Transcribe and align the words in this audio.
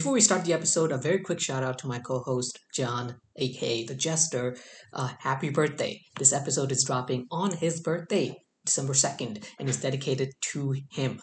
Before 0.00 0.14
we 0.14 0.22
start 0.22 0.46
the 0.46 0.54
episode, 0.54 0.92
a 0.92 0.96
very 0.96 1.18
quick 1.18 1.38
shout 1.40 1.62
out 1.62 1.78
to 1.80 1.86
my 1.86 1.98
co 1.98 2.20
host, 2.20 2.58
John, 2.72 3.16
aka 3.36 3.84
The 3.84 3.94
Jester. 3.94 4.56
Uh, 4.94 5.10
happy 5.18 5.50
birthday. 5.50 6.00
This 6.18 6.32
episode 6.32 6.72
is 6.72 6.84
dropping 6.84 7.26
on 7.30 7.50
his 7.50 7.82
birthday, 7.82 8.34
December 8.64 8.94
2nd, 8.94 9.44
and 9.58 9.68
is 9.68 9.82
dedicated 9.82 10.30
to 10.52 10.74
him, 10.90 11.20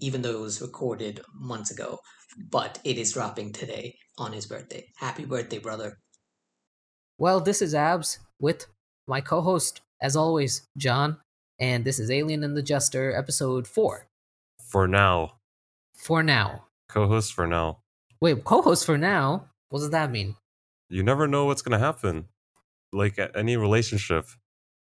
even 0.00 0.20
though 0.20 0.40
it 0.40 0.40
was 0.40 0.60
recorded 0.60 1.22
months 1.32 1.70
ago. 1.70 2.00
But 2.50 2.78
it 2.84 2.98
is 2.98 3.14
dropping 3.14 3.54
today 3.54 3.94
on 4.18 4.34
his 4.34 4.44
birthday. 4.44 4.84
Happy 4.98 5.24
birthday, 5.24 5.58
brother. 5.58 5.96
Well, 7.16 7.40
this 7.40 7.62
is 7.62 7.74
Abs 7.74 8.18
with 8.38 8.66
my 9.06 9.22
co 9.22 9.40
host, 9.40 9.80
as 10.02 10.16
always, 10.16 10.68
John, 10.76 11.16
and 11.58 11.82
this 11.82 11.98
is 11.98 12.10
Alien 12.10 12.44
and 12.44 12.54
the 12.54 12.62
Jester, 12.62 13.16
episode 13.16 13.66
4. 13.66 14.06
For 14.70 14.86
now. 14.86 15.38
For 15.96 16.22
now. 16.22 16.66
Co 16.90 17.06
host 17.08 17.32
for 17.32 17.46
now. 17.46 17.78
Wait, 18.20 18.44
co 18.44 18.62
host 18.62 18.84
for 18.84 18.98
now? 18.98 19.48
What 19.70 19.80
does 19.80 19.90
that 19.90 20.10
mean? 20.10 20.36
You 20.90 21.02
never 21.02 21.26
know 21.28 21.44
what's 21.44 21.62
going 21.62 21.78
to 21.78 21.84
happen. 21.84 22.28
Like 22.92 23.18
any 23.34 23.56
relationship, 23.56 24.26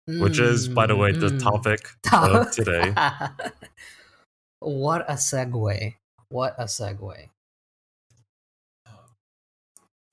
which 0.05 0.39
is, 0.39 0.69
by 0.69 0.85
the 0.85 0.95
way, 0.95 1.11
the 1.11 1.29
Mm, 1.29 1.39
topic 1.39 1.89
mm. 2.03 2.35
of 2.41 2.51
today. 2.51 2.93
what 4.59 5.09
a 5.09 5.13
segue. 5.13 5.95
What 6.29 6.55
a 6.59 6.65
segue. 6.65 7.29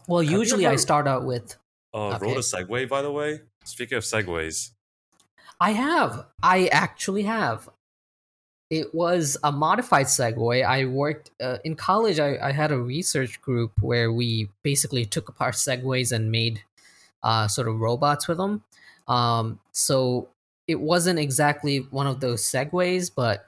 Well, 0.07 0.23
Have 0.23 0.31
usually 0.33 0.67
I 0.67 0.77
start 0.77 1.07
out 1.07 1.25
with 1.25 1.57
Uh, 1.95 2.15
Okay. 2.17 2.27
Wrote 2.27 2.37
a 2.39 2.41
segue, 2.41 2.89
by 2.89 3.03
the 3.03 3.13
way. 3.13 3.41
Speaking 3.65 3.97
of 3.99 4.05
segues, 4.05 4.71
I 5.61 5.71
have. 5.73 6.27
I 6.43 6.67
actually 6.69 7.23
have. 7.23 7.69
It 8.71 8.95
was 8.95 9.37
a 9.45 9.53
modified 9.53 10.07
segue. 10.07 10.65
I 10.65 10.87
worked 10.87 11.31
uh, 11.41 11.59
in 11.65 11.77
college. 11.77 12.19
I, 12.19 12.39
I 12.43 12.53
had 12.53 12.73
a 12.73 12.79
research 12.79 13.41
group 13.41 13.73
where 13.81 14.11
we 14.13 14.49
basically 14.63 15.05
took 15.05 15.29
apart 15.29 15.55
segways 15.55 16.13
and 16.13 16.33
made 16.33 16.63
uh, 17.23 17.47
sort 17.49 17.69
of 17.69 17.81
robots 17.81 18.27
with 18.27 18.39
them. 18.39 18.65
Um, 19.07 19.61
so 19.73 20.29
it 20.67 20.81
wasn't 20.81 21.19
exactly 21.19 21.79
one 21.91 22.07
of 22.07 22.21
those 22.21 22.43
segways, 22.43 23.11
but 23.15 23.47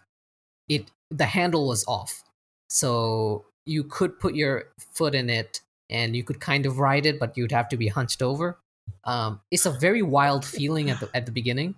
it 0.68 0.90
the 1.10 1.24
handle 1.24 1.68
was 1.68 1.84
off. 1.86 2.22
So 2.68 3.44
you 3.64 3.84
could 3.84 4.18
put 4.18 4.34
your 4.34 4.64
foot 4.92 5.14
in 5.14 5.30
it 5.30 5.60
and 5.88 6.16
you 6.16 6.24
could 6.24 6.40
kind 6.40 6.66
of 6.66 6.78
ride 6.78 7.06
it, 7.06 7.18
but 7.18 7.36
you'd 7.36 7.52
have 7.52 7.68
to 7.70 7.76
be 7.76 7.88
hunched 7.88 8.22
over. 8.22 8.58
Um, 9.04 9.40
it's 9.50 9.66
a 9.66 9.70
very 9.70 10.02
wild 10.02 10.44
feeling 10.44 10.90
at 10.90 11.00
the 11.00 11.08
at 11.14 11.26
the 11.26 11.32
beginning 11.32 11.74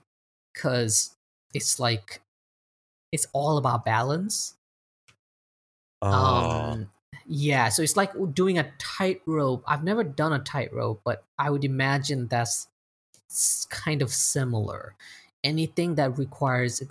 because 0.55 1.15
it's 1.55 1.79
like 1.79 2.21
it's 3.13 3.27
all 3.33 3.59
about 3.59 3.85
balance. 3.85 4.55
uh, 6.03 6.73
Um, 6.73 6.91
yeah, 7.27 7.69
so 7.69 7.83
it's 7.83 7.97
like 7.97 8.13
doing 8.35 8.59
a 8.59 8.71
tightrope. 8.79 9.63
I've 9.67 9.85
never 9.85 10.05
done 10.05 10.33
a 10.33 10.39
tightrope, 10.39 11.01
but 11.05 11.25
I 11.39 11.51
would 11.51 11.65
imagine 11.65 12.27
that's 12.29 12.69
kind 13.71 14.03
of 14.03 14.11
similar. 14.11 14.95
Anything 15.45 15.95
that 15.97 16.19
requires 16.19 16.83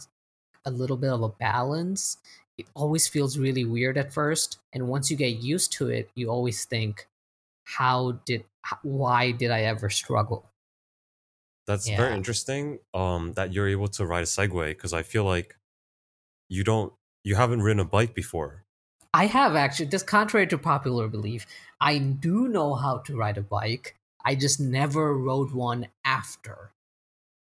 a 0.66 0.72
little 0.72 0.98
bit 0.98 1.12
of 1.12 1.22
a 1.24 1.30
balance, 1.30 2.18
it 2.58 2.68
always 2.76 3.08
feels 3.08 3.38
really 3.38 3.66
weird 3.66 3.98
at 3.98 4.14
first, 4.14 4.60
and 4.74 4.88
once 4.88 5.10
you 5.12 5.18
get 5.18 5.38
used 5.42 5.72
to 5.74 5.90
it, 5.90 6.10
you 6.16 6.30
always 6.30 6.66
think, 6.66 7.08
"How 7.66 8.14
did? 8.26 8.46
Why 8.84 9.32
did 9.32 9.52
I 9.52 9.62
ever 9.64 9.90
struggle?" 9.90 10.46
that's 11.66 11.90
yeah. 11.90 11.98
very 11.98 12.16
interesting. 12.16 12.80
Um, 12.94 13.34
that 13.34 13.54
you're 13.54 13.68
able 13.68 13.90
to 13.90 14.06
ride 14.06 14.24
a 14.24 14.26
Segway 14.26 14.70
because 14.70 14.94
I 14.94 15.04
feel 15.04 15.26
like 15.26 15.58
you 16.50 16.64
don't, 16.64 16.94
you 17.24 17.36
haven't 17.36 17.62
ridden 17.62 17.80
a 17.80 17.86
bike 17.86 18.14
before. 18.14 18.64
I 19.14 19.26
have 19.26 19.56
actually, 19.56 19.88
this 19.88 20.04
contrary 20.04 20.48
to 20.48 20.58
popular 20.58 21.08
belief, 21.08 21.46
I 21.82 21.98
do 21.98 22.48
know 22.48 22.76
how 22.76 23.00
to 23.00 23.18
ride 23.18 23.38
a 23.38 23.42
bike. 23.42 23.96
I 24.24 24.36
just 24.36 24.60
never 24.60 25.18
rode 25.18 25.52
one 25.52 25.88
after. 26.04 26.72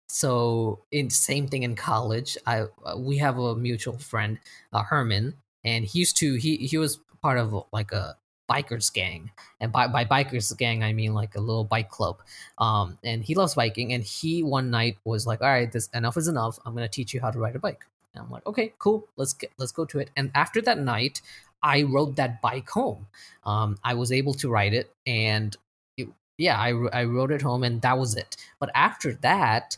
So, 0.08 0.80
in 0.90 1.08
same 1.08 1.46
thing 1.46 1.62
in 1.62 1.76
college. 1.76 2.36
I 2.44 2.66
uh, 2.84 2.96
we 2.98 3.18
have 3.18 3.38
a 3.38 3.54
mutual 3.54 3.96
friend, 3.98 4.40
uh, 4.72 4.82
Herman, 4.82 5.34
and 5.64 5.84
he 5.84 6.00
used 6.00 6.16
to 6.16 6.34
he 6.34 6.56
he 6.56 6.78
was 6.78 6.98
part 7.22 7.38
of 7.38 7.64
like 7.72 7.92
a 7.92 8.16
bikers 8.50 8.92
gang, 8.92 9.30
and 9.60 9.70
by 9.70 9.86
by 9.86 10.04
bikers 10.04 10.56
gang 10.56 10.82
I 10.82 10.92
mean 10.92 11.14
like 11.14 11.36
a 11.36 11.40
little 11.40 11.62
bike 11.62 11.90
club. 11.90 12.18
Um, 12.58 12.98
and 13.04 13.22
he 13.22 13.36
loves 13.36 13.54
biking, 13.54 13.92
and 13.92 14.02
he 14.02 14.42
one 14.42 14.70
night 14.70 14.98
was 15.04 15.28
like, 15.28 15.42
"All 15.42 15.48
right, 15.48 15.70
this 15.70 15.88
enough 15.94 16.16
is 16.16 16.26
enough. 16.26 16.58
I'm 16.66 16.74
gonna 16.74 16.88
teach 16.88 17.14
you 17.14 17.20
how 17.20 17.30
to 17.30 17.38
ride 17.38 17.54
a 17.54 17.60
bike." 17.60 17.84
And 18.14 18.24
I'm 18.24 18.30
like, 18.30 18.46
"Okay, 18.46 18.72
cool. 18.78 19.06
Let's 19.16 19.32
get 19.34 19.50
let's 19.58 19.72
go 19.72 19.84
to 19.86 19.98
it." 19.98 20.10
And 20.16 20.30
after 20.34 20.60
that 20.62 20.78
night, 20.78 21.22
I 21.62 21.82
rode 21.82 22.16
that 22.16 22.40
bike 22.40 22.68
home. 22.70 23.06
Um, 23.44 23.78
I 23.84 23.94
was 23.94 24.12
able 24.12 24.34
to 24.34 24.48
ride 24.50 24.74
it, 24.74 24.92
and 25.06 25.56
it, 25.96 26.08
yeah, 26.38 26.58
I, 26.58 26.70
I 26.92 27.04
rode 27.04 27.30
it 27.32 27.42
home, 27.42 27.62
and 27.62 27.82
that 27.82 27.98
was 27.98 28.16
it. 28.16 28.36
But 28.58 28.70
after 28.74 29.12
that, 29.22 29.76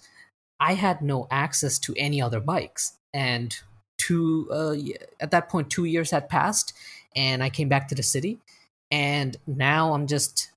I 0.60 0.75
had 0.75 1.03
no 1.03 1.26
access 1.31 1.78
to 1.81 1.94
any 1.97 2.22
other 2.22 2.41
bikes, 2.41 2.93
and 3.12 3.56
two 3.98 4.49
uh, 4.50 4.76
at 5.20 5.31
that 5.32 5.49
point, 5.49 5.70
two 5.70 5.84
years 5.84 6.10
had 6.10 6.28
passed, 6.28 6.72
and 7.16 7.43
I 7.43 7.50
came 7.50 7.69
back 7.69 7.88
to 7.88 7.94
the 7.94 8.03
city, 8.03 8.38
and 8.91 9.37
now 9.47 9.94
I'm 9.94 10.06
just. 10.06 10.50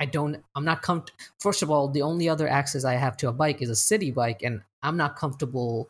I 0.00 0.04
don't. 0.06 0.44
I'm 0.54 0.64
not 0.64 0.82
com. 0.82 1.04
First 1.40 1.62
of 1.62 1.70
all, 1.70 1.88
the 1.88 2.02
only 2.02 2.28
other 2.28 2.46
access 2.46 2.84
I 2.84 2.94
have 2.94 3.16
to 3.18 3.28
a 3.28 3.32
bike 3.32 3.60
is 3.62 3.70
a 3.70 3.74
city 3.74 4.12
bike, 4.12 4.42
and 4.42 4.62
I'm 4.82 4.96
not 4.96 5.16
comfortable 5.16 5.88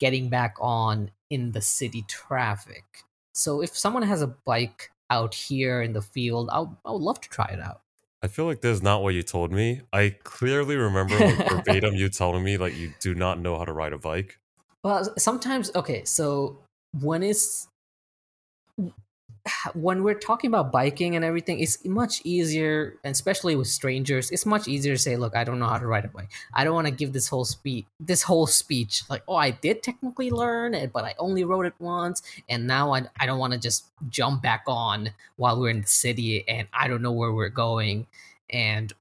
getting 0.00 0.28
back 0.28 0.56
on 0.60 1.10
in 1.30 1.52
the 1.52 1.60
city 1.60 2.04
traffic. 2.08 3.04
So 3.32 3.62
if 3.62 3.76
someone 3.76 4.02
has 4.02 4.22
a 4.22 4.26
bike 4.26 4.90
out 5.10 5.34
here 5.34 5.82
in 5.82 5.92
the 5.92 6.02
field, 6.02 6.48
I'll, 6.52 6.78
I 6.84 6.90
would 6.90 7.02
love 7.02 7.20
to 7.20 7.28
try 7.28 7.46
it 7.46 7.60
out. 7.60 7.82
I 8.22 8.28
feel 8.28 8.44
like 8.44 8.60
this 8.60 8.76
is 8.76 8.82
not 8.82 9.02
what 9.02 9.14
you 9.14 9.22
told 9.22 9.50
me. 9.50 9.82
I 9.92 10.16
clearly 10.24 10.76
remember 10.76 11.18
like, 11.18 11.48
verbatim 11.50 11.94
you 11.94 12.08
telling 12.08 12.42
me 12.42 12.58
like 12.58 12.76
you 12.76 12.92
do 13.00 13.14
not 13.14 13.40
know 13.40 13.56
how 13.56 13.64
to 13.64 13.72
ride 13.72 13.92
a 13.92 13.98
bike. 13.98 14.38
Well, 14.82 15.12
sometimes 15.16 15.70
okay. 15.74 16.04
So 16.04 16.58
when 16.98 17.22
it's 17.22 17.68
when 19.74 20.02
we're 20.02 20.18
talking 20.18 20.48
about 20.48 20.72
biking 20.72 21.16
and 21.16 21.24
everything, 21.24 21.60
it's 21.60 21.84
much 21.84 22.20
easier, 22.24 22.96
especially 23.04 23.56
with 23.56 23.68
strangers, 23.68 24.30
it's 24.30 24.46
much 24.46 24.68
easier 24.68 24.94
to 24.94 24.98
say, 24.98 25.16
"Look, 25.16 25.36
I 25.36 25.44
don't 25.44 25.58
know 25.58 25.66
how 25.66 25.78
to 25.78 25.86
ride 25.86 26.04
a 26.04 26.08
bike. 26.08 26.30
I 26.54 26.64
don't 26.64 26.74
want 26.74 26.86
to 26.86 26.92
give 26.92 27.12
this 27.12 27.28
whole 27.28 27.44
speech, 27.44 27.86
this 27.98 28.22
whole 28.22 28.46
speech, 28.46 29.02
like, 29.08 29.22
oh, 29.28 29.36
I 29.36 29.50
did 29.50 29.82
technically 29.82 30.30
learn 30.30 30.74
it, 30.74 30.92
but 30.92 31.04
I 31.04 31.14
only 31.18 31.44
rode 31.44 31.66
it 31.66 31.74
once, 31.78 32.22
and 32.48 32.66
now 32.66 32.94
I, 32.94 33.02
I 33.18 33.26
don't 33.26 33.38
want 33.38 33.52
to 33.52 33.58
just 33.58 33.86
jump 34.08 34.42
back 34.42 34.64
on 34.66 35.10
while 35.36 35.60
we're 35.60 35.70
in 35.70 35.82
the 35.82 35.86
city 35.86 36.48
and 36.48 36.68
I 36.72 36.88
don't 36.88 37.02
know 37.02 37.12
where 37.12 37.32
we're 37.32 37.48
going, 37.48 38.06
and 38.50 38.92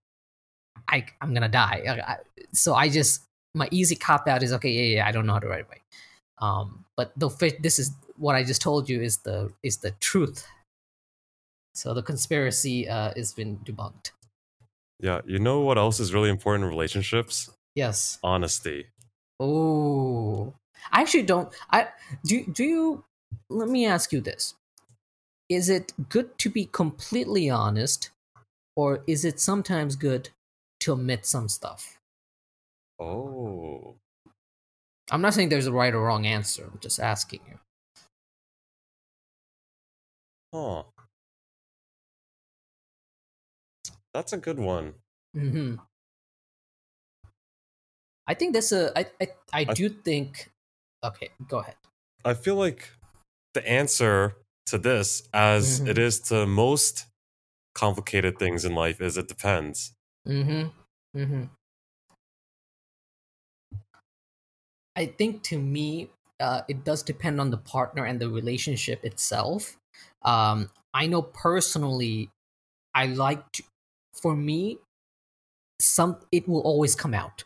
I 0.87 1.05
I'm 1.21 1.33
gonna 1.33 1.49
die. 1.49 2.17
So 2.53 2.73
I 2.73 2.89
just 2.89 3.23
my 3.53 3.67
easy 3.71 3.95
cop 3.95 4.27
out 4.27 4.43
is 4.43 4.53
okay. 4.53 4.69
Yeah, 4.69 4.97
yeah, 4.97 5.07
I 5.07 5.11
don't 5.11 5.25
know 5.25 5.33
how 5.33 5.39
to 5.39 5.47
ride 5.47 5.61
a 5.61 5.65
bike. 5.65 5.83
Um, 6.39 6.85
but 6.95 7.11
the 7.17 7.29
this 7.59 7.79
is 7.79 7.91
what 8.19 8.35
I 8.35 8.43
just 8.43 8.61
told 8.61 8.89
you 8.89 9.01
is 9.01 9.17
the 9.17 9.51
is 9.63 9.77
the 9.77 9.91
truth. 9.99 10.45
So 11.73 11.93
the 11.93 12.03
conspiracy 12.03 12.87
uh, 12.87 13.13
has 13.15 13.33
been 13.33 13.57
debunked. 13.59 14.11
Yeah, 14.99 15.21
you 15.25 15.39
know 15.39 15.61
what 15.61 15.77
else 15.77 15.99
is 15.99 16.13
really 16.13 16.29
important 16.29 16.65
in 16.65 16.69
relationships? 16.69 17.49
Yes. 17.73 18.19
Honesty. 18.21 18.87
Oh, 19.39 20.53
I 20.91 21.01
actually 21.01 21.23
don't. 21.23 21.53
I 21.71 21.87
do. 22.25 22.45
Do 22.45 22.63
you? 22.63 23.03
Let 23.49 23.69
me 23.69 23.85
ask 23.85 24.11
you 24.11 24.19
this: 24.19 24.55
Is 25.47 25.69
it 25.69 25.93
good 26.09 26.37
to 26.39 26.49
be 26.49 26.65
completely 26.65 27.49
honest, 27.49 28.11
or 28.75 29.03
is 29.07 29.23
it 29.23 29.39
sometimes 29.39 29.95
good 29.95 30.29
to 30.81 30.93
omit 30.93 31.25
some 31.25 31.47
stuff? 31.47 31.97
Oh. 32.99 33.95
I'm 35.11 35.21
not 35.21 35.33
saying 35.33 35.49
there's 35.49 35.65
a 35.65 35.71
right 35.71 35.93
or 35.93 36.03
wrong 36.03 36.27
answer. 36.27 36.69
I'm 36.71 36.79
just 36.79 36.99
asking 36.99 37.39
you. 37.47 37.59
Huh. 40.53 40.83
That's 44.13 44.33
a 44.33 44.37
good 44.37 44.59
one. 44.59 44.95
hmm 45.33 45.79
I 48.27 48.33
think 48.33 48.53
that's 48.53 48.71
a. 48.71 48.97
I 48.97 49.05
I, 49.21 49.27
I 49.53 49.63
I- 49.67 49.73
do 49.73 49.89
think. 49.89 50.51
Okay, 51.03 51.29
go 51.47 51.59
ahead. 51.59 51.75
I 52.23 52.33
feel 52.33 52.55
like 52.55 52.89
the 53.53 53.67
answer 53.67 54.35
to 54.67 54.77
this, 54.77 55.27
as 55.33 55.81
it 55.85 55.97
Mhm. 55.97 55.99
is 55.99 56.19
to 56.29 56.45
most 56.47 57.05
complicated 57.75 58.39
things 58.39 58.65
in 58.65 58.75
life, 58.75 59.01
is 59.01 59.17
it 59.17 59.27
depends. 59.29 59.93
Mm-hmm. 60.27 60.69
Mm-hmm. 61.17 61.43
I 64.95 65.05
think 65.07 65.43
to 65.43 65.59
me, 65.59 66.09
uh, 66.39 66.61
it 66.67 66.83
does 66.83 67.03
depend 67.03 67.39
on 67.41 67.49
the 67.49 67.57
partner 67.57 68.05
and 68.05 68.19
the 68.19 68.29
relationship 68.29 69.03
itself. 69.03 69.77
Um, 70.23 70.69
I 70.93 71.07
know 71.07 71.21
personally, 71.21 72.29
I 72.95 73.07
like 73.07 73.51
to. 73.53 73.63
For 74.21 74.35
me, 74.35 74.79
some 75.79 76.17
it 76.31 76.47
will 76.47 76.61
always 76.61 76.95
come 76.95 77.13
out. 77.13 77.43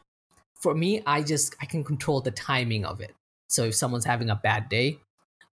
For 0.61 0.73
me, 0.73 1.01
I 1.05 1.21
just 1.23 1.55
I 1.61 1.65
can 1.65 1.83
control 1.83 2.21
the 2.21 2.31
timing 2.31 2.85
of 2.85 3.01
it. 3.01 3.13
So 3.49 3.65
if 3.65 3.75
someone's 3.75 4.05
having 4.05 4.29
a 4.29 4.35
bad 4.35 4.69
day, 4.69 4.99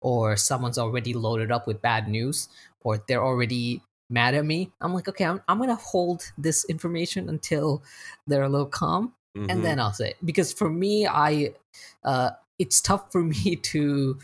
or 0.01 0.36
someone's 0.38 0.77
already 0.77 1.13
loaded 1.13 1.51
up 1.51 1.68
with 1.68 1.81
bad 1.81 2.07
news, 2.07 2.50
or 2.83 3.03
they're 3.07 3.24
already 3.24 3.81
mad 4.09 4.33
at 4.36 4.45
me, 4.45 4.71
I'm 4.81 4.94
like, 4.94 5.07
okay, 5.07 5.25
I'm, 5.25 5.42
I'm 5.48 5.59
gonna 5.59 5.75
hold 5.75 6.31
this 6.38 6.65
information 6.65 7.30
until 7.30 7.83
they're 8.27 8.44
a 8.44 8.50
little 8.50 8.68
calm, 8.68 9.13
Mhm. 9.38 9.51
and 9.51 9.63
then 9.63 9.80
I'll 9.80 9.94
say 9.94 10.12
it. 10.12 10.18
because 10.25 10.51
for 10.53 10.69
me, 10.69 11.07
I 11.07 11.53
uh, 12.03 12.31
it's 12.59 12.81
tough 12.81 13.12
for 13.12 13.24
me 13.36 13.56
to 13.57 14.18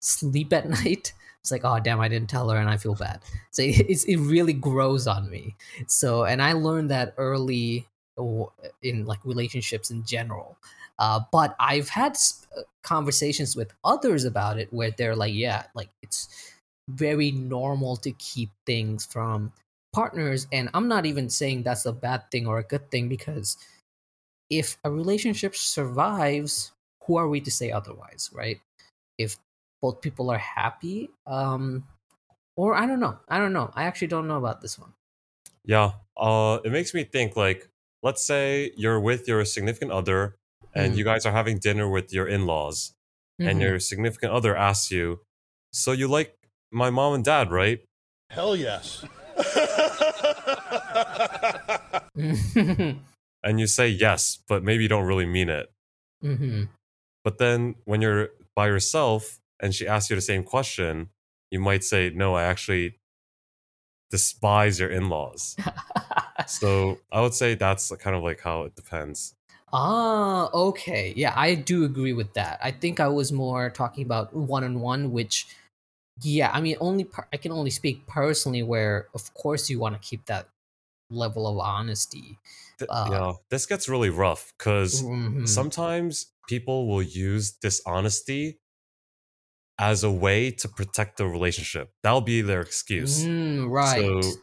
sleep 0.00 0.52
at 0.52 0.68
night. 0.84 1.12
It's 1.42 1.50
like, 1.50 1.64
oh 1.64 1.80
damn, 1.80 2.00
I 2.00 2.08
didn't 2.08 2.30
tell 2.30 2.48
her, 2.50 2.56
and 2.56 2.70
I 2.70 2.76
feel 2.76 2.94
bad. 2.94 3.20
So 3.50 3.62
it, 3.66 4.04
it 4.08 4.18
really 4.18 4.52
grows 4.52 5.06
on 5.06 5.28
me. 5.28 5.56
So, 5.86 6.24
and 6.24 6.40
I 6.40 6.52
learned 6.52 6.90
that 6.90 7.14
early 7.18 7.86
in 8.82 9.04
like 9.06 9.20
relationships 9.24 9.90
in 9.90 10.04
general. 10.04 10.56
Uh, 10.98 11.20
but 11.32 11.56
I've 11.58 11.88
had 11.88 12.16
uh, 12.56 12.60
conversations 12.82 13.56
with 13.56 13.72
others 13.84 14.24
about 14.24 14.58
it 14.58 14.72
where 14.72 14.90
they're 14.90 15.16
like, 15.16 15.34
yeah, 15.34 15.64
like 15.74 15.88
it's 16.02 16.28
very 16.88 17.32
normal 17.32 17.96
to 17.96 18.12
keep 18.12 18.50
things 18.66 19.06
from 19.06 19.52
partners. 19.92 20.46
And 20.52 20.68
I'm 20.74 20.88
not 20.88 21.06
even 21.06 21.28
saying 21.28 21.62
that's 21.62 21.86
a 21.86 21.92
bad 21.92 22.30
thing 22.30 22.46
or 22.46 22.58
a 22.58 22.64
good 22.64 22.90
thing 22.90 23.08
because 23.08 23.56
if 24.50 24.76
a 24.84 24.90
relationship 24.90 25.56
survives, 25.56 26.72
who 27.04 27.16
are 27.16 27.28
we 27.28 27.40
to 27.40 27.50
say 27.50 27.70
otherwise, 27.72 28.30
right? 28.32 28.60
If 29.18 29.38
both 29.82 30.00
people 30.00 30.30
are 30.30 30.38
happy, 30.38 31.10
um, 31.26 31.84
or 32.56 32.74
I 32.76 32.86
don't 32.86 33.00
know, 33.00 33.18
I 33.28 33.38
don't 33.38 33.52
know. 33.52 33.70
I 33.74 33.84
actually 33.84 34.08
don't 34.08 34.26
know 34.28 34.38
about 34.38 34.60
this 34.62 34.78
one. 34.78 34.92
Yeah. 35.64 35.92
Uh, 36.16 36.58
it 36.64 36.72
makes 36.72 36.94
me 36.94 37.04
think 37.04 37.36
like, 37.36 37.68
let's 38.02 38.24
say 38.24 38.72
you're 38.76 39.00
with 39.00 39.28
your 39.28 39.44
significant 39.44 39.90
other 39.92 40.36
and 40.74 40.94
Mhm. 40.94 40.96
you 40.96 41.04
guys 41.04 41.26
are 41.26 41.32
having 41.32 41.58
dinner 41.58 41.88
with 41.90 42.12
your 42.12 42.26
in 42.26 42.46
laws, 42.46 42.94
and 43.38 43.60
your 43.60 43.78
significant 43.80 44.32
other 44.32 44.56
asks 44.56 44.90
you, 44.90 45.20
So 45.72 45.92
you 45.92 46.06
like 46.06 46.36
my 46.70 46.90
mom 46.90 47.14
and 47.14 47.24
dad, 47.24 47.50
right? 47.50 47.80
Hell 48.30 48.54
yes. 48.56 49.04
And 53.44 53.58
you 53.58 53.66
say 53.66 53.88
yes, 53.88 54.38
but 54.46 54.62
maybe 54.62 54.84
you 54.84 54.88
don't 54.88 55.04
really 55.06 55.26
mean 55.26 55.48
it. 55.48 55.72
Mhm. 56.22 56.68
But 57.24 57.38
then 57.38 57.74
when 57.84 58.00
you're 58.00 58.28
by 58.54 58.68
yourself 58.68 59.40
and 59.62 59.74
she 59.74 59.86
asks 59.88 60.10
you 60.10 60.16
the 60.16 60.22
same 60.22 60.44
question, 60.44 61.10
you 61.50 61.60
might 61.60 61.84
say, 61.84 62.10
No, 62.10 62.34
I 62.34 62.44
actually 62.44 63.00
despise 64.10 64.78
your 64.78 64.90
in 64.90 65.08
laws. 65.08 65.56
so 66.46 67.04
I 67.12 67.20
would 67.22 67.34
say 67.34 67.54
that's 67.54 67.94
kind 67.96 68.16
of 68.16 68.22
like 68.22 68.40
how 68.40 68.64
it 68.64 68.74
depends. 68.76 69.34
Ah, 69.72 70.50
okay. 70.52 71.14
Yeah, 71.16 71.32
I 71.34 71.54
do 71.54 71.84
agree 71.84 72.12
with 72.12 72.34
that. 72.34 72.58
I 72.62 72.70
think 72.70 73.00
I 73.00 73.08
was 73.08 73.32
more 73.32 73.70
talking 73.70 74.04
about 74.04 74.34
one 74.34 74.64
on 74.64 74.80
one, 74.80 75.12
which, 75.12 75.46
yeah, 76.22 76.50
I 76.52 76.60
mean, 76.60 76.76
only 76.80 77.04
per- 77.04 77.28
I 77.32 77.38
can 77.38 77.52
only 77.52 77.70
speak 77.70 78.06
personally. 78.06 78.62
Where, 78.62 79.08
of 79.14 79.32
course, 79.34 79.70
you 79.70 79.78
want 79.78 79.94
to 80.00 80.08
keep 80.08 80.26
that 80.26 80.48
level 81.10 81.46
of 81.48 81.58
honesty. 81.58 82.38
Uh, 82.88 83.08
yeah, 83.12 83.32
this 83.50 83.66
gets 83.66 83.88
really 83.88 84.10
rough 84.10 84.52
because 84.58 85.02
Mhm. 85.02 85.46
sometimes 85.46 86.32
people 86.48 86.88
will 86.88 87.02
use 87.02 87.52
dishonesty 87.52 88.60
as 89.82 90.04
a 90.04 90.12
way 90.12 90.50
to 90.52 90.68
protect 90.68 91.18
the 91.18 91.26
relationship. 91.26 91.92
That'll 92.04 92.22
be 92.22 92.42
their 92.42 92.62
excuse. 92.62 93.28
Mm, 93.28 93.68
right. 93.70 94.16
So 94.20 94.42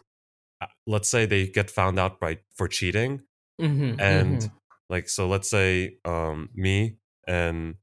uh, 0.61 0.67
let's 0.87 1.09
say 1.09 1.25
they 1.25 1.47
get 1.47 1.71
found 1.71 1.99
out 1.99 2.19
by 2.19 2.39
for 2.55 2.67
cheating 2.67 3.23
Mhm, 3.59 3.99
and 3.99 4.41
mhm. 4.41 4.59
like 4.89 5.09
so 5.09 5.27
let's 5.27 5.49
say 5.49 5.97
um 6.05 6.49
me 6.55 6.97
and 7.27 7.77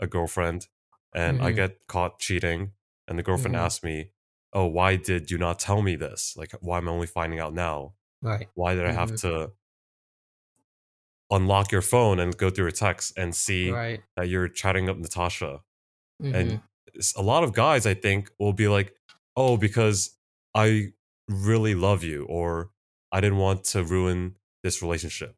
a 0.00 0.06
girlfriend 0.06 0.68
and 1.14 1.38
I 1.40 1.52
Mhm. 1.52 1.52
get 1.52 1.86
caught 1.88 2.20
cheating 2.20 2.72
and 3.08 3.18
the 3.18 3.24
girlfriend 3.24 3.56
Mhm. 3.56 3.56
asks 3.56 3.84
me, 3.84 4.12
"Oh, 4.54 4.66
why 4.66 4.96
did 4.96 5.30
you 5.30 5.38
not 5.38 5.58
tell 5.60 5.82
me 5.82 5.96
this? 5.96 6.36
Like 6.36 6.52
why 6.62 6.78
am 6.78 6.88
I 6.88 6.92
only 6.92 7.08
finding 7.08 7.40
out 7.40 7.54
now? 7.54 7.94
right. 8.22 8.48
Why 8.54 8.74
did 8.76 8.86
I 8.86 8.92
have 8.92 9.14
Mhm. 9.14 9.16
to 9.16 9.52
unlock 11.30 11.72
your 11.72 11.82
phone 11.82 12.20
and 12.20 12.36
go 12.36 12.50
through 12.50 12.66
your 12.66 12.70
text 12.72 13.12
and 13.16 13.34
see 13.34 13.72
Right. 13.72 14.04
that 14.16 14.28
you're 14.28 14.48
chatting 14.48 14.88
up 14.88 14.96
Natasha?" 14.96 15.60
Mhm. 16.20 16.32
And 16.34 16.62
a 17.16 17.22
lot 17.22 17.44
of 17.44 17.52
guys 17.52 17.86
I 17.86 17.94
think 17.94 18.30
will 18.38 18.52
be 18.52 18.68
like, 18.68 18.94
"Oh, 19.36 19.56
because 19.56 20.10
I 20.54 20.92
really 21.28 21.74
love 21.74 22.02
you 22.04 22.24
or 22.24 22.70
I 23.12 23.20
didn't 23.20 23.38
want 23.38 23.64
to 23.64 23.84
ruin 23.84 24.36
this 24.62 24.82
relationship." 24.82 25.36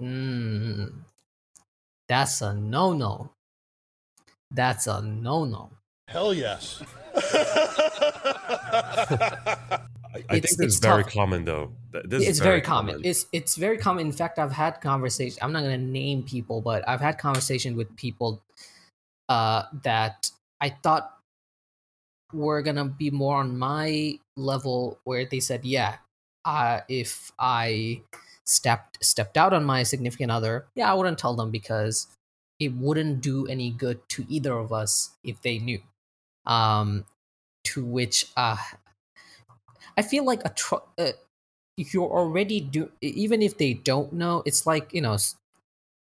Mm. 0.00 0.92
That's 2.08 2.40
a 2.42 2.54
no 2.54 2.92
no. 2.92 3.30
That's 4.50 4.86
a 4.88 5.00
no 5.00 5.44
no. 5.44 5.70
Hell 6.08 6.34
yes. 6.34 6.82
I, 7.14 7.20
I 10.28 10.36
It's- 10.36 10.56
think 10.56 10.68
it's 10.68 10.78
very 10.78 11.04
tough. 11.04 11.12
common 11.12 11.44
though. 11.44 11.70
Th- 11.92 12.04
This 12.06 12.22
is 12.22 12.28
it's 12.30 12.38
very, 12.40 12.60
common. 12.60 13.00
It's 13.04 13.26
it's 13.32 13.54
very 13.56 13.78
common. 13.78 14.06
In 14.06 14.12
fact, 14.12 14.38
I've 14.38 14.52
had 14.52 14.80
conversations. 14.80 15.38
I'm 15.42 15.52
not 15.52 15.60
going 15.62 15.78
to 15.78 15.86
name 15.86 16.22
people, 16.24 16.60
but 16.60 16.86
I've 16.88 17.00
had 17.00 17.18
conversations 17.18 17.76
with 17.76 17.94
people 17.96 18.42
uh, 19.32 19.64
that 19.82 20.30
I 20.60 20.68
thought 20.68 21.16
were 22.32 22.60
gonna 22.60 22.84
be 22.84 23.10
more 23.10 23.38
on 23.38 23.56
my 23.56 24.18
level, 24.36 24.98
where 25.04 25.24
they 25.24 25.40
said, 25.40 25.64
"Yeah, 25.64 25.96
uh, 26.44 26.80
if 26.88 27.32
I 27.38 28.02
stepped 28.44 29.00
stepped 29.04 29.36
out 29.38 29.52
on 29.56 29.64
my 29.64 29.84
significant 29.84 30.30
other, 30.30 30.66
yeah, 30.76 30.90
I 30.90 30.94
wouldn't 30.94 31.18
tell 31.18 31.34
them 31.34 31.50
because 31.50 32.08
it 32.60 32.74
wouldn't 32.76 33.22
do 33.22 33.46
any 33.48 33.70
good 33.70 34.06
to 34.10 34.26
either 34.28 34.52
of 34.52 34.72
us 34.72 35.16
if 35.24 35.40
they 35.40 35.58
knew." 35.58 35.80
Um, 36.46 37.06
to 37.72 37.84
which 37.84 38.26
uh, 38.36 38.58
I 39.96 40.02
feel 40.02 40.24
like 40.24 40.44
a 40.44 40.50
tr- 40.50 40.88
uh, 40.98 41.12
you're 41.76 42.10
already 42.10 42.60
do 42.60 42.90
even 43.00 43.40
if 43.42 43.56
they 43.56 43.74
don't 43.74 44.12
know, 44.12 44.42
it's 44.44 44.66
like 44.66 44.92
you 44.92 45.00
know 45.00 45.16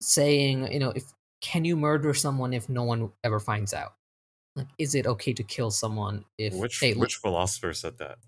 saying 0.01 0.73
you 0.73 0.81
know 0.81 0.93
if 0.97 1.13
can 1.41 1.65
you 1.65 1.77
murder 1.77 2.15
someone 2.15 2.53
if 2.53 2.69
no 2.69 2.83
one 2.85 3.11
ever 3.25 3.41
finds 3.41 3.73
out? 3.73 3.95
Like, 4.57 4.69
is 4.79 4.95
it 4.95 5.07
okay 5.07 5.33
to 5.33 5.43
kill 5.43 5.71
someone 5.71 6.25
if 6.39 6.55
which 6.55 6.81
hey, 6.81 6.93
look, 6.93 7.03
which 7.03 7.17
philosopher 7.17 7.73
said 7.73 7.99
that? 7.99 8.19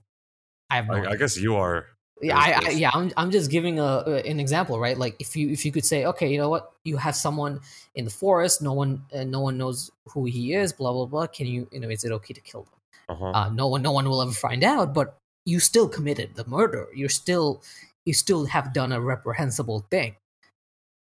I 0.71 0.77
have 0.77 0.87
no 0.89 0.95
I, 0.95 1.11
I 1.13 1.17
guess 1.17 1.37
you 1.37 1.57
are. 1.57 1.87
yeah, 2.23 2.39
I, 2.39 2.61
I, 2.67 2.71
yeah, 2.71 2.91
I'm, 2.95 3.11
I'm 3.17 3.31
just 3.31 3.51
giving 3.51 3.81
a, 3.81 4.05
a- 4.07 4.23
an 4.31 4.39
example, 4.39 4.79
right? 4.79 4.97
Like 4.97 5.17
if 5.19 5.37
you 5.37 5.51
if 5.51 5.65
you 5.67 5.73
could 5.73 5.85
say, 5.85 6.07
okay, 6.07 6.31
you 6.31 6.39
know 6.39 6.49
what, 6.49 6.73
you 6.85 6.97
have 6.97 7.17
someone 7.17 7.61
in 7.97 8.05
the 8.05 8.11
forest, 8.11 8.63
no 8.63 8.73
one 8.73 9.03
uh, 9.15 9.25
no 9.25 9.41
one 9.41 9.59
knows 9.59 9.91
who 10.09 10.25
he 10.25 10.55
is, 10.55 10.73
blah 10.73 10.93
blah 10.93 11.07
blah. 11.07 11.27
Can 11.27 11.47
you 11.47 11.69
you 11.73 11.81
know 11.81 11.89
is 11.91 12.05
it 12.05 12.13
okay 12.13 12.33
to 12.35 12.41
kill 12.41 12.63
them? 12.63 12.79
Uh-huh. 13.09 13.27
Uh, 13.27 13.49
no 13.51 13.67
one 13.67 13.83
no 13.83 13.93
one 13.93 14.09
will 14.09 14.23
ever 14.23 14.33
find 14.33 14.63
out, 14.63 14.95
but 14.95 15.19
you 15.45 15.59
still 15.59 15.89
committed 15.89 16.37
the 16.37 16.47
murder. 16.47 16.87
You're 16.95 17.09
still 17.09 17.63
you 18.07 18.15
still 18.15 18.47
have 18.47 18.73
done 18.73 18.93
a 18.93 19.01
reprehensible 19.01 19.85
thing, 19.91 20.15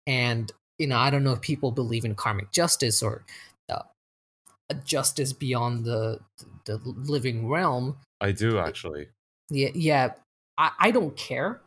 and 0.07 0.51
you 0.81 0.87
know 0.87 0.97
I 0.97 1.09
don't 1.11 1.23
know 1.23 1.33
if 1.33 1.41
people 1.41 1.71
believe 1.71 2.05
in 2.05 2.15
karmic 2.15 2.51
justice 2.51 3.03
or 3.03 3.23
uh, 4.71 4.75
justice 4.85 5.33
beyond 5.33 5.85
the 5.85 6.19
the 6.65 6.79
living 6.85 7.47
realm, 7.47 7.97
I 8.19 8.31
do 8.31 8.59
actually. 8.59 9.07
yeah 9.49 9.69
yeah. 9.73 10.13
I, 10.57 10.71
I 10.79 10.91
don't 10.91 11.15
care. 11.15 11.61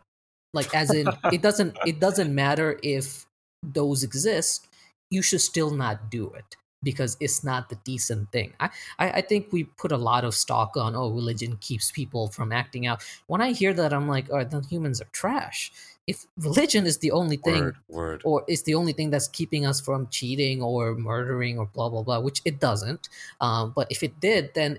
Like 0.53 0.75
as 0.75 0.93
in 0.93 1.09
it 1.33 1.43
doesn't 1.43 1.77
it 1.87 2.01
doesn't 2.01 2.35
matter 2.35 2.79
if 2.83 3.27
those 3.63 4.03
exist 4.03 4.69
you 5.11 5.23
should 5.23 5.41
still 5.41 5.71
not 5.71 6.11
do 6.11 6.31
it 6.31 6.57
because 6.83 7.17
it's 7.19 7.43
not 7.43 7.71
the 7.71 7.77
decent 7.85 8.31
thing. 8.31 8.53
I, 8.61 8.71
I 8.99 9.11
i 9.19 9.21
think 9.21 9.49
we 9.51 9.65
put 9.65 9.91
a 9.91 9.97
lot 9.97 10.25
of 10.25 10.35
stock 10.35 10.77
on 10.77 10.95
oh 10.95 11.11
religion 11.11 11.57
keeps 11.61 11.91
people 11.91 12.29
from 12.29 12.53
acting 12.53 12.87
out. 12.87 13.03
When 13.27 13.41
i 13.41 13.53
hear 13.53 13.75
that 13.75 13.93
i'm 13.93 14.07
like 14.07 14.27
oh 14.31 14.45
then 14.45 14.63
humans 14.63 15.01
are 15.01 15.11
trash 15.13 15.73
if 16.07 16.27
religion 16.39 16.87
is 16.87 16.99
the 16.99 17.11
only 17.11 17.37
thing 17.37 17.65
Word, 17.65 17.77
word. 17.89 18.25
or 18.25 18.45
it's 18.49 18.63
the 18.63 18.75
only 18.75 18.93
thing 18.93 19.11
that's 19.11 19.29
keeping 19.29 19.67
us 19.67 19.81
from 19.81 20.09
cheating 20.09 20.63
or 20.63 20.95
murdering 20.95 21.59
or 21.59 21.67
blah 21.67 21.89
blah 21.89 22.03
blah 22.03 22.21
which 22.21 22.41
it 22.45 22.61
doesn't 22.61 23.09
um, 23.41 23.73
but 23.75 23.87
if 23.91 24.03
it 24.03 24.21
did 24.21 24.53
then 24.55 24.79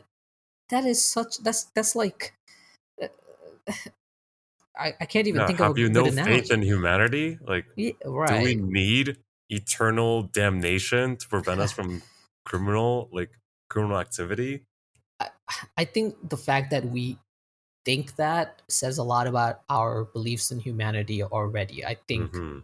that 0.70 0.86
is 0.86 1.04
such 1.04 1.38
that's 1.40 1.66
that's 1.76 1.96
like 1.96 2.34
uh, 3.02 3.08
I, 4.78 4.94
I 5.00 5.06
can't 5.06 5.28
even 5.28 5.42
Yeah, 5.42 5.46
think 5.46 5.60
of 5.62 5.68
have 5.68 5.78
a 5.78 5.80
you 5.80 5.90
no 5.90 6.10
analogy. 6.10 6.44
faith 6.44 6.52
in 6.52 6.62
humanity? 6.62 7.38
Like, 7.42 7.66
Yeah, 7.76 7.92
do 8.26 8.38
we 8.38 8.56
need 8.56 9.18
eternal 9.50 10.24
damnation 10.24 11.18
to 11.18 11.28
prevent 11.28 11.62
us 11.62 11.72
from 11.72 12.02
criminal, 12.46 13.10
like 13.12 13.32
criminal 13.70 13.98
activity? 14.00 14.66
I, 15.20 15.30
I 15.78 15.86
think 15.86 16.30
the 16.30 16.38
fact 16.38 16.72
that 16.72 16.86
we 16.86 17.18
think 17.86 18.16
that 18.18 18.62
says 18.68 18.98
a 18.98 19.04
lot 19.04 19.28
about 19.28 19.62
our 19.70 20.06
beliefs 20.06 20.52
in 20.52 20.60
humanity 20.60 21.24
already. 21.24 21.86
I 21.86 21.96
think 22.08 22.34
Mhm. 22.34 22.64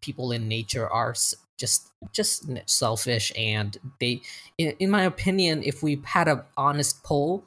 people 0.00 0.32
in 0.32 0.48
nature 0.48 0.88
are 0.88 1.14
just 1.58 1.92
just 2.12 2.44
selfish 2.68 3.32
and 3.36 3.78
they 4.00 4.20
in, 4.58 4.74
in 4.78 4.90
my 4.90 5.02
opinion 5.04 5.62
if 5.62 5.82
we 5.82 6.00
had 6.04 6.28
a 6.28 6.44
honest 6.56 7.02
poll 7.02 7.44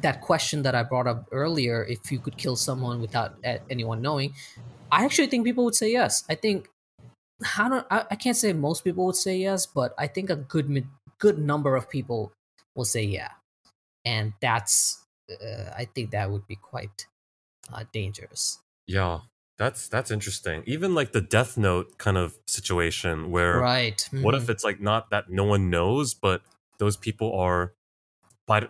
that 0.00 0.20
question 0.22 0.62
that 0.62 0.74
i 0.74 0.82
brought 0.82 1.06
up 1.06 1.26
earlier 1.32 1.84
if 1.84 2.10
you 2.12 2.18
could 2.18 2.36
kill 2.38 2.56
someone 2.56 3.00
without 3.00 3.36
anyone 3.68 4.00
knowing 4.00 4.32
i 4.92 5.04
actually 5.04 5.26
think 5.26 5.44
people 5.44 5.64
would 5.64 5.74
say 5.74 5.90
yes. 5.92 6.24
I 6.30 6.34
think 6.36 6.70
I 7.56 7.68
don't 7.68 7.86
I, 7.90 8.04
I 8.10 8.16
can't 8.16 8.36
say 8.36 8.52
most 8.52 8.84
people 8.84 9.04
would 9.06 9.16
say 9.16 9.36
yes 9.36 9.66
but 9.66 9.94
i 9.98 10.06
think 10.06 10.30
a 10.30 10.36
good 10.36 10.86
good 11.18 11.38
number 11.38 11.76
of 11.76 11.90
people 11.90 12.32
will 12.74 12.84
say 12.86 13.02
yeah. 13.02 13.32
And 14.04 14.32
that's 14.40 15.04
uh, 15.30 15.72
I 15.76 15.86
think 15.94 16.10
that 16.12 16.30
would 16.30 16.46
be 16.46 16.56
quite 16.56 17.06
uh, 17.72 17.84
dangerous. 17.92 18.60
Yeah, 18.86 19.20
that's 19.58 19.88
that's 19.88 20.10
interesting. 20.10 20.62
Even 20.66 20.94
like 20.94 21.12
the 21.12 21.20
Death 21.20 21.58
Note 21.58 21.98
kind 21.98 22.16
of 22.16 22.38
situation 22.46 23.30
where 23.30 23.60
Right. 23.60 24.08
what 24.12 24.34
if 24.34 24.44
mhm. 24.44 24.50
it's 24.50 24.64
like 24.64 24.80
not 24.80 25.10
that 25.10 25.30
no 25.30 25.44
one 25.44 25.70
knows, 25.70 26.14
but 26.14 26.42
those 26.78 26.96
people 26.96 27.34
are, 27.38 27.74
by 28.46 28.68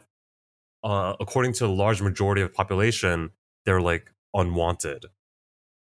uh, 0.84 1.16
according 1.20 1.52
to 1.54 1.66
a 1.66 1.68
large 1.68 2.02
majority 2.02 2.42
of 2.42 2.50
the 2.50 2.54
population, 2.54 3.32
they're 3.64 3.80
like 3.80 4.12
unwanted, 4.34 5.06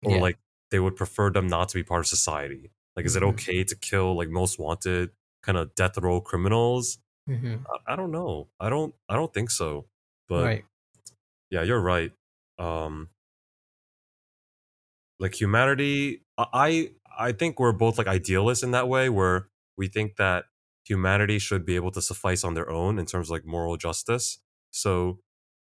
or 0.03 0.15
Yeah. 0.15 0.21
like 0.21 0.39
they 0.71 0.79
would 0.79 0.95
prefer 0.95 1.31
them 1.31 1.47
not 1.47 1.69
to 1.69 1.75
be 1.77 1.83
part 1.83 2.01
of 2.01 2.07
society. 2.07 2.71
Like, 2.95 3.05
is 3.05 3.15
it 3.15 3.23
Mhm. 3.23 3.29
okay 3.29 3.63
to 3.63 3.75
kill 3.75 4.15
like 4.15 4.29
most 4.29 4.59
wanted 4.59 5.11
kind 5.43 5.57
of 5.57 5.75
death 5.75 5.97
row 5.97 6.21
criminals? 6.21 6.99
Mhm. 7.29 7.65
I, 7.67 7.93
I 7.93 7.95
don't 7.95 8.11
know. 8.11 8.49
I 8.59 8.69
don't. 8.69 8.95
I 9.09 9.15
don't 9.15 9.33
think 9.33 9.51
so. 9.51 9.87
But 10.27 10.43
right. 10.43 10.65
yeah, 11.49 11.63
you're 11.63 11.81
right. 11.81 12.11
Um, 12.59 13.09
like 15.19 15.39
humanity, 15.39 16.21
I 16.37 16.91
I 17.17 17.31
think 17.31 17.59
we're 17.59 17.71
both 17.71 17.97
like 17.97 18.07
idealists 18.07 18.63
in 18.63 18.71
that 18.71 18.87
way, 18.87 19.09
where 19.09 19.49
we 19.77 19.87
think 19.87 20.17
that 20.17 20.45
humanity 20.85 21.39
should 21.39 21.65
be 21.65 21.75
able 21.75 21.91
to 21.91 22.01
suffice 22.01 22.43
on 22.43 22.53
their 22.53 22.69
own 22.69 22.99
in 22.99 23.05
terms 23.05 23.27
of 23.27 23.31
like 23.31 23.45
moral 23.45 23.77
justice. 23.77 24.39
So 24.71 25.19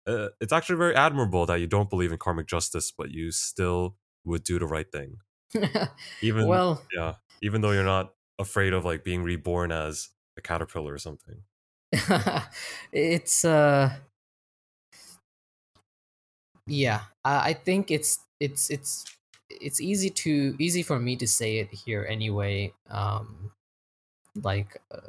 uh, 0.06 0.28
it's 0.40 0.52
actually 0.52 0.76
very 0.76 0.94
admirable 0.94 1.46
that 1.46 1.60
you 1.60 1.66
don't 1.66 1.90
believe 1.90 2.12
in 2.12 2.18
karmic 2.18 2.46
justice, 2.46 2.92
but 2.96 3.10
you 3.10 3.30
still 3.30 3.96
would 4.24 4.44
do 4.44 4.58
the 4.58 4.66
right 4.66 4.90
thing, 4.90 5.16
even 6.22 6.46
well, 6.46 6.82
yeah, 6.94 7.14
even 7.42 7.60
though 7.60 7.72
you're 7.72 7.84
not 7.84 8.14
afraid 8.38 8.72
of 8.72 8.84
like 8.84 9.04
being 9.04 9.22
reborn 9.22 9.72
as 9.72 10.10
a 10.38 10.40
caterpillar 10.40 10.94
or 10.94 10.98
something. 10.98 11.42
it's 12.92 13.44
uh 13.44 13.92
yeah 16.70 17.00
I, 17.24 17.52
think 17.52 17.90
it's 17.90 18.20
it's 18.38 18.70
it's 18.70 19.04
it's 19.50 19.80
easy 19.80 20.10
to 20.10 20.56
easy 20.58 20.82
for 20.82 20.98
me 20.98 21.16
to 21.16 21.26
say 21.26 21.58
it 21.58 21.68
here 21.72 22.06
anyway 22.08 22.72
um 22.90 23.50
like 24.42 24.80
uh, 24.94 25.08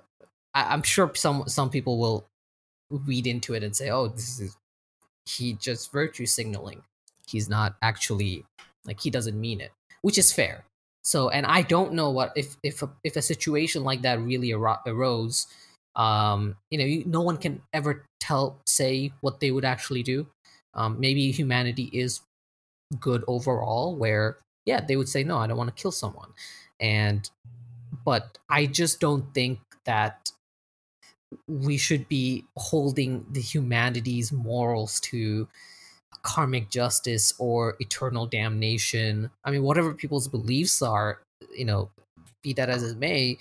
I, 0.54 0.74
i'm 0.74 0.82
sure 0.82 1.12
some 1.16 1.44
some 1.48 1.70
people 1.70 2.00
will 2.00 2.26
read 2.90 3.28
into 3.28 3.54
it 3.54 3.64
and 3.64 3.76
say 3.76 3.90
oh 3.90 4.08
this 4.08 4.40
is 4.40 4.58
he 5.26 5.54
just 5.54 5.92
virtue 5.92 6.26
signaling. 6.26 6.82
He's 7.28 7.48
not 7.48 7.76
actually 7.82 8.44
like 8.86 9.00
he 9.00 9.10
doesn't 9.10 9.40
mean 9.40 9.62
it 9.62 9.72
which 10.02 10.18
is 10.18 10.34
fair. 10.34 10.66
So 11.04 11.30
and 11.30 11.48
i 11.48 11.64
don't 11.64 11.94
know 11.94 12.12
what 12.12 12.32
if 12.36 12.58
if 12.64 12.84
a, 12.84 12.90
if 13.04 13.16
a 13.16 13.22
situation 13.24 13.84
like 13.84 14.04
that 14.04 14.20
really 14.22 14.50
aro- 14.50 14.86
arose 14.86 15.48
um 15.96 16.56
you 16.70 16.78
know 16.78 16.86
you, 16.86 17.04
no 17.06 17.22
one 17.22 17.38
can 17.38 17.60
ever 17.74 18.06
tell 18.20 18.60
say 18.68 19.12
what 19.22 19.40
they 19.40 19.50
would 19.50 19.66
actually 19.66 20.04
do 20.04 20.28
um 20.74 21.00
maybe 21.00 21.32
humanity 21.32 21.90
is 21.94 22.22
good 23.00 23.24
overall 23.28 23.96
where 23.96 24.38
yeah 24.66 24.82
they 24.82 24.96
would 24.96 25.10
say 25.10 25.24
no 25.24 25.38
i 25.38 25.48
don't 25.48 25.58
want 25.58 25.76
to 25.76 25.82
kill 25.82 25.92
someone. 25.92 26.32
And 26.80 27.30
but 28.06 28.38
i 28.50 28.66
just 28.66 29.00
don't 29.00 29.34
think 29.34 29.60
that 29.86 30.32
we 31.48 31.78
should 31.78 32.08
be 32.08 32.46
holding 32.58 33.26
the 33.32 33.42
humanity's 33.42 34.32
morals 34.32 35.00
to 35.00 35.48
karmic 36.24 36.70
justice 36.70 37.34
or 37.40 37.76
eternal 37.80 38.28
damnation. 38.28 39.32
I 39.46 39.52
mean 39.52 39.64
whatever 39.64 39.94
people's 39.94 40.28
beliefs 40.28 40.82
are 40.82 41.22
you 41.56 41.66
know 41.66 41.92
be 42.44 42.54
that 42.54 42.70
as 42.70 42.84
it 42.84 42.98
may 42.98 43.38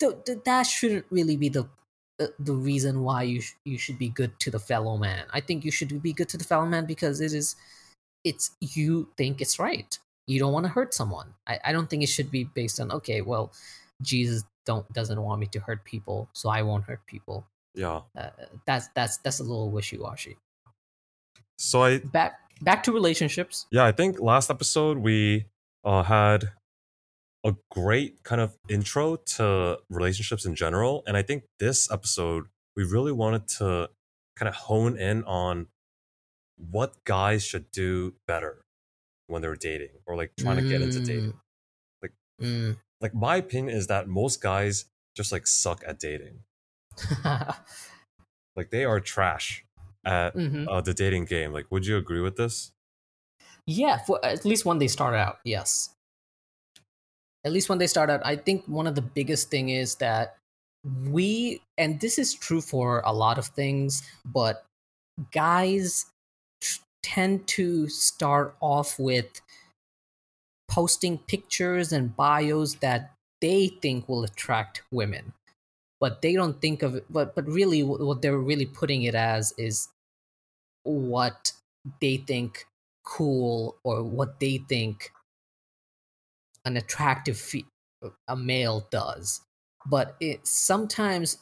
th- 0.00 0.24
th- 0.26 0.40
that 0.44 0.64
shouldn't 0.64 1.06
really 1.10 1.36
be 1.36 1.48
the 1.48 1.68
the 2.38 2.52
reason 2.52 3.02
why 3.02 3.22
you 3.22 3.40
sh- 3.40 3.54
you 3.64 3.78
should 3.78 3.98
be 3.98 4.08
good 4.08 4.38
to 4.40 4.50
the 4.50 4.58
fellow 4.58 4.96
man. 4.96 5.24
I 5.32 5.40
think 5.40 5.64
you 5.64 5.70
should 5.70 6.02
be 6.02 6.12
good 6.12 6.28
to 6.30 6.36
the 6.36 6.44
fellow 6.44 6.66
man 6.66 6.86
because 6.86 7.20
it 7.20 7.32
is 7.32 7.56
it's 8.24 8.50
you 8.60 9.08
think 9.16 9.40
it's 9.40 9.58
right. 9.58 9.98
You 10.26 10.38
don't 10.38 10.52
want 10.52 10.66
to 10.66 10.72
hurt 10.72 10.94
someone. 10.94 11.34
I, 11.46 11.58
I 11.64 11.72
don't 11.72 11.88
think 11.88 12.02
it 12.02 12.08
should 12.08 12.30
be 12.30 12.44
based 12.44 12.80
on 12.80 12.92
okay 12.92 13.20
well 13.20 13.52
jesus 14.02 14.44
don't 14.64 14.90
doesn't 14.92 15.20
want 15.20 15.40
me 15.40 15.46
to 15.46 15.60
hurt 15.60 15.84
people 15.84 16.28
so 16.32 16.48
i 16.48 16.62
won't 16.62 16.84
hurt 16.84 17.04
people. 17.06 17.46
Yeah. 17.74 18.00
uh, 18.16 18.30
that's 18.66 18.88
that's 18.94 19.18
that's 19.18 19.40
a 19.40 19.42
little 19.42 19.70
wishy-washy. 19.70 20.36
So 21.56 21.82
I 21.82 21.98
back 21.98 22.40
back 22.60 22.82
to 22.84 22.92
relationships. 22.92 23.66
Yeah, 23.70 23.84
I 23.84 23.92
think 23.92 24.20
last 24.20 24.50
episode 24.50 24.98
we 24.98 25.46
uh, 25.84 26.02
had 26.02 26.50
a 27.44 27.54
great 27.70 28.22
kind 28.22 28.40
of 28.40 28.56
intro 28.68 29.16
to 29.16 29.78
relationships 29.88 30.44
in 30.44 30.54
general, 30.54 31.02
and 31.06 31.16
I 31.16 31.22
think 31.22 31.44
this 31.58 31.90
episode 31.90 32.46
we 32.76 32.84
really 32.84 33.12
wanted 33.12 33.48
to 33.58 33.90
kind 34.36 34.48
of 34.48 34.54
hone 34.54 34.96
in 34.98 35.24
on 35.24 35.66
what 36.56 37.02
guys 37.04 37.42
should 37.44 37.70
do 37.72 38.14
better 38.26 38.64
when 39.26 39.42
they're 39.42 39.56
dating 39.56 39.90
or 40.06 40.16
like 40.16 40.32
trying 40.38 40.56
to 40.58 40.68
get 40.68 40.82
into 40.82 41.00
dating. 41.00 41.34
Like- 42.02 42.12
Mm. 42.40 42.76
Like 43.00 43.14
my 43.14 43.36
opinion 43.36 43.76
is 43.76 43.86
that 43.88 44.08
most 44.08 44.40
guys 44.42 44.86
just 45.16 45.32
like 45.32 45.46
suck 45.46 45.82
at 45.86 45.98
dating. 45.98 46.40
Like 48.56 48.70
they 48.70 48.84
are 48.84 49.00
trash 49.00 49.64
at 50.04 50.34
Mhm. 50.34 50.66
uh, 50.68 50.80
the 50.80 50.92
dating 50.92 51.24
game. 51.26 51.52
Like, 51.52 51.70
would 51.70 51.86
you 51.86 51.96
agree 51.96 52.20
with 52.20 52.36
this? 52.36 52.72
Yeah, 53.66 53.98
for 53.98 54.22
at 54.24 54.44
least 54.44 54.64
when 54.64 54.78
they 54.78 54.88
start 54.88 55.14
out, 55.14 55.38
yes. 55.44 55.90
At 57.44 57.52
least 57.52 57.68
when 57.68 57.78
they 57.78 57.86
start 57.86 58.10
out, 58.10 58.20
I 58.24 58.36
think 58.36 58.66
one 58.66 58.86
of 58.86 58.94
the 58.94 59.02
biggest 59.02 59.50
thing 59.50 59.70
is 59.70 59.96
that 59.96 60.36
we 61.08 61.62
and 61.78 62.00
this 62.00 62.18
is 62.18 62.34
true 62.34 62.60
for 62.60 63.00
a 63.04 63.12
lot 63.12 63.38
of 63.38 63.46
things, 63.46 64.02
but 64.24 64.64
guys 65.32 66.06
t- 66.60 66.80
tend 67.02 67.46
to 67.48 67.88
start 67.88 68.56
off 68.60 68.98
with 68.98 69.40
posting 70.68 71.18
pictures 71.18 71.92
and 71.92 72.16
bios 72.16 72.74
that 72.76 73.12
they 73.40 73.68
think 73.82 74.08
will 74.08 74.22
attract 74.24 74.82
women 74.92 75.32
but 76.00 76.22
they 76.22 76.34
don't 76.34 76.60
think 76.60 76.82
of 76.82 76.96
it 76.96 77.04
but 77.10 77.34
but 77.34 77.46
really 77.46 77.82
what 77.82 78.22
they're 78.22 78.38
really 78.38 78.66
putting 78.66 79.02
it 79.02 79.14
as 79.14 79.52
is 79.58 79.88
what 80.84 81.52
they 82.00 82.16
think 82.16 82.66
cool 83.04 83.76
or 83.84 84.02
what 84.02 84.40
they 84.40 84.58
think 84.68 85.12
an 86.64 86.76
attractive 86.76 87.38
fe- 87.38 87.64
a 88.28 88.36
male 88.36 88.86
does. 88.90 89.40
But 89.86 90.16
it 90.20 90.46
sometimes 90.46 91.38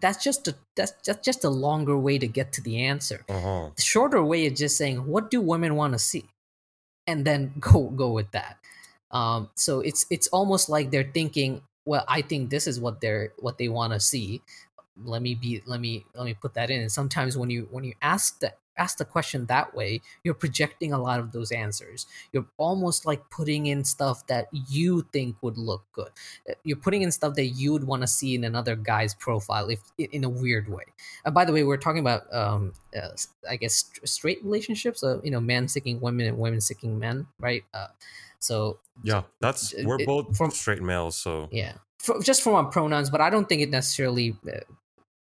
that's 0.00 0.22
just 0.22 0.46
a 0.48 0.54
that's 0.76 0.92
just, 1.04 1.24
just 1.24 1.44
a 1.44 1.48
longer 1.48 1.96
way 1.98 2.18
to 2.18 2.26
get 2.26 2.52
to 2.54 2.62
the 2.62 2.84
answer. 2.84 3.24
Uh 3.28 3.40
huh. 3.40 3.70
the 3.74 3.82
shorter 3.82 4.22
way 4.22 4.44
is 4.46 4.58
just 4.58 4.76
saying 4.76 5.06
what 5.06 5.30
do 5.30 5.40
women 5.40 5.74
want 5.76 5.92
to 5.94 5.98
see? 5.98 6.24
And 7.06 7.24
then 7.24 7.54
go 7.60 7.84
go 7.90 8.10
with 8.12 8.30
that. 8.32 8.58
Um, 9.10 9.50
so 9.56 9.80
it's 9.80 10.06
it's 10.10 10.28
almost 10.28 10.68
like 10.68 10.90
they're 10.90 11.10
thinking 11.12 11.62
well 11.86 12.04
i 12.06 12.20
think 12.20 12.50
this 12.50 12.66
is 12.66 12.78
what 12.78 13.00
they're 13.00 13.32
what 13.38 13.58
they 13.58 13.68
want 13.68 13.92
to 13.92 14.00
see. 14.00 14.42
Let 15.02 15.22
me 15.22 15.34
be 15.34 15.62
let 15.66 15.80
me 15.80 16.04
let 16.14 16.24
me 16.24 16.34
put 16.34 16.54
that 16.54 16.70
in. 16.70 16.80
And 16.80 16.92
sometimes 16.92 17.36
when 17.36 17.50
you 17.50 17.68
when 17.70 17.84
you 17.84 17.94
ask 18.02 18.38
the 18.40 18.52
ask 18.80 18.98
the 18.98 19.04
question 19.04 19.46
that 19.46 19.74
way 19.74 20.00
you're 20.24 20.34
projecting 20.44 20.92
a 20.92 20.98
lot 20.98 21.20
of 21.20 21.30
those 21.32 21.52
answers. 21.52 22.06
You're 22.32 22.46
almost 22.56 23.06
like 23.06 23.22
putting 23.30 23.66
in 23.66 23.84
stuff 23.84 24.26
that 24.26 24.48
you 24.68 25.06
think 25.12 25.36
would 25.42 25.58
look 25.58 25.84
good. 25.92 26.10
Uh, 26.48 26.54
you're 26.64 26.76
putting 26.86 27.02
in 27.02 27.12
stuff 27.12 27.34
that 27.34 27.48
you 27.60 27.72
would 27.72 27.84
want 27.84 28.02
to 28.02 28.08
see 28.08 28.34
in 28.34 28.42
another 28.44 28.74
guy's 28.76 29.14
profile 29.14 29.68
if 29.68 29.80
in 29.98 30.24
a 30.24 30.28
weird 30.28 30.68
way. 30.68 30.84
Uh, 31.24 31.30
by 31.30 31.44
the 31.44 31.52
way 31.52 31.62
we're 31.62 31.76
talking 31.86 32.00
about 32.00 32.22
um 32.34 32.72
uh, 32.96 33.08
i 33.48 33.56
guess 33.56 33.84
straight 34.04 34.42
relationships 34.44 35.02
uh, 35.04 35.20
you 35.22 35.30
know 35.30 35.40
men 35.40 35.68
seeking 35.68 36.00
women 36.00 36.26
and 36.26 36.38
women 36.38 36.60
seeking 36.60 36.98
men 36.98 37.26
right? 37.38 37.64
Uh, 37.74 37.86
so 38.38 38.78
Yeah, 39.02 39.22
that's 39.40 39.74
we're 39.84 40.00
it- 40.00 40.06
both 40.06 40.36
from- 40.36 40.50
straight 40.50 40.82
males, 40.82 41.16
so 41.16 41.48
yeah. 41.52 41.74
Fr 42.00 42.12
just 42.22 42.40
from 42.42 42.54
our 42.54 42.64
pronouns 42.64 43.10
but 43.10 43.20
i 43.20 43.28
don't 43.28 43.46
think 43.48 43.60
it 43.60 43.70
necessarily 43.70 44.34
uh, 44.48 44.60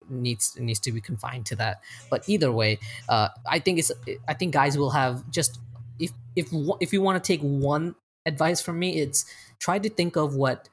needs 0.10 0.58
needs 0.60 0.80
to 0.82 0.92
be 0.92 1.02
confined 1.02 1.46
to 1.48 1.56
that. 1.56 1.82
But 2.10 2.28
either 2.28 2.52
way 2.52 2.80
uh 3.10 3.30
i 3.50 3.60
think 3.60 3.80
it's 3.80 3.92
i 4.28 4.34
think 4.34 4.54
guys 4.54 4.78
will 4.78 4.92
have 4.92 5.30
just 5.32 5.60
if 6.00 6.12
if 6.36 6.50
if 6.80 6.94
you 6.94 7.02
want 7.02 7.22
to 7.22 7.26
take 7.28 7.42
one 7.42 7.96
advice 8.26 8.62
from 8.62 8.80
me 8.80 9.00
it's 9.00 9.26
try 9.60 9.80
to 9.80 9.90
think 9.90 10.16
of 10.16 10.36
what 10.36 10.70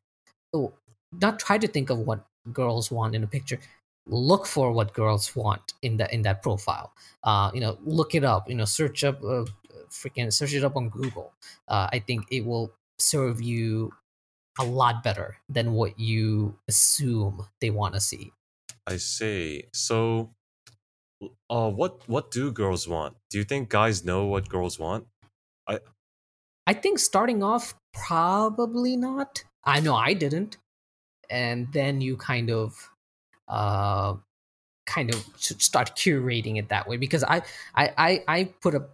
oh 0.55 0.73
not 1.21 1.39
try 1.39 1.59
to 1.59 1.69
think 1.69 1.91
of 1.91 1.99
what 1.99 2.25
girls 2.53 2.91
want 2.91 3.15
in 3.15 3.23
a 3.23 3.27
picture. 3.27 3.59
Look 4.07 4.47
for 4.47 4.73
what 4.73 4.95
girls 4.95 5.37
want 5.37 5.75
in 5.83 5.97
that 5.99 6.13
in 6.13 6.23
that 6.23 6.43
profile. 6.43 6.93
Uh 7.23 7.51
you 7.55 7.61
know 7.61 7.79
look 7.85 8.15
it 8.15 8.25
up 8.25 8.49
you 8.49 8.55
know 8.57 8.65
search 8.65 9.05
up 9.05 9.23
uh, 9.23 9.45
freaking 9.91 10.33
search 10.33 10.55
it 10.55 10.65
up 10.65 10.77
on 10.77 10.89
google. 10.89 11.33
Uh 11.69 11.89
i 11.93 11.99
think 11.99 12.27
it 12.31 12.45
will 12.45 12.73
serve 12.99 13.41
you 13.43 13.93
a 14.59 14.65
lot 14.65 15.03
better 15.03 15.37
than 15.49 15.73
what 15.73 15.99
you 15.99 16.59
assume 16.69 17.47
they 17.61 17.71
want 17.71 17.95
to 17.95 18.01
see 18.01 18.33
I 18.87 18.97
see. 18.97 19.65
So, 19.73 20.35
uh, 21.51 21.71
what 21.71 22.09
what 22.09 22.31
do 22.31 22.51
girls 22.53 22.89
want? 22.89 23.17
Do 23.31 23.39
you 23.39 23.45
think 23.45 23.69
guys 23.69 24.05
know 24.05 24.27
what 24.27 24.49
girls 24.49 24.79
want? 24.79 25.07
I 25.69 25.81
I 26.67 26.75
think 26.75 26.99
starting 26.99 27.43
off, 27.43 27.75
probably 27.93 28.97
not. 28.97 29.45
I 29.65 29.81
know 29.81 29.95
I 29.95 30.15
didn't. 30.15 30.59
And 31.31 31.73
then 31.73 32.01
you 32.01 32.17
kind 32.17 32.51
of, 32.51 32.91
uh, 33.49 34.17
kind 34.87 35.15
of 35.15 35.17
start 35.39 35.97
curating 35.97 36.59
it 36.59 36.69
that 36.71 36.89
way 36.89 36.97
because 36.99 37.25
I 37.25 37.43
I 37.75 37.95
I, 37.99 38.25
I 38.29 38.45
put 38.63 38.75
a 38.75 38.89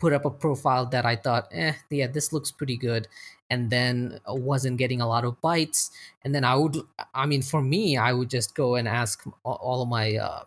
put 0.00 0.12
up 0.14 0.24
a 0.26 0.30
profile 0.30 0.86
that 0.86 1.06
I 1.06 1.16
thought, 1.16 1.48
eh, 1.52 1.74
yeah, 1.90 2.08
this 2.08 2.32
looks 2.32 2.52
pretty 2.52 2.76
good, 2.76 3.08
and 3.50 3.68
then 3.68 4.20
wasn't 4.26 4.78
getting 4.78 5.00
a 5.00 5.08
lot 5.08 5.24
of 5.24 5.40
bites. 5.40 5.90
And 6.24 6.34
then 6.34 6.44
I 6.44 6.54
would, 6.54 6.78
I 7.14 7.26
mean, 7.26 7.42
for 7.42 7.60
me, 7.60 7.96
I 7.96 8.12
would 8.12 8.30
just 8.30 8.54
go 8.54 8.76
and 8.76 8.86
ask 8.86 9.24
all 9.44 9.82
of 9.82 9.88
my 9.88 10.16
uh, 10.16 10.44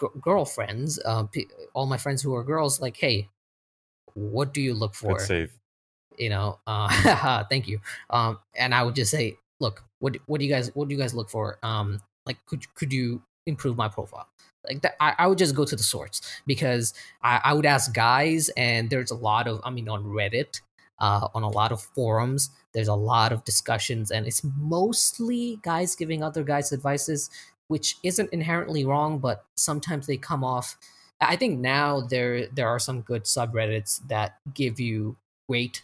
g- 0.00 0.06
girlfriends, 0.20 0.98
uh, 1.04 1.24
all 1.74 1.86
my 1.86 1.98
friends 1.98 2.22
who 2.22 2.34
are 2.34 2.42
girls, 2.42 2.80
like, 2.80 2.96
hey, 2.96 3.28
what 4.14 4.54
do 4.54 4.60
you 4.60 4.74
look 4.74 4.94
for? 4.94 5.14
Good 5.18 5.26
save. 5.26 5.52
You 6.18 6.30
know, 6.30 6.58
uh, 6.66 7.44
thank 7.50 7.68
you. 7.68 7.80
Um, 8.08 8.38
and 8.54 8.74
I 8.74 8.82
would 8.82 8.94
just 8.94 9.10
say, 9.10 9.36
look, 9.60 9.84
what 10.00 10.16
what 10.26 10.40
do 10.40 10.46
you 10.46 10.52
guys 10.52 10.70
what 10.74 10.88
do 10.88 10.94
you 10.94 11.00
guys 11.00 11.14
look 11.14 11.30
for? 11.30 11.58
Um, 11.62 12.00
like, 12.26 12.38
could 12.46 12.74
could 12.74 12.92
you 12.92 13.22
improve 13.46 13.76
my 13.76 13.88
profile? 13.88 14.26
like 14.68 14.82
that 14.82 14.94
I, 15.00 15.14
I, 15.18 15.26
would 15.26 15.38
just 15.38 15.54
go 15.54 15.64
to 15.64 15.74
the 15.74 15.82
source 15.82 16.20
because 16.46 16.92
I, 17.22 17.40
I, 17.44 17.54
would 17.54 17.64
ask 17.64 17.94
guys 17.94 18.50
and 18.58 18.90
there's 18.90 19.10
a 19.10 19.14
lot 19.14 19.48
of 19.48 19.58
i 19.64 19.70
mean 19.70 19.88
on 19.88 20.04
reddit 20.04 20.60
uh, 21.00 21.28
on 21.34 21.42
a 21.42 21.48
lot 21.48 21.72
of 21.72 21.80
forums. 21.80 22.50
There's 22.72 22.88
a 22.88 22.94
lot 22.94 23.32
of 23.32 23.44
discussions 23.44 24.10
and 24.10 24.26
it's 24.26 24.42
mostly 24.56 25.58
guys 25.62 25.96
giving 25.96 26.22
other 26.22 26.42
guys 26.42 26.72
advices 26.72 27.30
which 27.68 27.96
isn't 28.02 28.32
inherently 28.32 28.84
wrong 28.84 29.18
but 29.18 29.44
sometimes 29.56 30.06
they 30.06 30.16
come 30.16 30.44
off. 30.44 30.76
I 31.20 31.36
think 31.36 31.58
now 31.58 32.00
there 32.00 32.46
there 32.48 32.68
are 32.68 32.78
some 32.78 33.02
good 33.02 33.24
subreddits 33.24 34.06
that 34.08 34.38
give 34.54 34.80
you 34.80 35.16
great 35.48 35.82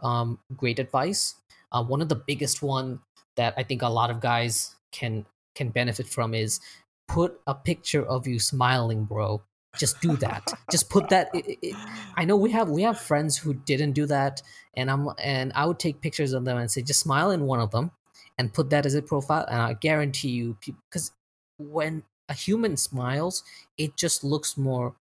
um, 0.00 0.38
great 0.56 0.78
advice. 0.78 1.34
Uh, 1.72 1.82
one 1.82 2.00
of 2.00 2.08
the 2.08 2.14
biggest 2.14 2.62
one 2.62 3.00
that 3.36 3.54
i 3.56 3.62
think 3.62 3.82
a 3.82 3.88
lot 3.88 4.10
of 4.10 4.20
guys 4.20 4.74
can 4.90 5.24
can 5.54 5.68
benefit 5.68 6.08
from 6.08 6.34
is 6.34 6.60
put 7.08 7.40
a 7.46 7.54
picture 7.54 8.04
of 8.06 8.26
you 8.26 8.38
smiling, 8.38 9.04
bro. 9.04 9.42
Just 9.76 10.00
do 10.00 10.16
that. 10.16 10.48
Just 10.70 10.88
put 10.88 11.10
that. 11.10 11.28
It, 11.34 11.58
it, 11.62 11.76
I 12.16 12.24
know 12.24 12.36
we 12.36 12.50
have 12.52 12.68
we 12.70 12.82
have 12.82 12.98
friends 12.98 13.36
who 13.36 13.54
didn't 13.54 13.92
do 13.92 14.06
that, 14.06 14.42
and 14.74 14.90
I'm 14.90 15.10
and 15.22 15.52
I 15.54 15.66
would 15.66 15.78
take 15.78 16.00
pictures 16.00 16.32
of 16.32 16.44
them 16.44 16.56
and 16.56 16.70
say 16.70 16.82
just 16.82 17.00
smile 17.00 17.30
in 17.30 17.42
one 17.42 17.60
of 17.60 17.70
them, 17.70 17.90
and 18.38 18.52
put 18.52 18.70
that 18.70 18.86
as 18.86 18.94
a 18.94 19.02
profile. 19.02 19.44
And 19.48 19.60
I 19.60 19.74
guarantee 19.74 20.30
you, 20.30 20.56
because 20.64 21.12
when 21.58 22.02
a 22.28 22.34
human 22.34 22.76
smiles, 22.76 23.44
it 23.76 23.96
just 23.96 24.24
looks 24.24 24.56
more 24.56 24.94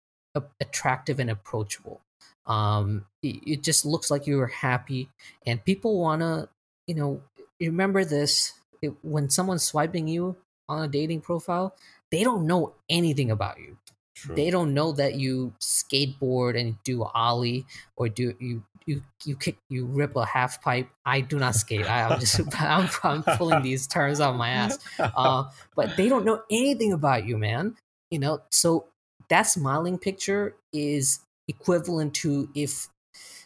attractive 0.60 1.20
and 1.20 1.30
approachable. 1.30 2.02
Um, 2.46 3.06
it, 3.24 3.40
it 3.46 3.64
just 3.64 3.86
looks 3.86 4.12
like 4.12 4.28
you're 4.28 4.48
happy, 4.48 5.10
and 5.46 5.64
people 5.64 6.00
wanna, 6.00 6.50
you 6.88 6.96
know, 6.96 7.22
remember 7.60 8.04
this. 8.06 8.54
When 9.02 9.30
someone's 9.30 9.64
swiping 9.64 10.08
you 10.08 10.36
on 10.70 10.84
a 10.84 10.88
dating 10.88 11.22
profile, 11.22 11.76
they 12.12 12.24
don't 12.24 12.46
know 12.46 12.74
anything 12.90 13.32
about 13.32 13.60
you. 13.60 13.78
True. 14.18 14.36
They 14.36 14.50
don't 14.50 14.74
know 14.74 14.92
that 14.94 15.16
you 15.16 15.54
skateboard 15.60 16.60
and 16.60 16.76
do 16.84 17.04
ollie 17.04 17.66
or 17.96 18.10
do 18.10 18.34
you 18.40 18.64
you 18.88 19.04
you 19.26 19.36
kick 19.36 19.58
you 19.70 19.86
rip 19.86 20.16
a 20.16 20.26
half 20.26 20.62
pipe. 20.62 20.90
I 21.06 21.22
do 21.22 21.38
not 21.38 21.54
skate. 21.54 21.88
I, 21.88 22.12
am 22.12 22.20
just 22.20 22.42
I'm, 22.60 22.90
I'm, 23.04 23.22
pulling 23.38 23.62
these 23.62 23.86
terms 23.86 24.20
out 24.20 24.32
of 24.32 24.38
my 24.38 24.50
ass. 24.50 24.80
Uh, 24.98 25.44
but 25.76 25.96
they 25.98 26.10
don't 26.10 26.26
know 26.26 26.42
anything 26.50 26.94
about 26.94 27.28
you, 27.28 27.38
man. 27.38 27.76
You 28.10 28.20
know, 28.20 28.42
so 28.50 28.88
that 29.30 29.44
smiling 29.44 30.00
picture 30.00 30.56
is 30.74 31.20
equivalent 31.48 32.16
to 32.16 32.50
if 32.56 32.88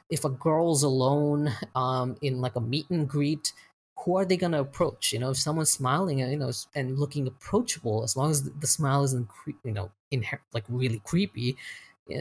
if 0.09 0.23
a 0.23 0.29
girl's 0.29 0.83
alone 0.83 1.51
um, 1.75 2.15
in 2.21 2.39
like 2.39 2.55
a 2.55 2.61
meet 2.61 2.89
and 2.89 3.09
greet 3.09 3.51
who 4.03 4.17
are 4.17 4.25
they 4.25 4.37
going 4.37 4.51
to 4.51 4.59
approach? 4.59 5.13
You 5.13 5.19
know, 5.19 5.29
if 5.29 5.37
someone's 5.37 5.71
smiling, 5.71 6.19
you 6.19 6.37
know, 6.37 6.51
and 6.75 6.97
looking 6.97 7.27
approachable, 7.27 8.03
as 8.03 8.17
long 8.17 8.31
as 8.31 8.43
the 8.43 8.67
smile 8.67 9.03
isn't, 9.03 9.27
you 9.63 9.71
know, 9.71 9.91
inher- 10.11 10.39
like 10.53 10.63
really 10.69 11.01
creepy, 11.05 11.55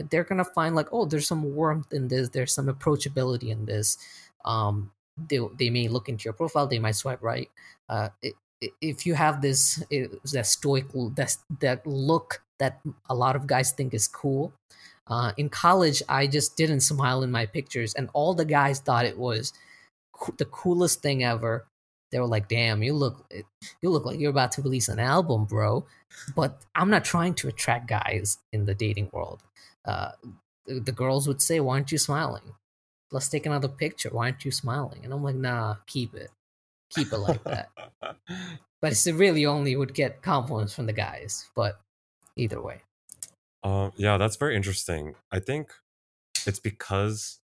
they're 0.09 0.23
going 0.23 0.37
to 0.37 0.45
find 0.45 0.75
like, 0.75 0.87
oh, 0.91 1.05
there's 1.05 1.27
some 1.27 1.55
warmth 1.55 1.91
in 1.93 2.07
this, 2.07 2.29
there's 2.29 2.53
some 2.53 2.67
approachability 2.67 3.49
in 3.49 3.65
this. 3.65 3.97
Um, 4.45 4.91
they, 5.29 5.39
they 5.57 5.69
may 5.69 5.87
look 5.87 6.07
into 6.07 6.25
your 6.25 6.33
profile, 6.33 6.67
they 6.67 6.79
might 6.79 6.95
swipe 6.95 7.21
right. 7.21 7.49
Uh, 7.89 8.09
it, 8.21 8.33
if 8.79 9.07
you 9.07 9.15
have 9.15 9.41
this 9.41 9.83
that 10.33 10.45
stoic 10.45 10.85
that 11.15 11.35
that 11.61 11.85
look 11.87 12.43
that 12.59 12.79
a 13.09 13.15
lot 13.15 13.35
of 13.35 13.47
guys 13.47 13.71
think 13.71 13.91
is 13.93 14.07
cool, 14.07 14.53
uh, 15.07 15.31
in 15.37 15.49
college 15.49 16.03
I 16.07 16.27
just 16.27 16.57
didn't 16.57 16.81
smile 16.81 17.23
in 17.23 17.31
my 17.31 17.47
pictures, 17.47 17.95
and 17.95 18.09
all 18.13 18.35
the 18.35 18.45
guys 18.45 18.79
thought 18.79 19.05
it 19.05 19.17
was 19.17 19.51
co- 20.13 20.35
the 20.37 20.45
coolest 20.45 21.01
thing 21.01 21.23
ever 21.23 21.65
they 22.11 22.19
were 22.19 22.27
like, 22.27 22.47
"Damn, 22.47 22.83
you 22.83 22.93
look 22.93 23.31
you 23.81 23.89
look 23.89 24.05
like 24.05 24.19
you're 24.19 24.31
about 24.31 24.51
to 24.53 24.61
release 24.61 24.89
an 24.89 24.99
album, 24.99 25.45
bro." 25.45 25.85
But 26.35 26.61
I'm 26.75 26.89
not 26.89 27.05
trying 27.05 27.33
to 27.35 27.47
attract 27.47 27.87
guys 27.87 28.37
in 28.51 28.65
the 28.65 28.75
dating 28.75 29.09
world. 29.11 29.41
Uh, 29.85 30.11
the, 30.65 30.79
the 30.79 30.91
girls 30.91 31.27
would 31.27 31.41
say, 31.41 31.59
"Why 31.59 31.75
aren't 31.75 31.91
you 31.91 31.97
smiling? 31.97 32.53
Let's 33.11 33.29
take 33.29 33.45
another 33.45 33.67
picture. 33.67 34.09
Why 34.09 34.25
aren't 34.25 34.45
you 34.45 34.51
smiling?" 34.51 35.03
And 35.03 35.13
I'm 35.13 35.23
like, 35.23 35.35
"Nah, 35.35 35.75
keep 35.87 36.13
it, 36.13 36.29
keep 36.89 37.11
it 37.11 37.17
like 37.17 37.43
that." 37.45 37.69
but 38.81 38.91
it's 38.91 39.07
really 39.07 39.45
only 39.45 39.75
would 39.75 39.93
get 39.93 40.21
compliments 40.21 40.73
from 40.73 40.85
the 40.85 40.93
guys. 40.93 41.49
But 41.55 41.79
either 42.35 42.61
way, 42.61 42.81
uh, 43.63 43.91
yeah, 43.95 44.17
that's 44.17 44.35
very 44.35 44.55
interesting. 44.55 45.15
I 45.31 45.39
think 45.39 45.71
it's 46.45 46.59
because 46.59 47.39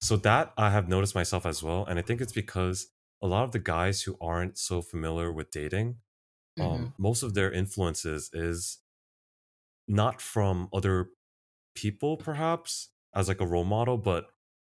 so 0.00 0.16
that 0.16 0.52
I 0.56 0.70
have 0.70 0.88
noticed 0.88 1.14
myself 1.14 1.46
as 1.46 1.62
well, 1.62 1.86
and 1.86 1.98
I 1.98 2.02
think 2.02 2.20
it's 2.20 2.32
because 2.32 2.88
a 3.22 3.26
lot 3.26 3.44
of 3.44 3.52
the 3.52 3.58
guys 3.58 4.02
who 4.02 4.16
aren't 4.20 4.58
so 4.58 4.82
familiar 4.82 5.30
with 5.30 5.50
dating, 5.50 5.96
um, 6.60 6.66
mm-hmm. 6.66 6.84
um, 6.84 6.94
most 6.98 7.22
of 7.22 7.34
their 7.34 7.52
influences 7.52 8.30
is 8.32 8.78
not 9.86 10.20
from 10.20 10.68
other 10.72 11.10
people, 11.74 12.16
perhaps 12.16 12.90
as 13.14 13.28
like 13.28 13.40
a 13.40 13.46
role 13.46 13.64
model, 13.64 13.96
but 13.96 14.26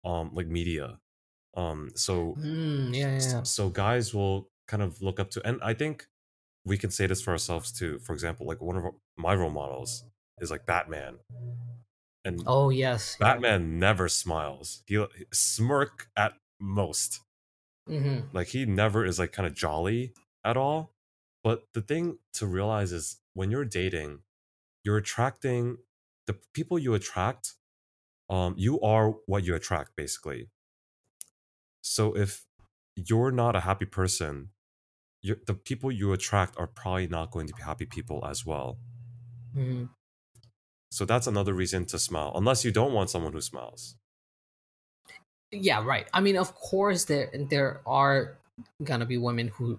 um, 0.04 0.30
like 0.32 0.46
media. 0.46 0.98
Um, 1.56 1.90
so 1.94 2.37
mm, 2.38 2.94
yeah, 2.94 3.18
yeah. 3.20 3.42
So 3.42 3.68
guys 3.68 4.14
will 4.14 4.48
kind 4.66 4.82
of 4.82 5.02
look 5.02 5.20
up 5.20 5.30
to, 5.30 5.46
and 5.46 5.61
I 5.62 5.74
think 5.74 6.06
we 6.64 6.78
can 6.78 6.90
say 6.90 7.06
this 7.06 7.20
for 7.20 7.32
ourselves 7.32 7.72
too. 7.72 7.98
For 7.98 8.12
example, 8.12 8.46
like 8.46 8.61
one 8.61 8.76
of 8.76 8.84
my 9.16 9.34
role 9.34 9.50
models 9.50 10.04
is 10.40 10.50
like 10.50 10.66
Batman. 10.66 11.18
And 12.24 12.42
oh 12.46 12.70
yes, 12.70 13.16
Batman 13.18 13.62
yeah. 13.62 13.78
never 13.78 14.08
smiles. 14.08 14.82
He 14.87 15.04
smirk 15.32 16.08
at 16.16 16.32
most. 16.61 17.20
Mm-hmm. 17.88 18.37
Like 18.37 18.48
he 18.48 18.66
never 18.66 19.05
is 19.05 19.18
like 19.18 19.33
kind 19.33 19.46
of 19.46 19.55
jolly 19.55 20.12
at 20.44 20.57
all. 20.57 20.92
But 21.42 21.64
the 21.74 21.81
thing 21.81 22.18
to 22.35 22.46
realize 22.46 22.92
is 22.92 23.20
when 23.35 23.51
you're 23.51 23.64
dating, 23.64 24.20
you're 24.85 24.98
attracting 24.98 25.79
the 26.27 26.37
people 26.55 26.79
you 26.79 26.94
attract. 26.94 27.55
Um, 28.31 28.55
you 28.59 28.81
are 28.81 29.14
what 29.27 29.44
you 29.44 29.55
attract, 29.55 29.96
basically. 29.96 30.51
So 31.81 32.14
if 32.14 32.44
you're 32.94 33.31
not 33.31 33.57
a 33.57 33.61
happy 33.61 33.87
person, 33.87 34.51
the 35.22 35.55
people 35.55 35.90
you 35.90 36.12
attract 36.12 36.57
are 36.59 36.66
probably 36.66 37.07
not 37.07 37.31
going 37.31 37.46
to 37.46 37.55
be 37.55 37.62
happy 37.62 37.87
people 37.87 38.24
as 38.27 38.44
well. 38.44 38.79
Mm-hmm. 39.57 39.85
So 40.90 41.05
that's 41.05 41.27
another 41.27 41.55
reason 41.55 41.85
to 41.87 41.98
smile, 41.98 42.33
unless 42.35 42.64
you 42.64 42.72
don't 42.72 42.92
want 42.92 43.11
someone 43.11 43.33
who 43.33 43.40
smiles 43.40 43.96
yeah 45.52 45.82
right. 45.84 46.06
I 46.12 46.20
mean 46.20 46.37
of 46.37 46.54
course 46.54 47.04
there 47.04 47.30
there 47.50 47.80
are 47.87 48.37
gonna 48.84 49.06
be 49.06 49.18
women 49.18 49.48
who 49.48 49.78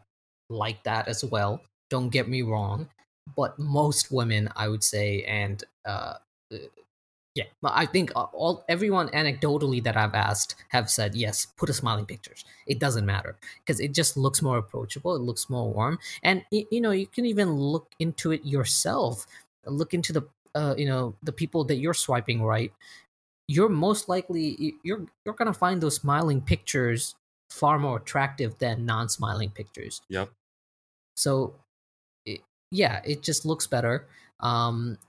like 0.50 0.84
that 0.84 1.08
as 1.08 1.24
well 1.24 1.62
don't 1.90 2.10
get 2.10 2.28
me 2.28 2.42
wrong 2.42 2.88
but 3.36 3.58
most 3.60 4.12
women 4.12 4.50
i 4.56 4.68
would 4.68 4.84
say 4.84 5.24
and 5.24 5.64
uh, 5.86 6.16
uh 6.52 6.58
yeah 7.36 7.44
i 7.64 7.86
think 7.86 8.12
all 8.16 8.66
everyone 8.68 9.08
anecdotally 9.10 9.84
that 9.84 9.96
i've 9.96 10.16
asked 10.16 10.56
have 10.70 10.90
said 10.90 11.14
yes 11.14 11.46
put 11.58 11.70
a 11.70 11.74
smiling 11.74 12.06
pictures. 12.06 12.44
It 12.66 12.80
doesn't 12.80 13.06
matter 13.06 13.36
because 13.64 13.80
it 13.80 13.94
just 13.94 14.18
looks 14.18 14.42
more 14.42 14.58
approachable 14.58 15.16
it 15.16 15.22
looks 15.22 15.50
more 15.50 15.72
warm 15.72 16.00
and 16.24 16.44
you 16.52 16.82
know 16.82 16.92
you 16.92 17.06
can 17.06 17.26
even 17.26 17.54
look 17.54 17.94
into 18.00 18.32
it 18.32 18.44
yourself 18.46 19.28
look 19.66 19.94
into 19.94 20.14
the 20.14 20.24
uh, 20.56 20.74
you 20.78 20.88
know 20.88 21.14
the 21.22 21.32
people 21.32 21.64
that 21.66 21.76
you're 21.76 21.94
swiping 21.94 22.42
right 22.42 22.74
you're 23.50 23.68
most 23.68 24.08
likely 24.08 24.76
you're 24.84 25.08
you're 25.26 25.34
gonna 25.34 25.52
find 25.52 25.82
those 25.82 25.96
smiling 25.96 26.40
pictures 26.40 27.16
far 27.50 27.80
more 27.80 27.98
attractive 27.98 28.56
than 28.60 28.86
non-smiling 28.86 29.50
pictures. 29.50 30.02
Yep. 30.10 30.30
So, 31.18 31.56
it, 32.28 32.42
yeah, 32.70 33.02
it 33.04 33.24
just 33.24 33.46
looks 33.46 33.66
better. 33.66 34.06
Um, 34.40 35.00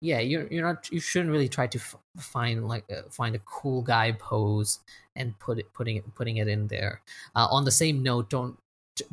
yeah, 0.00 0.20
you're 0.20 0.46
you're 0.52 0.64
not 0.64 0.88
you 0.92 1.00
shouldn't 1.00 1.32
really 1.32 1.48
try 1.48 1.66
to 1.66 1.78
f- 1.78 1.96
find 2.16 2.68
like 2.68 2.84
uh, 2.88 3.02
find 3.10 3.34
a 3.34 3.40
cool 3.40 3.82
guy 3.82 4.12
pose 4.12 4.78
and 5.16 5.36
put 5.40 5.58
it 5.58 5.66
putting 5.74 5.96
it 5.96 6.14
putting 6.14 6.36
it 6.36 6.46
in 6.46 6.68
there. 6.68 7.02
Uh, 7.34 7.48
on 7.50 7.64
the 7.64 7.72
same 7.72 8.04
note, 8.04 8.30
don't 8.30 8.56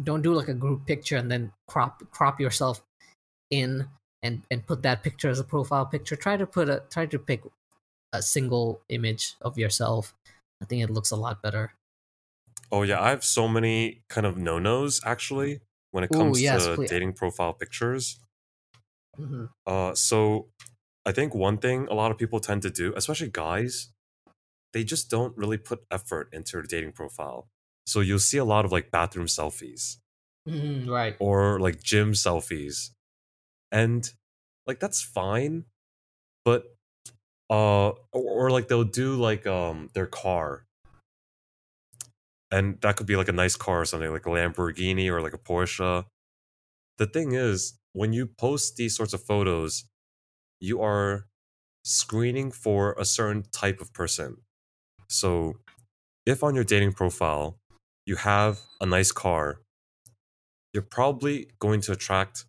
don't 0.03 0.21
do 0.21 0.35
like 0.35 0.49
a 0.49 0.53
group 0.53 0.85
picture 0.85 1.17
and 1.17 1.31
then 1.31 1.51
crop 1.67 2.03
crop 2.11 2.39
yourself 2.39 2.83
in 3.49 3.87
and 4.21 4.43
and 4.51 4.67
put 4.67 4.83
that 4.83 5.01
picture 5.01 5.29
as 5.29 5.39
a 5.39 5.43
profile 5.43 5.87
picture. 5.87 6.15
Try 6.15 6.37
to 6.37 6.45
put 6.45 6.69
a 6.69 6.83
try 6.91 7.07
to 7.07 7.17
pick 7.17 7.41
a 8.13 8.21
single 8.21 8.81
image 8.89 9.35
of 9.41 9.57
yourself. 9.57 10.15
I 10.61 10.65
think 10.65 10.83
it 10.83 10.89
looks 10.89 11.11
a 11.11 11.15
lot 11.15 11.41
better. 11.41 11.73
Oh 12.71 12.81
yeah, 12.83 12.99
I 13.01 13.09
have 13.09 13.23
so 13.23 13.47
many 13.47 14.03
kind 14.09 14.25
of 14.27 14.37
no 14.37 14.57
nos 14.59 15.03
actually 15.05 15.61
when 15.91 16.03
it 16.03 16.11
comes 16.11 16.31
Ooh, 16.31 16.37
yes, 16.37 16.67
to 16.67 16.77
please. 16.77 16.89
dating 16.89 17.13
profile 17.13 17.53
pictures. 17.53 18.19
hmm 19.17 19.45
Uh, 19.65 19.93
so 19.93 20.51
I 21.05 21.11
think 21.11 21.33
one 21.33 21.57
thing 21.57 21.87
a 21.87 21.93
lot 21.93 22.11
of 22.11 22.17
people 22.17 22.39
tend 22.39 22.61
to 22.63 22.69
do, 22.69 22.93
especially 22.95 23.29
guys, 23.29 23.93
they 24.73 24.83
just 24.85 25.09
don't 25.09 25.37
really 25.37 25.57
put 25.57 25.85
effort 25.91 26.29
into 26.33 26.53
their 26.57 26.63
dating 26.63 26.93
profile. 26.93 27.49
So 27.87 28.01
you'll 28.01 28.19
see 28.19 28.37
a 28.39 28.45
lot 28.45 28.65
of 28.65 28.73
like 28.73 28.91
bathroom 28.91 29.27
selfies 29.27 29.97
hmm 30.45 30.89
right. 30.89 31.19
or 31.19 31.59
like 31.59 31.81
gym 31.81 32.13
selfies. 32.13 32.91
And 33.71 34.11
like 34.67 34.79
that's 34.79 35.03
fine, 35.03 35.65
but 36.45 36.77
uh 37.49 37.89
or, 37.89 37.95
or 38.13 38.51
like 38.51 38.67
they'll 38.67 38.83
do 38.83 39.15
like 39.15 39.47
um 39.47 39.89
their 39.93 40.07
car. 40.07 40.65
And 42.51 42.81
that 42.81 42.95
could 42.95 43.05
be 43.05 43.15
like 43.15 43.27
a 43.27 43.33
nice 43.33 43.55
car 43.55 43.81
or 43.81 43.85
something, 43.85 44.11
like 44.11 44.25
a 44.25 44.29
Lamborghini 44.29 45.07
or 45.09 45.21
like 45.21 45.33
a 45.33 45.37
Porsche. 45.37 46.05
The 46.97 47.05
thing 47.05 47.33
is, 47.33 47.79
when 47.93 48.11
you 48.11 48.25
post 48.25 48.75
these 48.75 48.95
sorts 48.95 49.13
of 49.13 49.23
photos, 49.23 49.85
you 50.59 50.81
are 50.81 51.25
screening 51.83 52.51
for 52.51 52.93
a 52.97 53.05
certain 53.05 53.43
type 53.51 53.81
of 53.81 53.93
person. 53.93 54.37
So, 55.07 55.55
if 56.25 56.43
on 56.43 56.55
your 56.55 56.63
dating 56.63 56.93
profile 56.93 57.59
you 58.05 58.15
have 58.15 58.59
a 58.81 58.85
nice 58.85 59.11
car, 59.11 59.61
you're 60.73 60.83
probably 60.83 61.47
going 61.59 61.81
to 61.81 61.91
attract 61.91 62.45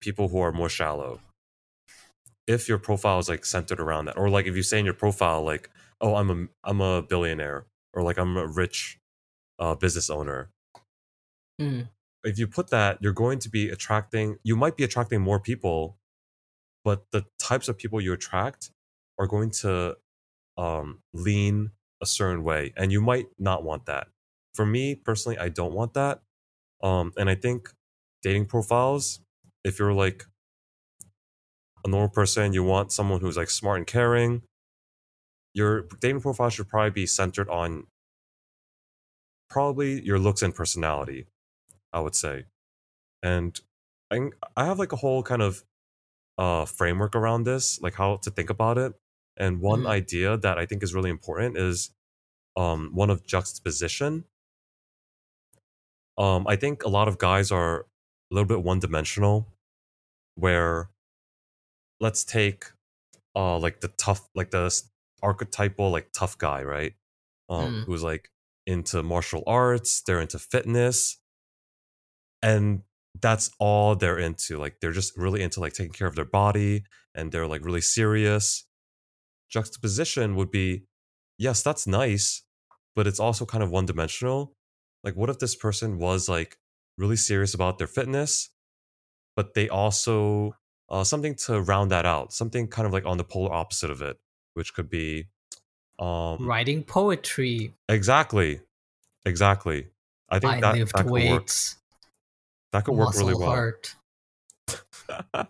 people 0.00 0.28
who 0.28 0.40
are 0.40 0.52
more 0.52 0.68
shallow. 0.68 1.20
If 2.46 2.68
your 2.68 2.78
profile 2.78 3.18
is 3.18 3.28
like 3.28 3.44
centered 3.46 3.80
around 3.80 4.06
that, 4.06 4.18
or 4.18 4.28
like 4.30 4.46
if 4.46 4.56
you 4.56 4.62
say 4.62 4.78
in 4.78 4.84
your 4.84 4.94
profile 4.94 5.42
like, 5.42 5.70
"Oh, 6.00 6.16
I'm 6.16 6.30
a 6.30 6.48
I'm 6.64 6.80
a 6.80 7.02
billionaire," 7.02 7.66
or 7.94 8.02
like 8.02 8.18
I'm 8.18 8.36
a 8.36 8.46
rich 8.46 9.00
uh, 9.58 9.74
business 9.76 10.10
owner, 10.10 10.50
Mm. 11.60 11.88
if 12.24 12.38
you 12.38 12.46
put 12.46 12.70
that, 12.70 12.98
you're 13.00 13.12
going 13.12 13.38
to 13.40 13.48
be 13.48 13.68
attracting, 13.68 14.38
you 14.42 14.56
might 14.56 14.76
be 14.76 14.84
attracting 14.84 15.20
more 15.20 15.40
people, 15.40 15.98
but 16.84 17.06
the 17.12 17.26
types 17.38 17.68
of 17.68 17.78
people 17.78 18.00
you 18.00 18.12
attract 18.12 18.70
are 19.18 19.26
going 19.26 19.50
to 19.50 19.96
um, 20.58 21.02
lean 21.14 21.72
a 22.02 22.06
certain 22.06 22.44
way. 22.44 22.72
And 22.76 22.92
you 22.92 23.00
might 23.00 23.26
not 23.38 23.64
want 23.64 23.86
that. 23.86 24.08
For 24.54 24.66
me 24.66 24.94
personally, 24.94 25.38
I 25.38 25.48
don't 25.50 25.74
want 25.74 25.94
that. 25.94 26.22
Um, 26.82 27.12
and 27.18 27.30
I 27.30 27.34
think 27.36 27.70
dating 28.22 28.46
profiles, 28.46 29.20
if 29.64 29.78
you're 29.78 29.94
like 29.94 30.26
a 31.84 31.88
normal 31.88 32.08
person, 32.10 32.52
you 32.52 32.64
want 32.64 32.92
someone 32.92 33.20
who's 33.20 33.36
like 33.36 33.50
smart 33.50 33.78
and 33.78 33.86
caring, 33.86 34.42
your 35.54 35.82
dating 36.00 36.20
profile 36.20 36.50
should 36.50 36.68
probably 36.68 36.90
be 36.90 37.06
centered 37.06 37.48
on 37.48 37.86
probably 39.48 40.02
your 40.02 40.18
looks 40.18 40.42
and 40.42 40.54
personality. 40.54 41.26
I 41.92 42.00
would 42.00 42.14
say. 42.16 42.46
And 43.22 43.60
I 44.12 44.30
I 44.56 44.66
have 44.66 44.78
like 44.78 44.92
a 44.92 44.96
whole 44.96 45.22
kind 45.22 45.42
of 45.42 45.64
uh 46.38 46.66
framework 46.66 47.16
around 47.16 47.44
this, 47.44 47.80
like 47.82 47.94
how 47.94 48.16
to 48.18 48.30
think 48.30 48.50
about 48.50 48.78
it. 48.78 48.94
And 49.36 49.60
one 49.60 49.86
Mhm. 49.86 49.88
idea 49.88 50.36
that 50.38 50.58
I 50.58 50.66
think 50.66 50.82
is 50.82 50.94
really 50.94 51.10
important 51.10 51.56
is 51.58 51.92
um 52.56 52.90
one 52.94 53.10
of 53.10 53.26
juxtaposition. 53.26 54.24
Um 56.18 56.46
I 56.46 56.56
think 56.56 56.84
a 56.84 56.88
lot 56.88 57.08
of 57.08 57.18
guys 57.18 57.50
are 57.50 57.80
a 57.80 57.86
little 58.34 58.46
bit 58.48 58.62
one 58.62 58.78
dimensional 58.78 59.48
where 60.36 60.90
let's 62.00 62.24
take 62.24 62.66
uh 63.36 63.58
like 63.58 63.80
the 63.80 63.88
tough 63.88 64.28
like 64.34 64.50
the 64.50 64.72
archetypal 65.22 65.90
like 65.90 66.10
tough 66.12 66.38
guy, 66.38 66.62
right? 66.62 66.94
Um 67.48 67.82
Mm. 67.82 67.84
who's 67.86 68.02
like 68.02 68.30
into 68.66 69.02
martial 69.02 69.42
arts, 69.46 70.02
they're 70.06 70.20
into 70.20 70.38
fitness, 70.38 71.18
and 72.42 72.82
that's 73.20 73.50
all 73.58 73.94
they're 73.94 74.18
into 74.18 74.58
like 74.58 74.80
they're 74.80 74.92
just 74.92 75.16
really 75.16 75.42
into 75.42 75.60
like 75.60 75.72
taking 75.72 75.92
care 75.92 76.08
of 76.08 76.16
their 76.16 76.24
body 76.24 76.84
and 77.14 77.30
they're 77.30 77.46
like 77.46 77.64
really 77.64 77.80
serious 77.80 78.66
juxtaposition 79.50 80.34
would 80.34 80.50
be 80.50 80.84
yes 81.38 81.62
that's 81.62 81.86
nice 81.86 82.42
but 82.96 83.06
it's 83.06 83.20
also 83.20 83.46
kind 83.46 83.62
of 83.62 83.70
one 83.70 83.86
dimensional 83.86 84.52
like 85.04 85.14
what 85.14 85.30
if 85.30 85.38
this 85.38 85.54
person 85.54 85.98
was 85.98 86.28
like 86.28 86.58
really 86.98 87.16
serious 87.16 87.54
about 87.54 87.78
their 87.78 87.86
fitness 87.86 88.50
but 89.36 89.54
they 89.54 89.68
also 89.68 90.54
uh, 90.88 91.04
something 91.04 91.34
to 91.34 91.60
round 91.62 91.90
that 91.90 92.06
out 92.06 92.32
something 92.32 92.68
kind 92.68 92.86
of 92.86 92.92
like 92.92 93.06
on 93.06 93.16
the 93.18 93.24
polar 93.24 93.52
opposite 93.52 93.90
of 93.90 94.02
it 94.02 94.18
which 94.54 94.74
could 94.74 94.88
be 94.88 95.26
um 95.98 96.38
Writing 96.46 96.82
poetry. 96.82 97.72
exactly 97.88 98.60
exactly 99.24 99.88
i 100.28 100.38
think 100.38 100.54
I 100.54 100.60
that, 100.60 100.74
lift 100.76 100.94
that 100.94 101.04
could 101.04 101.12
work 101.12 101.48
that 102.72 102.84
could 102.84 102.94
work 102.94 103.14
really 103.14 103.34
well 103.34 103.50
heart. 103.50 103.94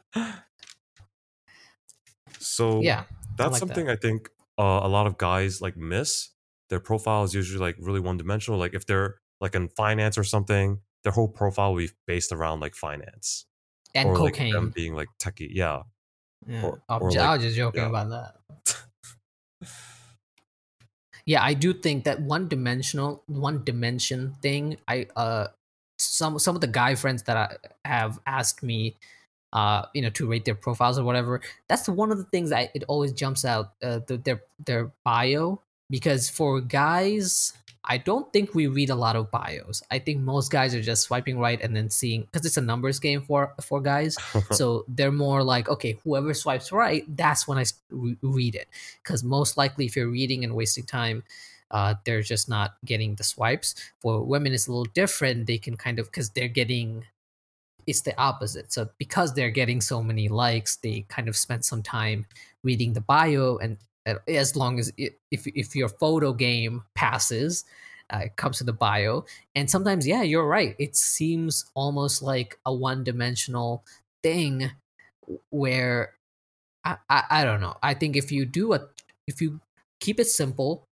so 2.38 2.80
Yeah. 2.82 3.04
that's 3.36 3.52
like 3.52 3.58
something 3.60 3.88
I 3.88 3.96
think 3.96 4.30
uh, 4.58 4.80
a 4.82 4.88
lot 4.88 5.06
of 5.06 5.18
guys 5.18 5.60
like 5.60 5.76
miss. 5.76 6.30
Their 6.70 6.80
profile 6.80 7.24
is 7.24 7.34
usually 7.34 7.60
like 7.60 7.76
really 7.78 8.00
one 8.00 8.16
dimensional. 8.16 8.58
Like 8.58 8.74
if 8.74 8.86
they're 8.86 9.16
like 9.40 9.54
in 9.54 9.68
finance 9.68 10.16
or 10.18 10.24
something, 10.24 10.80
their 11.02 11.12
whole 11.12 11.28
profile 11.28 11.72
will 11.72 11.78
be 11.78 11.90
based 12.06 12.32
around 12.32 12.60
like 12.60 12.74
finance 12.74 13.46
And 13.94 14.08
or 14.08 14.16
cocaine. 14.16 14.46
like 14.46 14.52
them 14.54 14.70
being 14.74 14.94
like 14.94 15.08
techie. 15.20 15.48
Yeah, 15.50 15.82
Yeah. 16.46 16.62
Or- 16.64 16.82
I'm 16.88 17.02
or 17.02 17.10
ju- 17.10 17.18
like- 17.18 17.28
I 17.28 17.34
was 17.34 17.42
just 17.42 17.56
joking 17.56 17.82
yeah. 17.82 17.88
about 17.88 18.10
that. 18.10 18.36
yeah, 21.26 21.42
I 21.42 21.54
do 21.54 21.72
think 21.72 22.04
that 22.04 22.20
one 22.20 22.48
dimensional, 22.48 23.22
one 23.26 23.64
dimension 23.64 24.34
thing. 24.42 24.76
I 24.88 25.06
uh, 25.16 25.48
some 25.98 26.38
some 26.38 26.54
of 26.54 26.60
the 26.60 26.66
guy 26.66 26.94
friends 26.96 27.22
that 27.24 27.36
I 27.36 27.56
have 27.88 28.18
asked 28.26 28.62
me, 28.62 28.96
uh, 29.52 29.86
you 29.94 30.02
know, 30.02 30.10
to 30.10 30.26
rate 30.28 30.44
their 30.44 30.54
profiles 30.56 30.98
or 30.98 31.04
whatever. 31.04 31.40
That's 31.68 31.88
one 31.88 32.10
of 32.10 32.18
the 32.18 32.24
things 32.24 32.52
I 32.52 32.70
it 32.74 32.84
always 32.88 33.12
jumps 33.12 33.44
out 33.44 33.72
uh, 33.82 34.00
the, 34.06 34.18
their 34.18 34.42
their 34.64 34.92
bio 35.04 35.60
because 35.88 36.28
for 36.28 36.60
guys. 36.60 37.52
I 37.86 37.98
don't 37.98 38.32
think 38.32 38.54
we 38.54 38.66
read 38.66 38.90
a 38.90 38.94
lot 38.94 39.14
of 39.14 39.30
bios. 39.30 39.82
I 39.90 39.98
think 39.98 40.20
most 40.20 40.50
guys 40.50 40.74
are 40.74 40.82
just 40.82 41.02
swiping 41.02 41.38
right 41.38 41.60
and 41.60 41.76
then 41.76 41.90
seeing 41.90 42.22
because 42.22 42.46
it's 42.46 42.56
a 42.56 42.62
numbers 42.62 42.98
game 42.98 43.22
for 43.22 43.54
for 43.62 43.80
guys. 43.80 44.16
So 44.52 44.84
they're 44.88 45.12
more 45.12 45.42
like 45.42 45.68
okay 45.68 45.98
whoever 46.04 46.32
swipes 46.34 46.70
right 46.72 47.04
that's 47.16 47.48
when 47.48 47.58
i 47.58 47.64
re- 47.90 48.16
read 48.22 48.54
it. 48.54 48.68
Because 49.02 49.22
most 49.22 49.56
likely 49.56 49.86
if 49.86 49.96
you're 49.96 50.10
reading 50.10 50.44
and 50.44 50.54
wasting 50.54 50.84
time 50.84 51.24
uh, 51.70 51.94
they're 52.04 52.22
just 52.22 52.48
not 52.48 52.74
getting 52.84 53.16
the 53.16 53.24
swipes. 53.24 53.74
For 54.00 54.22
women 54.22 54.52
it's 54.52 54.68
a 54.68 54.70
little 54.70 54.92
different. 54.94 55.46
They 55.46 55.58
can 55.58 55.76
kind 55.76 55.98
of 55.98 56.06
because 56.06 56.30
they're 56.30 56.48
getting 56.48 57.04
it's 57.86 58.02
the 58.02 58.18
opposite. 58.18 58.72
So 58.72 58.88
because 58.98 59.34
they're 59.34 59.50
getting 59.50 59.80
so 59.80 60.02
many 60.02 60.28
likes 60.28 60.76
they 60.76 61.04
kind 61.08 61.28
of 61.28 61.36
spend 61.36 61.64
some 61.64 61.82
time 61.82 62.26
reading 62.62 62.94
the 62.94 63.02
bio 63.02 63.58
and 63.58 63.76
as 64.28 64.56
long 64.56 64.78
as 64.78 64.92
it, 64.96 65.18
if, 65.30 65.46
if 65.46 65.74
your 65.74 65.88
photo 65.88 66.32
game 66.32 66.82
passes 66.94 67.64
uh, 68.12 68.20
it 68.24 68.36
comes 68.36 68.58
to 68.58 68.64
the 68.64 68.72
bio 68.72 69.24
and 69.54 69.70
sometimes 69.70 70.06
yeah 70.06 70.22
you're 70.22 70.46
right 70.46 70.76
it 70.78 70.94
seems 70.94 71.64
almost 71.74 72.22
like 72.22 72.58
a 72.66 72.74
one-dimensional 72.74 73.84
thing 74.22 74.70
where 75.50 76.14
I, 76.84 76.96
I 77.08 77.22
I 77.30 77.44
don't 77.44 77.60
know. 77.60 77.76
I 77.82 77.94
think 77.94 78.16
if 78.16 78.30
you 78.30 78.44
do 78.44 78.74
a 78.74 78.80
if 79.26 79.40
you 79.40 79.60
keep 80.00 80.20
it 80.20 80.26
simple, 80.26 80.86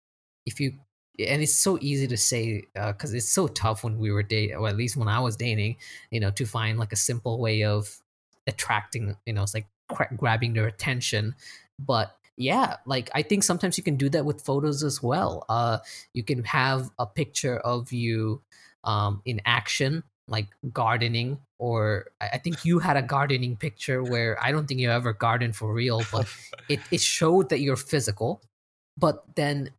if 0.45 0.60
you 0.60 0.74
and 1.19 1.41
it's 1.41 1.56
so 1.56 1.78
easy 1.82 2.08
to 2.08 2.17
say 2.17 2.63
because 2.74 3.13
it's 3.13 3.30
so 3.30 3.48
tough 3.48 3.84
when 3.84 3.98
we 3.98 4.12
were 4.12 4.24
dating, 4.24 4.56
or 4.56 4.67
at 4.69 4.78
least 4.78 4.95
when 4.98 5.08
I 5.08 5.19
was 5.19 5.36
dating, 5.36 5.78
you 6.12 6.19
know, 6.19 6.32
to 6.32 6.45
find 6.45 6.78
like 6.80 6.93
a 6.93 6.98
simple 6.98 7.39
way 7.39 7.63
of 7.63 8.00
attracting, 8.48 9.15
you 9.26 9.34
know, 9.34 9.43
it's 9.43 9.54
like 9.54 9.67
cra- 9.89 10.15
grabbing 10.15 10.54
their 10.54 10.67
attention. 10.67 11.36
But 11.80 12.15
yeah, 12.39 12.78
like 12.86 13.10
I 13.13 13.21
think 13.21 13.43
sometimes 13.43 13.78
you 13.78 13.84
can 13.84 13.97
do 13.97 14.08
that 14.10 14.23
with 14.23 14.41
photos 14.41 14.82
as 14.82 15.04
well. 15.04 15.45
Uh, 15.49 15.80
you 16.13 16.23
can 16.23 16.45
have 16.45 16.89
a 16.97 17.06
picture 17.06 17.58
of 17.58 17.91
you 17.91 18.41
um, 18.86 19.21
in 19.25 19.41
action, 19.45 20.04
like 20.30 20.47
gardening, 20.71 21.38
or 21.58 22.06
I 22.21 22.38
think 22.38 22.63
you 22.63 22.80
had 22.80 22.95
a 22.95 23.02
gardening 23.02 23.58
picture 23.58 24.02
where 24.02 24.41
I 24.41 24.54
don't 24.54 24.67
think 24.67 24.80
you 24.80 24.89
ever 24.89 25.12
garden 25.12 25.52
for 25.52 25.73
real, 25.73 26.02
but 26.13 26.34
it, 26.69 26.80
it 26.91 27.02
showed 27.02 27.49
that 27.49 27.60
you're 27.60 27.75
physical. 27.75 28.41
But 28.97 29.21
then 29.36 29.71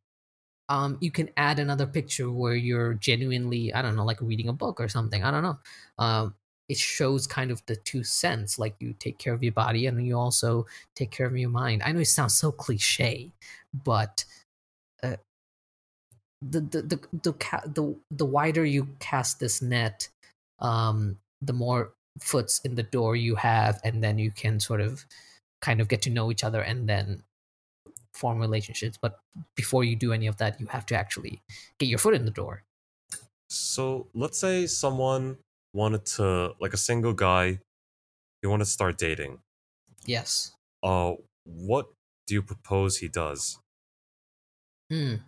um, 0.68 0.99
you 1.01 1.11
can 1.11 1.31
add 1.38 1.61
another 1.61 1.87
picture 1.87 2.31
where 2.31 2.55
you're 2.55 2.92
genuinely, 2.92 3.73
I 3.73 3.81
don't 3.81 3.96
know, 3.96 4.05
like 4.05 4.20
reading 4.20 4.49
a 4.49 4.53
book 4.53 4.81
or 4.81 4.88
something. 4.88 5.25
I 5.25 5.31
don't 5.31 5.42
know. 5.42 5.59
Um, 5.99 6.35
it 6.70 6.78
shows 6.78 7.26
kind 7.26 7.50
of 7.50 7.61
the 7.66 7.74
two 7.74 8.04
sense, 8.04 8.56
like 8.56 8.76
you 8.78 8.94
take 9.00 9.18
care 9.18 9.35
of 9.35 9.42
your 9.42 9.52
body 9.52 9.87
and 9.87 10.06
you 10.06 10.16
also 10.16 10.66
take 10.94 11.11
care 11.11 11.26
of 11.26 11.37
your 11.37 11.50
mind. 11.50 11.83
I 11.85 11.90
know 11.90 11.98
it 11.98 12.04
sounds 12.04 12.35
so 12.35 12.52
cliche, 12.52 13.33
but 13.85 14.24
uh, 15.02 15.16
the 16.40 16.61
the 16.61 16.83
the 16.83 16.96
the 17.24 17.33
the 17.66 17.96
the 18.12 18.24
wider 18.24 18.64
you 18.64 18.87
cast 19.00 19.40
this 19.40 19.61
net, 19.61 20.09
um, 20.61 21.16
the 21.42 21.52
more 21.52 21.92
foots 22.20 22.61
in 22.61 22.76
the 22.76 22.85
door 22.85 23.16
you 23.16 23.35
have, 23.35 23.80
and 23.83 24.00
then 24.00 24.16
you 24.18 24.30
can 24.30 24.61
sort 24.61 24.80
of 24.80 25.04
kind 25.61 25.80
of 25.80 25.88
get 25.88 26.02
to 26.02 26.11
know 26.11 26.30
each 26.30 26.44
other 26.44 26.61
and 26.61 26.88
then 26.88 27.24
form 28.14 28.38
relationships. 28.38 28.96
But 28.96 29.18
before 29.56 29.83
you 29.83 29.96
do 29.96 30.12
any 30.12 30.28
of 30.28 30.37
that, 30.37 30.61
you 30.61 30.66
have 30.68 30.87
to 30.87 30.94
actually 30.94 31.42
get 31.80 31.88
your 31.88 31.98
foot 31.98 32.14
in 32.14 32.26
the 32.26 32.30
door. 32.30 32.62
So 33.48 34.06
let's 34.14 34.38
say 34.38 34.68
someone 34.68 35.38
wanted 35.72 36.04
to, 36.06 36.54
like 36.61 36.72
a 36.72 36.76
single 36.78 37.12
guy, 37.12 37.61
he 38.42 38.48
wanted 38.48 38.64
to 38.64 38.70
start 38.70 38.98
dating. 38.98 39.40
Yes. 40.06 40.52
Uh, 40.83 41.14
what 41.44 41.88
do 42.26 42.35
you 42.35 42.42
propose 42.42 42.98
he 42.98 43.09
does? 43.09 43.59
Hmm. 44.90 45.12
Like, 45.12 45.20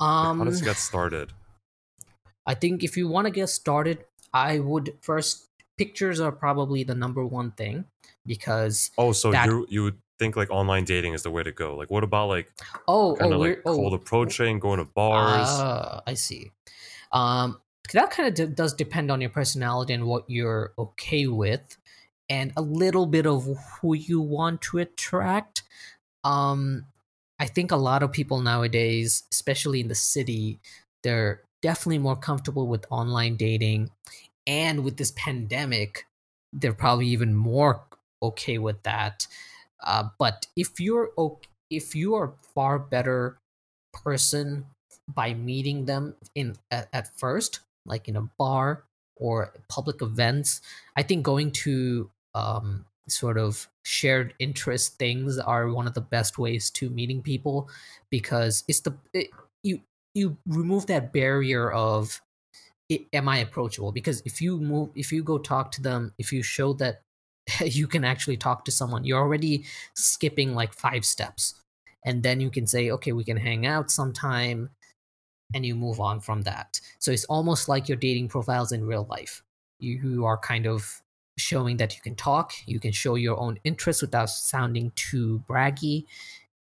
Um, 0.00 0.38
how 0.38 0.44
does 0.44 0.60
he 0.60 0.64
get 0.64 0.76
started? 0.76 1.32
I 2.46 2.54
think 2.54 2.84
if 2.84 2.96
you 2.96 3.08
want 3.08 3.26
to 3.26 3.30
get 3.30 3.48
started, 3.48 4.04
I 4.32 4.58
would 4.60 4.96
first 5.00 5.48
pictures 5.78 6.20
are 6.20 6.32
probably 6.32 6.84
the 6.84 6.94
number 6.94 7.24
one 7.24 7.52
thing 7.52 7.84
because 8.24 8.90
Oh, 8.98 9.12
so 9.12 9.30
that- 9.32 9.46
you 9.46 9.66
you 9.68 9.82
would 9.84 10.00
think 10.18 10.36
like 10.36 10.50
online 10.50 10.84
dating 10.84 11.12
is 11.12 11.22
the 11.22 11.30
way 11.30 11.42
to 11.42 11.52
go? 11.52 11.76
Like, 11.76 11.90
what 11.90 12.04
about 12.04 12.28
like 12.28 12.52
oh 12.88 13.16
kind 13.18 13.32
oh 13.32 13.34
of 13.34 13.40
like 13.40 13.62
oh 13.66 13.76
cold 13.76 13.94
approaching, 13.94 14.58
going 14.58 14.78
to 14.78 14.84
bars? 14.84 15.48
Ah, 15.48 16.02
I 16.06 16.14
see. 16.14 16.52
Um, 17.12 17.60
that 17.92 18.10
kind 18.10 18.28
of 18.28 18.34
d- 18.34 18.54
does 18.54 18.74
depend 18.74 19.10
on 19.10 19.20
your 19.20 19.30
personality 19.30 19.92
and 19.92 20.06
what 20.06 20.24
you're 20.28 20.72
okay 20.78 21.26
with, 21.26 21.76
and 22.28 22.52
a 22.56 22.62
little 22.62 23.06
bit 23.06 23.26
of 23.26 23.46
who 23.80 23.94
you 23.94 24.20
want 24.20 24.62
to 24.62 24.78
attract. 24.78 25.62
Um, 26.24 26.86
I 27.38 27.46
think 27.46 27.70
a 27.70 27.76
lot 27.76 28.02
of 28.02 28.12
people 28.12 28.40
nowadays, 28.40 29.24
especially 29.30 29.80
in 29.80 29.88
the 29.88 29.94
city, 29.94 30.58
they're 31.02 31.42
definitely 31.62 31.98
more 31.98 32.16
comfortable 32.16 32.66
with 32.66 32.86
online 32.90 33.36
dating, 33.36 33.90
and 34.46 34.84
with 34.84 34.96
this 34.96 35.12
pandemic, 35.16 36.06
they're 36.52 36.72
probably 36.72 37.08
even 37.08 37.34
more 37.34 37.82
okay 38.22 38.58
with 38.58 38.82
that. 38.84 39.26
Uh, 39.84 40.08
but 40.18 40.46
if 40.56 40.80
you're 40.80 41.10
okay, 41.18 41.48
if 41.70 41.94
you 41.94 42.14
are 42.14 42.32
far 42.54 42.78
better 42.78 43.38
person 43.92 44.66
by 45.12 45.34
meeting 45.34 45.84
them 45.84 46.14
in 46.34 46.56
at, 46.70 46.88
at 46.92 47.18
first 47.18 47.60
like 47.86 48.08
in 48.08 48.16
a 48.16 48.28
bar 48.38 48.84
or 49.16 49.52
public 49.68 50.02
events 50.02 50.60
i 50.96 51.02
think 51.02 51.22
going 51.22 51.50
to 51.50 52.10
um, 52.34 52.84
sort 53.08 53.38
of 53.38 53.68
shared 53.84 54.34
interest 54.38 54.98
things 54.98 55.38
are 55.38 55.70
one 55.70 55.86
of 55.86 55.94
the 55.94 56.00
best 56.00 56.38
ways 56.38 56.70
to 56.70 56.90
meeting 56.90 57.22
people 57.22 57.68
because 58.10 58.64
it's 58.68 58.80
the 58.80 58.94
it, 59.12 59.28
you 59.62 59.80
you 60.14 60.36
remove 60.46 60.86
that 60.86 61.12
barrier 61.12 61.70
of 61.70 62.20
it, 62.88 63.02
am 63.12 63.28
i 63.28 63.38
approachable? 63.38 63.92
Because 63.92 64.22
if 64.24 64.40
you 64.40 64.58
move 64.58 64.90
if 64.94 65.12
you 65.12 65.22
go 65.22 65.38
talk 65.38 65.70
to 65.72 65.82
them 65.82 66.12
if 66.18 66.32
you 66.32 66.42
show 66.42 66.72
that 66.74 67.02
you 67.64 67.86
can 67.86 68.04
actually 68.04 68.36
talk 68.36 68.64
to 68.64 68.72
someone 68.72 69.04
you're 69.04 69.20
already 69.20 69.64
skipping 69.94 70.54
like 70.54 70.74
five 70.74 71.04
steps. 71.04 71.54
And 72.04 72.22
then 72.22 72.40
you 72.40 72.50
can 72.50 72.66
say 72.66 72.90
okay 72.90 73.12
we 73.12 73.24
can 73.24 73.36
hang 73.36 73.66
out 73.66 73.90
sometime 73.90 74.70
and 75.54 75.64
you 75.64 75.74
move 75.74 76.00
on 76.00 76.20
from 76.20 76.42
that 76.42 76.80
so 76.98 77.10
it's 77.10 77.24
almost 77.26 77.68
like 77.68 77.88
your 77.88 77.96
dating 77.98 78.28
profiles 78.28 78.72
in 78.72 78.86
real 78.86 79.06
life 79.10 79.42
you, 79.78 79.98
you 79.98 80.24
are 80.24 80.38
kind 80.38 80.66
of 80.66 81.02
showing 81.38 81.76
that 81.76 81.94
you 81.94 82.02
can 82.02 82.14
talk 82.14 82.52
you 82.66 82.80
can 82.80 82.92
show 82.92 83.14
your 83.14 83.38
own 83.38 83.58
interests 83.64 84.02
without 84.02 84.30
sounding 84.30 84.90
too 84.96 85.42
braggy 85.48 86.04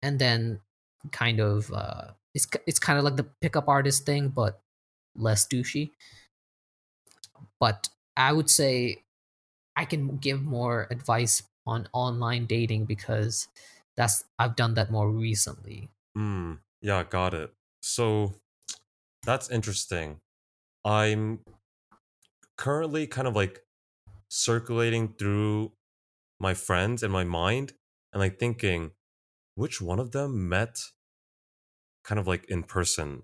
and 0.03 0.19
then 0.19 0.61
kind 1.13 1.41
of 1.41 1.73
uh 1.73 2.13
it's 2.35 2.47
it's 2.67 2.79
kind 2.79 2.99
of 2.99 3.05
like 3.05 3.17
the 3.17 3.25
pickup 3.25 3.69
artist 3.69 4.07
thing 4.07 4.29
but 4.29 4.63
less 5.17 5.47
douchey 5.47 5.93
but 7.59 7.89
i 8.17 8.33
would 8.33 8.51
say 8.51 9.03
i 9.77 9.85
can 9.85 10.17
give 10.19 10.43
more 10.43 10.89
advice 10.91 11.43
on 11.67 11.89
online 11.95 12.47
dating 12.47 12.85
because 12.87 13.49
that's 13.97 14.25
i've 14.39 14.57
done 14.57 14.75
that 14.75 14.91
more 14.93 15.11
recently 15.11 15.91
Hmm. 16.15 16.55
Yeah, 16.81 17.05
got 17.05 17.35
it. 17.35 17.55
So 17.81 18.35
that's 19.25 19.51
interesting. 19.51 20.21
I'm 20.85 21.41
currently 22.57 23.07
kind 23.07 23.29
of 23.29 23.35
like 23.37 23.61
circulating 24.29 25.15
through 25.19 25.73
my 26.41 26.55
friends 26.55 27.03
in 27.03 27.11
my 27.11 27.25
mind 27.25 27.73
and 28.13 28.21
like 28.21 28.39
thinking 28.39 28.93
which 29.55 29.81
one 29.81 29.99
of 29.99 30.13
them 30.13 30.49
met 30.49 30.79
kind 32.05 32.19
of 32.19 32.27
like 32.27 32.45
in 32.49 32.63
person 32.63 33.23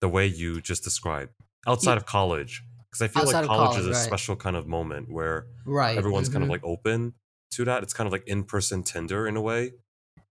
the 0.00 0.08
way 0.08 0.26
you 0.26 0.60
just 0.60 0.84
described 0.84 1.32
outside 1.66 1.96
of 1.96 2.06
college 2.06 2.62
because 2.90 3.02
i 3.02 3.08
feel 3.08 3.22
Outside 3.22 3.40
like 3.40 3.48
college, 3.48 3.70
college, 3.70 3.80
is 3.80 3.86
a 3.86 3.90
right. 3.90 3.98
special 3.98 4.36
kind 4.36 4.54
of 4.54 4.66
moment 4.66 5.10
where 5.10 5.46
right 5.64 5.96
everyone's 5.96 6.28
kind 6.28 6.42
of 6.42 6.48
mhm. 6.48 6.52
like 6.52 6.64
open 6.64 7.14
to 7.52 7.64
that 7.64 7.82
it's 7.82 7.94
kind 7.94 8.06
of 8.06 8.12
like 8.12 8.26
in-person 8.26 8.82
tinder 8.82 9.26
in 9.26 9.36
a 9.36 9.40
way 9.40 9.72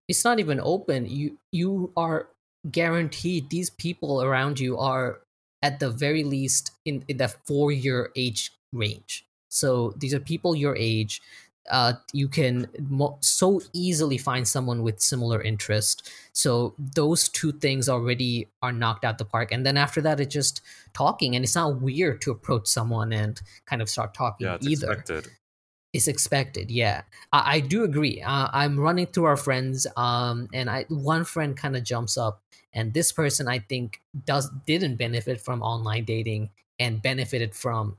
it's 0.07 0.23
not 0.23 0.39
even 0.39 0.59
open 0.61 1.05
you 1.05 1.37
you 1.51 1.91
are 1.97 2.29
guaranteed 2.71 3.49
these 3.49 3.69
people 3.69 4.21
around 4.21 4.59
you 4.59 4.77
are 4.77 5.19
at 5.61 5.79
the 5.79 5.89
very 5.89 6.23
least 6.23 6.71
in, 6.85 7.03
in 7.07 7.17
that 7.17 7.35
four 7.45 7.71
year 7.71 8.11
age 8.15 8.51
range. 8.71 9.25
So 9.49 9.93
these 9.97 10.13
are 10.13 10.19
people 10.19 10.55
your 10.55 10.75
age 10.75 11.21
uh, 11.69 11.93
you 12.11 12.27
can 12.27 12.67
mo- 12.89 13.17
so 13.21 13.61
easily 13.71 14.17
find 14.17 14.47
someone 14.47 14.83
with 14.83 14.99
similar 14.99 15.41
interest. 15.41 16.11
So 16.33 16.75
those 16.77 17.29
two 17.29 17.53
things 17.53 17.87
already 17.87 18.49
are 18.61 18.71
knocked 18.71 19.05
out 19.05 19.17
the 19.17 19.25
park. 19.25 19.51
And 19.51 19.65
then 19.65 19.77
after 19.77 20.01
that 20.01 20.19
it's 20.19 20.33
just 20.33 20.61
talking. 20.93 21.35
And 21.35 21.45
it's 21.45 21.55
not 21.55 21.81
weird 21.81 22.21
to 22.23 22.31
approach 22.31 22.67
someone 22.67 23.13
and 23.13 23.41
kind 23.65 23.81
of 23.81 23.89
start 23.89 24.13
talking 24.13 24.47
yeah 24.47 24.57
either. 24.61 24.91
expected 24.91 25.31
it's 25.93 26.07
expected 26.07 26.71
yeah. 26.71 27.03
I, 27.31 27.55
I 27.55 27.59
do 27.59 27.83
agree. 27.83 28.21
Uh, 28.21 28.49
i'm 28.51 28.79
running 28.79 29.05
through 29.07 29.25
our 29.25 29.37
friends 29.37 29.85
um 29.97 30.49
and 30.53 30.69
i 30.69 30.85
one 30.89 31.23
friend 31.23 31.55
kind 31.55 31.75
of 31.77 31.83
jumps 31.83 32.17
up 32.17 32.41
and 32.73 32.93
this 32.93 33.11
person 33.11 33.47
i 33.47 33.59
think 33.59 34.01
does 34.25 34.49
didn't 34.65 34.95
benefit 34.97 35.39
from 35.41 35.61
online 35.61 36.05
dating 36.05 36.49
and 36.79 37.01
benefited 37.01 37.53
from 37.55 37.97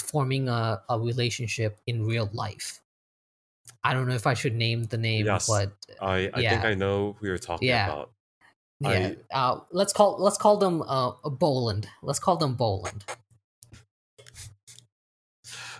forming 0.00 0.48
a, 0.48 0.82
a 0.88 0.98
relationship 0.98 1.78
in 1.86 2.04
real 2.06 2.28
life. 2.32 2.80
I 3.84 3.94
don't 3.94 4.08
know 4.08 4.14
if 4.14 4.26
i 4.26 4.34
should 4.34 4.54
name 4.56 4.84
the 4.84 4.98
name 4.98 5.26
Yes. 5.26 5.46
but 5.48 5.72
i 6.00 6.30
i 6.34 6.40
think 6.42 6.64
i 6.64 6.74
know 6.74 7.14
who 7.20 7.26
you're 7.28 7.38
talking 7.38 7.68
Yeah. 7.68 7.86
about. 7.86 8.12
Yeah. 8.80 9.14
Uh, 9.30 9.60
let's 9.70 9.92
call 9.92 10.16
let's 10.18 10.38
call 10.38 10.56
them 10.56 10.82
uh 10.82 11.12
boland. 11.28 11.88
Let's 12.02 12.18
call 12.18 12.36
them 12.36 12.54
boland. 12.54 13.04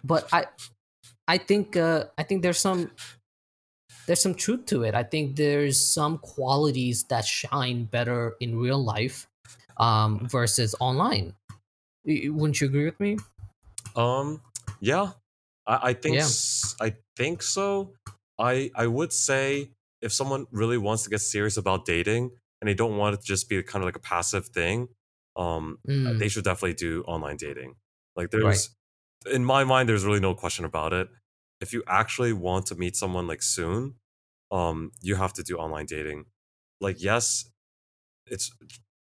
But 0.04 0.28
i 0.32 0.46
i 1.28 1.38
think 1.38 1.76
uh 1.76 2.04
i 2.18 2.22
think 2.22 2.42
there's 2.42 2.58
some 2.60 2.90
there's 4.06 4.20
some 4.22 4.34
truth 4.34 4.66
to 4.66 4.82
it 4.82 4.94
i 4.94 5.02
think 5.02 5.36
there's 5.36 5.78
some 5.78 6.18
qualities 6.18 7.04
that 7.04 7.24
shine 7.24 7.84
better 7.84 8.34
in 8.40 8.56
real 8.58 8.82
life 8.82 9.28
um 9.78 10.26
versus 10.28 10.74
online 10.80 11.34
wouldn't 12.06 12.60
you 12.60 12.68
agree 12.68 12.86
with 12.86 13.00
me 13.00 13.18
Um, 13.94 14.42
yeah, 14.80 15.12
I, 15.66 15.90
I 15.90 15.92
think 15.94 16.14
Yeah. 16.14 16.20
s- 16.20 16.74
I 16.80 16.96
think 17.16 17.42
so. 17.42 17.94
I 18.38 18.70
I 18.74 18.86
would 18.86 19.12
say 19.12 19.72
if 20.00 20.12
someone 20.12 20.46
really 20.50 20.78
wants 20.78 21.04
to 21.04 21.10
get 21.10 21.20
serious 21.20 21.56
about 21.56 21.84
dating 21.84 22.30
and 22.60 22.68
they 22.68 22.74
don't 22.74 22.96
want 22.96 23.14
it 23.14 23.20
to 23.20 23.26
just 23.26 23.48
be 23.48 23.62
kind 23.62 23.82
of 23.82 23.86
like 23.86 23.96
a 23.96 24.00
passive 24.00 24.48
thing, 24.48 24.88
um, 25.36 25.78
Mm, 25.88 26.18
they 26.18 26.28
should 26.28 26.44
definitely 26.44 26.74
do 26.74 27.02
online 27.04 27.36
dating. 27.36 27.76
Like 28.16 28.30
there's, 28.30 28.70
in 29.26 29.44
my 29.44 29.64
mind, 29.64 29.88
there's 29.88 30.04
really 30.04 30.20
no 30.20 30.34
question 30.34 30.64
about 30.64 30.92
it. 30.92 31.08
If 31.60 31.72
you 31.72 31.82
actually 31.86 32.32
want 32.32 32.66
to 32.66 32.74
meet 32.74 32.96
someone 32.96 33.26
like 33.26 33.42
soon, 33.42 33.96
um, 34.50 34.92
you 35.00 35.16
have 35.16 35.32
to 35.34 35.42
do 35.42 35.56
online 35.56 35.86
dating. 35.86 36.26
Like 36.80 37.02
yes, 37.02 37.44
it's 38.26 38.50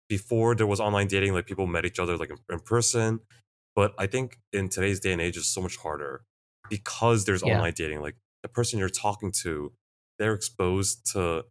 before 0.08 0.54
there 0.54 0.66
was 0.66 0.80
online 0.80 1.08
dating, 1.08 1.32
like 1.34 1.46
people 1.46 1.66
met 1.66 1.84
each 1.86 1.98
other 1.98 2.16
like 2.16 2.30
in, 2.30 2.38
in 2.50 2.60
person. 2.60 3.20
But 3.74 3.94
I 3.98 4.06
think 4.06 4.38
in 4.52 4.68
today's 4.68 5.00
day 5.00 5.12
and 5.12 5.20
age, 5.20 5.36
it's 5.36 5.48
so 5.48 5.62
much 5.62 5.76
harder 5.78 6.24
because 6.68 7.24
there's 7.24 7.42
Yeah. 7.42 7.54
online 7.54 7.72
dating. 7.74 8.00
Like 8.00 8.16
the 8.42 8.48
person 8.48 8.78
you're 8.78 8.88
talking 8.90 9.32
to, 9.42 9.72
they're 10.18 10.34
exposed 10.34 11.10
to 11.12 11.46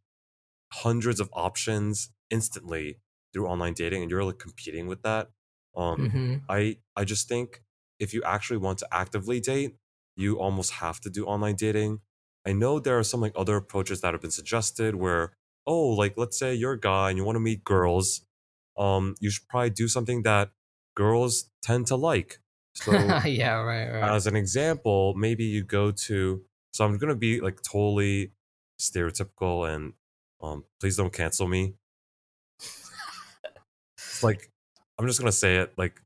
hundreds 0.74 1.19
of 1.19 1.30
options 1.34 2.12
instantly 2.30 3.00
through 3.34 3.47
online 3.47 3.74
dating, 3.74 4.02
and 4.02 4.12
you're 4.12 4.24
like 4.24 4.39
competing 4.39 4.88
with 4.88 5.02
that. 5.04 5.30
Um, 5.76 6.10
mhm. 6.10 6.41
I 6.50 6.78
I 6.95 7.06
just 7.06 7.28
think 7.28 7.63
if 8.02 8.14
you 8.14 8.22
actually 8.24 8.58
want 8.58 8.80
to 8.80 8.88
actively 8.92 9.40
date, 9.40 9.78
you 10.18 10.40
almost 10.40 10.74
have 10.74 11.00
to 11.02 11.10
do 11.10 11.26
online 11.26 11.56
dating. 11.56 12.02
I 12.46 12.54
know 12.54 12.80
there 12.80 12.98
are 12.98 13.04
some 13.04 13.22
like 13.22 13.34
other 13.36 13.56
approaches 13.56 14.02
that 14.02 14.14
have 14.14 14.22
been 14.22 14.32
suggested 14.32 14.96
where, 14.96 15.34
oh, 15.68 15.90
like 15.90 16.18
let's 16.18 16.38
say 16.38 16.54
you're 16.56 16.74
a 16.74 16.80
guy 16.80 17.10
and 17.10 17.18
you 17.18 17.24
want 17.24 17.36
to 17.36 17.40
meet 17.40 17.64
girls, 17.64 18.26
um, 18.78 19.16
you 19.20 19.30
should 19.30 19.48
probably 19.48 19.70
do 19.70 19.88
something 19.88 20.24
that 20.24 20.52
girls 20.96 21.52
tend 21.62 21.88
to 21.88 21.96
like. 21.96 22.40
So 22.74 22.92
yeah 23.26 23.62
right 23.62 23.92
right 23.92 24.16
as 24.16 24.28
an 24.28 24.36
example, 24.36 25.14
maybe 25.16 25.44
you 25.44 25.64
go 25.64 25.92
to 25.92 26.44
so 26.74 26.86
I'm 26.86 26.98
gonna 26.98 27.16
be 27.16 27.42
like 27.42 27.62
totally 27.62 28.32
stereotypical 28.80 29.72
and 29.72 29.94
um 30.42 30.66
please 30.80 30.98
don't 30.98 31.14
cancel 31.14 31.48
me. 31.48 31.76
It's 33.98 34.24
like 34.24 34.50
I'm 34.98 35.08
just 35.08 35.20
gonna 35.20 35.32
say 35.32 35.58
it 35.58 35.74
like 35.78 36.02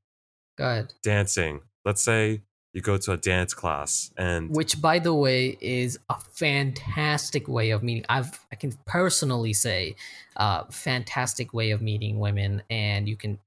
go 0.58 0.66
ahead 0.66 0.94
dancing. 1.04 1.62
Let's 1.86 2.02
say 2.02 2.42
you 2.74 2.82
go 2.82 2.98
to 2.98 3.14
a 3.14 3.18
dance 3.18 3.54
class 3.54 4.12
and 4.18 4.54
which 4.54 4.82
by 4.82 5.00
the 5.00 5.14
way 5.14 5.58
is 5.62 5.98
a 6.10 6.20
fantastic 6.20 7.48
way 7.48 7.70
of 7.70 7.82
meeting 7.82 8.04
i've 8.10 8.38
i 8.52 8.56
can 8.58 8.74
personally 8.86 9.54
say 9.54 9.96
uh 10.36 10.66
fantastic 10.66 11.54
way 11.54 11.72
of 11.72 11.82
meeting 11.82 12.20
women 12.20 12.62
and 12.70 13.08
you 13.08 13.16
can 13.16 13.40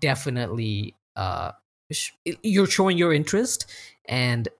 definitely 0.00 0.94
uh 1.16 1.52
sh- 1.90 2.10
you're 2.42 2.66
showing 2.66 2.98
your 2.98 3.14
interest 3.14 3.64
and 4.04 4.50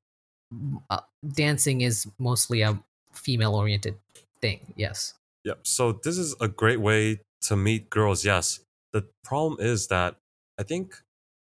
uh, 0.91 1.01
dancing 1.35 1.81
is 1.81 2.07
mostly 2.19 2.63
a 2.63 2.79
female 3.13 3.55
oriented 3.55 3.97
thing. 4.41 4.61
Yes. 4.77 5.15
Yep. 5.45 5.67
So 5.67 5.93
this 5.93 6.19
is 6.19 6.35
a 6.41 6.49
great 6.49 6.81
way 6.81 7.21
to 7.43 7.57
meet 7.57 7.91
girls. 7.91 8.25
Yes. 8.25 8.61
The 8.93 9.07
problem 9.25 9.59
is 9.61 9.89
that 9.89 10.17
I 10.59 10.63
think 10.63 11.03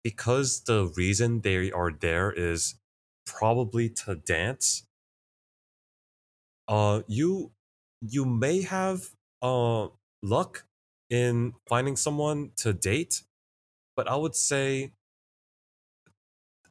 because 0.07 0.61
the 0.63 0.85
reason 0.95 1.41
they 1.41 1.69
are 1.69 1.91
there 1.91 2.31
is 2.31 2.75
probably 3.25 3.89
to 3.89 4.15
dance. 4.15 4.87
Uh, 6.67 7.01
you 7.07 7.51
you 8.01 8.25
may 8.25 8.61
have 8.61 9.09
uh 9.41 9.87
luck 10.21 10.65
in 11.09 11.53
finding 11.67 11.95
someone 11.95 12.51
to 12.57 12.73
date, 12.73 13.23
but 13.95 14.07
I 14.09 14.15
would 14.17 14.35
say 14.35 14.93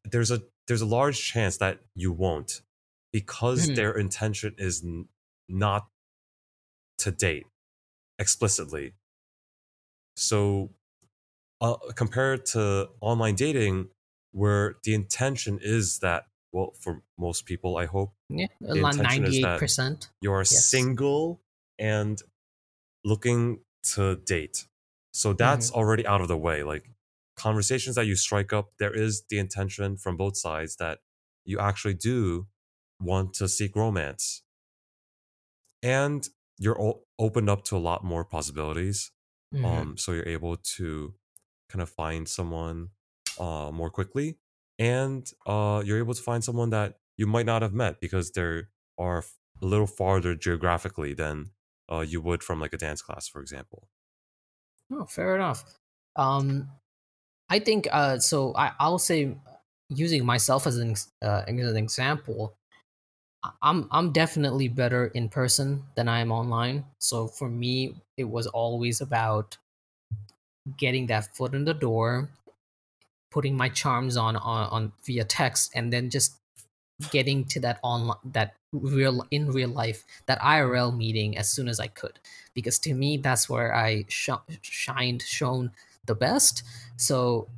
there's 0.05 0.31
a 0.31 0.43
there's 0.67 0.81
a 0.81 0.87
large 0.87 1.23
chance 1.23 1.57
that 1.59 1.81
you 1.95 2.13
won't 2.13 2.63
because 3.13 3.71
Mhm. 3.71 3.75
their 3.75 3.93
intention 3.93 4.55
is 4.59 4.83
n- 4.85 5.09
not 5.49 5.89
to 6.99 7.11
date 7.11 7.47
explicitly. 8.19 8.95
So, 10.17 10.71
uh, 11.61 11.77
compared 11.95 12.47
to 12.47 12.89
online 13.01 13.35
dating, 13.35 13.89
where 14.33 14.77
the 14.85 14.95
intention 14.95 15.59
is 15.63 15.99
that, 16.01 16.25
well, 16.53 16.73
for 16.81 17.03
most 17.19 17.47
people, 17.47 17.77
I 17.77 17.87
hope 17.87 18.13
Yeah. 18.29 18.47
The 18.61 18.77
intention 18.85 19.25
is 19.25 19.41
that- 19.41 19.61
98%. 19.61 20.11
you 20.21 20.33
are 20.33 20.41
Yes. 20.41 20.67
single 20.67 21.41
and 21.79 22.23
looking 23.05 23.65
to 23.95 24.17
date. 24.17 24.67
So 25.13 25.33
that's 25.33 25.71
already 25.73 26.07
out 26.07 26.21
of 26.21 26.29
the 26.29 26.37
way. 26.37 26.63
Like 26.63 26.91
conversations 27.37 27.97
that 27.97 28.07
you 28.07 28.17
strike 28.17 28.53
up, 28.53 28.77
there 28.79 28.95
is 28.95 29.23
the 29.29 29.39
intention 29.39 29.97
from 29.97 30.17
both 30.17 30.37
sides 30.37 30.77
that 30.77 31.01
you 31.45 31.59
actually 31.59 31.95
do 31.95 32.49
want 33.01 33.33
to 33.35 33.49
seek 33.49 33.75
romance. 33.77 34.43
And 35.83 36.29
you're 36.59 36.81
o- 36.81 37.05
opened 37.19 37.49
up 37.49 37.65
to 37.65 37.77
a 37.77 37.79
lot 37.79 38.03
more 38.05 38.25
possibilities. 38.25 39.13
Mhm. 39.55 39.65
Um, 39.65 39.97
so 39.97 40.13
you're 40.13 40.29
able 40.29 40.57
to 40.57 41.15
kind 41.69 41.83
of 41.83 41.89
find 41.89 42.29
someone 42.29 42.91
uh, 43.39 43.71
more 43.73 43.91
quickly. 43.91 44.39
And 44.79 45.31
uh, 45.47 45.83
you're 45.85 45.99
able 45.99 46.15
to 46.15 46.23
find 46.23 46.45
someone 46.45 46.71
that 46.71 46.99
you 47.17 47.27
might 47.27 47.47
not 47.47 47.63
have 47.63 47.73
met 47.73 48.01
because 48.01 48.31
they 48.33 48.63
are 48.99 49.19
a 49.63 49.65
little 49.65 49.87
farther 49.87 50.35
geographically 50.35 51.15
than 51.15 51.53
uh, 51.91 52.01
you 52.01 52.21
would 52.21 52.43
from 52.43 52.61
like 52.61 52.73
a 52.75 52.79
dance 52.79 53.01
class, 53.01 53.27
for 53.29 53.41
example. 53.41 53.89
Oh, 54.93 55.05
fair 55.07 55.35
enough. 55.35 55.65
Um, 56.15 56.71
I 57.51 57.61
think 57.61 57.89
uh, 57.93 58.19
so. 58.19 58.55
I 58.57 58.75
I'll 58.81 58.99
say 58.99 59.37
using 59.91 60.25
myself 60.27 60.67
as 60.67 60.79
an 60.79 60.97
uh, 61.23 61.45
as 61.49 61.71
an 61.71 61.77
example. 61.77 62.57
I'm 63.63 63.89
I'm 63.91 64.13
definitely 64.13 64.69
better 64.69 65.07
in 65.07 65.29
person 65.29 65.85
than 65.95 66.09
I 66.09 66.21
am 66.21 66.33
online. 66.33 66.85
So 67.01 67.29
for 67.29 67.49
me, 67.49 67.97
it 68.17 68.25
was 68.25 68.47
always 68.47 69.01
about 69.01 69.57
getting 70.77 71.07
that 71.09 71.35
foot 71.37 71.55
in 71.55 71.65
the 71.65 71.75
door, 71.75 72.31
putting 73.31 73.57
my 73.57 73.69
charms 73.69 74.17
on 74.17 74.37
on, 74.37 74.69
on 74.71 74.93
via 75.05 75.25
text, 75.25 75.73
and 75.75 75.93
then 75.93 76.11
just 76.11 76.39
getting 77.11 77.45
to 77.45 77.61
that 77.61 77.81
online 77.83 78.19
that 78.25 78.57
real 78.73 79.27
in 79.31 79.51
real 79.53 79.71
life 79.71 80.05
that 80.27 80.41
IRL 80.41 80.93
meeting 80.93 81.37
as 81.39 81.51
soon 81.51 81.69
as 81.69 81.81
I 81.81 81.89
could. 81.89 82.21
Because 82.55 82.79
to 82.81 82.95
me 82.95 83.19
that's 83.19 83.49
where 83.51 83.75
I 83.75 84.07
sh- 84.09 84.31
shined 84.63 85.23
shone 85.23 85.73
the 86.07 86.15
best. 86.15 86.65
So 86.97 87.49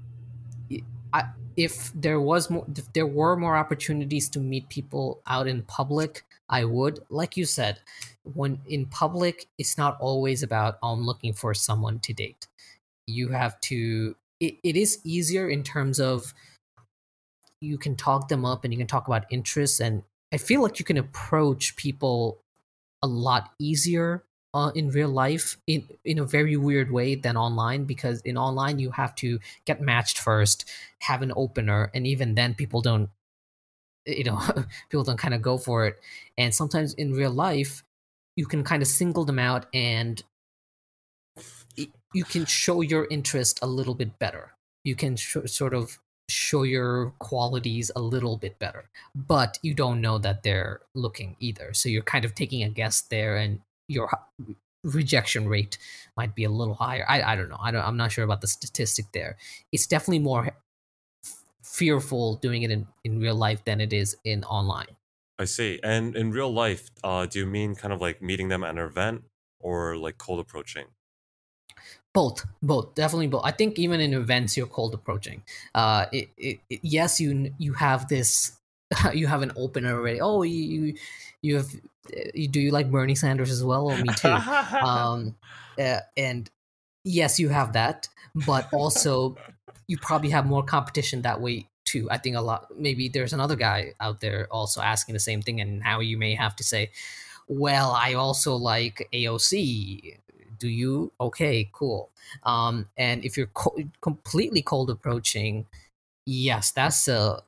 i- 1.14 1.32
if 1.56 1.92
there 1.94 2.20
was 2.20 2.50
more 2.50 2.66
if 2.76 2.92
there 2.92 3.06
were 3.06 3.36
more 3.36 3.56
opportunities 3.56 4.28
to 4.30 4.40
meet 4.40 4.68
people 4.68 5.20
out 5.26 5.46
in 5.48 5.62
public 5.62 6.24
I 6.48 6.64
would. 6.64 7.00
Like 7.10 7.36
you 7.36 7.44
said 7.46 7.80
when 8.24 8.60
in 8.66 8.86
public 8.86 9.48
it's 9.58 9.76
not 9.78 9.98
always 10.00 10.42
about 10.42 10.78
oh, 10.82 10.92
I'm 10.92 11.04
looking 11.04 11.32
for 11.32 11.54
someone 11.54 11.98
to 12.00 12.12
date 12.12 12.46
you 13.08 13.28
have 13.28 13.58
to 13.60 14.16
it, 14.40 14.56
it 14.62 14.76
is 14.76 14.98
easier 15.04 15.48
in 15.48 15.62
terms 15.62 15.98
of 15.98 16.34
you 17.60 17.78
can 17.78 17.96
talk 17.96 18.28
them 18.28 18.44
up 18.44 18.64
and 18.64 18.72
you 18.72 18.78
can 18.78 18.86
talk 18.86 19.06
about 19.06 19.24
interests 19.30 19.80
and 19.80 20.02
i 20.32 20.36
feel 20.36 20.62
like 20.62 20.78
you 20.78 20.84
can 20.84 20.96
approach 20.96 21.76
people 21.76 22.38
a 23.02 23.06
lot 23.06 23.50
easier 23.58 24.24
uh, 24.54 24.70
in 24.74 24.90
real 24.90 25.10
life 25.10 25.58
in 25.66 25.86
in 26.04 26.18
a 26.18 26.24
very 26.24 26.56
weird 26.56 26.90
way 26.90 27.14
than 27.14 27.36
online 27.36 27.84
because 27.84 28.20
in 28.22 28.36
online 28.36 28.78
you 28.78 28.90
have 28.90 29.14
to 29.14 29.38
get 29.66 29.80
matched 29.80 30.18
first 30.18 30.64
have 31.00 31.22
an 31.22 31.32
opener 31.36 31.90
and 31.94 32.06
even 32.06 32.34
then 32.34 32.54
people 32.54 32.80
don't 32.80 33.10
you 34.08 34.24
know 34.24 34.40
people 34.88 35.04
don't 35.04 35.18
kind 35.18 35.34
of 35.34 35.42
go 35.42 35.58
for 35.58 35.86
it. 35.86 36.00
And 36.36 36.54
sometimes 36.54 36.94
in 36.94 37.12
real 37.12 37.30
life 37.30 37.84
you 38.36 38.46
can 38.46 38.64
kind 38.64 38.82
of 38.82 38.88
single 38.88 39.24
them 39.24 39.38
out 39.38 39.66
and 39.74 40.22
you 42.14 42.24
can 42.24 42.46
show 42.46 42.80
your 42.80 43.06
interest 43.10 43.58
a 43.62 43.66
little 43.66 43.94
bit 43.94 44.18
better. 44.18 44.52
You 44.84 44.94
can 44.94 45.16
sh- 45.16 45.36
sort 45.46 45.74
of 45.74 45.98
show 46.28 46.62
your 46.62 47.14
qualities 47.18 47.90
a 47.96 48.00
little 48.00 48.36
bit 48.36 48.58
better 48.58 48.90
but 49.14 49.58
you 49.62 49.74
don't 49.74 50.00
know 50.00 50.18
that 50.18 50.42
they're 50.42 50.80
looking 50.94 51.36
either. 51.40 51.72
So 51.72 51.88
you're 51.88 52.02
kind 52.02 52.24
of 52.24 52.34
taking 52.34 52.62
a 52.62 52.68
guess 52.68 53.00
there 53.02 53.36
and 53.36 53.60
your 53.88 54.10
rejection 54.84 55.48
rate 55.48 55.78
might 56.16 56.34
be 56.34 56.44
a 56.44 56.50
little 56.50 56.74
higher. 56.74 57.04
I, 57.08 57.22
I 57.22 57.36
don't 57.36 57.48
know. 57.48 57.58
I 57.60 57.70
don't, 57.70 57.84
i'm 57.84 57.96
not 57.96 58.12
sure 58.12 58.24
about 58.24 58.40
the 58.40 58.46
statistic 58.46 59.06
there. 59.12 59.36
It's 59.72 59.86
definitely 59.86 60.20
more 60.20 60.50
fearful 61.62 62.36
doing 62.36 62.62
it 62.62 62.70
in, 62.70 62.86
in 63.04 63.20
real 63.20 63.34
life 63.34 63.64
than 63.64 63.80
it 63.80 63.92
is 63.92 64.16
in 64.24 64.44
online. 64.44 64.96
I 65.38 65.44
see. 65.44 65.78
And 65.82 66.16
in 66.16 66.30
real 66.30 66.52
life, 66.52 66.90
uh, 67.04 67.26
do 67.26 67.38
you 67.40 67.46
mean 67.46 67.74
kind 67.74 67.92
of 67.92 68.00
like 68.00 68.20
meeting 68.20 68.48
them 68.48 68.64
at 68.64 68.70
an 68.70 68.78
event 68.78 69.24
or 69.60 69.96
like 69.96 70.18
cold 70.18 70.40
approaching? 70.40 70.86
Both 72.20 72.38
both 72.62 72.94
definitely 72.94 73.28
both. 73.34 73.44
I 73.44 73.52
think 73.52 73.78
even 73.78 74.00
in 74.00 74.12
events 74.14 74.56
you're 74.56 74.66
cold 74.78 74.92
approaching. 74.94 75.42
Uh 75.74 76.06
it, 76.12 76.28
it, 76.36 76.56
it- 76.70 76.80
yes 76.82 77.20
you 77.20 77.52
you 77.58 77.72
have 77.74 78.08
this 78.08 78.52
you 79.14 79.26
have 79.26 79.42
an 79.42 79.52
opener 79.56 79.92
already. 79.98 80.20
Oh 80.20 80.42
you 80.42 80.62
you, 80.74 80.94
you 81.42 81.56
have 81.56 81.70
you, 82.34 82.48
do 82.48 82.60
you 82.60 82.70
like 82.78 82.90
bernie 82.90 83.14
sanders 83.14 83.50
as 83.50 83.62
well? 83.62 83.84
Or 83.90 83.96
me 83.98 84.10
too. 84.22 84.36
Um 84.90 85.36
uh, 85.78 86.00
and 86.16 86.50
yes 87.04 87.38
you 87.38 87.48
have 87.48 87.72
that 87.72 88.08
but 88.34 88.68
also 88.72 89.36
you 89.86 89.96
probably 89.98 90.30
have 90.30 90.46
more 90.46 90.62
competition 90.64 91.22
that 91.22 91.40
way 91.40 91.66
too. 91.84 92.08
I 92.10 92.18
think 92.18 92.36
a 92.36 92.40
lot 92.40 92.66
maybe 92.78 93.08
there's 93.08 93.32
another 93.32 93.56
guy 93.56 93.94
out 94.00 94.20
there 94.20 94.46
also 94.50 94.80
asking 94.80 95.14
the 95.14 95.20
same 95.20 95.40
thing 95.42 95.60
and 95.60 95.80
now 95.80 96.00
you 96.00 96.18
may 96.18 96.34
have 96.34 96.54
to 96.56 96.64
say 96.64 96.90
well 97.48 97.92
i 97.92 98.12
also 98.14 98.54
like 98.56 99.08
aoc 99.12 99.52
do 100.58 100.68
you? 100.68 101.12
Okay 101.20 101.68
cool. 101.72 102.10
Um 102.44 102.88
and 102.96 103.24
if 103.24 103.36
you're 103.36 103.48
co- 103.54 103.76
completely 104.00 104.62
cold 104.62 104.90
approaching 104.90 105.66
yes 106.26 106.72
that's 106.72 107.08
a 107.08 107.42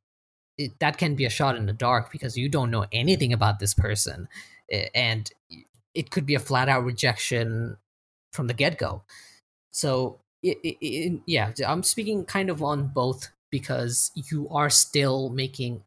it, 0.58 0.78
that 0.80 0.98
can 0.98 1.14
be 1.14 1.24
a 1.24 1.30
shot 1.30 1.56
in 1.56 1.66
the 1.66 1.72
dark 1.72 2.12
because 2.12 2.36
you 2.36 2.48
don't 2.48 2.70
know 2.70 2.86
anything 2.92 3.32
about 3.32 3.58
this 3.60 3.74
person. 3.74 4.28
And 4.94 5.30
it 5.94 6.10
could 6.10 6.26
be 6.26 6.34
a 6.34 6.40
flat 6.40 6.68
out 6.68 6.84
rejection 6.84 7.76
from 8.32 8.46
the 8.46 8.54
get-go. 8.54 9.02
So 9.72 10.20
it, 10.42 10.58
it, 10.64 10.78
it, 10.80 11.20
yeah 11.26 11.52
i'm 11.66 11.82
speaking 11.82 12.24
kind 12.24 12.50
of 12.50 12.62
on 12.62 12.88
both 12.88 13.30
because 13.50 14.10
you 14.14 14.48
are 14.50 14.70
still 14.70 15.30
making 15.30 15.82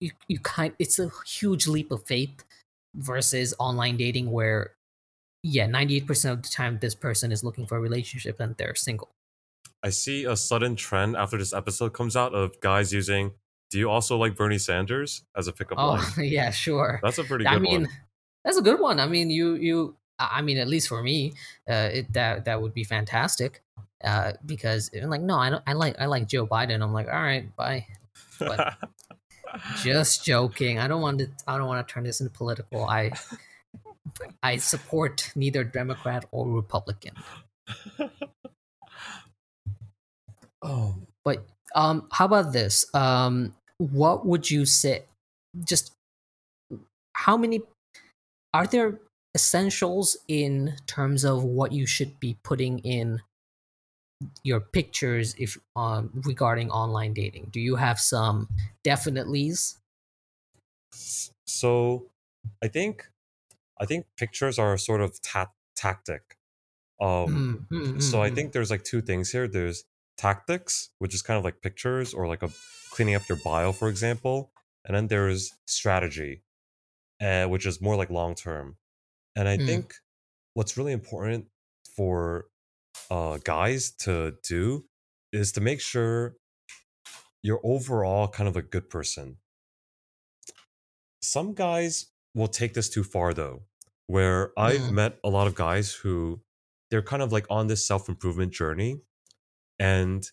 you, 0.00 0.10
you 0.28 0.38
kind 0.40 0.74
it's 0.78 0.98
a 0.98 1.10
huge 1.26 1.66
leap 1.66 1.90
of 1.92 2.04
faith 2.06 2.44
versus 2.94 3.54
online 3.58 3.96
dating 3.96 4.30
where 4.30 4.72
yeah 5.42 5.66
98% 5.66 6.30
of 6.30 6.42
the 6.42 6.48
time 6.48 6.78
this 6.80 6.94
person 6.94 7.32
is 7.32 7.42
looking 7.44 7.66
for 7.66 7.76
a 7.76 7.80
relationship 7.80 8.40
and 8.40 8.56
they're 8.56 8.74
single. 8.74 9.08
I 9.82 9.90
see 9.90 10.24
a 10.24 10.36
sudden 10.36 10.76
trend 10.76 11.16
after 11.16 11.38
this 11.38 11.52
episode 11.54 11.94
comes 11.94 12.14
out 12.16 12.34
of 12.34 12.60
guys 12.60 12.92
using, 12.92 13.32
do 13.70 13.78
you 13.78 13.88
also 13.88 14.16
like 14.18 14.36
Bernie 14.36 14.58
Sanders? 14.58 15.22
as 15.36 15.48
a 15.48 15.52
pickup 15.52 15.78
line? 15.78 16.00
oh 16.02 16.14
yeah 16.20 16.50
sure. 16.50 17.00
That's 17.02 17.18
a 17.18 17.24
pretty 17.24 17.44
good 17.44 17.52
i 17.54 17.58
mean 17.58 17.82
one. 17.82 17.90
that's 18.44 18.58
a 18.58 18.62
good 18.62 18.80
one. 18.80 19.00
I 19.00 19.06
mean 19.06 19.30
you 19.30 19.54
you 19.54 19.96
i 20.18 20.42
mean 20.42 20.58
at 20.58 20.68
least 20.68 20.88
for 20.88 21.02
me 21.02 21.32
uh 21.70 21.88
it, 21.92 22.12
that 22.12 22.44
that 22.44 22.60
would 22.60 22.74
be 22.74 22.84
fantastic 22.84 23.62
uh 24.04 24.32
because 24.44 24.90
I'm 24.94 25.08
like 25.08 25.22
no 25.22 25.38
i 25.38 25.48
don't 25.48 25.62
i 25.66 25.72
like 25.72 25.96
i 25.98 26.04
like 26.06 26.28
joe 26.28 26.46
biden. 26.46 26.82
I'm 26.82 26.92
like 26.92 27.06
all 27.06 27.22
right 27.22 27.54
bye. 27.56 27.86
But- 28.38 28.76
just 29.82 30.24
joking. 30.24 30.78
I 30.78 30.86
don't 30.88 31.00
want 31.00 31.18
to 31.20 31.28
i 31.46 31.56
don't 31.56 31.66
want 31.66 31.86
to 31.86 31.92
turn 31.92 32.04
this 32.04 32.20
into 32.20 32.32
political. 32.32 32.84
I 32.86 33.12
i 34.42 34.56
support 34.56 35.32
neither 35.34 35.64
democrat 35.64 36.24
or 36.30 36.48
republican 36.48 37.14
oh, 40.62 40.96
But 41.24 41.46
um, 41.74 42.08
how 42.12 42.26
about 42.26 42.52
this? 42.52 42.92
Um, 42.94 43.54
what 43.78 44.26
would 44.26 44.50
you 44.50 44.66
say? 44.66 45.04
Just 45.64 45.92
how 47.14 47.36
many 47.36 47.62
are 48.54 48.66
there 48.66 48.98
essentials 49.34 50.16
in 50.28 50.76
terms 50.86 51.24
of 51.24 51.44
what 51.44 51.72
you 51.72 51.86
should 51.86 52.18
be 52.18 52.36
putting 52.42 52.78
in 52.80 53.20
your 54.44 54.60
pictures 54.60 55.34
if 55.38 55.58
um, 55.76 56.10
regarding 56.24 56.70
online 56.70 57.14
dating? 57.14 57.48
Do 57.52 57.60
you 57.60 57.76
have 57.76 57.98
some 58.00 58.48
definitelys 58.84 59.76
So, 61.46 62.06
I 62.62 62.68
think, 62.68 63.08
I 63.80 63.86
think 63.86 64.06
pictures 64.16 64.58
are 64.58 64.74
a 64.74 64.78
sort 64.78 65.00
of 65.00 65.20
ta- 65.22 65.52
tactic. 65.76 66.38
Um, 67.00 67.42
Mm, 67.42 67.66
mm, 67.70 67.94
so 67.98 68.22
mm, 68.22 68.22
I 68.22 68.30
mm. 68.30 68.30
think 68.30 68.52
there's 68.52 68.70
like 68.70 68.84
two 68.84 69.00
things 69.02 69.30
here. 69.32 69.48
There's 69.48 69.84
tactics, 70.16 70.90
which 70.98 71.14
is 71.14 71.22
kind 71.22 71.38
of 71.38 71.44
like 71.44 71.62
pictures 71.62 72.14
or 72.14 72.28
like 72.28 72.42
a 72.42 72.50
cleaning 72.92 73.14
up 73.14 73.28
your 73.28 73.38
bio, 73.44 73.72
for 73.72 73.88
example, 73.88 74.52
and 74.84 74.96
then 74.96 75.08
there's 75.08 75.52
strategy, 75.66 76.42
uh, 77.20 77.46
which 77.46 77.66
is 77.66 77.80
more 77.80 77.96
like 77.96 78.10
long 78.10 78.34
term. 78.34 78.78
And 79.36 79.48
I 79.48 79.58
Mm. 79.58 79.66
think 79.66 79.94
what's 80.54 80.76
really 80.78 80.92
important 80.92 81.48
for 81.96 82.46
uh, 83.10 83.38
guys 83.44 83.92
to 83.92 84.36
do 84.44 84.86
is 85.32 85.52
to 85.52 85.62
make 85.62 85.80
sure 85.80 86.36
you're 87.42 87.60
overall 87.64 88.28
kind 88.28 88.48
of 88.48 88.56
a 88.56 88.62
good 88.62 88.88
person. 88.90 89.38
Some 91.22 91.54
guys 91.54 92.12
will 92.34 92.48
take 92.48 92.74
this 92.74 92.88
too 92.90 93.04
far 93.04 93.32
though, 93.34 93.64
where 94.10 94.50
I've 94.58 94.90
met 94.90 95.18
a 95.22 95.28
lot 95.28 95.46
of 95.46 95.54
guys 95.54 95.92
who 95.92 96.40
they're 96.90 97.00
kind 97.00 97.22
of 97.22 97.30
like 97.30 97.46
on 97.48 97.68
this 97.68 97.86
self 97.86 98.08
improvement 98.08 98.52
journey 98.52 99.02
and 99.78 100.26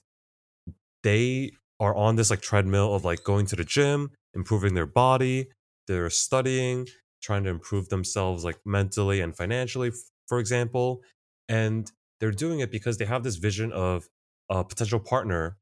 they 1.04 1.52
are 1.80 1.96
on 1.96 2.16
this 2.16 2.32
like 2.32 2.42
treadmill 2.42 2.96
of 2.96 3.06
like 3.06 3.24
going 3.24 3.46
to 3.46 3.56
the 3.56 3.64
gym, 3.64 4.10
improving 4.34 4.74
their 4.74 4.88
body, 4.88 5.50
they're 5.88 6.10
studying, 6.10 6.88
trying 7.22 7.44
to 7.44 7.52
improve 7.52 7.90
themselves 7.90 8.44
like 8.44 8.58
mentally 8.66 9.22
and 9.22 9.38
financially, 9.38 9.92
for 10.28 10.40
example. 10.40 11.04
And 11.48 11.92
they're 12.20 12.32
doing 12.32 12.62
it 12.62 12.72
because 12.72 12.98
they 12.98 13.06
have 13.06 13.24
this 13.24 13.36
vision 13.36 13.72
of 13.72 14.10
a 14.50 14.64
potential 14.64 15.00
partner 15.00 15.58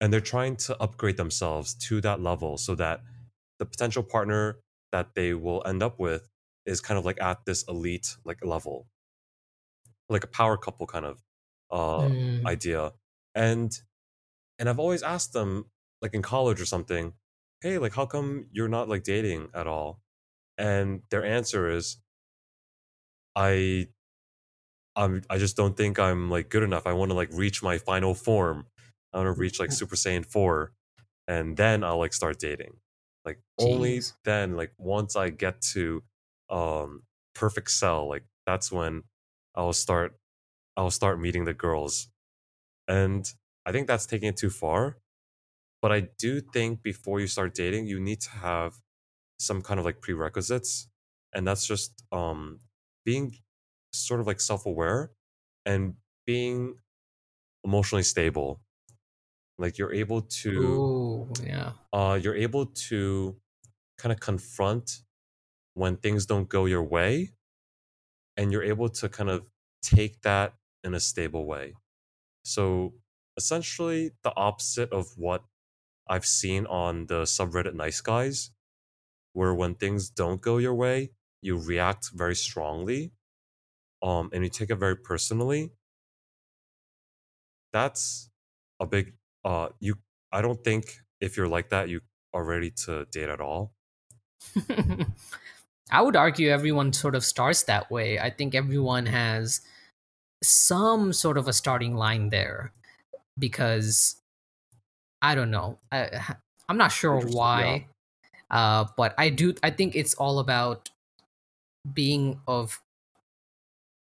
and 0.00 0.10
they're 0.10 0.20
trying 0.20 0.56
to 0.56 0.82
upgrade 0.82 1.18
themselves 1.18 1.74
to 1.88 2.00
that 2.00 2.22
level 2.22 2.56
so 2.56 2.74
that 2.76 3.00
the 3.58 3.66
potential 3.66 4.02
partner 4.02 4.56
that 4.90 5.08
they 5.14 5.34
will 5.34 5.62
end 5.66 5.82
up 5.82 5.98
with 5.98 6.28
is 6.66 6.80
kind 6.80 6.98
of 6.98 7.04
like 7.06 7.20
at 7.22 7.44
this 7.46 7.64
elite 7.68 8.16
like 8.24 8.44
level. 8.44 8.88
Like 10.08 10.24
a 10.24 10.28
power 10.28 10.56
couple 10.56 10.86
kind 10.86 11.04
of 11.04 11.22
uh 11.70 12.08
Mm. 12.08 12.46
idea. 12.46 12.92
And 13.34 13.78
and 14.58 14.68
i've 14.70 14.78
always 14.80 15.02
asked 15.02 15.32
them 15.34 15.70
like 16.02 16.14
in 16.14 16.22
college 16.22 16.60
or 16.60 16.66
something 16.66 17.14
hey 17.62 17.78
like 17.78 17.94
how 17.94 18.06
come 18.06 18.48
you're 18.52 18.68
not 18.68 18.88
like 18.88 19.04
dating 19.04 19.50
at 19.54 19.66
all? 19.68 20.02
And 20.58 21.02
their 21.10 21.24
answer 21.24 21.70
is 21.70 21.98
i 23.36 23.88
i'm 24.96 25.22
i 25.30 25.38
just 25.38 25.56
don't 25.56 25.76
think 25.76 25.98
i'm 25.98 26.30
like 26.30 26.48
good 26.48 26.62
enough. 26.62 26.86
I 26.86 26.92
want 26.92 27.10
to 27.10 27.14
like 27.16 27.30
reach 27.32 27.62
my 27.62 27.78
final 27.78 28.14
form. 28.14 28.66
I 29.12 29.18
want 29.18 29.34
to 29.34 29.40
reach 29.40 29.60
like 29.60 29.72
super 29.72 29.96
saiyan 29.96 30.24
4 30.26 30.72
and 31.28 31.56
then 31.56 31.84
i'll 31.84 31.98
like 31.98 32.12
start 32.14 32.38
dating. 32.38 32.78
Like 33.24 33.40
only 33.58 34.00
then 34.24 34.56
like 34.56 34.72
once 34.78 35.16
i 35.16 35.30
get 35.30 35.60
to 35.74 36.02
um 36.50 37.02
perfect 37.34 37.70
cell 37.70 38.08
like 38.08 38.24
that's 38.46 38.70
when 38.70 39.02
i'll 39.54 39.72
start 39.72 40.18
i'll 40.76 40.90
start 40.90 41.20
meeting 41.20 41.44
the 41.44 41.54
girls 41.54 42.08
and 42.88 43.32
i 43.64 43.72
think 43.72 43.86
that's 43.86 44.06
taking 44.06 44.28
it 44.28 44.36
too 44.36 44.50
far 44.50 44.98
but 45.82 45.92
i 45.92 46.00
do 46.18 46.40
think 46.40 46.82
before 46.82 47.20
you 47.20 47.26
start 47.26 47.54
dating 47.54 47.86
you 47.86 48.00
need 48.00 48.20
to 48.20 48.30
have 48.30 48.74
some 49.38 49.60
kind 49.60 49.78
of 49.78 49.84
like 49.84 50.00
prerequisites 50.00 50.88
and 51.34 51.46
that's 51.46 51.66
just 51.66 52.04
um 52.12 52.58
being 53.04 53.34
sort 53.92 54.20
of 54.20 54.26
like 54.26 54.40
self-aware 54.40 55.10
and 55.64 55.94
being 56.26 56.74
emotionally 57.64 58.02
stable 58.02 58.60
like 59.58 59.78
you're 59.78 59.92
able 59.92 60.22
to 60.22 60.50
Ooh, 60.50 61.32
yeah. 61.44 61.72
uh 61.92 62.18
you're 62.20 62.36
able 62.36 62.66
to 62.66 63.36
kind 63.98 64.12
of 64.12 64.20
confront 64.20 65.00
when 65.76 65.96
things 65.98 66.26
don't 66.26 66.50
go 66.50 66.66
your 66.66 66.84
way 66.84 67.32
and 68.36 68.52
you're 68.52 68.62
able 68.62 68.88
to 68.88 69.08
kind 69.08 69.30
of 69.30 69.44
take 69.82 70.22
that 70.22 70.54
in 70.84 70.94
a 70.94 71.00
stable 71.00 71.44
way. 71.46 71.74
So 72.44 72.94
essentially 73.36 74.12
the 74.22 74.32
opposite 74.36 74.92
of 74.92 75.16
what 75.18 75.44
i've 76.08 76.26
seen 76.26 76.66
on 76.66 77.06
the 77.06 77.22
subreddit 77.22 77.74
nice 77.74 78.00
guys 78.00 78.50
where 79.34 79.54
when 79.54 79.74
things 79.74 80.10
don't 80.10 80.40
go 80.42 80.58
your 80.58 80.74
way 80.74 81.10
you 81.42 81.56
react 81.58 82.10
very 82.14 82.34
strongly 82.36 83.12
um 84.02 84.30
and 84.32 84.44
you 84.44 84.50
take 84.50 84.70
it 84.70 84.76
very 84.76 84.96
personally. 84.96 85.72
That's 87.72 88.30
a 88.80 88.86
big 88.86 89.14
uh 89.44 89.68
you 89.80 89.96
i 90.32 90.42
don't 90.42 90.62
think 90.64 90.98
if 91.20 91.36
you're 91.36 91.48
like 91.48 91.70
that 91.70 91.88
you 91.88 92.00
are 92.34 92.44
ready 92.44 92.70
to 92.70 93.06
date 93.06 93.28
at 93.30 93.40
all 93.40 93.72
I 95.90 96.02
would 96.02 96.16
argue 96.16 96.50
everyone 96.50 96.92
sort 96.92 97.14
of 97.14 97.24
starts 97.24 97.64
that 97.64 97.90
way. 97.90 98.18
I 98.18 98.30
think 98.30 98.54
everyone 98.54 99.06
has 99.06 99.60
some 100.42 101.12
sort 101.12 101.38
of 101.38 101.48
a 101.48 101.52
starting 101.52 101.96
line 101.96 102.30
there 102.30 102.72
because 103.38 104.16
I 105.22 105.34
don't 105.34 105.50
know. 105.50 105.78
I, 105.92 106.34
I'm 106.68 106.78
not 106.78 106.88
sure 106.90 107.20
why, 107.20 107.86
uh, 108.50 108.86
but 108.96 109.14
I 109.18 109.30
do. 109.30 109.54
I 109.62 109.70
think 109.70 109.96
it's 109.96 110.14
all 110.14 110.40
about 110.40 110.90
being 111.92 112.40
of 112.46 112.80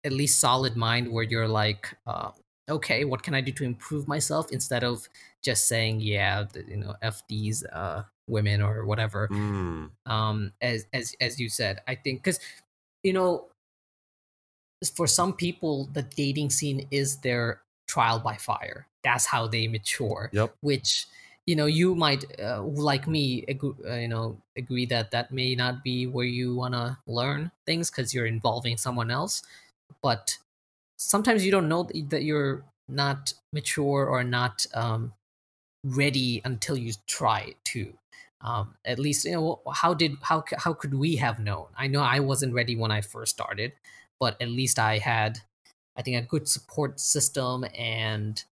at 0.04 0.12
least 0.12 0.38
solid 0.40 0.76
mind, 0.76 1.10
where 1.12 1.24
you're 1.24 1.48
like, 1.48 1.96
uh, 2.06 2.30
okay, 2.68 3.04
what 3.04 3.22
can 3.22 3.34
I 3.34 3.40
do 3.40 3.52
to 3.52 3.64
improve 3.64 4.08
myself, 4.08 4.50
instead 4.52 4.84
of 4.84 5.08
just 5.42 5.68
saying, 5.68 6.00
yeah, 6.00 6.44
you 6.68 6.78
know, 6.78 6.94
f 7.02 7.22
these 7.28 7.64
uh, 7.66 8.04
women 8.26 8.62
or 8.62 8.84
whatever. 8.86 9.28
Mm, 9.28 9.90
um 10.06 10.52
as 10.60 10.86
as 10.92 11.14
as 11.20 11.38
you 11.40 11.48
said 11.48 11.80
i 11.88 11.94
think 11.94 12.22
because 12.22 12.40
you 13.02 13.12
know 13.12 13.46
for 14.96 15.06
some 15.06 15.32
people 15.32 15.88
the 15.92 16.02
dating 16.02 16.50
scene 16.50 16.86
is 16.90 17.18
their 17.18 17.60
trial 17.86 18.18
by 18.18 18.36
fire. 18.36 18.86
That's 19.02 19.26
how 19.26 19.46
they 19.46 19.68
mature 19.68 20.30
yep. 20.32 20.54
which 20.62 21.06
you 21.46 21.54
know 21.56 21.66
you 21.66 21.94
might 21.94 22.24
uh, 22.40 22.62
like 22.62 23.06
me 23.06 23.44
agree, 23.48 23.74
uh, 23.86 23.96
you 23.96 24.08
know 24.08 24.40
agree 24.56 24.86
that 24.86 25.10
that 25.10 25.30
may 25.30 25.54
not 25.54 25.84
be 25.84 26.06
where 26.06 26.24
you 26.24 26.54
want 26.56 26.74
to 26.74 26.96
learn 27.06 27.50
things 27.66 27.90
because 27.90 28.14
you're 28.14 28.26
involving 28.26 28.76
someone 28.78 29.10
else. 29.10 29.42
But 30.02 30.38
sometimes 30.96 31.44
you 31.44 31.50
don't 31.50 31.68
know 31.68 31.84
that 31.84 32.22
you're 32.24 32.64
not 32.88 33.32
mature 33.52 34.06
or 34.06 34.24
not 34.24 34.66
um, 34.74 35.12
ready 35.84 36.40
until 36.44 36.76
you 36.76 36.92
try 37.06 37.54
to. 37.64 37.98
um, 38.40 38.76
at 38.84 38.98
least 38.98 39.24
you 39.24 39.32
know 39.32 39.62
how 39.72 39.94
did 39.94 40.12
how 40.22 40.44
how 40.58 40.74
could 40.74 40.94
we 40.94 41.16
have 41.16 41.38
known 41.38 41.68
i 41.76 41.86
know 41.86 42.02
i 42.02 42.20
wasn't 42.20 42.52
ready 42.54 42.76
when 42.76 42.90
i 42.90 43.00
first 43.00 43.32
started 43.34 43.72
but 44.20 44.36
at 44.42 44.48
least 44.50 44.78
i 44.78 44.98
had 44.98 45.40
i 45.96 46.02
think 46.02 46.16
a 46.16 46.26
good 46.28 46.48
support 46.48 47.00
system 47.00 47.64
and 47.74 48.44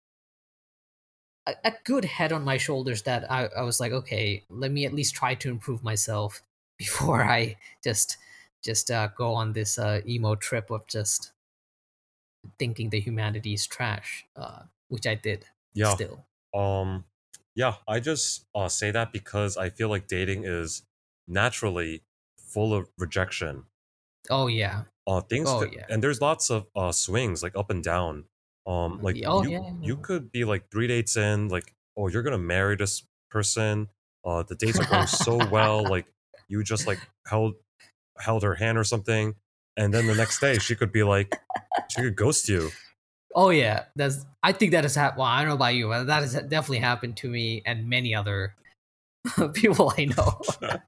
a, 1.46 1.54
a 1.64 1.72
good 1.84 2.04
head 2.04 2.32
on 2.32 2.44
my 2.44 2.56
shoulders 2.56 3.02
that 3.02 3.30
I, 3.30 3.46
I 3.46 3.62
was 3.62 3.80
like 3.80 3.92
okay 3.92 4.44
let 4.48 4.70
me 4.70 4.84
at 4.86 4.92
least 4.92 5.14
try 5.14 5.34
to 5.36 5.48
improve 5.50 5.82
myself 5.82 6.42
before 6.78 7.22
i 7.22 7.56
just 7.82 8.16
just 8.62 8.90
uh, 8.90 9.08
go 9.16 9.32
on 9.32 9.54
this 9.54 9.78
uh, 9.78 10.02
emo 10.06 10.34
trip 10.34 10.70
of 10.70 10.86
just 10.86 11.32
thinking 12.58 12.90
the 12.90 13.00
humanity 13.00 13.54
is 13.54 13.66
trash 13.66 14.26
uh, 14.36 14.62
which 14.88 15.06
i 15.06 15.14
did 15.14 15.46
yeah. 15.74 15.94
still. 15.94 16.26
Um 16.54 17.04
yeah 17.54 17.76
i 17.88 18.00
just 18.00 18.46
uh 18.54 18.68
say 18.68 18.90
that 18.90 19.12
because 19.12 19.56
i 19.56 19.68
feel 19.70 19.88
like 19.88 20.06
dating 20.06 20.44
is 20.44 20.82
naturally 21.26 22.02
full 22.38 22.74
of 22.74 22.88
rejection. 22.98 23.64
Oh 24.28 24.46
yeah. 24.46 24.84
Uh 25.06 25.20
things 25.20 25.48
Oh, 25.48 25.64
yeah. 25.64 25.86
and 25.88 26.02
there's 26.02 26.20
lots 26.20 26.50
of 26.50 26.66
uh 26.74 26.92
swings 26.92 27.42
like 27.42 27.56
up 27.56 27.70
and 27.70 27.82
down. 27.82 28.24
Um 28.66 29.00
like 29.00 29.16
Oh, 29.24 29.42
you, 29.42 29.50
yeah, 29.50 29.72
you 29.80 29.96
could 29.96 30.30
be 30.32 30.44
like 30.44 30.70
three 30.70 30.86
dates 30.86 31.16
in 31.16 31.48
like 31.48 31.74
oh 31.96 32.08
you're 32.08 32.22
gonna 32.22 32.38
marry 32.38 32.76
this 32.76 33.06
person. 33.30 33.88
Uh 34.24 34.42
the 34.42 34.54
dates 34.56 34.78
are 34.78 34.84
going 34.86 35.06
so 35.06 35.38
well 35.48 35.84
like 35.94 36.06
you 36.48 36.62
just 36.62 36.86
like 36.86 37.00
held 37.26 37.54
held 38.18 38.42
her 38.42 38.54
hand 38.54 38.78
or 38.78 38.84
something 38.84 39.34
and 39.76 39.94
then 39.94 40.06
the 40.06 40.14
next 40.14 40.40
day 40.40 40.58
she 40.58 40.74
could 40.76 40.92
be 40.92 41.02
like 41.02 41.38
she 41.88 42.02
could 42.02 42.16
ghost 42.16 42.48
you 42.48 42.76
Oh 43.34 43.50
yeah, 43.50 43.84
that's. 43.94 44.26
I 44.42 44.52
think 44.52 44.72
that 44.72 44.84
has 44.84 44.94
happened. 44.94 45.18
Well, 45.20 45.28
I 45.28 45.40
don't 45.40 45.50
know 45.50 45.54
about 45.54 45.74
you, 45.74 45.88
but 45.88 46.04
that 46.04 46.22
has 46.22 46.32
definitely 46.34 46.78
happened 46.78 47.16
to 47.18 47.28
me 47.28 47.62
and 47.64 47.88
many 47.88 48.14
other 48.14 48.54
people 49.54 49.92
I 49.98 50.06
know. 50.06 50.40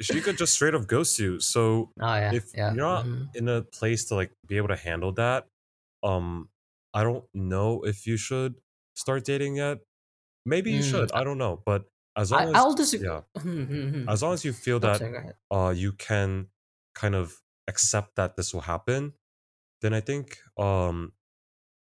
She 0.00 0.20
could 0.20 0.38
just 0.38 0.54
straight 0.54 0.74
up 0.74 0.86
ghost 0.86 1.18
you 1.18 1.40
so 1.40 1.90
Oh 2.00 2.14
yeah, 2.14 2.30
if 2.30 2.54
yeah. 2.54 2.74
you're 2.74 2.84
not 2.84 3.06
mhm. 3.06 3.28
in 3.34 3.48
a 3.48 3.62
place 3.62 4.04
to 4.06 4.14
like 4.14 4.32
be 4.46 4.56
able 4.56 4.68
to 4.68 4.76
handle 4.76 5.12
that 5.12 5.48
um 6.04 6.48
i 6.94 7.02
don't 7.02 7.24
know 7.34 7.84
if 7.84 8.06
you 8.06 8.16
should 8.16 8.60
start 8.94 9.24
dating 9.24 9.56
yet 9.56 9.80
maybe 10.46 10.72
you 10.72 10.82
Mm, 10.82 10.82
should 10.82 11.10
i 11.12 11.24
don't 11.24 11.38
know 11.38 11.62
but 11.66 11.86
as 12.16 12.32
long 12.32 12.48
I, 12.48 12.50
as 12.50 12.58
I'll 12.58 12.74
disagree. 12.74 13.06
yeah 13.06 13.22
Hmm, 13.40 13.64
hmm, 13.64 13.88
hmm. 13.90 14.06
as 14.08 14.22
long 14.22 14.34
as 14.34 14.44
you 14.44 14.52
feel 14.52 14.80
that 14.80 15.04
uh 15.52 15.74
you 15.76 15.92
can 15.92 16.48
kind 16.94 17.14
of 17.14 17.42
accept 17.68 18.16
that 18.16 18.36
this 18.36 18.52
will 18.54 18.62
happen 18.62 19.14
then 19.82 19.94
i 19.94 20.00
think 20.00 20.38
um 20.58 21.12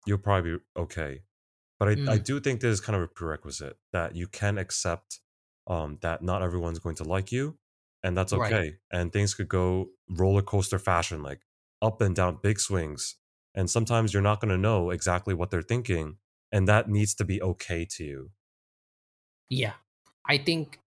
you'll 0.07 0.19
probably 0.19 0.57
be 0.59 0.65
okay 0.77 1.23
but 1.79 1.89
i, 1.91 2.15
I 2.15 2.19
Mm. 2.19 2.25
do 2.25 2.41
think 2.41 2.61
this 2.61 2.73
is 2.75 2.81
kind 2.81 2.97
of 2.97 3.03
a 3.03 3.09
prerequisite 3.09 3.79
that 3.93 4.17
you 4.17 4.27
can 4.29 4.59
accept 4.59 5.21
um, 5.69 5.99
that 6.03 6.23
not 6.23 6.43
everyone's 6.43 6.79
going 6.81 6.97
to 6.97 7.05
like 7.05 7.33
you, 7.33 7.59
and 8.03 8.17
that's 8.17 8.33
Right. 8.33 8.61
okay. 8.61 8.79
And 8.93 9.13
things 9.13 9.35
could 9.35 9.49
go 9.49 9.91
roller 10.11 10.43
coaster 10.43 10.79
fashion, 10.79 11.23
like 11.23 11.43
up 11.83 12.01
and 12.03 12.17
down, 12.17 12.39
big 12.43 12.61
swings. 12.61 13.17
And 13.55 13.71
sometimes 13.71 14.13
you're 14.15 14.23
not 14.23 14.41
going 14.41 14.51
to 14.51 14.59
know 14.59 14.91
exactly 14.91 15.35
what 15.35 15.51
they're 15.51 15.63
thinking, 15.63 16.19
and 16.53 16.69
that 16.69 16.89
needs 16.89 17.15
to 17.17 17.25
be 17.25 17.43
okay 17.43 17.85
to 17.93 18.05
you. 18.05 18.33
Yeah. 19.49 19.75
I 20.27 20.39
think 20.39 20.81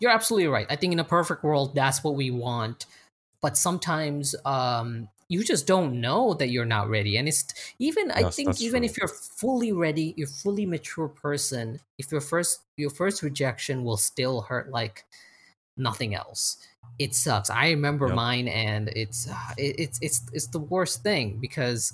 you're 0.00 0.12
absolutely 0.12 0.48
right. 0.48 0.66
I 0.70 0.76
think 0.76 0.92
in 0.94 1.00
a 1.00 1.04
perfect 1.04 1.44
world, 1.44 1.74
that's 1.74 2.04
what 2.04 2.16
we 2.16 2.30
want. 2.32 2.86
But 3.40 3.56
sometimes 3.56 4.34
um, 4.44 5.08
you 5.28 5.44
just 5.44 5.66
don't 5.66 6.00
know 6.00 6.34
that 6.34 6.48
you're 6.48 6.64
not 6.64 6.88
ready. 6.88 7.16
And 7.16 7.28
it's 7.28 7.46
even, 7.78 8.10
I 8.10 8.24
think, 8.24 8.60
even 8.60 8.82
true. 8.82 8.84
if 8.84 8.96
you're 8.98 9.08
fully 9.08 9.72
ready, 9.72 10.14
you're 10.16 10.26
fully 10.26 10.66
mature 10.66 11.08
person, 11.08 11.80
if 11.98 12.10
your 12.10 12.20
first 12.20 12.60
your 12.76 12.90
first 12.90 13.22
rejection 13.22 13.84
will 13.84 13.96
still 13.96 14.42
hurt 14.42 14.70
like 14.70 15.04
nothing 15.76 16.14
else. 16.14 16.56
It 16.98 17.14
sucks. 17.14 17.50
I 17.50 17.70
remember 17.70 18.08
Yep. 18.08 18.10
mine, 18.10 18.48
and 18.48 18.88
it's 18.88 19.28
uh, 19.28 19.54
it's 19.56 19.98
it's 20.02 20.22
it's 20.32 20.48
the 20.48 20.58
worst 20.58 21.02
thing 21.02 21.38
because 21.40 21.92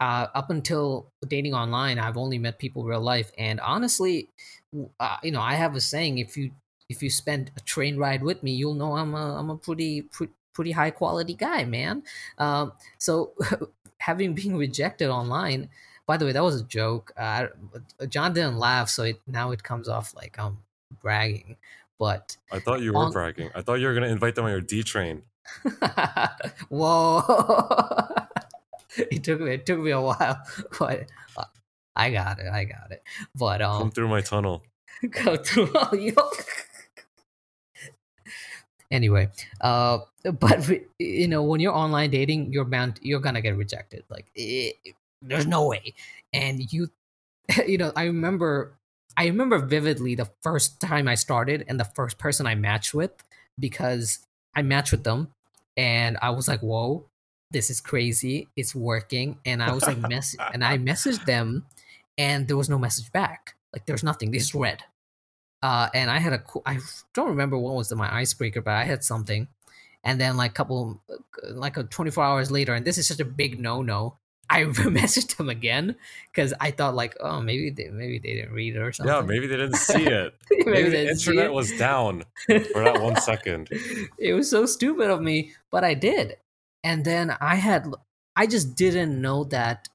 uh, 0.00 0.28
up 0.34 0.50
until 0.50 1.10
dating 1.26 1.54
online, 1.54 1.98
I've 1.98 2.16
only 2.16 2.38
met 2.38 2.58
people 2.58 2.84
real 2.84 3.00
life, 3.00 3.32
and 3.38 3.60
honestly, 3.60 4.30
uh, 5.00 5.16
you 5.22 5.32
know, 5.32 5.40
I 5.40 5.54
have 5.54 5.74
a 5.74 5.80
saying: 5.80 6.18
if 6.18 6.36
you 6.36 6.52
if 6.88 7.02
you 7.02 7.10
spend 7.10 7.50
a 7.56 7.60
train 7.60 7.96
ride 7.96 8.22
with 8.22 8.42
me, 8.42 8.52
you'll 8.54 8.74
know 8.74 8.94
I'm 8.96 9.14
a 9.14 9.36
I'm 9.38 9.50
a 9.50 9.58
pretty 9.58 10.02
pretty, 10.02 10.34
pretty 10.56 10.72
high 10.72 10.90
quality 10.90 11.34
guy, 11.34 11.64
man. 11.64 12.02
Um, 12.38 12.72
so 12.98 13.32
having 13.98 14.34
been 14.34 14.56
rejected 14.56 15.10
online. 15.10 15.68
By 16.06 16.16
the 16.16 16.24
way, 16.24 16.32
that 16.32 16.42
was 16.42 16.60
a 16.60 16.64
joke. 16.64 17.12
Uh, 17.16 17.48
John 18.08 18.32
didn't 18.32 18.58
laugh, 18.58 18.88
so 18.88 19.02
it 19.02 19.20
now 19.26 19.50
it 19.50 19.62
comes 19.62 19.88
off 19.88 20.14
like 20.14 20.38
I'm 20.38 20.58
bragging. 21.02 21.56
But 21.98 22.36
I 22.50 22.58
thought 22.58 22.80
you 22.80 22.92
were 22.92 22.98
On- 23.00 23.12
bragging. 23.12 23.50
I 23.54 23.62
thought 23.62 23.80
you 23.80 23.86
were 23.86 23.92
going 23.94 24.04
to 24.04 24.10
invite 24.10 24.34
them 24.34 24.44
on 24.46 24.50
your 24.50 24.60
D 24.60 24.82
train. 24.82 25.22
Whoa! 26.68 27.22
it 28.96 29.24
took 29.24 29.40
me. 29.40 29.52
It 29.54 29.66
took 29.66 29.78
me 29.80 29.90
a 29.90 30.00
while, 30.00 30.40
but 30.78 31.06
uh, 31.36 31.44
I 31.94 32.10
got 32.10 32.38
it. 32.38 32.46
I 32.52 32.64
got 32.64 32.92
it. 32.92 33.02
But 33.34 33.60
Come 33.60 33.82
um, 33.82 33.90
through 33.90 34.08
my 34.08 34.20
tunnel. 34.20 34.62
go 35.10 35.36
through. 35.36 35.72
Anyway, 38.90 39.28
uh, 39.60 39.98
but 40.38 40.68
you 40.98 41.28
know, 41.28 41.42
when 41.42 41.60
you're 41.60 41.74
online 41.74 42.10
dating, 42.10 42.52
you're 42.52 42.64
bound. 42.64 42.98
You're 43.02 43.20
gonna 43.20 43.40
get 43.40 43.56
rejected. 43.56 44.04
Like, 44.08 44.26
eh, 44.36 44.70
there's 45.22 45.46
no 45.46 45.66
way. 45.66 45.94
And 46.32 46.72
you, 46.72 46.90
you 47.66 47.78
know, 47.78 47.92
I 47.96 48.04
remember. 48.04 48.72
I 49.18 49.28
remember 49.28 49.58
vividly 49.58 50.14
the 50.14 50.28
first 50.42 50.78
time 50.78 51.08
I 51.08 51.14
started 51.14 51.64
and 51.68 51.80
the 51.80 51.86
first 51.86 52.18
person 52.18 52.46
I 52.46 52.54
matched 52.54 52.92
with 52.92 53.12
because 53.58 54.18
I 54.54 54.60
matched 54.60 54.92
with 54.92 55.04
them 55.04 55.28
and 55.74 56.18
I 56.20 56.30
was 56.30 56.48
like, 56.48 56.60
"Whoa, 56.60 57.06
this 57.50 57.70
is 57.70 57.80
crazy! 57.80 58.48
It's 58.56 58.74
working!" 58.74 59.38
And 59.46 59.62
I 59.62 59.72
was 59.72 59.86
like, 59.86 59.98
"Mess," 60.10 60.36
and 60.52 60.62
I 60.62 60.76
messaged 60.76 61.24
them, 61.24 61.64
and 62.18 62.46
there 62.46 62.58
was 62.58 62.68
no 62.68 62.78
message 62.78 63.10
back. 63.12 63.54
Like, 63.72 63.86
there's 63.86 64.04
nothing. 64.04 64.30
this 64.30 64.44
just 64.44 64.54
read. 64.54 64.82
Uh, 65.62 65.88
and 65.94 66.10
I 66.10 66.18
had 66.18 66.32
a, 66.32 66.38
cool, 66.38 66.62
I 66.66 66.78
don't 67.14 67.28
remember 67.28 67.58
what 67.58 67.74
was 67.74 67.92
my 67.94 68.14
icebreaker, 68.14 68.60
but 68.60 68.74
I 68.74 68.84
had 68.84 69.02
something. 69.02 69.48
And 70.04 70.20
then 70.20 70.36
like 70.36 70.52
a 70.52 70.54
couple, 70.54 71.02
like 71.50 71.76
a 71.76 71.82
24 71.82 72.22
hours 72.22 72.50
later, 72.50 72.74
and 72.74 72.84
this 72.84 72.98
is 72.98 73.08
such 73.08 73.20
a 73.20 73.24
big 73.24 73.60
no 73.60 73.82
no. 73.82 74.18
I 74.48 74.62
messaged 74.64 75.36
them 75.36 75.48
again 75.48 75.96
because 76.30 76.54
I 76.60 76.70
thought 76.70 76.94
like, 76.94 77.16
oh, 77.20 77.40
maybe 77.40 77.70
they 77.70 77.88
maybe 77.88 78.20
they 78.20 78.34
didn't 78.34 78.52
read 78.52 78.76
it 78.76 78.78
or 78.78 78.92
something. 78.92 79.12
Yeah, 79.12 79.22
maybe 79.22 79.48
they 79.48 79.56
didn't 79.56 79.76
see 79.76 80.04
it. 80.06 80.34
Maybe 80.50 80.70
Maybe 80.70 80.90
the 80.90 81.08
internet 81.08 81.52
was 81.52 81.76
down 81.76 82.24
for 82.46 82.84
that 82.84 83.02
one 83.02 83.16
second. 83.16 83.68
it 84.18 84.34
was 84.34 84.48
so 84.48 84.66
stupid 84.66 85.10
of 85.10 85.20
me, 85.20 85.52
but 85.72 85.82
I 85.82 85.94
did. 85.94 86.36
And 86.84 87.04
then 87.04 87.36
I 87.40 87.56
had 87.56 87.86
I 88.36 88.46
just 88.46 88.76
didn't 88.76 89.20
know 89.20 89.44
that 89.44 89.88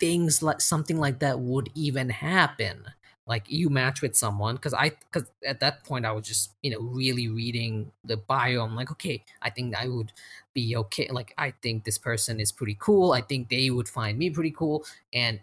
things 0.00 0.42
like 0.42 0.60
something 0.60 0.98
like 0.98 1.20
that 1.20 1.38
would 1.38 1.70
even 1.76 2.08
happen. 2.08 2.86
Like 3.26 3.44
you 3.48 3.70
match 3.70 4.02
with 4.02 4.16
someone 4.16 4.56
because 4.56 4.74
I 4.74 4.90
because 4.90 5.30
at 5.46 5.60
that 5.60 5.84
point 5.84 6.04
I 6.04 6.12
was 6.12 6.26
just 6.26 6.54
you 6.62 6.72
know 6.72 6.80
really 6.80 7.28
reading 7.28 7.92
the 8.04 8.16
bio. 8.16 8.64
I'm 8.64 8.74
like, 8.74 8.90
okay, 8.92 9.24
I 9.40 9.50
think 9.50 9.76
I 9.76 9.86
would 9.88 10.12
be 10.54 10.76
okay. 10.76 11.08
Like 11.10 11.32
I 11.38 11.52
think 11.62 11.84
this 11.84 11.98
person 11.98 12.40
is 12.40 12.50
pretty 12.50 12.76
cool. 12.80 13.12
I 13.12 13.20
think 13.20 13.48
they 13.48 13.70
would 13.70 13.88
find 13.88 14.18
me 14.18 14.30
pretty 14.30 14.50
cool, 14.50 14.84
and 15.12 15.40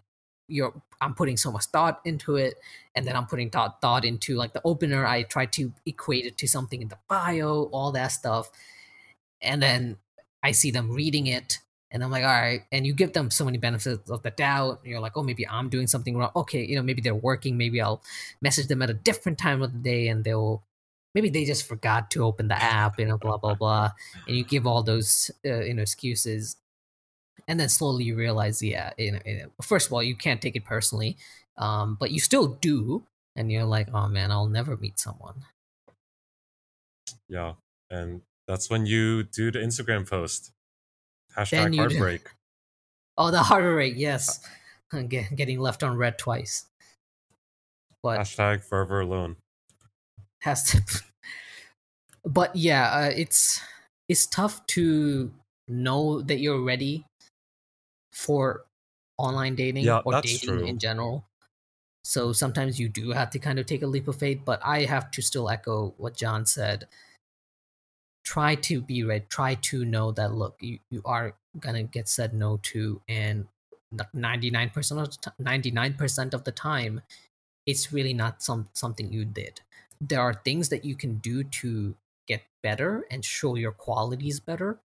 you're 0.50 0.74
I'm 1.02 1.14
putting 1.14 1.38
so 1.38 1.52
much 1.52 1.66
thought 1.66 2.02
into 2.04 2.36
it, 2.36 2.56
and 2.96 3.08
then 3.08 3.16
I'm 3.16 3.28
putting 3.28 3.50
thought 3.50 3.80
thought 3.82 4.04
into 4.04 4.36
like 4.36 4.54
the 4.54 4.62
opener. 4.66 5.06
I 5.06 5.24
try 5.24 5.46
to 5.48 5.72
equate 5.86 6.26
it 6.26 6.38
to 6.40 6.48
something 6.48 6.82
in 6.82 6.90
the 6.90 6.98
bio, 7.08 7.70
all 7.72 7.92
that 7.94 8.08
stuff, 8.08 8.52
and 9.42 9.62
then 9.62 9.98
I 10.44 10.52
see 10.52 10.72
them 10.72 10.92
reading 10.92 11.28
it, 11.28 11.60
and 11.92 12.04
I'm 12.04 12.12
like, 12.12 12.24
all 12.24 12.30
right. 12.30 12.62
And 12.72 12.86
you 12.86 12.94
give 12.94 13.14
them 13.14 13.32
so 13.32 13.46
many 13.46 13.58
benefits 13.58 14.10
of 14.10 14.22
the 14.22 14.32
doubt. 14.32 14.82
You're 14.84 15.00
like, 15.00 15.14
oh, 15.16 15.24
maybe 15.24 15.48
I'm 15.48 15.70
doing 15.70 15.88
something 15.88 16.16
wrong. 16.16 16.32
Okay, 16.36 16.64
you 16.64 16.76
know, 16.76 16.84
maybe 16.84 17.02
they're 17.02 17.16
working. 17.16 17.58
Maybe 17.58 17.82
I'll 17.82 18.02
message 18.42 18.68
them 18.68 18.82
at 18.82 18.90
a 18.90 18.94
different 18.94 19.38
time 19.38 19.62
of 19.62 19.74
the 19.74 19.80
day, 19.80 20.08
and 20.08 20.24
they'll 20.24 20.64
maybe 21.16 21.30
they 21.30 21.46
just 21.46 21.68
forgot 21.68 22.12
to 22.12 22.24
open 22.24 22.48
the 22.48 22.62
app. 22.62 23.00
You 23.00 23.06
know, 23.06 23.18
blah 23.18 23.38
blah 23.38 23.56
blah. 23.56 23.92
And 24.28 24.38
you 24.38 24.44
give 24.44 24.68
all 24.68 24.84
those 24.84 25.32
uh, 25.46 25.62
you 25.62 25.74
know 25.74 25.82
excuses, 25.82 26.58
and 27.48 27.60
then 27.60 27.70
slowly 27.70 28.04
you 28.04 28.16
realize, 28.16 28.62
yeah, 28.62 28.92
you 28.98 29.14
know, 29.14 29.20
first 29.62 29.88
of 29.88 29.94
all, 29.94 30.04
you 30.04 30.16
can't 30.16 30.42
take 30.42 30.56
it 30.56 30.66
personally, 30.66 31.18
um, 31.58 31.98
but 32.00 32.12
you 32.12 32.20
still 32.20 32.48
do, 32.48 33.04
and 33.36 33.52
you're 33.52 33.66
like, 33.66 33.88
oh 33.94 34.08
man, 34.08 34.32
I'll 34.32 34.48
never 34.48 34.78
meet 34.78 35.00
someone. 35.00 35.46
Yeah. 37.28 37.54
And 37.90 38.22
that's 38.48 38.70
when 38.70 38.86
you 38.86 39.24
do 39.24 39.52
the 39.52 39.60
Instagram 39.60 40.10
post. 40.10 40.52
Hashtag 41.38 41.76
heartbreak. 41.78 42.28
Oh, 43.22 43.32
the 43.32 43.44
heart 43.44 43.66
rate, 43.76 43.98
yes, 43.98 44.40
Get, 45.10 45.36
getting 45.36 45.60
left 45.60 45.84
on 45.84 45.98
read 45.98 46.18
twice, 46.18 46.66
but 48.02 48.22
Hashtag 48.22 48.64
forever 48.64 49.02
alone. 49.02 49.36
has 50.40 50.64
to. 50.72 50.82
but 52.26 52.56
yeah, 52.56 52.90
uh, 52.92 53.12
it's 53.14 53.60
it's 54.08 54.26
tough 54.26 54.66
to 54.68 55.32
know 55.68 56.22
that 56.22 56.40
you're 56.40 56.64
ready 56.64 57.06
for 58.14 58.64
online 59.18 59.56
dating 59.56 59.84
Yeah, 59.84 59.98
or 60.06 60.22
dating 60.22 60.48
true. 60.48 60.66
in 60.66 60.80
general. 60.80 61.26
So 62.06 62.32
sometimes 62.32 62.80
you 62.80 62.88
do 62.88 63.12
have 63.12 63.30
to 63.32 63.40
kind 63.40 63.60
of 63.60 63.66
take 63.66 63.82
a 63.84 63.88
leap 63.88 64.08
of 64.08 64.16
faith, 64.16 64.40
but 64.46 64.62
I 64.64 64.86
have 64.86 65.12
to 65.12 65.22
still 65.22 65.50
echo 65.50 65.94
what 65.98 66.16
John 66.16 66.46
said. 66.46 66.88
Try 68.30 68.54
to 68.70 68.80
be 68.80 69.04
ready. 69.04 69.26
Try 69.28 69.56
to 69.56 69.84
know 69.84 70.12
that 70.12 70.36
look, 70.36 70.56
you, 70.62 70.78
you 70.92 71.02
are 71.04 71.34
gonna 71.60 71.82
get 71.82 72.08
said 72.08 72.32
no 72.32 72.60
to, 72.62 73.02
and 73.10 73.48
ninety 74.14 74.52
nine 74.52 74.70
percent 74.70 75.02
of 75.02 75.18
ninety 75.40 75.72
nine 75.72 75.96
percent 75.96 76.36
of 76.36 76.44
the 76.44 76.52
time, 76.52 77.02
it's 77.66 77.92
really 77.92 78.14
not 78.14 78.44
some 78.44 78.70
something 78.74 79.12
you 79.12 79.26
did. 79.26 79.62
There 80.00 80.22
are 80.22 80.36
things 80.46 80.70
that 80.70 80.86
you 80.86 80.96
can 80.96 81.16
do 81.18 81.44
to 81.44 81.96
get 82.28 82.44
better 82.62 83.04
and 83.10 83.26
show 83.26 83.56
your 83.56 83.72
qualities 83.72 84.40
better. 84.40 84.78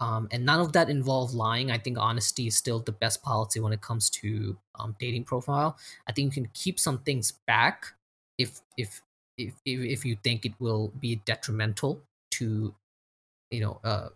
Um, 0.00 0.26
and 0.32 0.44
none 0.44 0.58
of 0.58 0.72
that 0.72 0.90
involve 0.90 1.32
lying. 1.32 1.70
I 1.70 1.78
think 1.78 1.96
honesty 1.96 2.48
is 2.48 2.56
still 2.56 2.80
the 2.80 2.90
best 2.90 3.22
policy 3.22 3.60
when 3.60 3.72
it 3.72 3.82
comes 3.82 4.10
to 4.18 4.58
um, 4.80 4.96
dating 4.98 5.24
profile. 5.30 5.78
I 6.08 6.12
think 6.12 6.34
you 6.34 6.42
can 6.42 6.50
keep 6.54 6.80
some 6.80 6.98
things 6.98 7.34
back 7.46 7.94
if 8.36 8.60
if 8.76 9.00
if, 9.38 9.54
if 9.64 10.04
you 10.04 10.16
think 10.24 10.44
it 10.44 10.54
will 10.58 10.92
be 10.98 11.22
detrimental 11.24 12.02
to 12.38 12.74
you 13.50 13.60
know 13.60 13.80
uh, 13.84 14.08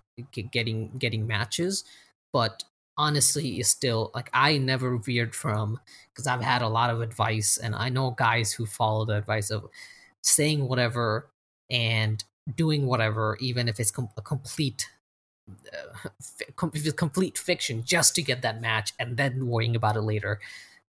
getting 0.53 0.91
getting 0.99 1.27
matches. 1.27 1.85
But 2.33 2.65
honestly, 2.97 3.61
is 3.61 3.69
still 3.69 4.11
like 4.15 4.29
I 4.35 4.59
never 4.59 4.99
veered 4.99 5.35
from 5.35 5.81
because 6.13 6.27
I've 6.27 6.43
had 6.43 6.63
a 6.63 6.69
lot 6.69 6.91
of 6.91 7.01
advice 7.01 7.57
and 7.57 7.75
I 7.75 7.89
know 7.89 8.11
guys 8.11 8.53
who 8.53 8.67
follow 8.67 9.05
the 9.05 9.17
advice 9.17 9.51
of 9.51 9.67
saying 10.23 10.67
whatever 10.67 11.31
and 11.71 12.23
doing 12.57 12.87
whatever, 12.87 13.37
even 13.41 13.69
if 13.69 13.79
it's 13.79 13.91
com- 13.91 14.11
a 14.17 14.23
complete 14.23 14.89
uh, 15.73 16.09
com- 16.57 16.73
complete 16.73 17.39
fiction 17.39 17.83
just 17.85 18.15
to 18.17 18.23
get 18.23 18.43
that 18.43 18.61
match 18.61 18.93
and 18.99 19.17
then 19.17 19.47
worrying 19.47 19.77
about 19.77 19.97
it 19.97 20.03
later. 20.03 20.41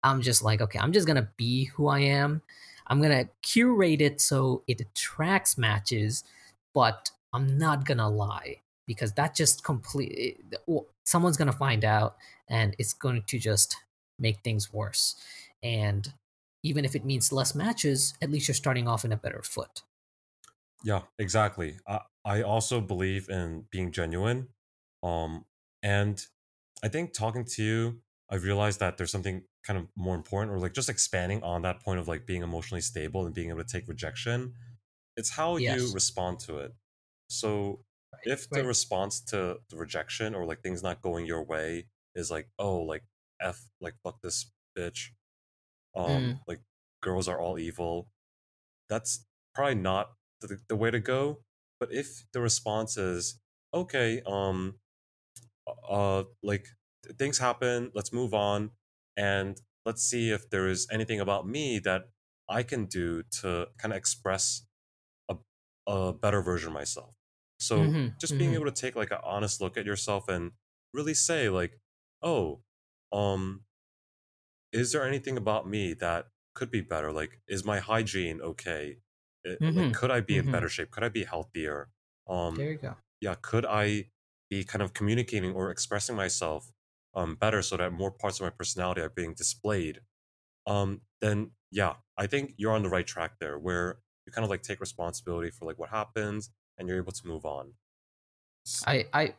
I'm 0.03 0.21
just 0.21 0.43
like, 0.43 0.61
okay, 0.61 0.79
I'm 0.79 0.93
just 0.93 1.07
gonna 1.07 1.29
be 1.37 1.65
who 1.65 1.87
I 1.87 1.99
am. 1.99 2.41
I'm 2.87 3.01
gonna 3.01 3.29
curate 3.43 4.01
it 4.01 4.19
so 4.19 4.63
it 4.67 4.81
attracts 4.81 5.57
matches, 5.57 6.23
but 6.73 7.11
I'm 7.33 7.57
not 7.57 7.85
gonna 7.85 8.09
lie 8.09 8.61
because 8.87 9.13
that 9.13 9.35
just 9.35 9.63
complete 9.63 10.43
someone's 11.05 11.37
gonna 11.37 11.51
find 11.51 11.85
out 11.85 12.17
and 12.47 12.75
it's 12.79 12.93
going 12.93 13.23
to 13.27 13.39
just 13.39 13.75
make 14.17 14.39
things 14.43 14.73
worse. 14.73 15.15
And 15.63 16.11
even 16.63 16.83
if 16.85 16.95
it 16.95 17.05
means 17.05 17.31
less 17.31 17.55
matches, 17.55 18.13
at 18.21 18.29
least 18.29 18.47
you're 18.47 18.55
starting 18.55 18.87
off 18.87 19.05
in 19.05 19.11
a 19.11 19.17
better 19.17 19.41
foot. 19.43 19.83
Yeah, 20.83 21.01
exactly. 21.17 21.77
I, 21.87 22.01
I 22.25 22.41
also 22.41 22.81
believe 22.81 23.29
in 23.29 23.65
being 23.71 23.91
genuine. 23.91 24.49
Um, 25.03 25.45
and 25.83 26.21
I 26.83 26.87
think 26.89 27.13
talking 27.13 27.45
to 27.45 27.63
you, 27.63 28.01
I've 28.29 28.43
realized 28.43 28.79
that 28.79 28.97
there's 28.97 29.11
something 29.11 29.43
kind 29.65 29.79
of 29.79 29.87
more 29.95 30.15
important, 30.15 30.53
or 30.53 30.59
like 30.59 30.73
just 30.73 30.89
expanding 30.89 31.43
on 31.43 31.61
that 31.63 31.81
point 31.81 31.99
of 31.99 32.07
like 32.07 32.25
being 32.25 32.43
emotionally 32.43 32.81
stable 32.81 33.25
and 33.25 33.33
being 33.35 33.49
able 33.49 33.63
to 33.63 33.69
take 33.69 33.87
rejection. 33.87 34.53
it's 35.17 35.31
how 35.31 35.57
you 35.57 35.91
respond 35.93 36.39
to 36.41 36.59
it. 36.59 36.73
So 37.29 37.85
if 38.25 38.49
the 38.49 38.57
right. 38.59 38.67
response 38.67 39.21
to 39.21 39.59
the 39.69 39.77
rejection 39.77 40.35
or 40.35 40.45
like 40.45 40.61
things 40.61 40.83
not 40.83 41.01
going 41.01 41.25
your 41.25 41.43
way 41.43 41.87
is 42.15 42.31
like, 42.31 42.49
oh, 42.59 42.79
like 42.81 43.03
f, 43.41 43.61
like 43.81 43.95
fuck 44.03 44.21
this 44.21 44.51
bitch, 44.77 45.09
um, 45.95 46.05
Mm. 46.05 46.39
like 46.47 46.61
girls 47.01 47.27
are 47.27 47.39
all 47.39 47.59
evil, 47.59 48.09
that's 48.89 49.25
probably 49.55 49.75
not 49.75 50.11
the, 50.41 50.59
the 50.69 50.75
way 50.75 50.91
to 50.91 50.99
go. 50.99 51.39
But 51.79 51.93
if 51.93 52.25
the 52.33 52.41
response 52.41 52.97
is, 52.97 53.39
okay, 53.73 54.21
um, 54.25 54.79
uh, 55.89 56.23
like 56.43 56.67
things 57.17 57.37
happen, 57.39 57.91
let's 57.93 58.13
move 58.13 58.33
on, 58.33 58.71
and 59.17 59.59
let's 59.85 60.03
see 60.03 60.31
if 60.31 60.49
there 60.49 60.67
is 60.67 60.87
anything 60.91 61.19
about 61.19 61.47
me 61.47 61.79
that 61.79 62.09
I 62.49 62.63
can 62.63 62.85
do 62.85 63.23
to 63.41 63.67
kind 63.77 63.93
of 63.93 63.97
express 63.97 64.63
a, 65.29 65.37
a 65.87 66.13
better 66.13 66.41
version 66.41 66.69
of 66.69 66.73
myself. 66.73 67.15
So 67.59 67.91
Mhm, 67.91 68.15
just 68.19 68.37
being 68.37 68.53
mhm. 68.53 68.55
able 68.55 68.65
to 68.65 68.71
take 68.71 68.95
like 68.95 69.11
an 69.11 69.19
honest 69.23 69.61
look 69.61 69.77
at 69.77 69.85
yourself 69.85 70.27
and 70.29 70.53
really 70.93 71.13
say 71.13 71.49
like, 71.49 71.79
oh, 72.21 72.63
um, 73.11 73.65
is 74.71 74.91
there 74.91 75.07
anything 75.07 75.37
about 75.37 75.67
me 75.67 75.93
that 75.95 76.27
could 76.53 76.71
be 76.71 76.81
better? 76.81 77.11
Like, 77.11 77.41
is 77.47 77.65
my 77.65 77.79
hygiene 77.79 78.41
okay? 78.41 78.99
It- 79.43 79.61
Mhm, 79.61 79.75
Like, 79.75 79.91
could 79.91 80.11
I 80.11 80.21
be 80.21 80.37
in 80.37 80.47
mhm. 80.47 80.49
better 80.49 80.69
shape? 80.69 80.91
Could 80.91 81.03
I 81.03 81.09
be 81.09 81.23
healthier? 81.23 81.89
Um, 82.27 82.55
There 82.55 82.71
you 82.71 82.77
go. 82.77 82.95
yeah, 83.21 83.35
could 83.35 83.65
I 83.65 84.11
be 84.49 84.63
kind 84.63 84.81
of 84.81 84.93
communicating 84.93 85.53
or 85.53 85.71
expressing 85.71 86.15
myself 86.15 86.71
um, 87.15 87.35
better 87.35 87.61
so 87.63 87.77
that 87.77 87.93
more 87.93 88.11
parts 88.11 88.39
of 88.39 88.45
my 88.45 88.49
personality 88.51 89.01
are 89.01 89.09
being 89.09 89.33
displayed? 89.33 90.01
Um, 90.67 91.01
then 91.21 91.51
yeah, 91.71 91.97
I 92.17 92.27
think 92.27 92.55
you're 92.57 92.73
on 92.73 92.83
the 92.83 92.89
right 92.89 93.07
track 93.07 93.39
there, 93.39 93.57
where 93.59 94.01
you 94.25 94.31
kind 94.31 94.43
of 94.45 94.49
like 94.49 94.63
take 94.63 94.79
responsibility 94.79 95.51
for 95.51 95.65
like 95.65 95.79
what 95.79 95.89
happens 95.89 96.51
and 96.79 96.87
you're 96.87 96.97
able 96.97 97.11
to 97.11 97.27
move 97.27 97.45
on. 97.45 97.73
I, 98.85 99.05
I, 99.13 99.33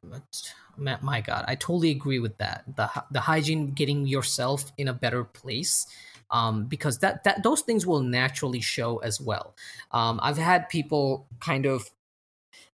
my 0.76 1.20
God, 1.20 1.45
I 1.47 1.55
totally 1.55 1.91
agree 1.91 2.18
with 2.18 2.38
that. 2.38 2.64
The 2.76 2.91
the 3.11 3.20
hygiene, 3.20 3.72
getting 3.72 4.07
yourself 4.07 4.72
in 4.76 4.88
a 4.88 4.93
better 4.93 5.24
place, 5.24 5.86
um, 6.30 6.64
because 6.64 6.99
that 6.99 7.24
that 7.24 7.43
those 7.43 7.61
things 7.61 7.86
will 7.86 8.01
naturally 8.01 8.61
show 8.61 8.99
as 8.99 9.20
well. 9.20 9.55
Um, 9.93 10.18
I've 10.22 10.38
had 10.38 10.68
people 10.68 11.26
kind 11.38 11.66
of, 11.66 11.91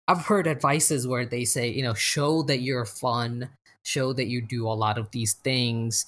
I've 0.08 0.26
heard 0.26 0.46
advices 0.46 1.06
where 1.06 1.24
they 1.24 1.44
say, 1.44 1.70
you 1.70 1.82
know, 1.82 1.94
show 1.94 2.42
that 2.42 2.60
you're 2.60 2.84
fun, 2.84 3.48
show 3.82 4.12
that 4.12 4.26
you 4.26 4.42
do 4.42 4.66
a 4.66 4.74
lot 4.74 4.98
of 4.98 5.10
these 5.10 5.32
things, 5.32 6.04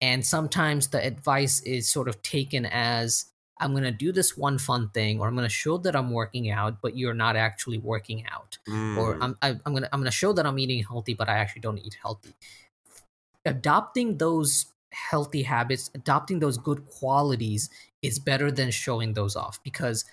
and 0.00 0.26
sometimes 0.26 0.88
the 0.88 1.04
advice 1.04 1.60
is 1.62 1.88
sort 1.88 2.08
of 2.08 2.20
taken 2.22 2.66
as 2.66 3.26
I'm 3.58 3.72
going 3.72 3.84
to 3.84 3.92
do 3.92 4.12
this 4.12 4.36
one 4.36 4.58
fun 4.58 4.90
thing, 4.90 5.20
or 5.20 5.28
I'm 5.28 5.34
going 5.36 5.46
to 5.46 5.54
show 5.54 5.78
that 5.78 5.94
I'm 5.96 6.10
working 6.10 6.50
out, 6.50 6.80
but 6.82 6.96
you're 6.96 7.14
not 7.14 7.36
actually 7.36 7.78
working 7.78 8.26
out 8.26 8.58
or 8.96 9.16
Mm, 9.16 9.22
I'm 9.22 9.38
I, 9.42 9.50
I'm 9.64 9.74
gonna 9.74 9.88
I'm 9.92 10.00
gonna 10.00 10.10
show 10.10 10.32
that 10.32 10.46
I'm 10.46 10.58
eating 10.58 10.82
healthy, 10.82 11.14
but 11.14 11.28
I 11.28 11.38
actually 11.38 11.62
don't 11.62 11.78
eat 11.78 11.96
healthy. 12.00 12.34
Adopting 13.44 14.18
those 14.18 14.66
healthy 14.92 15.42
habits, 15.42 15.90
adopting 15.94 16.38
those 16.38 16.56
good 16.56 16.86
qualities 16.86 17.68
is 18.02 18.18
better 18.18 18.50
than 18.50 18.70
showing 18.70 19.12
those 19.12 19.36
off 19.36 19.62
because, 19.62 20.04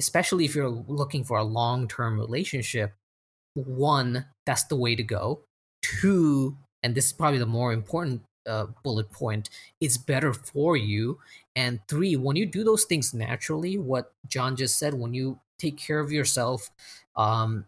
especially 0.00 0.44
if 0.44 0.54
you're 0.54 0.68
looking 0.70 1.24
for 1.24 1.38
a 1.38 1.44
long 1.44 1.88
term 1.88 2.18
relationship, 2.18 2.94
one 3.54 4.26
that's 4.46 4.64
the 4.66 4.76
way 4.76 4.96
to 4.96 5.04
go. 5.04 5.44
Two, 5.82 6.58
and 6.82 6.94
this 6.94 7.06
is 7.06 7.14
probably 7.14 7.38
the 7.40 7.46
more 7.46 7.72
important 7.72 8.25
uh, 8.46 8.66
bullet 8.82 9.10
point, 9.10 9.50
it's 9.80 9.96
better 9.96 10.32
for 10.32 10.76
you. 10.76 11.18
And 11.54 11.80
three, 11.88 12.16
when 12.16 12.36
you 12.36 12.46
do 12.46 12.64
those 12.64 12.84
things 12.84 13.14
naturally, 13.14 13.78
what 13.78 14.12
John 14.26 14.56
just 14.56 14.78
said, 14.78 14.94
when 14.94 15.14
you 15.14 15.40
take 15.58 15.78
care 15.78 16.00
of 16.00 16.12
yourself, 16.12 16.70
um, 17.16 17.64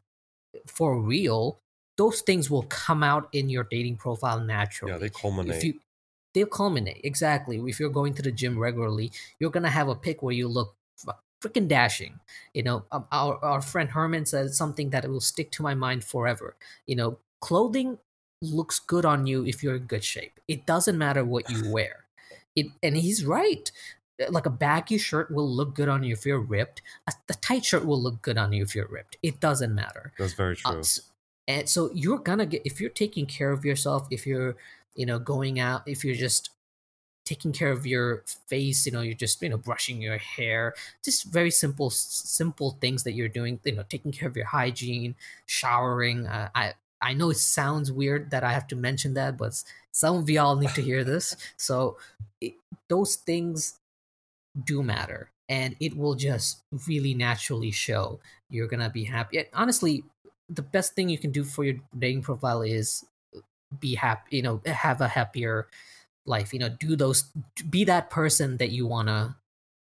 for 0.66 1.00
real, 1.00 1.60
those 1.96 2.20
things 2.20 2.50
will 2.50 2.64
come 2.64 3.02
out 3.02 3.28
in 3.32 3.48
your 3.48 3.64
dating 3.64 3.96
profile 3.96 4.40
naturally. 4.40 4.92
yeah, 4.92 4.98
they 4.98 5.06
if 5.06 5.14
culminate. 5.14 5.62
you 5.64 5.80
they'll 6.34 6.46
culminate 6.46 7.00
exactly. 7.04 7.58
If 7.66 7.80
you're 7.80 7.90
going 7.90 8.14
to 8.14 8.22
the 8.22 8.30
gym 8.30 8.58
regularly, 8.58 9.10
you're 9.40 9.50
gonna 9.50 9.70
have 9.70 9.88
a 9.88 9.94
pic 9.94 10.22
where 10.22 10.34
you 10.34 10.48
look 10.48 10.74
freaking 11.40 11.68
dashing. 11.68 12.18
You 12.54 12.62
know, 12.62 12.84
um, 12.92 13.06
our 13.12 13.42
our 13.44 13.60
friend 13.60 13.90
Herman 13.90 14.26
said 14.26 14.54
something 14.54 14.90
that 14.90 15.08
will 15.08 15.20
stick 15.20 15.50
to 15.52 15.62
my 15.62 15.74
mind 15.74 16.04
forever. 16.04 16.56
You 16.86 16.96
know, 16.96 17.18
clothing 17.40 17.98
looks 18.42 18.78
good 18.78 19.04
on 19.04 19.26
you 19.26 19.44
if 19.44 19.62
you're 19.62 19.76
in 19.76 19.84
good 19.86 20.04
shape. 20.04 20.38
It 20.48 20.66
doesn't 20.66 20.98
matter 20.98 21.24
what 21.24 21.50
you 21.50 21.70
wear. 21.72 22.04
It 22.56 22.66
and 22.82 22.96
he's 22.96 23.24
right. 23.24 23.70
Like 24.30 24.46
a 24.46 24.50
baggy 24.50 24.98
shirt 24.98 25.30
will 25.30 25.48
look 25.48 25.74
good 25.74 25.88
on 25.88 26.02
you 26.02 26.12
if 26.12 26.26
you're 26.26 26.40
ripped. 26.40 26.82
A, 27.06 27.12
a 27.28 27.34
tight 27.34 27.64
shirt 27.64 27.84
will 27.86 28.00
look 28.02 28.20
good 28.22 28.36
on 28.36 28.52
you 28.52 28.62
if 28.64 28.74
you're 28.74 28.88
ripped. 28.88 29.16
It 29.22 29.38
doesn't 29.40 29.74
matter. 29.74 30.12
That's 30.18 30.32
very 30.32 30.56
Uh, 30.64 30.72
true. 30.72 30.80
s- 30.80 31.00
and 31.46 31.68
so 31.68 31.90
you're 31.94 32.18
gonna 32.18 32.46
get 32.46 32.62
if 32.64 32.80
you're 32.80 32.90
taking 32.90 33.26
care 33.26 33.52
of 33.52 33.64
yourself, 33.64 34.08
if 34.10 34.26
you're 34.26 34.56
you 34.94 35.06
know 35.06 35.18
going 35.20 35.60
out, 35.60 35.82
if 35.86 36.04
you're 36.04 36.16
just 36.16 36.50
taking 37.24 37.52
care 37.52 37.70
of 37.70 37.86
your 37.86 38.24
face, 38.48 38.86
you 38.86 38.92
know, 38.92 39.02
you're 39.02 39.14
just 39.14 39.40
you 39.42 39.48
know 39.50 39.58
brushing 39.58 40.00
your 40.02 40.18
hair, 40.18 40.74
just 41.04 41.24
very 41.24 41.50
simple 41.50 41.90
simple 41.90 42.72
things 42.80 43.04
that 43.04 43.12
you're 43.12 43.28
doing. 43.28 43.60
You 43.64 43.72
know, 43.76 43.84
taking 43.88 44.12
care 44.12 44.28
of 44.28 44.36
your 44.36 44.46
hygiene, 44.46 45.14
showering. 45.46 46.26
Uh, 46.26 46.50
I 46.54 46.74
I 47.00 47.14
know 47.14 47.30
it 47.30 47.36
sounds 47.36 47.92
weird 47.92 48.30
that 48.30 48.44
I 48.44 48.52
have 48.52 48.66
to 48.68 48.76
mention 48.76 49.14
that, 49.14 49.36
but 49.36 49.62
some 49.92 50.16
of 50.16 50.28
y'all 50.30 50.56
need 50.56 50.70
to 50.70 50.82
hear 50.82 51.04
this. 51.04 51.36
So 51.56 51.98
it, 52.40 52.54
those 52.88 53.16
things 53.16 53.78
do 54.64 54.82
matter 54.82 55.30
and 55.48 55.76
it 55.80 55.96
will 55.96 56.14
just 56.14 56.62
really 56.86 57.14
naturally 57.14 57.70
show 57.70 58.20
you're 58.50 58.66
gonna 58.66 58.90
be 58.90 59.04
happy 59.04 59.38
And 59.38 59.48
honestly 59.52 60.04
the 60.48 60.62
best 60.62 60.94
thing 60.94 61.08
you 61.08 61.18
can 61.18 61.30
do 61.30 61.44
for 61.44 61.64
your 61.64 61.76
dating 61.98 62.22
profile 62.22 62.62
is 62.62 63.04
be 63.78 63.94
happy 63.94 64.36
you 64.36 64.42
know 64.42 64.60
have 64.66 65.00
a 65.00 65.08
happier 65.08 65.68
life 66.26 66.52
you 66.52 66.58
know 66.58 66.68
do 66.68 66.96
those 66.96 67.30
be 67.68 67.84
that 67.84 68.10
person 68.10 68.56
that 68.56 68.70
you 68.70 68.86
want 68.86 69.08
to 69.08 69.36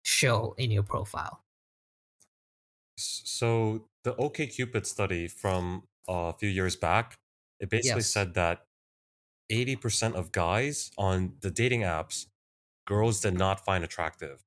show 0.04 0.56
in 0.58 0.72
your 0.72 0.84
profile 0.84 1.42
So 2.98 3.86
the 4.04 4.14
OKCupid 4.16 4.86
study 4.86 5.28
from 5.28 5.84
a 6.08 6.34
few 6.34 6.50
years 6.50 6.76
back, 6.76 7.20
it 7.60 7.70
basically 7.70 8.04
Yes. 8.04 8.04
said 8.04 8.34
that 8.36 8.68
80% 9.50 10.16
of 10.16 10.32
guys 10.32 10.92
on 10.98 11.38
the 11.42 11.52
dating 11.52 11.82
apps, 11.82 12.28
girls 12.88 13.22
did 13.22 13.36
not 13.36 13.66
find 13.66 13.84
attractive. 13.84 14.46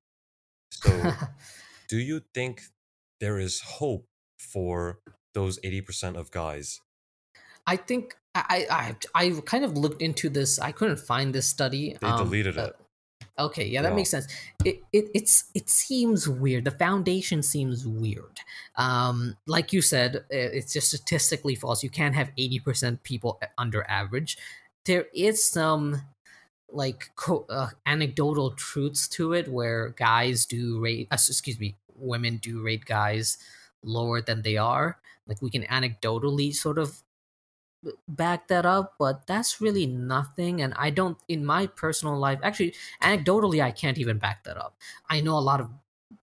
So 0.70 1.20
do 1.88 1.98
you 1.98 2.22
think 2.34 2.64
there 3.20 3.38
is 3.38 3.60
hope 3.62 4.08
for 4.38 5.00
those 5.34 5.58
80% 5.60 6.16
of 6.16 6.30
guys? 6.30 6.80
i 7.66 7.76
think 7.76 8.16
I, 8.34 8.94
I 9.14 9.26
i 9.26 9.40
kind 9.46 9.64
of 9.64 9.76
looked 9.76 10.02
into 10.02 10.28
this 10.28 10.58
i 10.58 10.72
couldn't 10.72 10.98
find 10.98 11.34
this 11.34 11.48
study 11.48 11.96
They 12.00 12.10
um, 12.10 12.12
deleted 12.12 12.56
uh, 12.56 12.68
it. 12.68 12.76
Okay, 13.38 13.66
yeah, 13.66 13.82
that 13.82 13.90
Yeah. 13.90 13.94
makes 13.94 14.10
sense. 14.10 14.26
It, 14.64 14.82
it 14.92 15.10
it's 15.14 15.44
it 15.54 15.68
seems 15.68 16.26
weird. 16.28 16.64
The 16.64 16.70
foundation 16.70 17.42
seems 17.42 17.86
weird. 17.86 18.40
Um, 18.76 19.36
like 19.46 19.72
you 19.74 19.82
said, 19.82 20.24
it's 20.30 20.72
just 20.72 20.88
statistically 20.88 21.54
false. 21.54 21.82
You 21.82 21.90
can't 21.90 22.14
have 22.14 22.30
eighty 22.38 22.58
percent 22.60 23.02
people 23.02 23.38
under 23.58 23.84
average. 23.88 24.38
There 24.86 25.06
is 25.14 25.44
some 25.44 26.02
like 26.70 27.10
co- 27.16 27.46
uh, 27.50 27.70
anecdotal 27.86 28.52
truths 28.52 29.08
to 29.08 29.34
it 29.34 29.48
where 29.48 29.90
guys 29.90 30.46
do 30.46 30.80
rate. 30.80 31.08
Uh, 31.10 31.14
excuse 31.16 31.60
me, 31.60 31.76
women 31.94 32.38
do 32.38 32.62
rate 32.62 32.86
guys 32.86 33.38
lower 33.82 34.22
than 34.22 34.42
they 34.42 34.56
are. 34.56 34.98
Like 35.26 35.42
we 35.42 35.50
can 35.50 35.64
anecdotally 35.64 36.54
sort 36.54 36.78
of 36.78 37.02
back 38.08 38.48
that 38.48 38.66
up, 38.66 38.94
but 38.98 39.26
that's 39.26 39.60
really 39.60 39.86
nothing. 39.86 40.60
And 40.62 40.74
I 40.74 40.90
don't, 40.90 41.18
in 41.28 41.44
my 41.44 41.66
personal 41.66 42.18
life, 42.18 42.38
actually, 42.42 42.74
anecdotally, 43.02 43.62
I 43.62 43.70
can't 43.70 43.98
even 43.98 44.18
back 44.18 44.44
that 44.44 44.56
up. 44.56 44.76
I 45.08 45.20
know 45.20 45.36
a 45.36 45.40
lot 45.40 45.60
of 45.60 45.70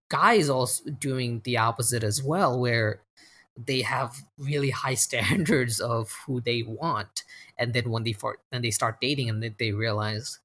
guys 0.10 0.50
also 0.50 0.92
doing 0.92 1.42
the 1.44 1.58
opposite 1.58 2.04
as 2.04 2.22
well, 2.22 2.60
where 2.60 3.02
they 3.58 3.82
have 3.82 4.16
really 4.38 4.70
high 4.70 4.94
standards 5.08 5.80
of 5.80 6.12
who 6.26 6.42
they 6.42 6.64
want, 6.64 7.24
and 7.58 7.74
then 7.74 7.90
when 7.90 8.04
they 8.04 8.14
for 8.14 8.38
then 8.52 8.62
they 8.62 8.72
start 8.72 9.02
dating, 9.02 9.30
and 9.30 9.42
then 9.42 9.56
they 9.60 9.72
realize, 9.72 10.40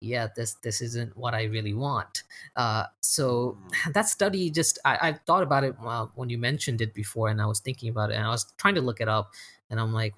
yeah, 0.00 0.28
this 0.36 0.54
this 0.62 0.80
isn't 0.80 1.16
what 1.16 1.34
I 1.34 1.44
really 1.44 1.74
want. 1.74 2.22
Uh, 2.56 2.84
so 3.00 3.58
that 3.94 4.08
study 4.08 4.50
just 4.50 4.78
I, 4.84 4.98
I 5.08 5.12
thought 5.12 5.42
about 5.42 5.64
it 5.64 5.76
uh, 5.84 6.06
when 6.14 6.28
you 6.30 6.38
mentioned 6.38 6.80
it 6.80 6.94
before, 6.94 7.28
and 7.28 7.40
I 7.40 7.46
was 7.46 7.60
thinking 7.60 7.90
about 7.90 8.10
it, 8.10 8.14
and 8.14 8.24
I 8.24 8.30
was 8.30 8.46
trying 8.58 8.74
to 8.76 8.82
look 8.82 9.00
it 9.00 9.08
up, 9.08 9.32
and 9.70 9.80
I'm 9.80 9.92
like, 9.92 10.14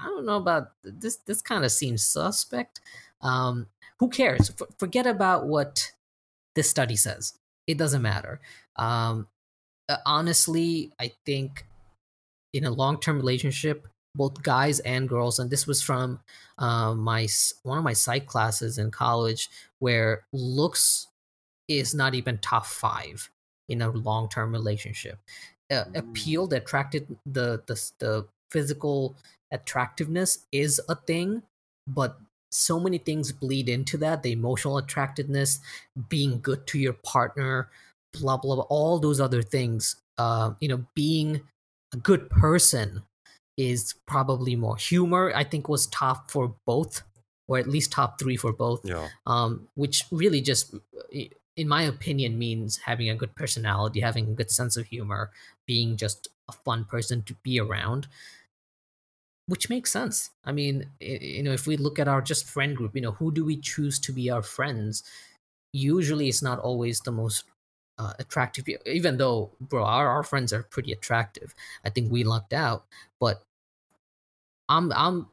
I 0.00 0.06
don't 0.06 0.26
know 0.26 0.36
about 0.36 0.72
this. 0.82 1.16
This 1.16 1.42
kind 1.42 1.64
of 1.64 1.72
seems 1.72 2.04
suspect. 2.04 2.80
Um, 3.20 3.66
who 3.98 4.08
cares? 4.08 4.50
F- 4.50 4.68
forget 4.78 5.06
about 5.06 5.46
what 5.46 5.92
this 6.54 6.70
study 6.70 6.96
says. 6.96 7.34
It 7.66 7.78
doesn't 7.78 8.02
matter. 8.02 8.40
Um, 8.76 9.26
uh, 9.88 9.96
honestly, 10.06 10.92
I 11.00 11.12
think 11.26 11.66
in 12.52 12.64
a 12.64 12.70
long-term 12.70 13.16
relationship, 13.16 13.86
both 14.14 14.42
guys 14.42 14.80
and 14.80 15.08
girls, 15.08 15.38
and 15.38 15.50
this 15.50 15.66
was 15.66 15.82
from 15.82 16.20
uh, 16.58 16.94
my 16.94 17.28
one 17.62 17.78
of 17.78 17.84
my 17.84 17.92
psych 17.92 18.26
classes 18.26 18.78
in 18.78 18.90
college, 18.90 19.48
where 19.80 20.24
looks 20.32 21.08
is 21.68 21.94
not 21.94 22.14
even 22.14 22.38
top 22.38 22.66
five 22.66 23.30
in 23.68 23.82
a 23.82 23.90
long-term 23.90 24.52
relationship. 24.52 25.18
uh, 25.70 25.84
appeal, 25.94 26.46
that 26.48 26.62
attracted 26.62 27.16
the 27.26 27.62
the 27.66 27.90
the 27.98 28.26
physical 28.50 29.16
attractiveness 29.50 30.46
is 30.52 30.80
a 30.88 30.94
thing, 30.94 31.42
but 31.86 32.18
so 32.50 32.80
many 32.80 32.98
things 32.98 33.30
bleed 33.32 33.68
into 33.68 33.98
that 33.98 34.22
the 34.22 34.32
emotional 34.32 34.78
attractiveness 34.78 35.60
being 36.08 36.40
good 36.40 36.66
to 36.66 36.78
your 36.78 36.94
partner 36.94 37.68
blah 38.14 38.36
blah 38.38 38.54
blah 38.54 38.64
all 38.70 38.98
those 38.98 39.20
other 39.20 39.42
things. 39.42 39.96
Uh 40.16 40.52
you 40.60 40.68
know 40.68 40.84
being 40.94 41.42
a 41.92 41.96
good 41.98 42.28
person 42.30 43.02
is 43.56 43.94
probably 44.06 44.56
more. 44.56 44.76
Humor 44.76 45.32
i 45.34 45.44
think 45.44 45.68
was 45.68 45.86
top 45.88 46.30
for 46.30 46.54
both 46.66 47.02
or 47.48 47.58
at 47.58 47.68
least 47.68 47.92
top 47.92 48.18
three 48.20 48.36
for 48.36 48.52
both. 48.52 48.80
Yeah. 48.84 49.08
um 49.26 49.68
which 49.74 50.04
really 50.10 50.40
just 50.40 50.74
in 51.56 51.68
my 51.68 51.82
opinion 51.82 52.38
means 52.38 52.78
having 52.78 53.10
a 53.10 53.16
good 53.16 53.34
personality 53.34 54.00
having 54.00 54.28
a 54.28 54.32
good 54.34 54.50
sense 54.50 54.76
of 54.76 54.86
humor 54.86 55.30
being 55.66 55.96
just 55.96 56.28
a 56.48 56.52
fun 56.52 56.84
person 56.84 57.22
to 57.22 57.34
be 57.42 57.60
around 57.60 58.06
which 59.48 59.68
makes 59.68 59.90
sense 59.90 60.30
i 60.44 60.52
mean 60.52 60.86
you 61.00 61.42
know 61.42 61.52
if 61.52 61.66
we 61.66 61.76
look 61.76 61.98
at 61.98 62.06
our 62.06 62.22
just 62.22 62.46
friend 62.46 62.76
group 62.76 62.94
you 62.94 63.00
know 63.02 63.12
who 63.12 63.32
do 63.32 63.44
we 63.44 63.56
choose 63.56 63.98
to 63.98 64.12
be 64.12 64.30
our 64.30 64.42
friends 64.42 65.02
usually 65.72 66.28
it's 66.28 66.42
not 66.42 66.58
always 66.58 67.00
the 67.00 67.10
most 67.12 67.44
uh, 67.98 68.12
attractive 68.20 68.64
even 68.86 69.16
though 69.16 69.50
bro 69.60 69.82
our, 69.84 70.08
our 70.08 70.22
friends 70.22 70.52
are 70.52 70.62
pretty 70.62 70.92
attractive 70.92 71.54
i 71.84 71.90
think 71.90 72.12
we 72.12 72.22
lucked 72.22 72.52
out 72.52 72.84
but 73.18 73.42
i'm 74.68 74.92
i'm 74.92 75.26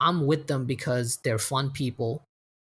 i'm 0.00 0.26
with 0.26 0.46
them 0.46 0.64
because 0.66 1.16
they're 1.24 1.38
fun 1.38 1.70
people 1.70 2.22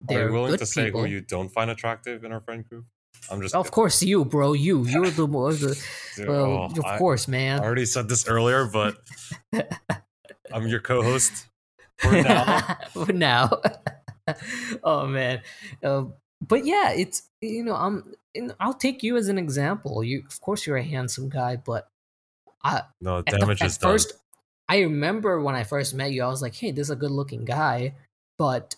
Are 0.02 0.06
they're 0.08 0.26
you 0.28 0.32
willing 0.32 0.58
to 0.58 0.66
say 0.66 0.86
people 0.86 1.02
who 1.02 1.06
you 1.06 1.20
don't 1.20 1.50
find 1.50 1.70
attractive 1.70 2.24
in 2.24 2.32
our 2.32 2.40
friend 2.40 2.66
group? 2.68 2.84
I'm 3.30 3.42
just. 3.42 3.54
of 3.54 3.70
course 3.70 4.02
you 4.02 4.24
bro 4.24 4.54
you 4.54 4.86
you're 4.92 5.10
the 5.10 5.26
more 5.28 5.52
the 5.52 5.76
Dude, 6.16 6.28
oh, 6.28 6.64
of 6.64 6.84
I- 6.84 6.98
course 6.98 7.28
man. 7.28 7.60
I 7.60 7.64
already 7.64 7.84
said 7.86 8.08
this 8.08 8.26
earlier, 8.26 8.66
but 8.66 8.96
I'm 10.52 10.66
your 10.66 10.80
co-host 10.80 11.46
for 11.98 12.12
now. 12.12 12.78
for 12.92 13.12
now. 13.12 13.50
oh 14.84 15.06
man, 15.06 15.40
um, 15.84 16.14
but 16.46 16.64
yeah, 16.64 16.92
it's 16.92 17.22
you 17.40 17.64
know 17.64 17.74
I'm. 17.74 18.14
I'll 18.60 18.74
take 18.74 19.02
you 19.02 19.16
as 19.16 19.28
an 19.28 19.38
example. 19.38 20.04
You, 20.04 20.22
of 20.28 20.40
course, 20.40 20.66
you're 20.66 20.76
a 20.76 20.82
handsome 20.84 21.28
guy, 21.28 21.56
but 21.56 21.88
I 22.62 22.82
No, 23.00 23.18
at, 23.18 23.26
the- 23.26 23.38
damage 23.38 23.60
at 23.62 23.66
is 23.66 23.78
done. 23.78 23.92
first, 23.92 24.12
I 24.68 24.80
remember 24.80 25.40
when 25.40 25.54
I 25.56 25.64
first 25.64 25.94
met 25.94 26.12
you, 26.12 26.22
I 26.22 26.28
was 26.28 26.42
like, 26.42 26.54
"Hey, 26.54 26.70
this 26.70 26.86
is 26.86 26.90
a 26.90 26.96
good-looking 26.96 27.44
guy," 27.44 27.94
but 28.38 28.76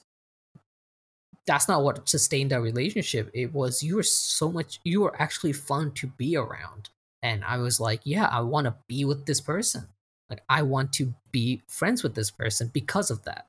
that's 1.46 1.68
not 1.68 1.82
what 1.82 2.08
sustained 2.08 2.52
our 2.52 2.60
relationship. 2.62 3.30
It 3.34 3.52
was 3.52 3.82
you 3.82 3.96
were 3.96 4.02
so 4.04 4.50
much. 4.50 4.80
You 4.84 5.02
were 5.02 5.20
actually 5.20 5.52
fun 5.52 5.92
to 5.92 6.06
be 6.06 6.36
around, 6.36 6.88
and 7.22 7.44
I 7.44 7.58
was 7.58 7.78
like, 7.80 8.00
"Yeah, 8.04 8.26
I 8.26 8.40
want 8.40 8.66
to 8.66 8.74
be 8.86 9.04
with 9.04 9.26
this 9.26 9.40
person. 9.40 9.88
Like, 10.32 10.44
I 10.48 10.62
want 10.62 10.92
to 10.94 11.14
be 11.30 11.62
friends 11.68 12.02
with 12.02 12.14
this 12.14 12.30
person 12.30 12.68
because 12.72 13.10
of 13.10 13.24
that." 13.24 13.48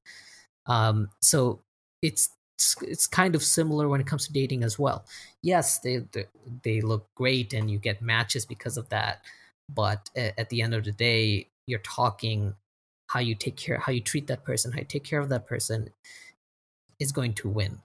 Um, 0.65 1.09
so 1.21 1.61
it's 2.01 2.29
it's 2.81 3.07
kind 3.07 3.35
of 3.35 3.43
similar 3.43 3.89
when 3.89 3.99
it 3.99 4.07
comes 4.07 4.27
to 4.27 4.33
dating 4.33 4.63
as 4.63 4.79
well. 4.79 5.05
Yes, 5.41 5.79
they 5.79 5.97
they, 6.11 6.25
they 6.63 6.81
look 6.81 7.07
great, 7.15 7.53
and 7.53 7.69
you 7.69 7.79
get 7.79 8.01
matches 8.01 8.45
because 8.45 8.77
of 8.77 8.89
that 8.89 9.23
but 9.69 10.09
at 10.15 10.49
the 10.49 10.61
end 10.61 10.73
of 10.73 10.83
the 10.83 10.91
day 10.91 11.47
you're 11.67 11.79
talking 11.79 12.53
how 13.07 13.19
you 13.21 13.33
take 13.33 13.55
care 13.55 13.77
how 13.77 13.93
you 13.93 14.01
treat 14.01 14.27
that 14.27 14.43
person 14.43 14.73
how 14.73 14.79
you 14.79 14.85
take 14.85 15.05
care 15.05 15.21
of 15.21 15.29
that 15.29 15.47
person 15.47 15.89
is 16.99 17.11
going 17.11 17.33
to 17.35 17.49
win 17.49 17.81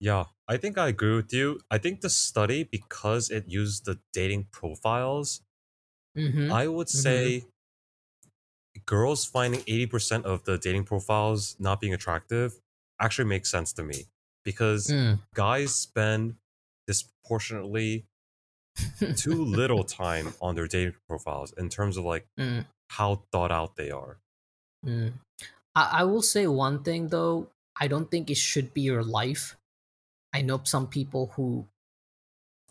Yeah, 0.00 0.24
I 0.48 0.56
think 0.56 0.78
I 0.78 0.88
agree 0.88 1.14
with 1.14 1.32
you. 1.32 1.60
I 1.70 1.78
think 1.78 2.00
the 2.00 2.10
study, 2.10 2.64
because 2.64 3.30
it 3.30 3.48
used 3.48 3.84
the 3.84 4.00
dating 4.12 4.48
profiles, 4.50 5.42
mm-hmm. 6.16 6.50
I 6.50 6.68
would 6.68 6.88
Mhm. 6.92 7.32
say 7.32 7.44
girls 8.90 9.24
finding 9.24 9.60
80% 9.62 10.24
of 10.24 10.42
the 10.44 10.58
dating 10.58 10.84
profiles 10.84 11.54
not 11.60 11.80
being 11.80 11.94
attractive 11.94 12.58
actually 12.98 13.28
makes 13.28 13.48
sense 13.48 13.72
to 13.74 13.82
me 13.84 14.06
because 14.44 14.88
Mm. 14.88 15.20
guys 15.34 15.70
spend 15.74 16.34
disproportionately 16.88 18.06
too 19.16 19.44
little 19.44 19.84
time 19.84 20.34
on 20.40 20.54
their 20.56 20.66
dating 20.66 20.96
profiles 21.08 21.52
in 21.54 21.68
terms 21.68 21.96
of 21.96 22.04
like 22.04 22.26
Mm. 22.38 22.66
how 22.90 23.22
thought 23.30 23.52
out 23.52 23.76
they 23.76 23.90
are. 23.92 24.18
Mm. 24.84 25.12
I, 25.76 26.00
I 26.00 26.04
will 26.04 26.22
say 26.22 26.46
one 26.48 26.82
thing 26.82 27.08
though 27.08 27.48
i 27.78 27.86
don't 27.86 28.10
think 28.10 28.30
it 28.30 28.36
should 28.36 28.74
be 28.74 28.80
your 28.82 29.04
life 29.04 29.56
i 30.34 30.42
know 30.42 30.60
some 30.64 30.88
people 30.88 31.24
who 31.36 31.66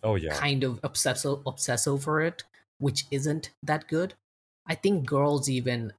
Oh 0.04 0.16
yeah. 0.16 0.34
kind 0.34 0.64
of 0.64 0.80
obsess 0.84 1.26
obsess 1.26 1.88
over 1.88 2.22
it, 2.22 2.44
which 2.78 3.06
isn't 3.12 3.52
that 3.64 3.88
good. 3.88 4.14
I 4.66 4.76
think 4.76 5.06
girls 5.06 5.50
even 5.50 5.94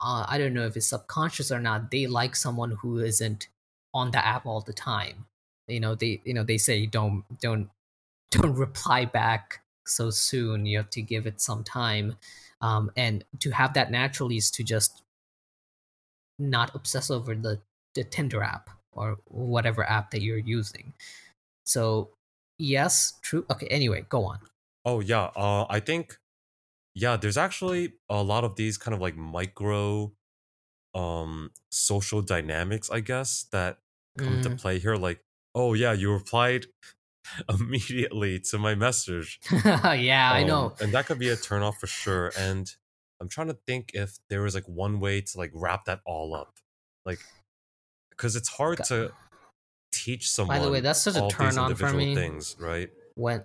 uh, 0.00 0.26
I 0.28 0.38
don't 0.38 0.54
know 0.54 0.66
if 0.66 0.76
it's 0.76 0.86
subconscious 0.88 1.50
or 1.50 1.60
not, 1.60 1.90
they 1.90 2.06
like 2.06 2.36
someone 2.36 2.72
who 2.72 2.98
isn't 2.98 3.48
on 3.94 4.10
the 4.10 4.24
app 4.24 4.46
all 4.46 4.60
the 4.60 4.72
time. 4.72 5.26
You 5.68 5.80
know, 5.80 5.94
they 5.94 6.20
you 6.24 6.34
know 6.34 6.44
they 6.44 6.58
say 6.58 6.86
don't 6.86 7.24
don't 7.40 7.70
don't 8.30 8.54
reply 8.54 9.04
back 9.04 9.62
so 9.86 10.10
soon. 10.10 10.66
You 10.66 10.78
have 10.78 10.90
to 10.90 11.02
give 11.02 11.26
it 11.26 11.40
some 11.40 11.64
time, 11.64 12.16
um, 12.60 12.90
and 12.96 13.24
to 13.40 13.50
have 13.50 13.74
that 13.74 13.90
naturally 13.90 14.36
is 14.36 14.50
to 14.52 14.64
just 14.64 15.02
not 16.38 16.74
obsess 16.74 17.10
over 17.10 17.34
the 17.34 17.60
the 17.94 18.04
Tinder 18.04 18.42
app 18.42 18.70
or 18.92 19.18
whatever 19.24 19.84
app 19.88 20.10
that 20.10 20.22
you're 20.22 20.38
using. 20.38 20.92
So 21.64 22.10
yes, 22.58 23.18
true. 23.22 23.46
Okay, 23.50 23.66
anyway, 23.68 24.06
go 24.08 24.24
on. 24.24 24.40
Oh 24.84 25.00
yeah, 25.00 25.30
uh, 25.36 25.66
I 25.68 25.80
think 25.80 26.18
yeah, 26.96 27.16
there's 27.18 27.36
actually 27.36 27.94
a 28.08 28.22
lot 28.24 28.44
of 28.44 28.56
these 28.56 28.78
kind 28.78 28.94
of 28.94 29.02
like 29.02 29.16
micro 29.16 30.12
um 30.94 31.50
social 31.70 32.22
dynamics, 32.22 32.90
I 32.90 33.00
guess, 33.00 33.44
that 33.52 33.78
come 34.18 34.38
to 34.40 34.50
Mm. 34.50 34.60
play 34.60 34.78
here. 34.78 34.96
Like, 34.96 35.24
oh 35.54 35.74
yeah, 35.74 35.92
you 35.92 36.12
replied 36.12 36.66
immediately 37.48 38.40
to 38.50 38.58
my 38.58 38.74
message. 38.74 39.40
yeah, 39.52 40.32
I 40.32 40.42
Um, 40.42 40.48
know. 40.48 40.74
and 40.80 40.92
that 40.94 41.06
could 41.06 41.18
be 41.18 41.28
a 41.30 41.36
turn 41.36 41.62
off 41.62 41.80
for 41.80 41.86
sure. 41.86 42.32
And 42.36 42.74
I'm 43.20 43.28
trying 43.28 43.48
to 43.48 43.58
think 43.66 43.92
if 43.94 44.18
there 44.30 44.42
was 44.42 44.54
like 44.54 44.66
one 44.68 45.00
way 45.00 45.20
to 45.20 45.38
like 45.38 45.50
wrap 45.54 45.84
that 45.86 46.00
all 46.06 46.34
up, 46.34 46.58
like 47.04 47.20
because 48.10 48.36
it's 48.36 48.48
hard 48.48 48.78
Ga- 48.78 48.84
to 48.84 49.12
teach 49.92 50.30
someone. 50.30 50.58
By 50.58 50.64
the 50.64 50.70
way, 50.70 50.80
that's 50.80 51.02
such 51.02 51.16
a 51.16 51.28
turn 51.28 51.58
on 51.58 51.74
for 51.74 51.92
individual 51.92 52.04
me. 52.04 52.14
Things, 52.14 52.56
right? 52.58 52.90
When 53.16 53.44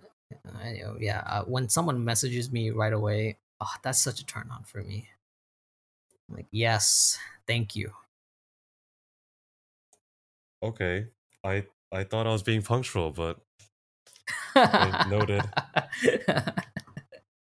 I 0.56 0.74
know, 0.74 0.98
yeah, 1.00 1.20
uh, 1.26 1.44
when 1.44 1.70
someone 1.70 2.04
messages 2.04 2.52
me 2.52 2.70
right 2.72 2.94
away, 2.94 3.38
oh, 3.62 3.74
that's 3.84 4.02
such 4.02 4.20
a 4.20 4.26
turn 4.26 4.50
on 4.52 4.64
for 4.64 4.84
me. 4.84 5.10
I'm 6.30 6.36
like, 6.36 6.48
yes, 6.52 7.18
thank 7.48 7.76
you. 7.76 7.94
Okay, 10.64 11.08
I 11.44 11.66
I 11.92 12.04
thought 12.04 12.28
I 12.28 12.32
was 12.32 12.44
being 12.44 12.62
punctual, 12.62 13.12
but 13.12 13.40
noted. 15.10 15.44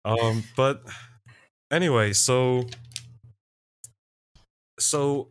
Um, 0.03 0.43
but 0.55 0.83
anyway, 1.71 2.13
so 2.13 2.65
so 4.79 5.29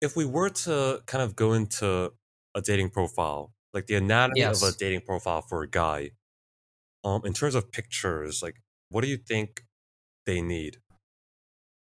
if 0.00 0.16
we 0.16 0.24
were 0.24 0.50
to 0.50 1.02
kind 1.06 1.22
of 1.22 1.36
go 1.36 1.52
into 1.52 2.12
a 2.54 2.60
dating 2.60 2.90
profile, 2.90 3.54
like 3.72 3.86
the 3.86 3.94
anatomy 3.94 4.42
of 4.44 4.62
a 4.62 4.72
dating 4.72 5.02
profile 5.02 5.42
for 5.42 5.62
a 5.62 5.68
guy, 5.68 6.10
um, 7.04 7.22
in 7.24 7.32
terms 7.32 7.54
of 7.54 7.70
pictures, 7.72 8.42
like 8.42 8.56
what 8.90 9.02
do 9.02 9.08
you 9.08 9.16
think 9.16 9.64
they 10.28 10.42
need? 10.42 10.78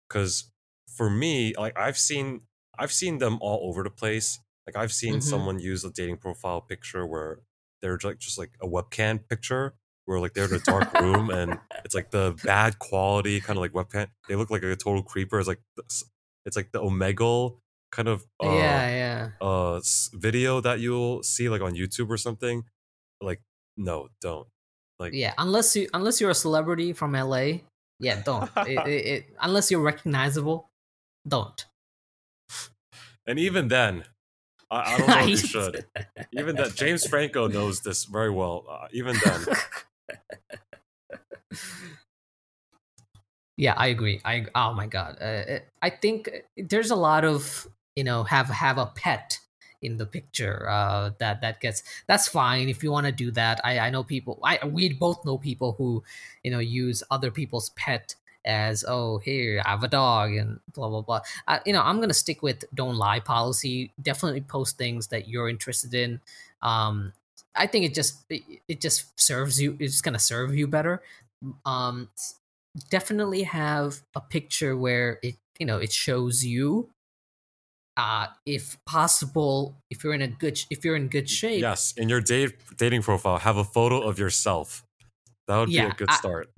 Because 0.08 0.52
for 0.88 1.10
me, 1.10 1.54
like 1.56 1.76
I've 1.78 1.98
seen 1.98 2.42
I've 2.78 2.92
seen 2.92 3.18
them 3.18 3.38
all 3.40 3.68
over 3.68 3.82
the 3.82 3.90
place. 3.90 4.38
Like 4.66 4.76
I've 4.76 4.92
seen 4.92 5.20
Mhm. 5.20 5.20
someone 5.20 5.58
use 5.58 5.84
a 5.84 5.90
dating 5.90 6.18
profile 6.18 6.60
picture 6.60 7.06
where 7.06 7.40
they're 7.82 7.98
like 8.02 8.18
just 8.18 8.38
like 8.38 8.52
a 8.62 8.66
webcam 8.66 9.26
picture 9.28 9.76
where 10.04 10.20
like 10.20 10.34
they're 10.34 10.46
in 10.46 10.52
a 10.52 10.60
dark 10.60 10.92
room 10.92 11.30
and 11.30 11.60
it's 11.84 11.94
like 11.94 12.10
the 12.10 12.38
bad 12.42 12.78
quality 12.78 13.40
kind 13.40 13.56
of 13.56 13.60
like 13.62 13.72
webcam. 13.72 14.08
They 14.28 14.36
look 14.36 14.50
like 14.50 14.62
a 14.62 14.76
total 14.76 15.02
creeper. 15.02 15.38
It's 15.38 15.48
like 15.48 15.62
it's 16.44 16.56
like 16.56 16.72
the 16.72 16.80
Omegle 16.80 17.60
kind 17.90 18.08
of 18.08 18.26
uh, 18.40 18.82
yeah, 18.82 18.88
yeah. 18.88 19.30
uh 19.40 19.80
video 20.14 20.60
that 20.60 20.80
you'll 20.80 21.22
see 21.22 21.48
like 21.48 21.62
on 21.62 21.74
YouTube 21.74 22.10
or 22.10 22.16
something. 22.16 22.64
Like 23.20 23.42
no, 23.76 24.08
don't. 24.20 24.48
Like 24.98 25.14
Yeah, 25.14 25.34
unless 25.38 25.76
you 25.76 25.88
unless 25.94 26.20
you're 26.20 26.30
a 26.30 26.34
celebrity 26.34 26.92
from 26.92 27.14
LA, 27.14 27.62
yeah, 27.98 28.22
don't. 28.22 28.50
it, 28.58 28.86
it, 28.86 29.06
it, 29.06 29.26
unless 29.40 29.70
you're 29.70 29.80
recognizable, 29.80 30.70
don't. 31.26 31.64
and 33.26 33.38
even 33.38 33.68
then, 33.68 34.04
I, 34.70 34.94
I 34.94 34.98
don't 34.98 35.08
know 35.08 35.18
if 35.20 35.28
you 35.28 35.36
should. 35.36 35.86
Even 36.32 36.56
that 36.56 36.74
James 36.74 37.06
Franco 37.06 37.48
knows 37.48 37.80
this 37.80 38.04
very 38.04 38.30
well. 38.30 38.64
Uh, 38.68 38.88
even 38.92 39.16
then, 39.24 39.46
yeah, 43.56 43.74
I 43.76 43.88
agree. 43.88 44.20
I 44.24 44.46
oh 44.54 44.74
my 44.74 44.86
god, 44.86 45.18
uh, 45.20 45.60
I 45.82 45.90
think 45.90 46.30
there's 46.56 46.90
a 46.90 46.96
lot 46.96 47.24
of 47.24 47.68
you 47.94 48.04
know 48.04 48.24
have 48.24 48.48
have 48.48 48.78
a 48.78 48.86
pet 48.86 49.40
in 49.86 49.96
the 49.96 50.06
picture. 50.06 50.68
Uh, 50.68 51.10
that 51.18 51.40
that 51.40 51.60
gets 51.60 51.82
that's 52.06 52.28
fine 52.28 52.68
if 52.68 52.82
you 52.82 52.90
want 52.90 53.06
to 53.06 53.12
do 53.12 53.30
that. 53.32 53.60
I 53.64 53.78
I 53.78 53.90
know 53.90 54.04
people. 54.04 54.38
I 54.44 54.58
we 54.66 54.92
both 54.92 55.24
know 55.24 55.38
people 55.38 55.72
who, 55.78 56.02
you 56.42 56.50
know, 56.50 56.58
use 56.58 57.02
other 57.10 57.30
people's 57.30 57.70
pet 57.70 58.14
as 58.44 58.84
oh 58.86 59.18
here 59.18 59.60
I 59.66 59.70
have 59.70 59.82
a 59.82 59.88
dog 59.88 60.32
and 60.34 60.60
blah 60.74 60.88
blah 60.88 61.02
blah. 61.02 61.20
I, 61.48 61.60
you 61.66 61.72
know 61.72 61.82
I'm 61.82 62.00
gonna 62.00 62.14
stick 62.14 62.42
with 62.42 62.64
don't 62.74 62.96
lie 62.96 63.20
policy. 63.20 63.92
Definitely 64.00 64.42
post 64.42 64.78
things 64.78 65.08
that 65.08 65.28
you're 65.28 65.48
interested 65.48 65.94
in. 65.94 66.20
Um, 66.62 67.12
I 67.54 67.66
think 67.66 67.84
it 67.84 67.94
just 67.94 68.24
it, 68.30 68.42
it 68.68 68.80
just 68.80 69.18
serves 69.18 69.60
you. 69.60 69.76
It's 69.80 70.00
gonna 70.00 70.18
serve 70.18 70.54
you 70.54 70.66
better. 70.66 71.02
Um, 71.64 72.08
definitely 72.90 73.42
have 73.44 74.02
a 74.14 74.20
picture 74.20 74.76
where 74.76 75.18
it 75.22 75.36
you 75.58 75.66
know 75.66 75.78
it 75.78 75.92
shows 75.92 76.44
you 76.44 76.88
uh, 77.96 78.26
if 78.44 78.76
possible, 78.84 79.76
if 79.90 80.04
you're 80.04 80.14
in 80.14 80.22
a 80.22 80.28
good, 80.28 80.60
if 80.70 80.84
you're 80.84 80.96
in 80.96 81.08
good 81.08 81.28
shape. 81.30 81.60
Yes, 81.62 81.94
in 81.96 82.08
your 82.08 82.20
date 82.20 82.54
dating 82.76 83.02
profile, 83.02 83.38
have 83.38 83.56
a 83.56 83.64
photo 83.64 84.00
of 84.00 84.18
yourself. 84.18 84.84
That 85.48 85.58
would 85.58 85.68
Yeah, 85.70 85.86
be 85.86 85.90
a 85.90 85.94
good 85.94 86.10
I- 86.10 86.16
start. 86.16 86.50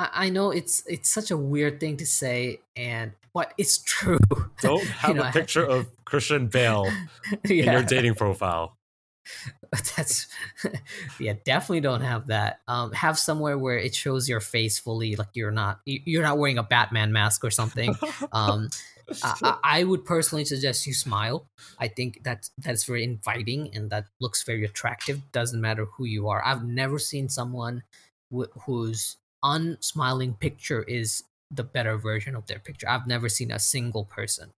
I, 0.00 0.28
know 0.28 0.52
it's 0.52 0.84
it's 0.86 1.08
such 1.08 1.32
a 1.32 1.36
weird 1.36 1.80
thing 1.80 1.96
to 1.96 2.06
say, 2.06 2.60
and 2.76 3.10
but 3.34 3.52
it's 3.58 3.78
true. 3.82 4.20
Don't 4.60 4.86
have 4.86 5.16
know, 5.16 5.24
a 5.24 5.32
picture 5.32 5.64
of 5.66 5.88
Christian 6.04 6.46
Bale 6.46 6.88
in 7.44 7.64
your 7.64 7.82
dating 7.82 8.14
profile. 8.14 8.76
that's 9.96 10.28
yeah, 11.18 11.34
definitely 11.44 11.80
don't 11.80 12.00
have 12.02 12.28
that. 12.28 12.60
Um, 12.68 12.92
have 12.92 13.18
somewhere 13.18 13.58
where 13.58 13.76
it 13.76 13.92
shows 13.94 14.28
your 14.28 14.40
face 14.40 14.78
fully, 14.78 15.16
like 15.16 15.28
you're 15.34 15.50
not 15.50 15.80
you- 15.84 16.00
you're 16.04 16.22
not 16.22 16.38
wearing 16.38 16.58
a 16.58 16.62
Batman 16.62 17.12
mask 17.12 17.44
or 17.44 17.50
something. 17.50 17.94
um, 18.32 18.68
I, 19.22 19.58
I 19.64 19.84
would 19.84 20.04
personally 20.04 20.44
suggest 20.44 20.86
you 20.86 20.94
smile. 20.94 21.48
I 21.78 21.88
think 21.88 22.22
that 22.24 22.50
that's 22.58 22.84
very 22.84 23.04
inviting 23.04 23.74
and 23.74 23.90
that 23.90 24.06
looks 24.20 24.42
very 24.44 24.64
attractive. 24.64 25.32
Doesn't 25.32 25.60
matter 25.60 25.86
who 25.86 26.04
you 26.04 26.28
are. 26.28 26.44
I've 26.44 26.64
never 26.64 26.98
seen 26.98 27.28
someone 27.28 27.82
wh- 28.34 28.52
whose 28.66 29.16
unsmiling 29.42 30.38
picture 30.38 30.82
is 30.82 31.24
the 31.50 31.64
better 31.64 31.96
version 31.96 32.36
of 32.36 32.46
their 32.46 32.58
picture. 32.58 32.88
I've 32.88 33.06
never 33.06 33.28
seen 33.28 33.50
a 33.50 33.58
single 33.58 34.04
person. 34.04 34.52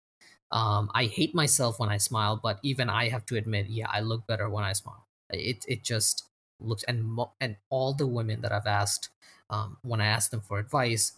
Um, 0.50 0.90
I 0.94 1.06
hate 1.06 1.34
myself 1.34 1.78
when 1.78 1.88
I 1.88 1.98
smile, 1.98 2.38
but 2.42 2.58
even 2.62 2.90
I 2.90 3.08
have 3.08 3.24
to 3.26 3.36
admit, 3.36 3.68
yeah, 3.68 3.88
I 3.90 4.00
look 4.00 4.26
better 4.26 4.48
when 4.48 4.64
I 4.64 4.72
smile. 4.72 5.06
It 5.30 5.64
it 5.68 5.84
just 5.84 6.28
looks 6.58 6.82
and 6.84 7.04
mo- 7.04 7.34
and 7.40 7.56
all 7.70 7.94
the 7.94 8.06
women 8.06 8.40
that 8.42 8.52
I've 8.52 8.66
asked 8.66 9.10
um, 9.48 9.78
when 9.82 10.00
I 10.00 10.06
asked 10.06 10.32
them 10.32 10.40
for 10.40 10.58
advice, 10.58 11.12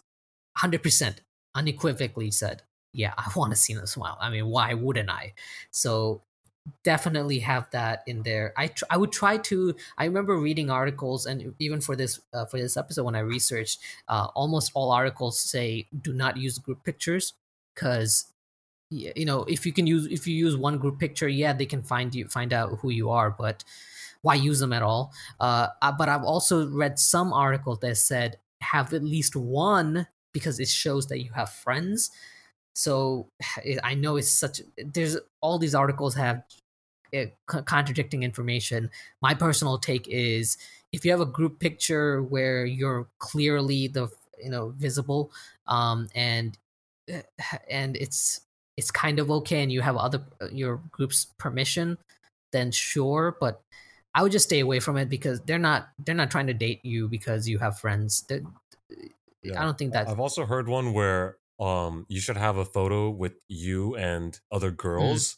hundred 0.57 0.83
percent 0.83 1.21
unequivocally 1.55 2.31
said, 2.31 2.63
yeah, 2.93 3.13
I 3.17 3.29
want 3.35 3.51
to 3.51 3.57
see 3.57 3.73
them 3.73 3.85
smile. 3.87 4.17
I 4.21 4.29
mean, 4.29 4.47
why 4.47 4.73
wouldn't 4.73 5.09
I? 5.09 5.33
So 5.71 6.23
definitely 6.83 7.39
have 7.39 7.69
that 7.71 8.03
in 8.07 8.23
there. 8.23 8.53
I 8.57 8.67
tr- 8.67 8.85
I 8.89 8.97
would 8.97 9.11
try 9.11 9.37
to. 9.37 9.75
I 9.97 10.05
remember 10.05 10.37
reading 10.37 10.69
articles, 10.69 11.25
and 11.25 11.55
even 11.59 11.81
for 11.81 11.95
this 11.95 12.19
uh, 12.33 12.45
for 12.45 12.59
this 12.59 12.77
episode, 12.77 13.03
when 13.03 13.15
I 13.15 13.19
researched, 13.19 13.81
uh, 14.07 14.27
almost 14.35 14.71
all 14.75 14.91
articles 14.91 15.39
say 15.39 15.87
do 16.01 16.13
not 16.13 16.37
use 16.37 16.57
group 16.57 16.83
pictures 16.83 17.33
because 17.75 18.25
you 18.89 19.25
know 19.25 19.43
if 19.45 19.65
you 19.65 19.73
can 19.73 19.87
use 19.87 20.05
if 20.07 20.27
you 20.27 20.35
use 20.35 20.55
one 20.57 20.77
group 20.77 20.99
picture, 20.99 21.27
yeah, 21.27 21.53
they 21.53 21.65
can 21.65 21.83
find 21.83 22.13
you 22.15 22.27
find 22.27 22.53
out 22.53 22.79
who 22.79 22.89
you 22.89 23.09
are, 23.09 23.31
but 23.31 23.63
why 24.21 24.35
use 24.35 24.59
them 24.59 24.73
at 24.73 24.83
all? 24.83 25.13
Uh, 25.39 25.67
uh, 25.81 25.91
but 25.91 26.09
I've 26.09 26.23
also 26.23 26.69
read 26.69 26.99
some 26.99 27.33
articles 27.33 27.79
that 27.79 27.97
said 27.97 28.39
have 28.61 28.93
at 28.93 29.03
least 29.03 29.35
one 29.35 30.07
because 30.31 30.59
it 30.59 30.69
shows 30.69 31.07
that 31.07 31.19
you 31.21 31.31
have 31.33 31.51
friends. 31.51 32.11
So 32.73 33.29
I 33.83 33.93
know 33.93 34.17
it's 34.17 34.31
such. 34.31 34.61
There's 34.77 35.17
all 35.41 35.59
these 35.59 35.75
articles 35.75 36.15
have 36.15 36.43
uh, 37.15 37.25
contradicting 37.45 38.23
information. 38.23 38.89
My 39.21 39.35
personal 39.35 39.77
take 39.77 40.07
is 40.07 40.57
if 40.91 41.05
you 41.05 41.11
have 41.11 41.21
a 41.21 41.25
group 41.25 41.59
picture 41.59 42.23
where 42.23 42.65
you're 42.65 43.07
clearly 43.19 43.87
the 43.87 44.09
you 44.43 44.49
know 44.49 44.73
visible, 44.77 45.31
um, 45.67 46.07
and 46.15 46.57
uh, 47.13 47.21
and 47.69 47.95
it's 47.97 48.41
it's 48.77 48.89
kind 48.89 49.19
of 49.19 49.29
okay, 49.29 49.61
and 49.61 49.71
you 49.71 49.81
have 49.81 49.95
other 49.95 50.23
uh, 50.41 50.47
your 50.51 50.81
group's 50.91 51.25
permission, 51.37 51.97
then 52.51 52.71
sure. 52.71 53.37
But 53.39 53.61
I 54.15 54.23
would 54.23 54.31
just 54.31 54.45
stay 54.45 54.61
away 54.61 54.79
from 54.79 54.97
it 54.97 55.09
because 55.09 55.41
they're 55.41 55.59
not 55.59 55.89
they're 56.03 56.15
not 56.15 56.31
trying 56.31 56.47
to 56.47 56.53
date 56.53 56.83
you 56.83 57.07
because 57.07 57.47
you 57.47 57.59
have 57.59 57.79
friends. 57.79 58.25
Yeah. 59.43 59.61
I 59.61 59.65
don't 59.65 59.77
think 59.77 59.93
that 59.93 60.07
I've 60.07 60.19
also 60.19 60.45
heard 60.45 60.67
one 60.67 60.93
where 60.93 61.37
um 61.59 62.05
you 62.09 62.19
should 62.19 62.37
have 62.37 62.57
a 62.57 62.65
photo 62.65 63.09
with 63.09 63.33
you 63.47 63.95
and 63.95 64.39
other 64.51 64.71
Mm. 64.71 64.77
girls 64.77 65.37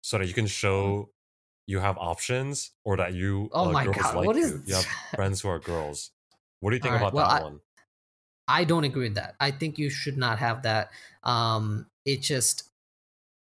so 0.00 0.18
that 0.18 0.26
you 0.26 0.34
can 0.34 0.46
show 0.46 1.10
you 1.66 1.78
have 1.78 1.96
options 1.98 2.72
or 2.84 2.96
that 2.96 3.12
you 3.14 3.48
Oh 3.52 3.68
uh, 3.68 3.72
my 3.72 3.84
God, 3.86 4.14
like 4.16 4.26
what 4.26 4.36
is 4.36 4.50
you. 4.52 4.62
You 4.66 4.74
have 4.74 4.84
friends 5.14 5.40
who 5.42 5.48
are 5.48 5.58
girls. 5.60 6.10
What 6.60 6.70
do 6.70 6.76
you 6.76 6.82
think 6.82 6.92
right, 6.94 7.00
about 7.00 7.14
well, 7.14 7.28
that 7.28 7.40
I- 7.40 7.44
one? 7.44 7.60
I 8.48 8.64
don't 8.64 8.84
agree 8.84 9.04
with 9.04 9.14
that. 9.14 9.36
I 9.38 9.52
think 9.52 9.78
you 9.78 9.88
should 9.88 10.16
not 10.18 10.38
have 10.40 10.62
that. 10.62 10.90
Um, 11.22 11.86
it 12.04 12.20
just, 12.22 12.64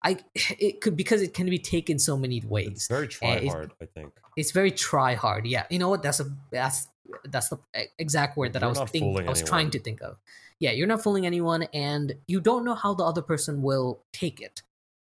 I 0.04 0.18
it 0.60 0.80
could 0.82 0.96
because 0.96 1.22
it 1.24 1.34
can 1.34 1.50
be 1.50 1.58
taken 1.58 1.98
so 1.98 2.16
many 2.16 2.38
It's 2.38 2.46
ways. 2.46 2.88
very 2.90 3.08
try 3.08 3.46
hard, 3.48 3.74
I 3.82 3.86
think. 3.86 4.14
It's 4.38 4.52
very 4.52 4.72
try 4.72 5.16
hard. 5.16 5.48
Yeah, 5.48 5.66
you 5.72 5.80
know 5.80 5.90
what? 5.90 6.04
That's 6.04 6.20
a 6.20 6.28
that's 6.52 6.88
that's 7.26 7.50
the 7.50 7.60
exact 7.98 8.38
word 8.38 8.54
that 8.54 8.64
I 8.64 8.68
You're 8.68 8.82
was 8.82 8.92
thinking. 8.92 9.28
I 9.28 9.30
was 9.30 9.44
trying 9.44 9.72
to 9.72 9.80
think 9.80 10.02
of. 10.02 10.18
Yeah, 10.60 10.72
you're 10.72 10.88
not 10.88 11.04
fooling 11.04 11.26
anyone, 11.26 11.64
and 11.74 12.16
you 12.28 12.40
don't 12.40 12.64
know 12.64 12.76
how 12.76 12.94
the 12.94 13.04
other 13.04 13.22
person 13.22 13.62
will 13.62 14.00
take 14.14 14.40
it. 14.42 14.62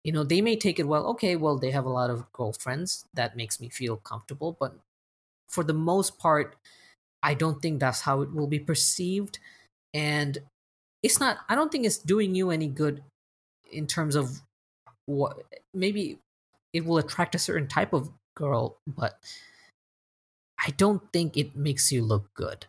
You 0.05 0.13
know, 0.13 0.23
they 0.23 0.41
may 0.41 0.57
take 0.57 0.79
it 0.79 0.87
well. 0.87 1.07
Okay, 1.09 1.37
well, 1.37 1.59
they 1.59 1.71
have 1.71 1.85
a 1.85 1.91
lot 1.91 2.11
of 2.11 2.31
girlfriends. 2.33 3.07
That 3.15 3.37
makes 3.37 3.61
me 3.61 3.69
feel 3.69 3.97
comfortable, 3.97 4.57
but 4.59 4.77
for 5.49 5.65
the 5.65 5.75
most 5.75 6.19
part, 6.19 6.57
I 7.23 7.35
don't 7.35 7.61
think 7.61 7.81
that's 7.81 8.03
how 8.03 8.21
it 8.21 8.33
will 8.33 8.47
be 8.47 8.59
perceived. 8.59 9.39
And 9.95 10.39
it's 11.03 11.19
not, 11.19 11.39
I 11.49 11.55
don't 11.55 11.73
think 11.73 11.87
it's 11.87 11.99
doing 11.99 12.35
you 12.35 12.51
any 12.51 12.69
good 12.69 13.03
in 13.73 13.87
terms 13.87 14.15
of 14.15 14.43
what 15.07 15.43
maybe 15.73 16.19
it 16.73 16.85
will 16.85 16.99
attract 16.99 17.35
a 17.35 17.39
certain 17.39 17.67
type 17.67 17.93
of 17.93 18.11
girl, 18.37 18.77
but 18.87 19.19
I 20.65 20.71
don't 20.71 21.13
think 21.13 21.37
it 21.37 21.57
makes 21.57 21.93
you 21.93 22.03
look 22.03 22.33
good. 22.35 22.67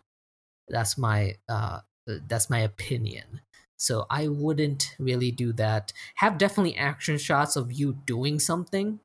That's 0.68 0.98
my 0.98 1.36
uh 1.50 1.82
that's 2.08 2.50
my 2.50 2.60
opinion. 2.60 3.42
So 3.78 4.06
I 4.10 4.28
wouldn't 4.28 4.96
really 5.00 5.32
do 5.32 5.54
that. 5.54 5.94
Have 6.16 6.38
definitely 6.38 6.76
action 6.78 7.18
shots 7.18 7.56
of 7.56 7.72
you 7.72 7.94
doing 8.06 8.40
something. 8.40 9.00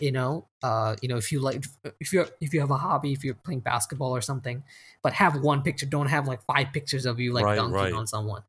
You 0.00 0.12
know, 0.12 0.48
uh, 0.62 0.96
you 1.02 1.08
know, 1.08 1.16
if 1.16 1.32
you 1.32 1.40
like, 1.40 1.64
if 2.00 2.12
you 2.12 2.26
if 2.40 2.54
you 2.54 2.60
have 2.60 2.70
a 2.70 2.76
hobby, 2.76 3.12
if 3.12 3.24
you're 3.24 3.34
playing 3.34 3.60
basketball 3.60 4.14
or 4.14 4.20
something, 4.20 4.62
but 5.02 5.12
have 5.14 5.40
one 5.42 5.62
picture. 5.62 5.86
Don't 5.86 6.06
have 6.08 6.28
like 6.28 6.42
five 6.44 6.72
pictures 6.72 7.04
of 7.06 7.18
you 7.18 7.32
like 7.32 7.46
Right, 7.46 7.54
dunking 7.54 7.92
right. 7.92 7.94
on 7.94 8.06
someone. 8.06 8.42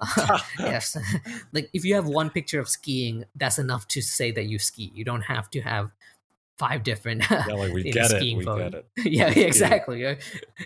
yes, 0.64 0.96
like 1.52 1.70
if 1.72 1.84
you 1.84 1.94
have 1.94 2.06
one 2.06 2.30
picture 2.30 2.60
of 2.60 2.68
skiing, 2.68 3.24
that's 3.34 3.58
enough 3.58 3.86
to 3.88 4.02
say 4.02 4.30
that 4.32 4.44
you 4.46 4.58
ski. 4.58 4.90
You 4.94 5.04
don't 5.04 5.22
have 5.22 5.48
to 5.50 5.60
have 5.60 5.92
five 6.58 6.82
different. 6.82 7.24
Yeah, 7.30 7.46
like 7.54 7.72
we 7.72 7.82
get 7.90 8.10
it. 8.12 8.22
We 8.36 8.44
get 8.44 8.74
it. 8.74 8.86
yeah, 9.04 9.28
exactly. 9.30 10.06
Uh, 10.06 10.16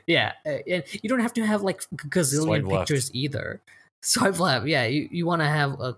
Yeah, 0.07 0.32
uh, 0.47 0.59
and 0.68 0.84
you 1.03 1.09
don't 1.09 1.20
have 1.20 1.34
to 1.34 1.47
have 1.47 1.62
like 1.62 1.82
gazillion 2.09 2.45
Swipe 2.45 2.64
left. 2.64 2.88
pictures 2.88 3.11
either. 3.14 3.61
Swipe 4.03 4.38
left. 4.41 4.66
Yeah, 4.66 4.86
you, 4.86 5.09
you 5.11 5.26
want 5.26 5.43
to 5.43 5.49
have 5.49 5.78
a, 5.80 5.97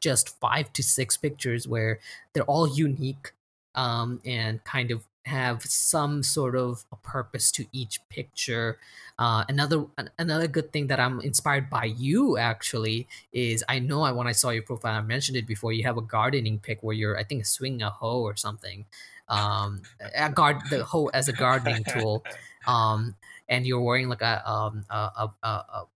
just 0.00 0.38
five 0.40 0.72
to 0.74 0.82
six 0.82 1.16
pictures 1.16 1.68
where 1.68 1.98
they're 2.32 2.44
all 2.44 2.66
unique, 2.68 3.32
um, 3.74 4.20
and 4.24 4.62
kind 4.64 4.90
of 4.90 5.04
have 5.24 5.62
some 5.62 6.22
sort 6.22 6.56
of 6.56 6.84
a 6.90 6.96
purpose 6.96 7.52
to 7.52 7.64
each 7.72 8.00
picture. 8.08 8.78
Uh, 9.18 9.44
another 9.48 9.84
another 10.18 10.48
good 10.48 10.72
thing 10.72 10.88
that 10.88 10.98
I'm 10.98 11.20
inspired 11.20 11.70
by 11.70 11.84
you 11.84 12.38
actually 12.38 13.06
is 13.32 13.62
I 13.68 13.78
know 13.78 14.02
I 14.02 14.10
when 14.10 14.26
I 14.26 14.32
saw 14.32 14.50
your 14.50 14.64
profile 14.64 14.98
I 14.98 15.00
mentioned 15.02 15.36
it 15.36 15.46
before 15.46 15.72
you 15.72 15.84
have 15.84 15.96
a 15.96 16.02
gardening 16.02 16.58
pic 16.58 16.82
where 16.82 16.96
you're 16.96 17.16
I 17.16 17.22
think 17.22 17.46
swinging 17.46 17.82
a 17.82 17.90
hoe 17.90 18.22
or 18.22 18.34
something, 18.34 18.84
um, 19.28 19.82
a 20.14 20.30
guard 20.30 20.56
the 20.70 20.84
hoe 20.84 21.06
as 21.08 21.28
a 21.28 21.32
gardening 21.32 21.84
tool, 21.84 22.24
um, 22.66 23.14
and 23.48 23.66
you're 23.66 23.80
wearing 23.80 24.08
like 24.08 24.22
a 24.22 24.48
um 24.48 24.84
a 24.90 24.94
a, 24.94 25.34
a, 25.42 25.48
a, 25.48 25.86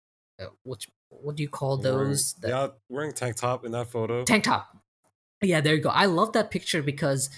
a 0.41 0.45
which 0.65 0.89
what 1.09 1.37
do 1.37 1.43
you 1.43 1.49
call 1.49 1.79
Wearing- 1.81 2.09
those 2.11 2.35
The- 2.35 2.49
yeah, 2.49 2.69
wearing 2.89 3.13
tank 3.13 3.37
top 3.37 3.65
in 3.65 3.73
that 3.73 3.89
photo. 3.89 4.25
tank 4.25 4.45
top. 4.45 4.77
Yeah, 5.43 5.61
there 5.61 5.75
you 5.75 5.81
go. 5.83 5.91
I 5.91 6.07
love 6.07 6.33
that 6.33 6.51
picture 6.51 6.83
because 6.83 7.31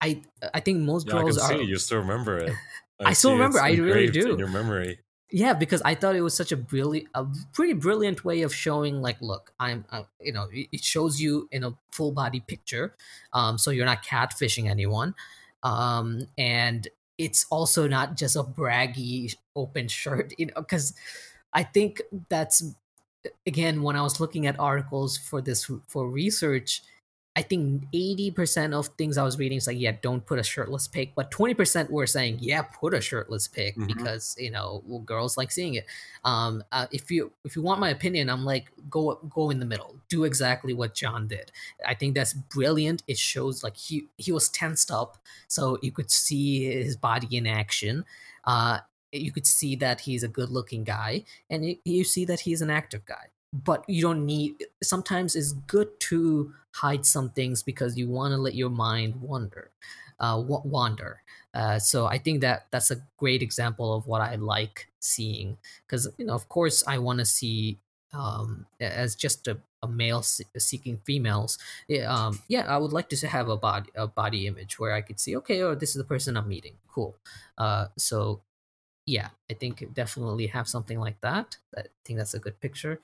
I 0.00 0.22
I 0.54 0.60
think 0.60 0.78
most 0.80 1.08
yeah, 1.08 1.14
I 1.14 1.16
can 1.18 1.24
girls 1.26 1.46
see 1.46 1.54
are 1.54 1.60
it. 1.60 1.68
You 1.68 1.76
still 1.78 1.98
remember 1.98 2.38
it. 2.38 2.52
I 3.00 3.14
still 3.14 3.32
remember, 3.32 3.60
I 3.60 3.72
really 3.72 4.08
do. 4.10 4.32
In 4.32 4.38
your 4.38 4.48
memory. 4.48 5.00
Yeah 5.32 5.52
because 5.54 5.80
i 5.82 5.94
thought 5.94 6.14
it 6.14 6.20
was 6.20 6.34
such 6.36 6.52
a 6.52 6.56
brilliant 6.56 7.08
a 7.14 7.26
pretty 7.52 7.72
brilliant 7.72 8.24
way 8.24 8.42
of 8.42 8.54
showing 8.54 9.00
like 9.00 9.20
look 9.20 9.52
i'm 9.58 9.84
uh, 9.90 10.02
you 10.20 10.32
know 10.32 10.48
it 10.52 10.82
shows 10.84 11.20
you 11.20 11.48
in 11.50 11.64
a 11.64 11.76
full 11.90 12.12
body 12.12 12.40
picture 12.40 12.94
um 13.32 13.58
so 13.58 13.70
you're 13.70 13.86
not 13.86 14.04
catfishing 14.04 14.68
anyone 14.68 15.14
um 15.62 16.26
and 16.36 16.88
it's 17.18 17.46
also 17.50 17.88
not 17.88 18.16
just 18.16 18.36
a 18.36 18.42
braggy 18.42 19.34
open 19.56 19.88
shirt 19.88 20.32
you 20.38 20.46
know 20.46 20.54
because 20.56 20.94
i 21.52 21.62
think 21.62 22.02
that's 22.28 22.74
again 23.46 23.82
when 23.82 23.96
i 23.96 24.02
was 24.02 24.20
looking 24.20 24.46
at 24.46 24.58
articles 24.58 25.16
for 25.16 25.40
this 25.40 25.70
for 25.86 26.08
research 26.08 26.82
I 27.34 27.40
think 27.40 27.84
80% 27.94 28.74
of 28.74 28.88
things 28.98 29.16
I 29.16 29.22
was 29.22 29.38
reading 29.38 29.56
is 29.56 29.66
like, 29.66 29.78
yeah, 29.78 29.92
don't 30.02 30.24
put 30.26 30.38
a 30.38 30.42
shirtless 30.42 30.86
pic. 30.86 31.14
But 31.14 31.30
20% 31.30 31.88
were 31.90 32.06
saying, 32.06 32.38
yeah, 32.40 32.60
put 32.60 32.92
a 32.92 33.00
shirtless 33.00 33.48
pic 33.48 33.74
Mhm. 33.76 33.86
because, 33.86 34.36
you 34.38 34.50
know, 34.50 34.82
well, 34.86 35.00
girls 35.00 35.38
like 35.38 35.50
seeing 35.50 35.72
it. 35.74 35.86
Um, 36.24 36.62
uh, 36.72 36.88
if 36.92 37.10
you 37.10 37.32
if 37.44 37.56
you 37.56 37.62
want 37.62 37.80
my 37.80 37.88
opinion, 37.88 38.28
I'm 38.28 38.44
like, 38.44 38.70
go 38.90 39.14
go 39.30 39.48
in 39.50 39.60
the 39.60 39.64
middle. 39.66 39.96
Do 40.08 40.24
exactly 40.24 40.74
what 40.74 40.94
John 40.94 41.26
did. 41.26 41.50
I 41.86 41.94
think 41.94 42.14
that's 42.14 42.34
brilliant. 42.34 43.02
It 43.06 43.16
shows 43.18 43.62
like 43.64 43.76
he 43.78 44.08
he 44.18 44.30
was 44.30 44.48
tensed 44.50 44.90
up, 44.90 45.16
so 45.48 45.78
you 45.82 45.90
could 45.90 46.10
see 46.10 46.64
his 46.64 46.96
body 46.98 47.34
in 47.36 47.46
action. 47.46 48.04
Uh, 48.44 48.80
you 49.10 49.32
could 49.32 49.46
see 49.46 49.74
that 49.76 50.00
he's 50.00 50.22
a 50.22 50.28
good 50.28 50.50
looking 50.50 50.84
guy, 50.84 51.24
and 51.50 51.64
you, 51.66 51.76
you 51.84 52.04
see 52.04 52.24
that 52.26 52.40
he's 52.40 52.62
an 52.62 52.70
active 52.70 53.04
guy. 53.04 53.31
But 53.52 53.84
you 53.88 54.00
don't 54.02 54.24
need. 54.24 54.64
Sometimes 54.82 55.36
it's 55.36 55.52
good 55.52 56.00
to 56.08 56.54
hide 56.76 57.04
some 57.04 57.30
things 57.30 57.62
because 57.62 57.98
you 57.98 58.08
want 58.08 58.32
to 58.32 58.38
let 58.38 58.54
your 58.54 58.70
mind 58.70 59.20
wander, 59.20 59.70
uh, 60.18 60.42
wa- 60.46 60.62
wander. 60.64 61.22
Uh, 61.52 61.78
so 61.78 62.06
I 62.06 62.16
think 62.16 62.40
that 62.40 62.66
that's 62.70 62.90
a 62.90 63.02
great 63.18 63.42
example 63.42 63.94
of 63.94 64.06
what 64.06 64.22
I 64.22 64.36
like 64.36 64.88
seeing 65.00 65.58
because 65.86 66.08
you 66.16 66.24
know, 66.24 66.32
of 66.34 66.48
course, 66.48 66.82
I 66.86 66.96
want 66.98 67.18
to 67.18 67.26
see 67.26 67.78
um, 68.14 68.66
as 68.80 69.14
just 69.14 69.46
a, 69.48 69.58
a 69.82 69.88
male 69.88 70.22
se- 70.22 70.46
seeking 70.56 70.96
females. 71.04 71.58
Yeah, 71.88 72.10
um, 72.14 72.40
yeah, 72.48 72.62
I 72.74 72.78
would 72.78 72.92
like 72.94 73.10
to 73.10 73.26
have 73.28 73.50
a 73.50 73.56
body 73.58 73.90
a 73.94 74.06
body 74.06 74.46
image 74.46 74.78
where 74.78 74.94
I 74.94 75.02
could 75.02 75.20
see, 75.20 75.36
okay, 75.36 75.60
oh, 75.62 75.74
this 75.74 75.90
is 75.90 75.96
the 75.96 76.04
person 76.04 76.38
I'm 76.38 76.48
meeting. 76.48 76.78
Cool. 76.88 77.16
Uh, 77.58 77.88
so 77.98 78.40
yeah, 79.06 79.30
I 79.50 79.54
think 79.54 79.92
definitely 79.94 80.48
have 80.48 80.68
something 80.68 80.98
like 81.00 81.20
that. 81.22 81.58
I 81.76 81.84
think 82.04 82.18
that's 82.18 82.34
a 82.34 82.38
good 82.38 82.60
picture. 82.60 83.00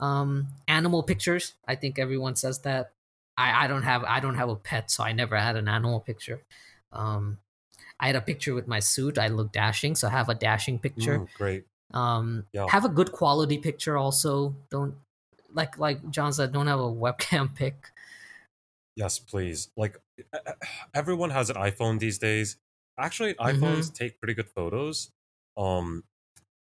Um, 0.00 0.48
animal 0.66 1.02
pictures. 1.02 1.54
I 1.68 1.76
think 1.76 1.98
everyone 1.98 2.34
says 2.36 2.60
that. 2.60 2.92
I, 3.36 3.64
I 3.64 3.68
don't 3.68 3.84
have 3.84 4.02
I 4.04 4.20
don't 4.20 4.34
have 4.34 4.48
a 4.48 4.56
pet, 4.56 4.90
so 4.90 5.04
I 5.04 5.12
never 5.12 5.36
had 5.36 5.56
an 5.56 5.68
animal 5.68 6.00
picture. 6.00 6.42
Um, 6.92 7.38
I 7.98 8.06
had 8.08 8.16
a 8.16 8.20
picture 8.20 8.54
with 8.54 8.66
my 8.66 8.80
suit. 8.80 9.18
I 9.18 9.28
look 9.28 9.52
dashing, 9.52 9.94
so 9.94 10.08
I 10.08 10.10
have 10.10 10.28
a 10.28 10.34
dashing 10.34 10.78
picture. 10.78 11.26
Great. 11.36 11.64
Um, 11.92 12.46
Yeah. 12.52 12.66
have 12.68 12.84
a 12.84 12.88
good 12.88 13.12
quality 13.12 13.58
picture. 13.58 13.96
Also, 13.96 14.56
don't 14.70 14.94
like 15.52 15.78
like 15.78 16.10
John 16.10 16.32
said, 16.32 16.52
don't 16.52 16.66
have 16.66 16.80
a 16.80 16.82
webcam 17.04 17.54
pic. 17.54 17.90
Yes, 18.96 19.18
please. 19.18 19.70
Like 19.76 19.98
everyone 20.94 21.30
has 21.30 21.50
an 21.50 21.56
iPhone 21.56 21.98
these 21.98 22.18
days. 22.18 22.56
Actually, 22.98 23.34
iPhones 23.34 23.92
take 23.94 24.18
pretty 24.20 24.34
good 24.34 24.48
photos. 24.48 25.10
Um 25.56 26.04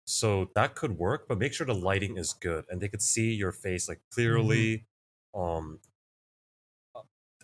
so 0.08 0.50
that 0.54 0.74
could 0.74 0.98
work, 0.98 1.28
but 1.28 1.38
make 1.38 1.52
sure 1.54 1.66
the 1.66 1.74
lighting 1.74 2.16
is 2.16 2.32
good 2.32 2.66
and 2.70 2.80
they 2.80 2.88
could 2.88 3.02
see 3.02 3.34
your 3.34 3.52
face 3.52 3.88
like 3.88 4.02
clearly. 4.10 4.86
Um 5.34 5.80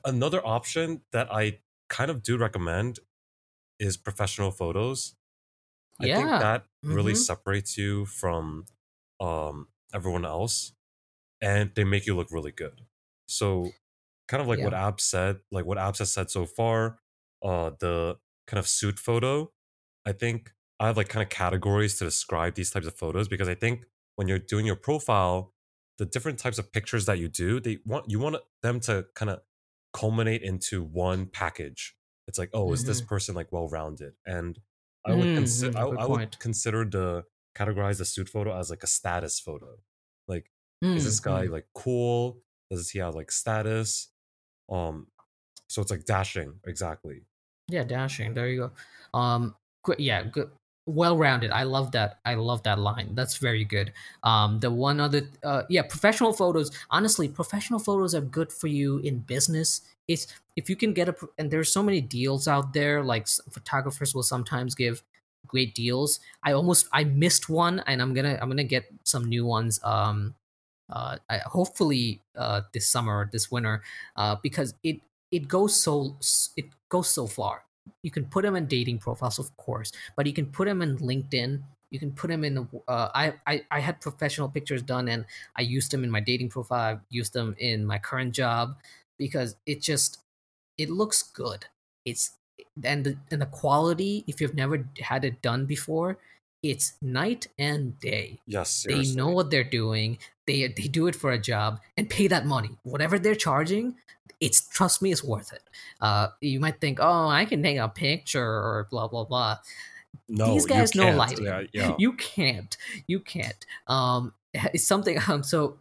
another 0.04 0.44
option 0.46 1.02
that 1.12 1.32
I 1.32 1.60
kind 1.88 2.10
of 2.10 2.22
do 2.22 2.36
recommend 2.36 2.98
is 3.78 3.96
professional 3.96 4.52
photos. 4.52 5.16
I 6.00 6.08
think 6.08 6.38
that 6.38 6.66
really 6.82 7.14
Mhm. 7.14 7.16
separates 7.16 7.78
you 7.78 8.06
from 8.06 8.66
um 9.20 9.68
everyone 9.94 10.24
else 10.26 10.74
and 11.42 11.72
they 11.76 11.84
make 11.84 12.06
you 12.06 12.16
look 12.16 12.30
really 12.32 12.52
good. 12.52 12.82
So 13.28 13.76
kind 14.28 14.42
of 14.42 14.48
like 14.48 14.62
what 14.62 14.74
Ab 14.74 15.00
said, 15.00 15.40
like 15.52 15.66
what 15.66 15.78
Abs 15.78 16.00
has 16.00 16.12
said 16.12 16.30
so 16.30 16.46
far, 16.46 17.00
uh 17.42 17.72
the 17.80 18.18
kind 18.48 18.58
of 18.60 18.68
suit 18.68 18.98
photo, 19.00 19.52
I 20.06 20.12
think 20.12 20.53
I 20.80 20.86
have 20.86 20.96
like 20.96 21.08
kind 21.08 21.22
of 21.22 21.28
categories 21.28 21.98
to 21.98 22.04
describe 22.04 22.54
these 22.54 22.70
types 22.70 22.86
of 22.86 22.94
photos 22.94 23.28
because 23.28 23.48
I 23.48 23.54
think 23.54 23.84
when 24.16 24.28
you're 24.28 24.38
doing 24.38 24.66
your 24.66 24.76
profile, 24.76 25.52
the 25.98 26.06
different 26.06 26.38
types 26.38 26.58
of 26.58 26.72
pictures 26.72 27.06
that 27.06 27.18
you 27.18 27.28
do, 27.28 27.60
they 27.60 27.78
want 27.84 28.10
you 28.10 28.18
want 28.18 28.36
them 28.62 28.80
to 28.80 29.06
kind 29.14 29.30
of 29.30 29.40
culminate 29.92 30.42
into 30.42 30.82
one 30.82 31.26
package. 31.26 31.96
It's 32.26 32.38
like, 32.38 32.50
oh, 32.52 32.72
is 32.72 32.84
this 32.84 33.00
person 33.00 33.34
like 33.34 33.52
well 33.52 33.68
rounded? 33.68 34.14
And 34.26 34.58
I 35.06 35.14
would 35.14 35.32
Mm, 35.32 35.34
consider 35.36 35.78
I, 35.78 35.82
I 35.82 36.06
would 36.06 36.38
consider 36.38 36.84
the 36.84 37.24
categorize 37.56 37.98
the 37.98 38.04
suit 38.04 38.28
photo 38.28 38.58
as 38.58 38.70
like 38.70 38.82
a 38.82 38.86
status 38.88 39.38
photo. 39.38 39.76
Like, 40.26 40.50
is 40.96 41.04
this 41.04 41.20
guy 41.20 41.46
mm. 41.46 41.50
like 41.50 41.66
cool? 41.74 42.40
Does 42.70 42.90
he 42.90 42.98
have 42.98 43.14
like 43.14 43.30
status? 43.30 44.08
Um, 44.70 45.08
so 45.68 45.82
it's 45.82 45.90
like 45.90 46.04
dashing 46.04 46.60
exactly. 46.66 47.22
Yeah, 47.68 47.84
dashing. 47.84 48.34
There 48.34 48.48
you 48.48 48.70
go. 49.12 49.18
Um, 49.18 49.54
yeah, 49.98 50.22
good. 50.24 50.50
Well-rounded. 50.86 51.50
I 51.50 51.62
love 51.62 51.92
that. 51.92 52.18
I 52.26 52.34
love 52.34 52.62
that 52.64 52.78
line. 52.78 53.14
That's 53.14 53.38
very 53.38 53.64
good. 53.64 53.94
Um, 54.22 54.60
the 54.60 54.70
one 54.70 55.00
other, 55.00 55.22
uh, 55.42 55.62
yeah, 55.70 55.80
professional 55.82 56.34
photos. 56.34 56.70
Honestly, 56.90 57.26
professional 57.26 57.78
photos 57.78 58.14
are 58.14 58.20
good 58.20 58.52
for 58.52 58.66
you 58.66 58.98
in 58.98 59.20
business. 59.20 59.80
It's 60.08 60.26
if 60.56 60.68
you 60.68 60.76
can 60.76 60.92
get 60.92 61.08
a, 61.08 61.16
and 61.38 61.50
there's 61.50 61.72
so 61.72 61.82
many 61.82 62.02
deals 62.02 62.46
out 62.46 62.74
there. 62.74 63.02
Like 63.02 63.26
photographers 63.50 64.14
will 64.14 64.22
sometimes 64.22 64.74
give 64.74 65.02
great 65.46 65.74
deals. 65.74 66.20
I 66.42 66.52
almost 66.52 66.86
I 66.92 67.04
missed 67.04 67.48
one, 67.48 67.80
and 67.86 68.02
I'm 68.02 68.12
gonna 68.12 68.38
I'm 68.42 68.50
gonna 68.50 68.62
get 68.64 68.84
some 69.04 69.24
new 69.24 69.46
ones. 69.46 69.80
Um, 69.82 70.34
uh, 70.90 71.16
I, 71.30 71.38
hopefully 71.38 72.20
uh 72.36 72.62
this 72.74 72.86
summer 72.86 73.20
or 73.20 73.30
this 73.32 73.50
winter, 73.50 73.82
uh, 74.16 74.36
because 74.42 74.74
it 74.82 75.00
it 75.30 75.48
goes 75.48 75.74
so 75.80 76.18
it 76.56 76.66
goes 76.90 77.08
so 77.08 77.26
far. 77.26 77.64
You 78.02 78.10
can 78.10 78.26
put 78.26 78.42
them 78.42 78.56
in 78.56 78.66
dating 78.66 78.98
profiles, 78.98 79.38
of 79.38 79.56
course, 79.56 79.92
but 80.16 80.26
you 80.26 80.32
can 80.32 80.46
put 80.46 80.66
them 80.66 80.82
in 80.82 80.96
LinkedIn. 80.98 81.62
You 81.90 81.98
can 81.98 82.12
put 82.12 82.28
them 82.28 82.44
in. 82.44 82.54
the- 82.54 82.68
Uh, 82.88 83.10
I, 83.14 83.34
I 83.46 83.64
I 83.70 83.80
had 83.80 84.00
professional 84.00 84.48
pictures 84.48 84.82
done, 84.82 85.08
and 85.08 85.26
I 85.56 85.62
used 85.62 85.90
them 85.90 86.04
in 86.04 86.10
my 86.10 86.20
dating 86.20 86.48
profile. 86.50 86.96
I 86.96 87.00
used 87.10 87.32
them 87.32 87.54
in 87.58 87.84
my 87.86 87.98
current 87.98 88.34
job 88.34 88.76
because 89.18 89.56
it 89.66 89.80
just 89.82 90.18
it 90.78 90.90
looks 90.90 91.22
good. 91.22 91.66
It's 92.04 92.36
and 92.82 93.04
the 93.04 93.18
and 93.30 93.40
the 93.42 93.46
quality. 93.46 94.24
If 94.26 94.40
you've 94.40 94.54
never 94.54 94.88
had 95.00 95.24
it 95.24 95.42
done 95.42 95.66
before, 95.66 96.18
it's 96.62 96.94
night 97.02 97.48
and 97.58 97.98
day 98.00 98.40
Yes, 98.46 98.84
they 98.84 99.04
know 99.06 99.28
what 99.30 99.50
they're 99.50 99.64
doing 99.70 100.18
they 100.46 100.68
they 100.68 100.88
do 100.88 101.06
it 101.06 101.16
for 101.16 101.32
a 101.32 101.38
job 101.38 101.80
and 101.96 102.08
pay 102.08 102.26
that 102.28 102.46
money. 102.46 102.70
Whatever 102.82 103.18
they're 103.18 103.34
charging 103.34 103.96
it's 104.40 104.66
trust 104.68 105.00
me 105.00 105.12
it's 105.12 105.24
worth 105.24 105.52
it. 105.52 105.62
Uh 106.00 106.28
you 106.40 106.60
might 106.60 106.80
think 106.80 106.98
oh 107.00 107.28
i 107.28 107.44
can 107.44 107.62
take 107.62 107.78
a 107.78 107.88
picture 107.88 108.44
or 108.44 108.88
blah 108.90 109.08
blah 109.08 109.24
blah. 109.24 109.58
No, 110.28 110.52
these 110.52 110.66
guys 110.66 110.94
know 110.94 111.10
lighting 111.10 111.44
Yeah, 111.44 111.62
yeah. 111.72 111.94
you 111.98 112.12
can't. 112.14 112.76
You 113.06 113.20
can't. 113.20 113.66
Um 113.86 114.32
it's 114.54 114.84
something 114.84 115.18
um 115.28 115.42
so 115.42 115.78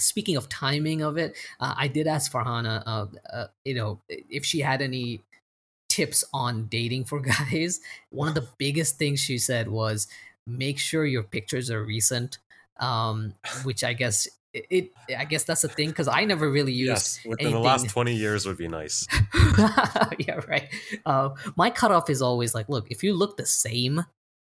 speaking 0.00 0.36
of 0.36 0.48
timing 0.48 1.02
of 1.02 1.16
it 1.16 1.36
uh, 1.60 1.72
i 1.76 1.86
did 1.86 2.08
ask 2.08 2.32
farhana 2.32 2.82
uh, 2.84 3.06
uh 3.32 3.46
you 3.64 3.74
know 3.74 4.00
if 4.08 4.44
she 4.44 4.58
had 4.58 4.82
any 4.82 5.22
tips 5.94 6.24
on 6.32 6.66
dating 6.66 7.04
for 7.04 7.20
guys. 7.50 7.80
One 8.10 8.28
of 8.28 8.34
the 8.34 8.48
biggest 8.58 8.98
things 8.98 9.20
she 9.20 9.38
said 9.38 9.68
was 9.68 10.08
make 10.46 10.78
sure 10.78 11.06
your 11.06 11.22
pictures 11.22 11.70
are 11.70 11.84
recent 11.84 12.38
um 12.80 13.34
which 13.62 13.84
i 13.84 13.92
guess 13.92 14.28
it, 14.52 14.66
it 14.70 14.90
i 15.18 15.24
guess 15.24 15.44
that's 15.44 15.64
a 15.64 15.68
thing 15.68 15.88
because 15.88 16.08
i 16.08 16.24
never 16.24 16.50
really 16.50 16.72
used 16.72 16.90
yes, 16.90 17.20
within 17.26 17.52
the 17.52 17.58
last 17.58 17.88
20 17.88 18.14
years 18.14 18.46
would 18.46 18.58
be 18.58 18.68
nice. 18.68 19.06
yeah, 20.18 20.40
right. 20.48 20.68
Uh, 21.04 21.30
my 21.56 21.70
cutoff 21.70 22.08
is 22.08 22.22
always 22.22 22.54
like, 22.54 22.68
look, 22.68 22.86
if 22.90 23.02
you 23.02 23.14
look 23.14 23.36
the 23.36 23.46
same, 23.46 24.04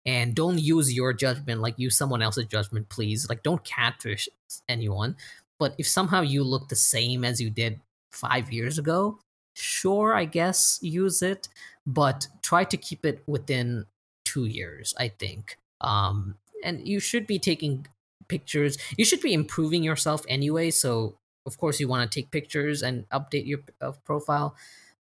and 0.08 0.34
don't 0.34 0.58
use 0.58 0.94
your 0.94 1.12
judgment, 1.12 1.60
like 1.60 1.78
use 1.78 1.96
someone 1.96 2.22
else's 2.22 2.46
judgment, 2.46 2.88
please. 2.88 3.28
Like, 3.28 3.44
don't 3.44 3.64
catfish 3.66 4.30
anyone. 4.70 5.18
But 5.60 5.76
if 5.78 5.86
somehow 5.86 6.22
you 6.22 6.44
look 6.44 6.70
the 6.70 6.78
same 6.78 7.26
as 7.26 7.42
you 7.42 7.50
did 7.50 7.82
five 8.12 8.52
years 8.52 8.80
ago, 8.80 9.20
sure, 9.54 10.16
I 10.16 10.24
guess 10.24 10.80
use 10.82 11.22
it, 11.22 11.50
but 11.86 12.28
try 12.42 12.64
to 12.64 12.78
keep 12.78 13.06
it 13.06 13.22
within 13.28 13.86
two 14.24 14.46
years. 14.46 14.96
I 14.98 15.10
think. 15.10 15.58
Um, 15.82 16.36
and 16.64 16.88
you 16.88 17.02
should 17.02 17.28
be 17.28 17.38
taking 17.38 17.86
pictures. 18.28 18.78
You 18.98 19.06
should 19.06 19.22
be 19.22 19.34
improving 19.34 19.84
yourself 19.84 20.24
anyway. 20.28 20.72
So 20.72 21.18
of 21.46 21.58
course 21.58 21.80
you 21.80 21.88
want 21.88 22.10
to 22.12 22.20
take 22.22 22.32
pictures 22.32 22.82
and 22.84 23.08
update 23.10 23.48
your 23.48 23.60
uh, 23.82 23.94
profile 24.06 24.56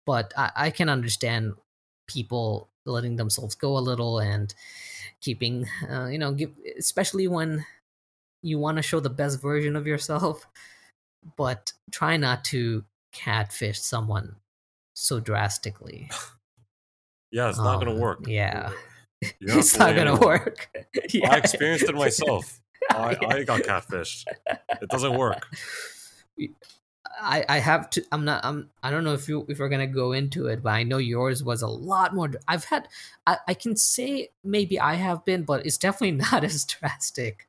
but 0.06 0.34
I, 0.38 0.52
I 0.56 0.70
can 0.72 0.90
understand 0.90 1.54
people 2.08 2.70
letting 2.86 3.16
themselves 3.16 3.56
go 3.56 3.78
a 3.78 3.80
little 3.80 4.20
and 4.20 4.54
keeping 5.22 5.68
uh, 5.90 6.08
you 6.08 6.18
know 6.18 6.34
give, 6.34 6.52
especially 6.78 7.28
when 7.30 7.66
you 8.42 8.60
want 8.60 8.78
to 8.78 8.84
show 8.84 9.00
the 9.00 9.10
best 9.10 9.42
version 9.42 9.76
of 9.76 9.88
yourself 9.88 10.46
but 11.38 11.74
try 11.92 12.18
not 12.18 12.44
to 12.46 12.84
catfish 13.14 13.80
someone 13.80 14.36
so 14.96 15.20
drastically 15.20 16.10
Yeah, 17.32 17.50
it's 17.50 17.62
not 17.62 17.80
gonna 17.80 17.94
Um, 17.94 18.00
work. 18.00 18.26
yeah. 18.28 18.72
You 19.40 19.48
don't 19.48 19.58
have 19.58 19.68
it's 19.68 19.78
not 19.78 19.96
gonna 19.96 20.12
anyone. 20.12 20.20
work 20.20 20.70
yeah. 21.14 21.32
I 21.32 21.38
experienced 21.38 21.90
it 21.90 21.96
myself. 21.96 22.62
I. 22.92 23.18
I 23.28 23.44
got 23.44 23.62
catfished. 23.62 24.26
It 24.82 24.90
doesn't 24.90 25.14
work. 25.18 25.48
I, 27.22 27.46
I 27.48 27.60
have 27.60 27.90
to 27.92 28.04
I'm 28.12 28.26
not 28.26 28.44
I'm 28.44 28.70
I 28.82 28.90
don't 28.90 29.04
know 29.04 29.14
if 29.14 29.28
you 29.30 29.46
if 29.50 29.60
we're 29.60 29.70
gonna 29.70 29.88
go 29.88 30.14
into 30.14 30.48
it, 30.48 30.64
but 30.64 30.70
I 30.72 30.84
know 30.84 30.98
yours 30.98 31.44
was 31.44 31.62
a 31.62 31.68
lot 31.68 32.16
more 32.16 32.32
I've 32.48 32.66
had 32.66 32.88
I, 33.28 33.38
I 33.48 33.54
can 33.54 33.76
say 33.76 34.30
maybe 34.44 34.80
I 34.80 34.96
have 34.96 35.24
been, 35.26 35.44
but 35.44 35.66
it's 35.66 35.78
definitely 35.78 36.12
not 36.32 36.44
as 36.44 36.66
drastic 36.66 37.48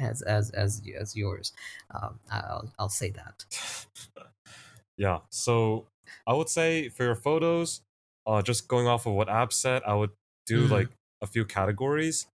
as 0.00 0.22
as 0.22 0.50
as 0.50 0.82
as 0.98 1.14
yours. 1.14 1.52
Um 1.94 2.18
I'll 2.30 2.72
I'll 2.78 2.88
say 2.88 3.10
that. 3.10 3.44
Yeah. 4.96 5.20
So 5.30 5.86
I 6.26 6.34
would 6.34 6.48
say 6.48 6.88
for 6.88 7.04
your 7.04 7.14
photos, 7.14 7.82
uh, 8.26 8.42
just 8.42 8.68
going 8.68 8.86
off 8.86 9.06
of 9.06 9.14
what 9.14 9.28
Ab 9.28 9.52
said, 9.52 9.82
I 9.86 9.94
would 9.94 10.10
do 10.46 10.66
Mhm. 10.66 10.70
like 10.70 10.88
a 11.20 11.26
few 11.26 11.44
categories. 11.44 12.26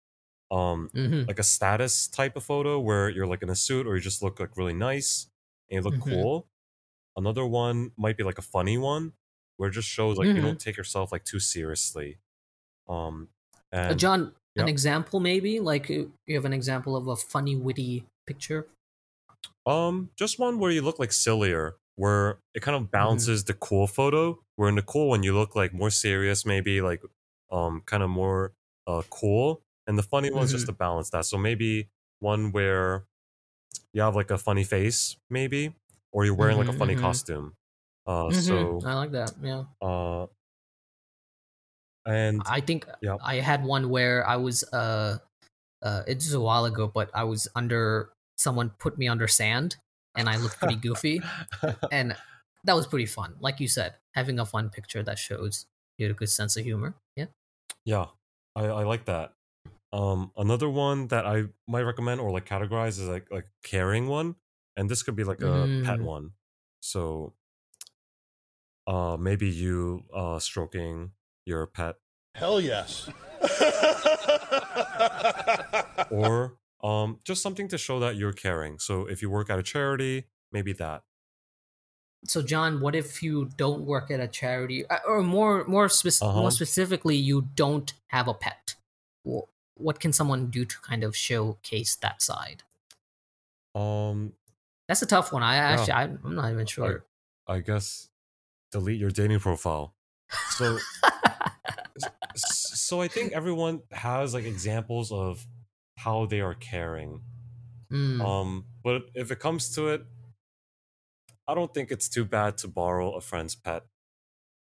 Um, 0.50 0.92
hmm 0.94 1.28
like 1.28 1.38
a 1.38 1.42
status 1.44 2.08
type 2.08 2.36
of 2.36 2.44
photo 2.44 2.80
where 2.80 3.10
you're 3.10 3.26
like 3.26 3.42
in 3.42 3.50
a 3.50 3.54
suit 3.56 3.86
or 3.86 3.96
you 3.96 4.02
just 4.02 4.22
look 4.22 4.40
like 4.40 4.56
really 4.56 4.74
nice 4.74 5.28
and 5.70 5.76
you 5.78 5.82
look 5.82 5.98
Mhm. 5.98 5.98
cool. 5.98 6.48
Another 7.16 7.46
one 7.46 7.92
might 7.96 8.16
be 8.16 8.24
like 8.24 8.38
a 8.38 8.42
funny 8.42 8.78
one 8.78 9.14
where 9.56 9.68
it 9.70 9.72
just 9.72 9.88
shows 9.88 10.18
like 10.18 10.34
you 10.34 10.40
Mhm. 10.40 10.42
don't 10.42 10.60
take 10.60 10.76
yourself 10.76 11.12
like 11.12 11.24
too 11.24 11.40
seriously. 11.40 12.18
Um, 12.88 13.30
Uh, 13.88 13.94
and 13.94 13.96
John, 13.96 14.34
an 14.56 14.68
example 14.68 15.18
maybe? 15.20 15.58
Like 15.60 15.90
uh, 15.90 16.04
you 16.26 16.34
have 16.36 16.44
an 16.44 16.52
example 16.52 16.96
of 16.96 17.08
a 17.08 17.16
funny, 17.16 17.56
witty 17.56 18.06
picture? 18.26 18.68
Um, 19.66 20.10
just 20.16 20.38
one 20.38 20.58
where 20.58 20.70
you 20.70 20.82
look 20.82 20.98
like 20.98 21.12
sillier, 21.12 21.76
where 21.96 22.40
it 22.54 22.60
kind 22.62 22.76
Mm-hmm. 22.76 22.84
of 22.84 22.90
balances 22.90 23.44
the 23.44 23.54
cool 23.54 23.86
photo. 23.86 24.42
Where 24.56 24.68
in 24.68 24.74
the 24.74 24.82
cool 24.82 25.08
one 25.08 25.22
you 25.22 25.34
look 25.34 25.54
like 25.54 25.72
more 25.72 25.90
serious, 25.90 26.44
maybe 26.46 26.80
like 26.80 27.02
um 27.50 27.82
kind 27.86 28.02
of 28.02 28.10
more 28.10 28.54
uh 28.86 29.02
cool, 29.10 29.62
and 29.88 29.98
the 29.98 30.04
funny 30.04 30.32
one's 30.32 30.52
just 30.52 30.66
Mm-hmm. 30.66 30.68
to 30.68 30.72
balance 30.74 31.10
that. 31.12 31.26
So 31.26 31.38
maybe 31.38 31.90
one 32.20 32.52
where 32.52 33.06
you 33.92 34.02
have 34.02 34.16
like 34.16 34.30
a 34.30 34.38
funny 34.38 34.64
face, 34.64 35.16
maybe, 35.30 35.74
or 36.12 36.24
you're 36.24 36.34
wearing 36.36 36.58
like 36.58 36.68
a 36.68 36.72
Mhm, 36.72 36.74
funny 36.74 36.96
mhm. 36.96 36.96
costume. 36.96 37.56
Uh, 38.06 38.32
Mhm. 38.32 38.76
so 38.78 38.86
I 38.86 38.94
like 38.94 39.12
that. 39.12 39.34
Yeah. 39.42 39.64
uh, 39.82 40.26
and 42.06 42.46
I 42.46 42.60
think 42.60 42.86
Yep. 43.00 43.22
I 43.22 43.36
had 43.36 43.64
one 43.64 43.90
where 43.90 44.26
I 44.26 44.36
was 44.36 44.64
uh 44.72 45.18
uh 45.82 46.02
it 46.06 46.16
was 46.16 46.34
a 46.34 46.40
while 46.40 46.66
ago, 46.66 46.88
but 46.88 47.10
I 47.14 47.24
was 47.24 47.48
under 47.56 48.12
someone 48.38 48.70
put 48.78 48.98
me 48.98 49.08
under 49.08 49.28
sand 49.28 49.76
and 50.16 50.28
I 50.30 50.36
looked 50.36 50.58
pretty 50.58 50.76
goofy 50.76 51.30
and 51.90 52.16
that 52.64 52.74
was 52.74 52.86
pretty 52.86 53.06
fun. 53.06 53.36
Like 53.40 53.60
you 53.60 53.68
said, 53.68 53.96
having 54.14 54.38
a 54.40 54.46
fun 54.46 54.70
picture 54.70 55.02
that 55.04 55.18
shows 55.18 55.66
you 55.98 56.06
had 56.06 56.12
a 56.12 56.18
good 56.18 56.30
sense 56.30 56.56
of 56.56 56.64
humor. 56.64 56.96
Yeah. 57.16 57.26
Yeah, 57.84 58.08
I, 58.54 58.66
I 58.66 58.84
like 58.84 59.04
that. 59.06 59.34
Um, 59.92 60.32
another 60.36 60.68
one 60.68 61.08
that 61.08 61.26
I 61.26 61.44
might 61.66 61.82
recommend 61.82 62.20
or 62.20 62.30
like 62.30 62.46
categorize 62.46 62.98
is 63.00 63.08
like 63.08 63.26
like 63.30 63.46
caring 63.62 64.06
one, 64.06 64.36
and 64.76 64.88
this 64.90 65.02
could 65.02 65.16
be 65.16 65.24
like 65.24 65.40
a 65.42 65.66
pet 65.84 65.98
Mm. 65.98 66.04
one. 66.04 66.30
So, 66.80 67.34
uh, 68.86 69.16
maybe 69.18 69.48
you 69.48 70.04
uh 70.14 70.38
stroking 70.38 71.12
your 71.46 71.66
pet, 71.66 71.96
Hell 72.34 72.60
yes. 72.60 73.08
or 76.10 76.54
um 76.82 77.18
just 77.24 77.42
something 77.42 77.68
to 77.68 77.78
show 77.78 77.98
that 78.00 78.16
you're 78.16 78.32
caring. 78.32 78.78
So 78.78 79.06
if 79.06 79.22
you 79.22 79.30
work 79.30 79.48
at 79.50 79.58
a 79.58 79.62
charity, 79.62 80.26
maybe 80.52 80.72
that. 80.74 81.02
So 82.26 82.42
John, 82.42 82.80
what 82.80 82.94
if 82.94 83.22
you 83.22 83.48
don't 83.56 83.86
work 83.86 84.10
at 84.10 84.20
a 84.20 84.28
charity 84.28 84.84
uh, 84.86 84.98
or 85.06 85.22
more 85.22 85.64
more 85.64 85.88
spec- 85.88 86.20
Uh-huh. 86.20 86.40
more 86.40 86.50
specifically 86.50 87.16
you 87.16 87.48
don't 87.54 87.94
have 88.08 88.28
a 88.28 88.34
pet? 88.34 88.74
Wh- 89.78 89.80
What 89.80 90.00
can 90.00 90.12
someone 90.12 90.46
do 90.50 90.64
to 90.64 90.80
kind 90.80 91.04
of 91.04 91.16
showcase 91.16 91.96
that 91.96 92.22
side? 92.22 92.62
Um, 93.74 94.32
That's 94.88 95.02
a 95.02 95.06
tough 95.06 95.32
one. 95.32 95.42
I 95.42 95.56
actually 95.56 95.92
I, 95.92 96.04
I'm 96.04 96.34
not 96.34 96.50
even 96.50 96.66
sure. 96.66 97.04
I 97.46 97.60
guess 97.60 98.08
delete 98.72 99.00
your 99.00 99.10
dating 99.10 99.40
profile. 99.40 99.94
So 100.50 100.78
so 102.36 103.00
I 103.00 103.08
think 103.08 103.32
everyone 103.32 103.82
has 103.92 104.34
like 104.34 104.44
examples 104.44 105.10
of 105.12 105.46
how 105.96 106.26
they 106.26 106.40
are 106.40 106.54
caring. 106.54 107.22
Mm. 107.90 108.20
Um, 108.20 108.64
but 108.84 109.02
if 109.14 109.30
it 109.30 109.38
comes 109.40 109.74
to 109.74 109.88
it, 109.88 110.02
I 111.46 111.54
don't 111.54 111.72
think 111.72 111.90
it's 111.90 112.08
too 112.08 112.24
bad 112.24 112.58
to 112.58 112.68
borrow 112.68 113.12
a 113.12 113.20
friend's 113.20 113.54
pet 113.54 113.84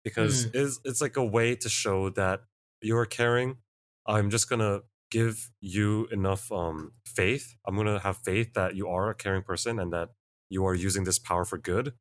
because 0.04 0.46
it's 0.54 0.80
it's 0.86 1.02
like 1.02 1.18
a 1.18 1.26
way 1.26 1.56
to 1.56 1.70
show 1.70 2.10
that 2.12 2.42
you're 2.82 3.06
caring. 3.08 3.58
I'm 4.06 4.30
just 4.30 4.48
gonna 4.50 4.82
give 5.12 5.52
you 5.62 6.08
enough 6.12 6.52
um 6.52 6.94
faith. 7.06 7.56
I'm 7.66 7.76
gonna 7.76 8.00
have 8.00 8.18
faith 8.18 8.54
that 8.54 8.76
you 8.76 8.88
are 8.90 9.10
a 9.10 9.16
caring 9.16 9.44
person 9.44 9.80
and 9.80 9.94
that 9.94 10.10
you 10.50 10.66
are 10.66 10.76
using 10.76 11.04
this 11.06 11.20
power 11.20 11.46
for 11.46 11.58
good. 11.58 11.94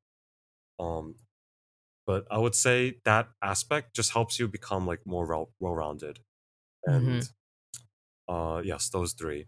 Um, 0.80 1.16
but 2.07 2.26
I 2.30 2.38
would 2.38 2.55
say 2.55 3.00
that 3.05 3.30
aspect 3.42 3.94
just 3.96 4.12
helps 4.12 4.38
you 4.38 4.48
become 4.48 4.86
like 4.86 5.07
more 5.07 5.26
well 5.61 5.74
rounded, 5.74 6.20
and 6.84 7.30
uh, 8.28 8.62
yes, 8.64 8.88
those 8.90 9.12
three. 9.12 9.46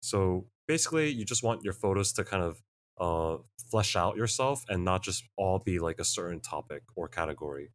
So 0.00 0.48
basically, 0.68 1.10
you 1.10 1.24
just 1.24 1.42
want 1.42 1.64
your 1.64 1.72
photos 1.74 2.12
to 2.14 2.24
kind 2.24 2.42
of 2.44 2.62
uh, 3.00 3.42
flesh 3.70 3.96
out 3.96 4.16
yourself 4.16 4.64
and 4.68 4.84
not 4.84 5.02
just 5.02 5.24
all 5.36 5.58
be 5.58 5.78
like 5.78 6.00
a 6.00 6.04
certain 6.04 6.40
topic 6.40 6.84
or 6.96 7.08
category. 7.08 7.72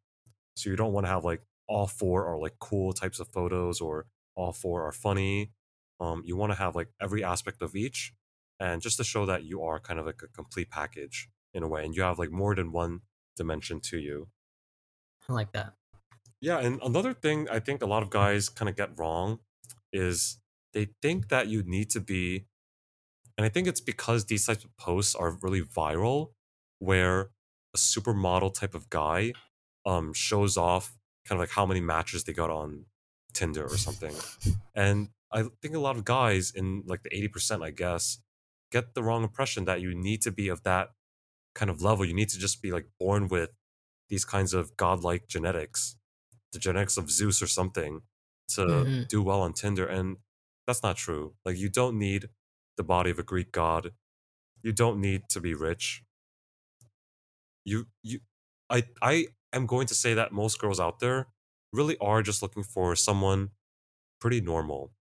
So 0.56 0.70
you 0.70 0.76
don't 0.76 0.92
want 0.92 1.06
to 1.06 1.10
have 1.12 1.24
like 1.24 1.42
all 1.68 1.86
four 1.86 2.26
are 2.26 2.38
like 2.38 2.58
cool 2.60 2.92
types 2.92 3.20
of 3.20 3.28
photos 3.28 3.80
or 3.80 4.06
all 4.34 4.52
four 4.52 4.86
are 4.86 4.92
funny. 4.92 5.52
Um, 6.00 6.22
you 6.24 6.36
want 6.36 6.52
to 6.52 6.58
have 6.58 6.74
like 6.74 6.88
every 7.00 7.22
aspect 7.22 7.62
of 7.62 7.74
each, 7.76 8.14
and 8.58 8.80
just 8.80 8.96
to 8.96 9.04
show 9.04 9.26
that 9.26 9.44
you 9.44 9.62
are 9.62 9.78
kind 9.78 9.98
of 9.98 10.06
like 10.06 10.22
a 10.22 10.28
complete 10.28 10.70
package 10.70 11.28
in 11.52 11.62
a 11.62 11.68
way, 11.68 11.84
and 11.84 11.94
you 11.94 12.02
have 12.02 12.18
like 12.18 12.30
more 12.30 12.54
than 12.54 12.72
one 12.72 13.00
dimension 13.36 13.80
to 13.80 13.98
you. 13.98 14.28
I 15.28 15.32
like 15.32 15.52
that. 15.52 15.74
Yeah, 16.40 16.58
and 16.58 16.80
another 16.82 17.12
thing 17.12 17.48
I 17.50 17.58
think 17.58 17.82
a 17.82 17.86
lot 17.86 18.02
of 18.02 18.10
guys 18.10 18.48
kind 18.48 18.68
of 18.68 18.76
get 18.76 18.98
wrong 18.98 19.40
is 19.92 20.38
they 20.72 20.88
think 21.02 21.28
that 21.28 21.48
you 21.48 21.62
need 21.62 21.90
to 21.90 22.00
be, 22.00 22.46
and 23.36 23.44
I 23.44 23.48
think 23.48 23.66
it's 23.68 23.80
because 23.80 24.24
these 24.24 24.46
types 24.46 24.64
of 24.64 24.74
posts 24.76 25.14
are 25.14 25.38
really 25.42 25.60
viral, 25.62 26.32
where 26.78 27.30
a 27.74 27.78
supermodel 27.78 28.54
type 28.54 28.74
of 28.74 28.90
guy 28.90 29.32
um 29.86 30.12
shows 30.12 30.56
off 30.56 30.98
kind 31.26 31.40
of 31.40 31.40
like 31.40 31.54
how 31.54 31.64
many 31.64 31.80
matches 31.80 32.24
they 32.24 32.32
got 32.32 32.50
on 32.50 32.84
Tinder 33.32 33.64
or 33.66 33.76
something. 33.88 34.14
And 34.74 35.10
I 35.32 35.44
think 35.62 35.74
a 35.74 35.80
lot 35.80 35.96
of 35.96 36.04
guys 36.04 36.50
in 36.50 36.84
like 36.86 37.02
the 37.02 37.10
80%, 37.10 37.62
I 37.64 37.70
guess, 37.70 38.18
get 38.72 38.94
the 38.94 39.02
wrong 39.02 39.22
impression 39.22 39.64
that 39.66 39.80
you 39.80 39.94
need 39.94 40.22
to 40.22 40.30
be 40.32 40.48
of 40.48 40.62
that 40.64 40.90
kind 41.54 41.70
of 41.70 41.82
level. 41.82 42.04
You 42.04 42.14
need 42.14 42.28
to 42.30 42.38
just 42.38 42.62
be 42.62 42.72
like 42.72 42.86
born 42.98 43.28
with 43.28 43.50
these 44.08 44.24
kinds 44.24 44.54
of 44.54 44.76
godlike 44.76 45.28
genetics, 45.28 45.96
the 46.52 46.58
genetics 46.58 46.96
of 46.96 47.10
Zeus 47.10 47.42
or 47.42 47.46
something, 47.46 48.02
to 48.48 48.62
Mhm. 48.62 49.08
do 49.08 49.22
well 49.22 49.42
on 49.42 49.52
Tinder. 49.52 49.86
And 49.86 50.18
that's 50.66 50.82
not 50.82 50.96
true. 50.96 51.34
Like 51.44 51.56
you 51.58 51.68
don't 51.68 51.98
need 51.98 52.30
the 52.76 52.84
body 52.84 53.10
of 53.10 53.18
a 53.18 53.22
Greek 53.22 53.52
god. 53.52 53.92
You 54.62 54.72
don't 54.72 55.00
need 55.00 55.28
to 55.30 55.40
be 55.40 55.54
rich. 55.54 56.04
You 57.64 57.86
you 58.02 58.20
I 58.68 58.84
I 59.02 59.26
am 59.52 59.66
going 59.66 59.86
to 59.88 59.94
say 59.94 60.14
that 60.14 60.32
most 60.32 60.58
girls 60.58 60.80
out 60.80 61.00
there 61.00 61.28
really 61.72 61.96
are 61.98 62.22
just 62.22 62.42
looking 62.42 62.62
for 62.62 62.96
someone 62.96 63.50
pretty 64.20 64.40
normal 64.40 64.92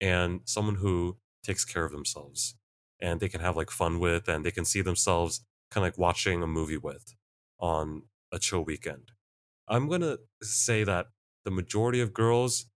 and 0.00 0.40
someone 0.44 0.76
who 0.76 1.16
takes 1.42 1.64
care 1.64 1.84
of 1.84 1.92
themselves 1.92 2.56
and 3.00 3.20
they 3.20 3.28
can 3.28 3.40
have 3.40 3.56
like 3.56 3.70
fun 3.70 3.98
with 3.98 4.28
and 4.28 4.44
they 4.44 4.50
can 4.50 4.64
see 4.64 4.80
themselves 4.80 5.44
kind 5.70 5.86
of 5.86 5.92
like 5.92 5.98
watching 5.98 6.42
a 6.42 6.46
movie 6.46 6.76
with 6.76 7.14
on 7.58 8.02
a 8.32 8.38
chill 8.38 8.64
weekend. 8.64 9.12
I'm 9.68 9.88
going 9.88 10.00
to 10.00 10.20
say 10.42 10.84
that 10.84 11.08
the 11.44 11.50
majority 11.50 12.00
of 12.00 12.12
girls 12.12 12.66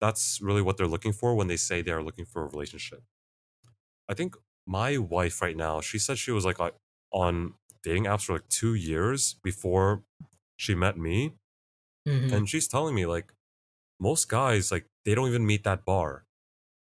that's 0.00 0.40
really 0.40 0.62
what 0.62 0.76
they're 0.76 0.86
looking 0.86 1.12
for 1.12 1.34
when 1.34 1.48
they 1.48 1.56
say 1.56 1.82
they 1.82 1.90
are 1.90 2.02
looking 2.02 2.24
for 2.24 2.42
a 2.42 2.48
relationship. 2.48 3.02
I 4.08 4.14
think 4.14 4.36
my 4.66 4.96
wife 4.96 5.42
right 5.42 5.56
now, 5.56 5.80
she 5.80 5.98
said 5.98 6.18
she 6.18 6.30
was 6.30 6.44
like 6.44 6.58
on 7.10 7.54
dating 7.82 8.04
apps 8.04 8.24
for 8.24 8.34
like 8.34 8.48
2 8.48 8.74
years 8.74 9.34
before 9.42 10.04
she 10.56 10.74
met 10.74 10.96
me 10.96 11.34
Mhm. 12.08 12.32
and 12.32 12.48
she's 12.50 12.68
telling 12.68 12.94
me 12.94 13.06
like 13.06 13.32
most 14.00 14.28
guys 14.28 14.70
like 14.72 14.86
they 15.04 15.14
don't 15.14 15.28
even 15.28 15.46
meet 15.46 15.64
that 15.64 15.84
bar 15.84 16.24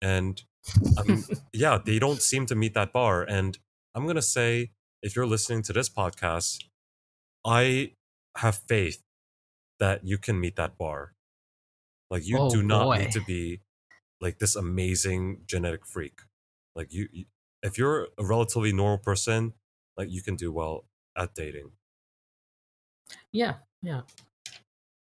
and 0.02 0.42
I 0.98 1.02
mean, 1.04 1.24
yeah 1.52 1.78
they 1.84 1.98
don't 1.98 2.22
seem 2.22 2.46
to 2.46 2.54
meet 2.54 2.74
that 2.74 2.92
bar 2.92 3.22
and 3.24 3.58
i'm 3.94 4.06
gonna 4.06 4.22
say 4.38 4.70
if 5.02 5.16
you're 5.16 5.26
listening 5.26 5.62
to 5.64 5.72
this 5.72 5.88
podcast 5.90 6.64
i 7.44 7.92
have 8.38 8.56
faith 8.68 9.02
that 9.80 10.04
you 10.06 10.18
can 10.18 10.40
meet 10.40 10.56
that 10.56 10.78
bar 10.78 11.14
like 12.10 12.26
you 12.26 12.38
Oh, 12.38 12.50
do 12.50 12.62
not 12.62 12.84
boy. 12.84 12.98
need 12.98 13.12
to 13.12 13.22
be 13.26 13.60
like 14.20 14.38
this 14.38 14.56
amazing 14.56 15.42
genetic 15.46 15.86
freak 15.86 16.20
like 16.76 16.92
you, 16.92 17.08
you 17.12 17.24
if 17.62 17.78
you're 17.78 18.08
a 18.18 18.24
relatively 18.24 18.72
normal 18.72 18.98
person 18.98 19.54
like 19.96 20.10
you 20.10 20.22
can 20.22 20.36
do 20.36 20.52
well 20.52 20.84
at 21.16 21.34
dating 21.34 21.72
Yeah, 23.32 23.54
yeah. 23.82 24.02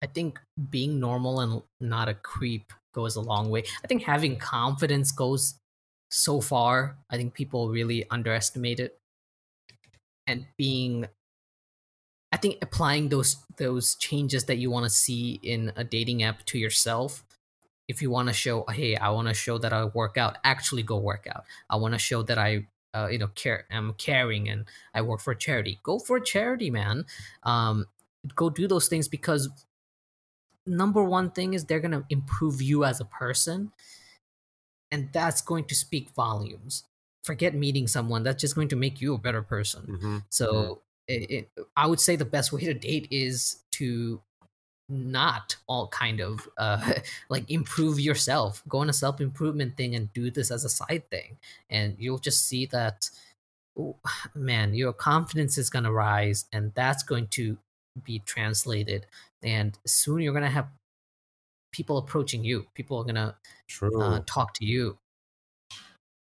I 0.02 0.06
think 0.06 0.38
being 0.70 0.98
normal 0.98 1.40
and 1.40 1.62
not 1.80 2.08
a 2.08 2.14
creep 2.14 2.72
goes 2.94 3.16
a 3.16 3.20
long 3.20 3.50
way. 3.50 3.64
I 3.84 3.86
think 3.86 4.02
having 4.02 4.36
confidence 4.36 5.12
goes 5.12 5.54
so 6.10 6.40
far. 6.40 6.96
I 7.10 7.16
think 7.16 7.34
people 7.34 7.68
really 7.68 8.08
underestimate 8.10 8.80
it. 8.80 8.98
And 10.26 10.46
being 10.56 11.06
I 12.32 12.36
think 12.36 12.58
applying 12.62 13.08
those 13.08 13.36
those 13.56 13.96
changes 13.96 14.44
that 14.44 14.58
you 14.58 14.70
want 14.70 14.84
to 14.84 14.90
see 14.90 15.40
in 15.42 15.72
a 15.76 15.84
dating 15.84 16.22
app 16.22 16.44
to 16.46 16.58
yourself. 16.58 17.24
If 17.88 18.00
you 18.00 18.10
want 18.10 18.28
to 18.28 18.34
show, 18.34 18.64
hey, 18.70 18.94
I 18.94 19.10
want 19.10 19.26
to 19.26 19.34
show 19.34 19.58
that 19.58 19.72
I 19.72 19.84
work 19.86 20.16
out, 20.16 20.38
actually 20.44 20.84
go 20.84 20.96
work 20.98 21.26
out. 21.28 21.44
I 21.68 21.74
want 21.74 21.92
to 21.94 21.98
show 21.98 22.22
that 22.22 22.38
I 22.38 22.68
uh, 22.94 23.08
you 23.10 23.18
know, 23.18 23.28
care. 23.28 23.64
I'm 23.70 23.94
caring 23.94 24.48
and 24.48 24.66
I 24.94 25.02
work 25.02 25.20
for 25.20 25.34
charity. 25.34 25.78
Go 25.82 25.98
for 25.98 26.16
a 26.16 26.24
charity, 26.24 26.70
man. 26.70 27.04
Um, 27.42 27.86
go 28.34 28.50
do 28.50 28.68
those 28.68 28.88
things 28.88 29.08
because 29.08 29.48
number 30.66 31.02
one 31.02 31.30
thing 31.30 31.54
is 31.54 31.64
they're 31.64 31.80
gonna 31.80 32.04
improve 32.10 32.62
you 32.62 32.84
as 32.84 33.00
a 33.00 33.04
person, 33.04 33.72
and 34.90 35.12
that's 35.12 35.40
going 35.40 35.64
to 35.66 35.74
speak 35.74 36.10
volumes. 36.10 36.84
Forget 37.24 37.54
meeting 37.54 37.86
someone; 37.86 38.22
that's 38.22 38.40
just 38.40 38.54
going 38.54 38.68
to 38.68 38.76
make 38.76 39.00
you 39.00 39.14
a 39.14 39.18
better 39.18 39.42
person. 39.42 39.84
hmm 40.00 40.18
So 40.30 40.82
it, 41.06 41.30
it, 41.30 41.66
I 41.76 41.86
would 41.86 42.00
say 42.00 42.16
the 42.16 42.24
best 42.24 42.52
way 42.52 42.62
to 42.62 42.74
date 42.74 43.08
is 43.10 43.62
to 43.72 44.22
not 44.88 45.56
all 45.68 45.88
kind 45.88 46.20
of 46.20 46.48
uh, 46.58 46.94
like 47.30 47.50
improve 47.50 48.00
yourself. 48.00 48.62
Go 48.68 48.78
on 48.78 48.90
a 48.90 48.94
self 48.94 49.20
improvement 49.20 49.76
thing 49.76 49.94
and 49.94 50.12
do 50.14 50.30
this 50.30 50.50
as 50.50 50.64
a 50.64 50.70
side 50.70 51.04
thing, 51.10 51.38
and 51.70 51.96
you'll 51.98 52.18
just 52.18 52.46
see 52.46 52.66
that. 52.66 53.10
oh, 53.78 53.96
Man, 54.34 54.74
your 54.74 54.92
confidence 54.92 55.58
is 55.58 55.70
gonna 55.70 55.92
rise, 55.92 56.46
and 56.52 56.72
that's 56.74 57.02
going 57.02 57.28
to 57.28 57.58
be 58.04 58.20
translated. 58.20 59.06
And 59.42 59.78
soon 59.86 60.20
you're 60.20 60.34
gonna 60.34 60.50
have 60.50 60.68
people 61.72 61.98
approaching 61.98 62.44
you. 62.44 62.66
People 62.74 62.98
are 62.98 63.04
gonna 63.04 63.36
uh, 63.98 64.20
talk 64.26 64.54
to 64.54 64.64
you. 64.64 64.98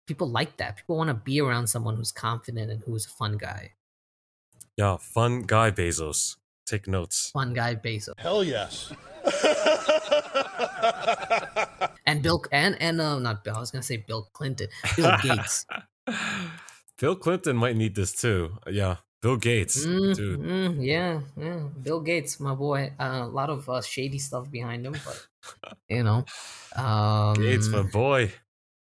People 0.07 0.29
like 0.29 0.57
that. 0.57 0.77
People 0.77 0.97
want 0.97 1.07
to 1.07 1.13
be 1.15 1.41
around 1.41 1.67
someone 1.67 1.95
who's 1.95 2.11
confident 2.11 2.71
and 2.71 2.83
who's 2.83 3.05
a 3.05 3.09
fun 3.09 3.37
guy. 3.37 3.71
yeah, 4.77 4.97
fun 4.97 5.41
guy 5.41 5.71
Bezos. 5.71 6.35
Take 6.65 6.87
notes. 6.87 7.31
Fun 7.31 7.53
guy 7.53 7.75
Bezos. 7.75 8.13
Hell 8.17 8.43
yes. 8.43 8.91
and 12.05 12.21
Bill 12.21 12.43
and 12.51 12.79
and 12.81 13.01
uh, 13.01 13.19
not 13.19 13.43
Bill. 13.43 13.55
I 13.55 13.59
was 13.59 13.71
gonna 13.71 13.83
say 13.83 13.97
Bill 13.97 14.29
Clinton, 14.33 14.67
Bill 14.95 15.15
Gates. 15.21 15.65
Bill 16.97 17.15
Clinton 17.15 17.57
might 17.57 17.75
need 17.75 17.95
this 17.95 18.13
too. 18.13 18.57
Yeah, 18.67 18.97
Bill 19.21 19.37
Gates, 19.37 19.85
Mm, 19.85 20.15
dude. 20.15 20.39
mm, 20.39 20.85
yeah, 20.85 21.21
yeah, 21.37 21.67
Bill 21.81 21.99
Gates, 21.99 22.39
my 22.39 22.53
boy. 22.53 22.93
Uh, 22.99 23.21
a 23.23 23.27
lot 23.27 23.49
of 23.49 23.67
uh, 23.69 23.81
shady 23.81 24.19
stuff 24.19 24.51
behind 24.51 24.85
him, 24.85 24.95
but 25.03 25.27
you 25.89 26.03
know, 26.03 26.25
um, 26.75 27.33
Gates, 27.35 27.67
my 27.69 27.81
boy. 27.81 28.31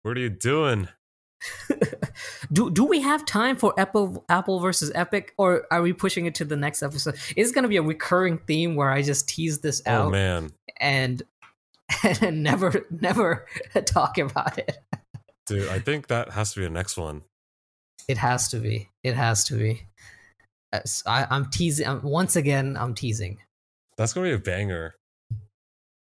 What 0.03 0.17
are 0.17 0.21
you 0.21 0.31
doing? 0.31 0.89
do 2.53 2.71
do 2.71 2.85
we 2.85 3.01
have 3.01 3.25
time 3.27 3.57
for 3.57 3.75
Apple 3.79 4.25
Apple 4.29 4.61
versus 4.61 4.91
Epic, 4.95 5.35
or 5.39 5.67
are 5.71 5.83
we 5.83 5.93
pushing 5.93 6.27
it 6.27 6.35
to 6.37 6.45
the 6.45 6.57
next 6.57 6.83
episode? 6.83 7.17
It's 7.37 7.53
gonna 7.53 7.69
be 7.69 7.77
a 7.77 7.83
recurring 7.83 8.39
theme 8.39 8.75
where 8.77 8.91
I 8.91 9.03
just 9.03 9.29
tease 9.29 9.59
this 9.61 9.83
Oh 9.87 9.91
out 9.91 10.13
man, 10.13 10.53
and 10.81 11.23
and 12.21 12.43
never 12.43 12.87
never 12.91 13.47
talk 13.85 14.19
about 14.19 14.59
it. 14.59 14.79
dude. 15.47 15.69
I 15.69 15.79
think 15.79 16.07
that 16.09 16.31
has 16.31 16.55
to 16.55 16.61
be 16.61 16.65
the 16.65 16.71
next 16.71 16.97
one. 16.97 17.23
It 18.09 18.19
has 18.19 18.49
to 18.51 18.59
be. 18.59 18.89
It 19.03 19.15
has 19.15 19.45
to 19.45 19.55
be. 19.55 19.83
I, 20.73 21.27
I'm 21.31 21.51
teasing. 21.51 21.87
I'm, 21.87 22.03
once 22.03 22.37
again, 22.37 22.77
I'm 22.79 22.95
teasing. 22.95 23.39
That's 23.99 24.13
gonna 24.13 24.29
be 24.29 24.33
a 24.35 24.39
banger. 24.39 24.95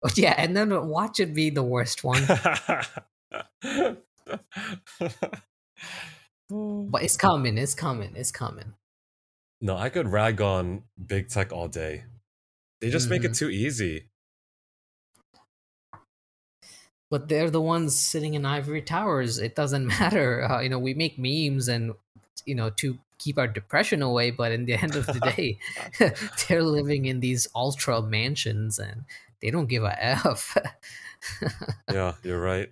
But 0.02 0.18
yeah, 0.18 0.36
and 0.38 0.56
then 0.56 0.88
watch 0.88 1.20
it 1.20 1.34
be 1.34 1.50
the 1.50 1.64
worst 1.64 2.04
one. 2.04 2.24
But 6.50 7.04
it's 7.04 7.16
coming. 7.18 7.58
It's 7.58 7.76
coming. 7.76 8.14
It's 8.16 8.32
coming. 8.32 8.74
no, 9.62 9.78
I 9.78 9.90
could 9.90 10.08
rag 10.08 10.42
on 10.42 10.84
big 11.04 11.30
tech 11.30 11.54
all 11.54 11.68
day. 11.68 12.04
They 12.82 12.90
just 12.90 13.10
make 13.10 13.22
Mm-hmm. 13.22 13.32
it 13.32 13.36
too 13.36 13.50
easy. 13.50 14.10
But 17.10 17.28
they're 17.28 17.50
the 17.50 17.62
ones 17.62 17.96
sitting 17.96 18.34
in 18.36 18.46
ivory 18.46 18.82
towers. 18.82 19.38
It 19.38 19.56
doesn't 19.56 19.88
matter. 20.00 20.44
Uh, 20.50 20.62
you 20.62 20.70
know, 20.70 20.80
we 20.80 20.94
make 20.94 21.18
memes 21.18 21.68
and 21.68 21.94
you 22.46 22.56
know 22.56 22.70
to 22.72 22.98
keep 23.22 23.38
our 23.38 23.48
depression 23.48 24.02
away. 24.02 24.32
But 24.32 24.52
in 24.52 24.66
the 24.66 24.74
end 24.74 24.96
of 24.96 25.06
the 25.06 25.20
day, 25.20 25.60
they're 26.48 26.64
living 26.64 27.06
in 27.06 27.20
these 27.20 27.48
ultra 27.56 28.02
mansions 28.02 28.80
and 28.80 29.06
they 29.42 29.52
don't 29.52 29.68
give 29.68 29.84
a 29.84 30.04
f. 30.04 30.58
Yeah, 31.92 32.14
you're 32.24 32.42
right. 32.42 32.72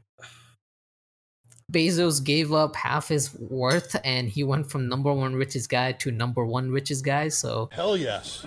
Bezos 1.71 2.23
gave 2.23 2.51
up 2.51 2.75
half 2.75 3.09
his 3.09 3.31
worth 3.35 3.95
and 4.03 4.27
he 4.27 4.43
went 4.43 4.71
from 4.71 4.89
number 4.89 5.13
one 5.13 5.35
richest 5.35 5.69
guy 5.69 5.91
to 5.91 6.09
number 6.09 6.43
one 6.43 6.71
richest 6.71 7.05
guy. 7.05 7.27
So, 7.27 7.69
Hell 7.71 7.95
yes. 7.95 8.43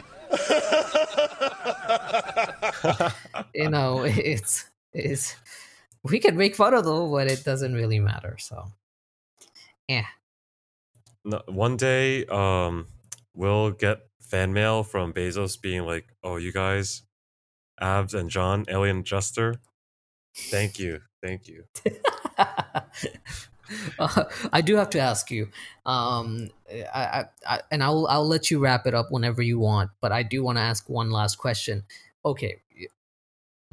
you 3.55 3.71
know, 3.71 4.03
it's 4.03 4.65
it's 4.93 5.37
we 6.03 6.19
can 6.19 6.37
make 6.37 6.57
fun 6.57 6.75
of 6.75 6.85
them, 6.85 7.13
but 7.13 7.29
it 7.29 7.45
doesn't 7.45 7.75
really 7.75 8.01
matter. 8.01 8.37
So 8.41 8.73
yeah. 9.87 10.07
No, 11.25 11.43
one 11.47 11.77
day, 11.77 12.27
um, 12.27 12.89
we'll 13.35 13.71
get 13.71 14.01
fan 14.21 14.53
mail 14.53 14.83
from 14.83 15.13
Bezos 15.13 15.61
being 15.61 15.85
like, 15.87 16.07
"Oh, 16.23 16.37
you 16.37 16.53
guys, 16.53 17.03
Abs 17.81 18.15
and 18.15 18.29
John, 18.31 18.65
Alien 18.69 19.05
Jester, 19.05 19.57
thank 20.37 20.79
you, 20.79 21.01
thank 21.23 21.47
you." 21.47 21.65
uh, 23.99 24.25
I 24.53 24.61
do 24.61 24.77
have 24.77 24.91
to 24.91 24.99
ask 24.99 25.31
you, 25.31 25.49
um, 25.87 26.51
I, 26.95 27.05
I, 27.05 27.25
I, 27.47 27.61
and 27.71 27.83
I'll 27.83 28.07
I'll 28.09 28.27
let 28.27 28.51
you 28.51 28.59
wrap 28.59 28.87
it 28.87 28.95
up 28.95 29.11
whenever 29.11 29.43
you 29.43 29.59
want. 29.59 29.91
But 30.01 30.13
I 30.13 30.23
do 30.23 30.43
want 30.43 30.59
to 30.59 30.63
ask 30.63 30.89
one 30.89 31.11
last 31.11 31.37
question. 31.37 31.85
Okay, 32.25 32.63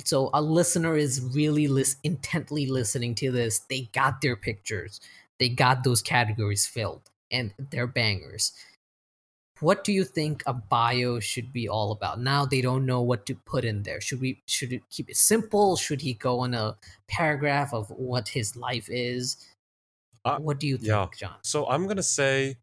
so 0.03 0.30
a 0.34 0.41
listener 0.41 0.95
is 0.95 1.21
really 1.34 1.67
lis- 1.67 1.97
intently 2.03 2.67
listening 2.67 3.15
to 3.15 3.31
this. 3.31 3.59
They 3.69 3.89
got 3.93 4.21
their 4.21 4.35
pictures, 4.35 4.99
they 5.39 5.49
got 5.49 5.84
those 5.84 6.01
categories 6.01 6.65
filled, 6.65 7.09
and 7.31 7.53
they're 7.72 7.88
bangers. 7.88 8.53
What 9.60 9.84
do 9.84 9.91
you 9.91 10.06
think 10.06 10.41
a 10.45 10.53
bio 10.53 11.19
should 11.19 11.51
be 11.51 11.68
all 11.68 11.91
about? 11.91 12.22
Now 12.22 12.45
they 12.45 12.61
don't 12.61 12.85
know 12.85 13.01
what 13.01 13.26
to 13.26 13.35
put 13.35 13.65
in 13.65 13.84
there. 13.84 13.99
Should 13.99 14.22
we 14.22 14.41
should 14.47 14.72
it 14.72 14.84
keep 14.89 15.10
it 15.10 15.18
simple? 15.18 15.76
Should 15.76 16.01
he 16.01 16.14
go 16.14 16.39
on 16.39 16.53
a 16.53 16.77
paragraph 17.10 17.73
of 17.73 17.89
what 17.89 18.30
his 18.30 18.56
life 18.56 18.88
is? 18.89 19.35
Uh, 20.23 20.38
what 20.38 20.60
do 20.60 20.68
you 20.68 20.77
think, 20.77 20.88
yeah. 20.88 21.07
John? 21.18 21.35
So 21.43 21.68
I'm 21.68 21.88
gonna 21.88 22.03
say, 22.03 22.57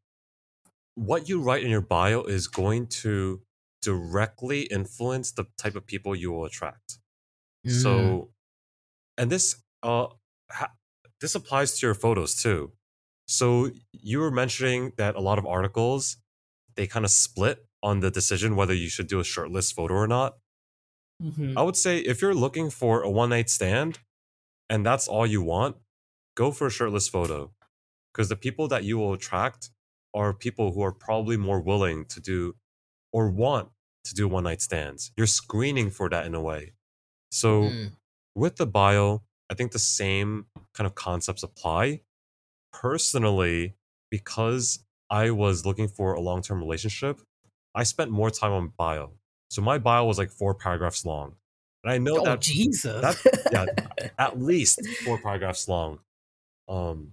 what 0.94 1.28
you 1.28 1.40
write 1.40 1.62
in 1.64 1.70
your 1.70 1.82
bio 1.82 2.22
is 2.22 2.48
going 2.48 2.86
to 2.88 3.43
directly 3.82 4.62
influence 4.62 5.30
the 5.32 5.44
type 5.59 5.76
of 5.76 5.86
people 5.86 6.16
you 6.16 6.32
will 6.32 6.47
attract. 6.47 6.98
Mm, 7.66 7.70
So, 7.82 8.30
and 9.18 9.30
this 9.30 9.56
uh, 9.82 10.09
ha- 10.51 10.72
this 11.20 11.34
applies 11.34 11.78
to 11.78 11.86
your 11.86 11.94
photos 11.94 12.34
too. 12.34 12.72
So 13.27 13.70
you 13.93 14.20
were 14.20 14.31
mentioning 14.31 14.93
that 14.98 15.16
a 15.16 15.20
lot 15.20 15.39
of 15.39 15.47
articles 15.47 16.19
they 16.77 16.86
kind 16.86 17.05
of 17.05 17.11
split 17.11 17.66
on 17.82 18.01
the 18.01 18.11
decision 18.11 18.57
whether 18.57 18.74
you 18.74 18.89
should 18.89 19.09
do 19.09 19.20
a 19.20 19.24
shirtless 19.24 19.73
photo 19.73 19.94
or 19.94 20.07
not. 20.09 20.39
mhm. 21.23 21.57
I 21.57 21.62
would 21.62 21.77
say 21.77 21.98
if 21.98 22.20
you're 22.23 22.35
looking 22.35 22.70
for 22.70 23.03
a 23.03 23.11
one 23.11 23.31
night 23.31 23.51
stand 23.51 24.01
and 24.70 24.85
that's 24.86 25.09
all 25.09 25.27
you 25.27 25.43
want, 25.43 25.77
go 26.36 26.53
for 26.53 26.69
a 26.69 26.70
shirtless 26.70 27.09
photo. 27.09 27.53
Because 28.12 28.28
the 28.31 28.36
people 28.36 28.69
that 28.69 28.85
you 28.85 28.98
will 28.98 29.15
attract 29.15 29.70
are 30.15 30.35
people 30.35 30.73
who 30.73 30.82
are 30.82 30.93
probably 30.93 31.36
more 31.36 31.61
willing 31.61 32.07
to 32.07 32.20
do 32.20 32.57
or 33.12 33.31
want 33.31 33.70
to 34.05 34.15
do 34.15 34.28
one 34.28 34.44
night 34.44 34.62
stands. 34.62 35.12
You're 35.16 35.27
screening 35.28 35.90
for 35.90 36.09
that 36.11 36.27
in 36.27 36.35
a 36.35 36.40
way. 36.43 36.74
So 37.31 37.62
Mm, 37.65 37.93
with 38.35 38.57
the 38.57 38.66
bio, 38.66 39.24
I 39.51 39.55
think 39.55 39.73
the 39.73 39.78
same 39.81 40.47
kind 40.74 40.86
of 40.86 40.94
concepts 40.94 41.43
apply. 41.43 42.03
Personally, 42.81 43.74
because 44.11 44.81
I 45.11 45.31
was 45.31 45.65
looking 45.65 45.89
for 45.89 46.15
a 46.15 46.20
long 46.20 46.43
term 46.43 46.61
relationship, 46.61 47.20
I 47.74 47.85
spent 47.85 48.11
more 48.11 48.31
time 48.31 48.53
on 48.53 48.73
bio. 48.77 49.12
So 49.51 49.62
my 49.62 49.78
bio 49.78 50.05
was 50.05 50.19
like 50.19 50.31
four 50.31 50.55
paragraphs 50.55 51.05
long. 51.05 51.35
And 51.85 51.93
I 51.93 51.98
know 51.98 52.19
oh 52.19 52.24
that 52.24 52.40
Jesus! 52.40 53.01
that- 53.01 53.48
yeah, 53.53 54.09
at 54.19 54.40
least 54.40 54.81
four 55.05 55.19
paragraphs 55.19 55.69
long. 55.69 56.01
Um, 56.69 57.12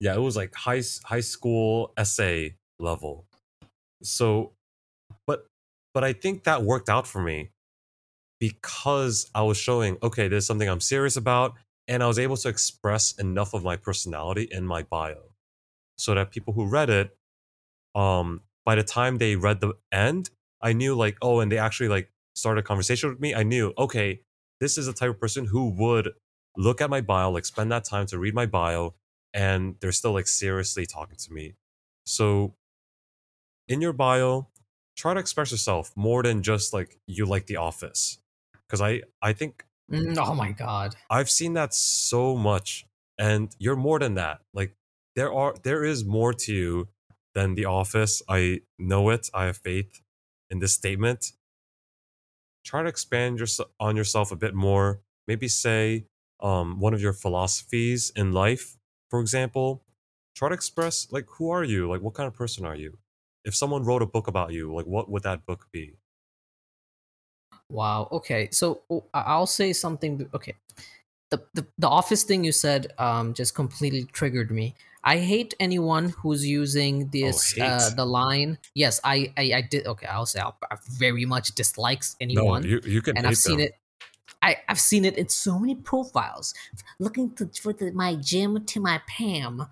yeah, 0.00 0.14
it 0.14 0.20
was 0.20 0.36
like 0.36 0.54
high 0.54 0.82
high 1.04 1.20
school 1.20 1.92
essay 1.96 2.56
level. 2.78 3.26
So, 4.02 4.52
but 5.26 5.46
but 5.94 6.04
I 6.04 6.12
think 6.12 6.44
that 6.44 6.62
worked 6.62 6.90
out 6.90 7.06
for 7.06 7.22
me 7.22 7.50
because 8.38 9.30
I 9.34 9.42
was 9.42 9.56
showing 9.56 9.96
okay, 10.02 10.28
there's 10.28 10.46
something 10.46 10.68
I'm 10.68 10.80
serious 10.80 11.16
about, 11.16 11.54
and 11.88 12.02
I 12.02 12.06
was 12.06 12.18
able 12.18 12.36
to 12.38 12.48
express 12.48 13.12
enough 13.12 13.54
of 13.54 13.62
my 13.64 13.76
personality 13.76 14.48
in 14.50 14.66
my 14.66 14.82
bio, 14.82 15.32
so 15.96 16.14
that 16.14 16.30
people 16.30 16.54
who 16.54 16.66
read 16.66 16.90
it, 16.90 17.16
um, 17.94 18.42
by 18.64 18.74
the 18.74 18.82
time 18.82 19.18
they 19.18 19.36
read 19.36 19.60
the 19.60 19.74
end, 19.92 20.30
I 20.62 20.72
knew 20.72 20.94
like 20.94 21.16
oh, 21.22 21.40
and 21.40 21.50
they 21.50 21.58
actually 21.58 21.88
like 21.88 22.10
started 22.34 22.60
a 22.60 22.64
conversation 22.64 23.10
with 23.10 23.20
me. 23.20 23.34
I 23.34 23.42
knew 23.42 23.72
okay, 23.78 24.20
this 24.60 24.78
is 24.78 24.86
the 24.86 24.92
type 24.92 25.10
of 25.10 25.20
person 25.20 25.46
who 25.46 25.70
would 25.78 26.12
look 26.56 26.80
at 26.80 26.90
my 26.90 27.00
bio, 27.00 27.30
like 27.30 27.44
spend 27.44 27.70
that 27.72 27.84
time 27.84 28.06
to 28.06 28.18
read 28.18 28.34
my 28.34 28.46
bio, 28.46 28.94
and 29.34 29.76
they're 29.80 29.92
still 29.92 30.12
like 30.12 30.26
seriously 30.26 30.86
talking 30.86 31.16
to 31.16 31.32
me. 31.32 31.54
So 32.06 32.54
in 33.68 33.80
your 33.80 33.92
bio, 33.92 34.48
try 34.96 35.14
to 35.14 35.20
express 35.20 35.50
yourself 35.50 35.92
more 35.96 36.22
than 36.22 36.42
just 36.42 36.72
like 36.72 36.98
you 37.06 37.26
like 37.26 37.46
the 37.46 37.56
office. 37.56 38.18
Cause 38.68 38.80
I 38.80 39.02
I 39.22 39.32
think 39.32 39.65
oh 39.92 40.34
my 40.34 40.52
God! 40.52 40.94
I've 41.10 41.30
seen 41.30 41.54
that 41.54 41.74
so 41.74 42.36
much. 42.36 42.86
And 43.18 43.54
you're 43.58 43.76
more 43.76 43.98
than 43.98 44.14
that. 44.14 44.40
Like 44.52 44.76
there 45.14 45.32
are 45.32 45.54
there 45.62 45.84
is 45.84 46.04
more 46.04 46.32
to 46.34 46.52
you 46.52 46.88
than 47.34 47.54
The 47.54 47.64
Office. 47.64 48.22
I 48.28 48.62
know 48.78 49.10
it. 49.10 49.30
I 49.32 49.44
have 49.46 49.58
faith 49.58 50.02
in 50.50 50.58
this 50.58 50.74
statement. 50.74 51.32
Try 52.64 52.82
to 52.82 52.88
expand 52.88 53.38
your, 53.38 53.48
on 53.78 53.96
yourself 53.96 54.32
a 54.32 54.36
bit 54.36 54.54
more. 54.54 55.00
Maybe 55.28 55.48
say 55.48 56.06
um, 56.40 56.80
one 56.80 56.94
of 56.94 57.00
your 57.00 57.12
philosophies 57.12 58.10
in 58.16 58.32
life, 58.32 58.76
for 59.08 59.20
example. 59.20 59.82
Try 60.34 60.50
to 60.50 60.54
express 60.54 61.06
like 61.10 61.26
who 61.38 61.50
are 61.50 61.64
you? 61.64 61.88
Like 61.88 62.02
what 62.02 62.14
kind 62.14 62.26
of 62.26 62.34
person 62.34 62.66
are 62.66 62.76
you? 62.76 62.98
If 63.44 63.54
someone 63.54 63.84
wrote 63.84 64.02
a 64.02 64.06
book 64.06 64.26
about 64.26 64.52
you, 64.52 64.74
like 64.74 64.86
what 64.86 65.10
would 65.10 65.22
that 65.22 65.46
book 65.46 65.68
be? 65.72 65.94
Wow. 67.70 68.08
Okay. 68.12 68.48
So 68.52 68.82
oh, 68.90 69.04
I- 69.12 69.22
I'll 69.22 69.46
say 69.46 69.72
something. 69.72 70.28
Okay. 70.34 70.54
The, 71.30 71.42
the, 71.54 71.66
the 71.76 71.88
office 71.88 72.22
thing 72.22 72.44
you 72.44 72.52
said 72.52 72.92
um, 72.98 73.34
just 73.34 73.54
completely 73.54 74.04
triggered 74.04 74.50
me. 74.50 74.74
I 75.02 75.18
hate 75.18 75.54
anyone 75.60 76.10
who's 76.10 76.46
using 76.46 77.08
this 77.10 77.56
uh, 77.58 77.78
hate. 77.78 77.96
the 77.96 78.04
line. 78.04 78.58
Yes, 78.74 79.00
I, 79.04 79.32
I 79.36 79.52
I 79.54 79.60
did. 79.60 79.86
Okay, 79.86 80.06
I'll 80.06 80.26
say 80.26 80.40
I'll, 80.40 80.56
I 80.68 80.76
very 80.98 81.24
much 81.24 81.54
dislikes 81.54 82.16
anyone. 82.20 82.62
No, 82.62 82.68
you, 82.68 82.80
you 82.84 83.02
can 83.02 83.16
and 83.16 83.24
I've 83.26 83.36
seen 83.36 83.58
them. 83.58 83.66
it. 83.68 83.78
I 84.42 84.56
I've 84.68 84.80
seen 84.80 85.04
it 85.04 85.16
in 85.16 85.28
so 85.28 85.58
many 85.60 85.76
profiles. 85.76 86.54
Looking 86.98 87.30
to, 87.36 87.46
for 87.60 87.72
the, 87.72 87.92
my 87.92 88.16
Jim 88.16 88.64
to 88.64 88.80
my 88.80 89.00
Pam. 89.08 89.66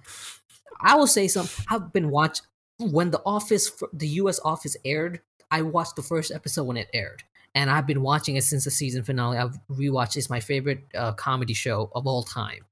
I 0.81 0.95
will 0.95 1.07
say 1.09 1.27
something. 1.29 1.65
I've 1.69 1.93
been 1.93 2.11
watch 2.11 2.41
when 2.79 3.11
the 3.11 3.23
Office, 3.27 3.73
the 3.93 4.09
U.S. 4.23 4.39
Office 4.45 4.77
aired. 4.85 5.21
I 5.51 5.63
watched 5.63 5.97
the 5.97 6.03
first 6.03 6.31
episode 6.33 6.65
when 6.65 6.77
it 6.77 6.89
aired, 6.93 7.23
and 7.55 7.71
I've 7.71 7.87
been 7.87 8.03
watching 8.03 8.37
it 8.37 8.45
since 8.45 8.65
the 8.65 8.71
season 8.71 9.03
finale. 9.05 9.39
I've 9.39 9.59
rewatched. 9.71 10.17
It's 10.17 10.31
my 10.31 10.41
favorite 10.41 10.81
uh, 10.95 11.13
comedy 11.13 11.55
show 11.55 11.91
of 11.95 12.07
all 12.07 12.23
time, 12.23 12.65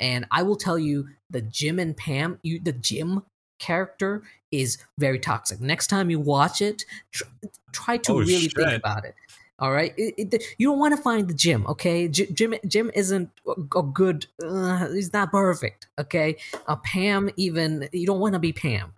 and 0.00 0.26
I 0.30 0.42
will 0.42 0.56
tell 0.56 0.78
you, 0.78 1.08
the 1.30 1.42
Jim 1.42 1.78
and 1.78 1.96
Pam, 1.96 2.38
you 2.42 2.60
the 2.60 2.72
Jim 2.72 3.22
character 3.58 4.22
is 4.50 4.78
very 4.98 5.18
toxic. 5.18 5.60
Next 5.60 5.86
time 5.86 6.10
you 6.10 6.20
watch 6.20 6.60
it, 6.60 6.84
tr- 7.12 7.24
try 7.72 7.96
to 7.98 8.12
Oh, 8.12 8.18
really 8.18 8.48
think 8.48 8.72
about 8.72 9.04
it. 9.04 9.14
All 9.60 9.70
right, 9.70 9.94
it, 9.96 10.34
it, 10.34 10.42
you 10.58 10.66
don't 10.68 10.80
want 10.80 10.96
to 10.96 11.00
find 11.00 11.28
the 11.28 11.34
Jim. 11.34 11.64
Okay, 11.68 12.08
J- 12.08 12.26
Jim 12.32 12.54
Jim 12.66 12.90
isn't 12.94 13.30
a 13.46 13.78
a 13.78 13.82
good. 13.84 14.26
Uh, 14.44 14.88
he's 14.88 15.12
not 15.12 15.30
perfect. 15.30 15.86
Okay, 15.98 16.36
uh, 16.66 16.74
Pam 16.76 17.30
even 17.36 17.88
you 17.92 18.04
don't 18.04 18.18
want 18.18 18.32
to 18.32 18.40
be 18.40 18.52
Pam. 18.52 18.92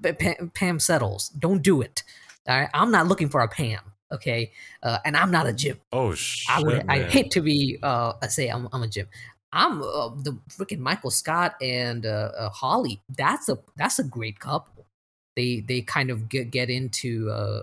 But 0.00 0.18
Pam, 0.18 0.50
Pam 0.54 0.80
settles. 0.80 1.28
Don't 1.28 1.62
do 1.62 1.80
it. 1.80 2.02
All 2.48 2.58
right, 2.58 2.70
I'm 2.74 2.90
not 2.90 3.06
looking 3.06 3.28
for 3.28 3.40
a 3.40 3.48
Pam. 3.48 3.80
Okay, 4.12 4.52
uh, 4.82 4.98
and 5.04 5.16
I'm 5.16 5.30
not 5.30 5.46
a 5.46 5.52
Jim. 5.52 5.78
Oh 5.92 6.14
shit! 6.14 6.54
I 6.54 6.62
would. 6.62 6.84
I 6.88 7.02
hate 7.02 7.30
to 7.32 7.40
be. 7.40 7.78
Uh, 7.82 8.14
I 8.20 8.26
say 8.26 8.48
I'm. 8.48 8.68
I'm 8.72 8.82
a 8.82 8.88
Jim. 8.88 9.06
I'm 9.52 9.82
uh, 9.82 10.10
the 10.16 10.38
freaking 10.48 10.78
Michael 10.78 11.10
Scott 11.10 11.54
and 11.60 12.06
uh, 12.06 12.30
uh, 12.36 12.50
Holly. 12.50 13.00
That's 13.16 13.48
a 13.48 13.58
that's 13.76 13.98
a 13.98 14.04
great 14.04 14.38
couple. 14.38 14.86
They 15.36 15.60
they 15.60 15.82
kind 15.82 16.10
of 16.10 16.28
get 16.28 16.50
get 16.50 16.70
into 16.70 17.30
uh, 17.30 17.62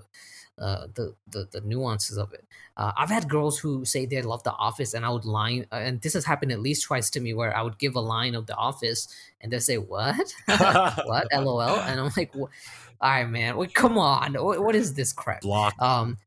uh, 0.60 0.88
the, 0.96 1.14
the 1.30 1.48
the 1.52 1.62
nuances 1.62 2.18
of 2.18 2.34
it. 2.34 2.46
Uh, 2.76 2.92
I've 2.96 3.10
had 3.10 3.28
girls 3.30 3.58
who 3.58 3.86
say 3.86 4.06
they 4.06 4.22
love 4.22 4.44
The 4.44 4.54
Office, 4.54 4.94
and 4.94 5.06
I 5.06 5.10
would 5.10 5.26
line, 5.26 5.66
uh, 5.72 5.76
and 5.76 6.02
this 6.02 6.14
has 6.14 6.26
happened 6.26 6.52
at 6.52 6.60
least 6.60 6.84
twice 6.84 7.10
to 7.12 7.20
me, 7.20 7.34
where 7.34 7.56
I 7.56 7.62
would 7.62 7.80
give 7.80 7.96
a 7.96 8.00
line 8.00 8.36
of 8.36 8.46
The 8.46 8.56
Office, 8.56 9.08
and 9.42 9.52
they 9.52 9.60
say 9.60 9.78
what, 9.78 10.34
what, 10.46 11.28
LOL, 11.34 11.62
and 11.62 12.00
I'm 12.00 12.12
like, 12.16 12.34
"Wha- 12.36 12.50
all 13.02 13.10
right, 13.10 13.30
man, 13.30 13.58
wait, 13.58 13.74
come 13.74 13.98
on, 13.98 14.34
what, 14.36 14.64
what 14.64 14.76
is 14.76 14.94
this 14.94 15.14
crap? 15.14 15.42
Block. 15.42 15.74
um 15.82 16.18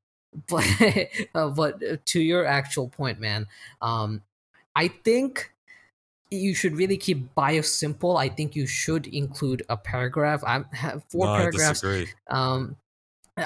but 0.48 0.64
uh, 1.34 1.48
but 1.48 1.82
uh, 1.82 1.96
to 2.04 2.20
your 2.20 2.44
actual 2.46 2.88
point 2.88 3.20
man 3.20 3.46
um 3.82 4.22
i 4.76 4.88
think 4.88 5.52
you 6.30 6.54
should 6.54 6.76
really 6.76 6.96
keep 6.96 7.34
bio 7.34 7.60
simple 7.60 8.16
i 8.16 8.28
think 8.28 8.54
you 8.54 8.66
should 8.66 9.06
include 9.08 9.64
a 9.68 9.76
paragraph. 9.76 10.44
I 10.46 10.62
have 10.72 11.02
four 11.08 11.26
no, 11.26 11.36
paragraphs 11.36 11.84
I 11.84 12.06
um 12.28 12.76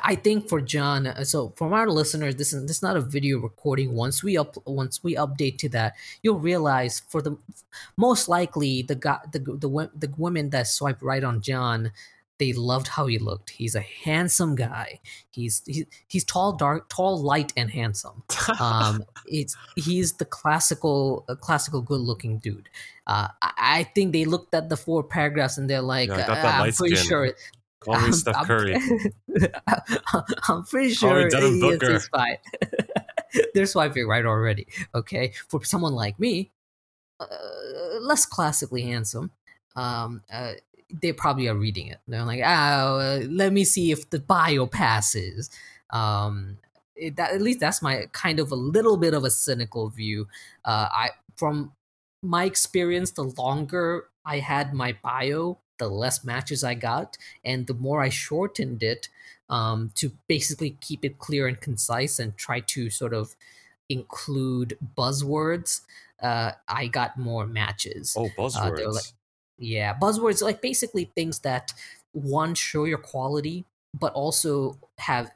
I 0.02 0.15
think 0.15 0.48
for 0.48 0.61
John, 0.61 1.06
uh, 1.06 1.24
so 1.24 1.52
from 1.56 1.73
our 1.73 1.89
listeners, 1.89 2.36
this 2.36 2.52
is 2.52 2.62
this 2.66 2.78
is 2.78 2.82
not 2.82 2.97
a 2.97 3.01
video 3.01 3.39
recording. 3.39 3.93
Once 3.94 4.23
we 4.23 4.36
up, 4.36 4.56
once 4.66 5.05
we 5.05 5.15
update 5.15 5.59
to 5.59 5.69
that, 5.70 5.94
you'll 6.23 6.39
realize 6.39 7.02
for 7.09 7.23
the 7.23 7.36
most 7.97 8.28
likely 8.28 8.82
the 8.82 8.94
guy, 8.94 9.20
the 9.31 9.39
the 9.39 9.90
the 9.94 10.15
women 10.16 10.51
that 10.51 10.66
swipe 10.66 11.02
right 11.02 11.23
on 11.23 11.43
John, 11.43 11.93
they 12.39 12.52
loved 12.52 12.89
how 12.89 13.06
he 13.06 13.19
looked. 13.19 13.51
He's 13.51 13.74
a 13.74 13.81
handsome 13.81 14.56
guy. 14.56 15.01
He's 15.31 15.62
he, 15.66 15.86
he's 16.09 16.24
tall, 16.24 16.52
dark, 16.56 16.89
tall, 16.89 17.23
light, 17.23 17.52
and 17.56 17.70
handsome. 17.70 18.23
Um, 18.61 19.05
it's 19.27 19.56
he's 19.77 20.12
the 20.15 20.24
classical, 20.24 21.24
uh, 21.28 21.35
classical, 21.36 21.81
good-looking 21.81 22.39
dude. 22.39 22.69
Uh, 23.06 23.28
I, 23.40 23.52
I 23.56 23.82
think 23.94 24.12
they 24.12 24.24
looked 24.24 24.55
at 24.55 24.69
the 24.69 24.77
four 24.77 25.02
paragraphs 25.02 25.59
and 25.59 25.69
they're 25.70 25.81
like, 25.81 26.09
Yeah, 26.09 26.27
uh, 26.31 26.47
I'm 26.65 26.73
pretty 26.73 26.97
skin. 26.97 27.09
sure. 27.09 27.31
Call 27.81 28.01
me 28.01 28.12
Steph 28.12 28.36
I'm- 28.36 28.47
Curry. 28.47 28.74
I'm 30.48 30.65
pretty 30.65 30.94
Call 30.94 31.11
sure 31.11 31.28
he 31.28 31.61
is- 31.61 31.81
he's 31.82 32.09
fine. 32.09 32.36
They're 33.55 33.66
swiping 33.66 34.06
right 34.06 34.24
already. 34.24 34.66
Okay, 34.94 35.32
for 35.48 35.65
someone 35.65 35.94
like 35.94 36.19
me, 36.20 36.52
uh, 37.20 37.27
less 38.01 38.27
classically 38.27 38.82
handsome, 38.82 39.31
um, 39.77 40.23
uh, 40.32 40.52
they 41.03 41.12
probably 41.12 41.49
are 41.49 41.57
reading 41.57 41.89
it. 41.89 41.99
They're 42.07 42.25
like, 42.25 42.41
"Oh, 42.41 42.99
uh, 42.99 43.21
let 43.29 43.53
me 43.53 43.65
see 43.65 43.91
if 43.91 44.11
the 44.11 44.21
bio 44.21 44.66
passes." 44.66 45.51
Um, 45.91 46.59
it, 46.97 47.16
that, 47.16 47.33
at 47.33 47.43
least 47.43 47.61
that's 47.61 47.83
my 47.83 48.07
kind 48.12 48.39
of 48.41 48.51
a 48.53 48.57
little 48.57 48.97
bit 48.97 49.15
of 49.15 49.25
a 49.25 49.31
cynical 49.31 49.89
view. 49.91 50.29
Uh, 50.65 50.89
I 50.91 51.11
from 51.37 51.73
my 52.23 52.45
experience, 52.45 53.11
the 53.12 53.25
longer 53.25 54.09
I 54.25 54.39
had 54.39 54.73
my 54.73 54.97
bio, 55.03 55.59
the 55.79 55.89
less 55.89 56.25
matches 56.25 56.65
I 56.65 56.75
got, 56.75 57.16
and 57.45 57.66
the 57.66 57.75
more 57.75 58.03
I 58.03 58.09
shortened 58.09 58.83
it 58.83 59.09
um, 59.51 59.91
to 59.97 60.12
basically 60.29 60.77
keep 60.81 61.05
it 61.05 61.19
clear 61.19 61.47
and 61.47 61.61
concise 61.61 62.19
and 62.19 62.37
try 62.37 62.61
to 62.61 62.89
sort 62.91 63.12
of 63.12 63.35
include 63.89 64.79
buzzwords, 64.97 65.83
uh, 66.23 66.53
I 66.69 66.87
got 66.87 67.19
more 67.19 67.47
matches. 67.47 68.15
Oh, 68.16 68.27
Uh, 68.27 68.29
buzzwords. 68.39 68.95
like, 68.95 69.05
yeah, 69.59 69.97
buzzwords 69.98 70.43
like 70.43 70.60
basically 70.62 71.10
things 71.14 71.40
that 71.40 71.72
one 72.12 72.55
show 72.55 72.85
your 72.85 72.98
quality, 72.98 73.64
but 73.98 74.12
also 74.14 74.78
have 74.98 75.32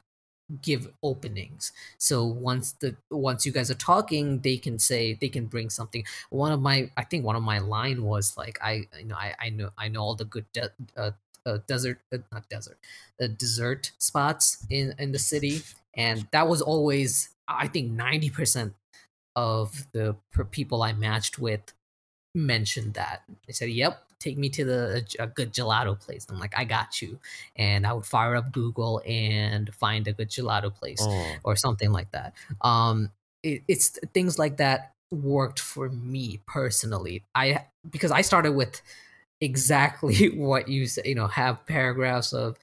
give 0.63 0.93
openings. 1.03 1.73
So 1.99 2.25
once 2.25 2.73
the 2.73 2.97
once 3.11 3.47
you 3.47 3.53
guys 3.53 3.71
are 3.71 3.75
talking, 3.75 4.41
they 4.41 4.57
can 4.57 4.79
say 4.79 5.15
they 5.15 5.29
can 5.29 5.47
bring 5.47 5.71
something. 5.71 6.05
One 6.31 6.53
of 6.53 6.61
my 6.61 6.91
I 6.97 7.05
think 7.05 7.25
one 7.25 7.37
of 7.37 7.43
my 7.43 7.59
line 7.59 8.03
was 8.03 8.37
like 8.37 8.59
I 8.63 8.87
you 8.99 9.05
know 9.07 9.17
I 9.17 9.35
I 9.39 9.51
know 9.51 9.71
I 9.79 9.89
know 9.89 10.03
all 10.03 10.15
the 10.15 10.25
good 10.25 10.47
de- 10.53 10.71
uh, 10.97 11.13
uh, 11.47 11.59
desert 11.67 12.01
uh, 12.13 12.19
not 12.33 12.49
desert 12.49 12.79
uh, 13.23 13.29
dessert 13.29 13.93
spots 13.99 14.67
in 14.71 14.95
in 14.99 15.13
the 15.13 15.19
city, 15.19 15.63
and 15.95 16.27
that 16.33 16.49
was 16.49 16.63
always 16.63 17.31
I 17.47 17.69
think 17.69 17.91
ninety 17.93 18.31
percent 18.31 18.75
of 19.37 19.87
the 19.93 20.17
people 20.51 20.83
I 20.83 20.93
matched 20.93 21.39
with 21.39 21.73
mentioned 22.35 22.95
that. 22.95 23.25
They 23.47 23.53
said, 23.53 23.71
"Yep, 23.71 24.03
take 24.21 24.39
me 24.39 24.49
to 24.51 24.65
the 24.65 25.17
a, 25.19 25.27
good 25.27 25.53
gelato 25.53 25.99
place." 25.99 26.27
I'm 26.29 26.39
like, 26.39 26.57
"I 26.57 26.65
got 26.65 27.01
you," 27.01 27.19
and 27.57 27.87
I 27.87 27.93
would 27.93 28.07
fire 28.07 28.37
up 28.37 28.53
Google 28.53 29.03
and 29.07 29.73
find 29.75 30.07
a 30.09 30.13
good 30.13 30.29
gelato 30.29 30.75
place 30.75 31.01
oh, 31.03 31.35
or 31.45 31.57
something 31.57 31.93
like 31.93 32.11
that. 32.13 32.35
Um, 32.61 33.11
it, 33.43 33.63
it's 33.69 33.99
things 34.15 34.39
like 34.39 34.57
that 34.59 34.95
worked 35.11 35.61
for 35.61 35.89
me 35.89 36.41
personally. 36.47 37.25
I 37.35 37.67
because 37.91 38.11
I 38.11 38.23
started 38.23 38.53
with 38.53 38.83
exactly 39.41 40.31
what 40.37 40.69
you 40.69 40.87
say. 40.87 41.03
You 41.05 41.15
know, 41.15 41.27
have 41.27 41.65
paragraphs 41.67 42.33
of 42.33 42.59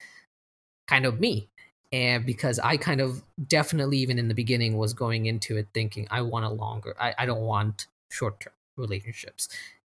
kind 0.87 1.05
of 1.05 1.19
me. 1.19 1.49
And 1.91 2.25
because 2.25 2.59
I 2.59 2.77
kind 2.77 2.99
of 2.99 3.23
definitely, 3.47 3.99
even 3.99 4.19
in 4.19 4.27
the 4.27 4.33
beginning, 4.33 4.77
was 4.77 4.93
going 4.93 5.27
into 5.27 5.57
it 5.57 5.67
thinking 5.73 6.07
I 6.11 6.21
want 6.21 6.45
a 6.45 6.49
longer, 6.49 6.95
I, 6.99 7.13
I 7.17 7.25
don't 7.25 7.41
want 7.41 7.87
short 8.09 8.39
term 8.41 8.53
relationships. 8.75 9.47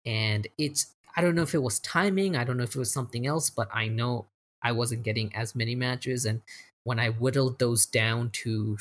And 0.04 0.46
it's, 0.58 0.94
I 1.16 1.22
don't 1.22 1.34
know 1.34 1.43
if 1.43 1.55
it 1.55 1.62
was 1.62 1.78
timing, 1.80 2.36
I 2.36 2.44
don't 2.44 2.56
know 2.59 2.64
if 2.64 2.76
it 2.76 2.78
was 2.78 2.93
something 2.93 3.26
else, 3.26 3.51
but 3.51 3.68
I 3.72 3.88
know 3.88 4.26
I 4.62 4.72
wasn't 4.72 5.02
getting 5.02 5.34
as 5.34 5.55
many 5.55 5.74
matches. 5.74 6.24
And 6.26 6.43
when 6.84 6.98
I 6.98 7.09
whittled 7.09 7.59
those 7.59 7.86
down 7.86 8.30
to 8.30 8.76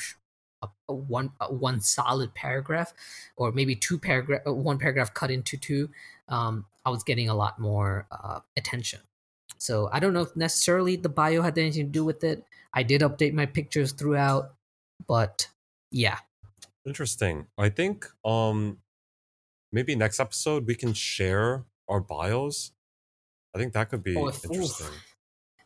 a, 0.62 0.68
a 0.88 0.94
one 0.94 1.32
a 1.40 1.52
one 1.52 1.80
solid 1.80 2.34
paragraph, 2.34 2.92
or 3.36 3.52
maybe 3.52 3.74
two 3.74 3.98
paragraph, 3.98 4.42
one 4.46 4.78
paragraph 4.78 5.14
cut 5.14 5.30
into 5.30 5.56
two, 5.56 5.90
um, 6.28 6.66
I 6.84 6.90
was 6.90 7.02
getting 7.02 7.28
a 7.28 7.34
lot 7.34 7.58
more 7.58 8.06
uh, 8.10 8.40
attention. 8.56 9.00
So 9.58 9.88
I 9.92 10.00
don't 10.00 10.12
know 10.12 10.22
if 10.22 10.36
necessarily 10.36 10.96
the 10.96 11.08
bio 11.08 11.42
had 11.42 11.56
anything 11.56 11.86
to 11.86 11.90
do 11.90 12.04
with 12.04 12.22
it. 12.22 12.44
I 12.72 12.82
did 12.82 13.00
update 13.00 13.32
my 13.32 13.46
pictures 13.46 13.92
throughout, 13.92 14.52
but 15.06 15.48
yeah, 15.90 16.18
interesting. 16.84 17.46
I 17.56 17.70
think 17.70 18.06
um 18.24 18.78
maybe 19.72 19.94
next 19.94 20.20
episode 20.20 20.66
we 20.66 20.74
can 20.74 20.92
share 20.92 21.64
our 21.88 22.00
bios. 22.00 22.72
I 23.54 23.58
think 23.58 23.72
that 23.74 23.90
could 23.90 24.02
be 24.02 24.16
Oh, 24.16 24.28
if- 24.28 24.44
interesting. 24.44 24.86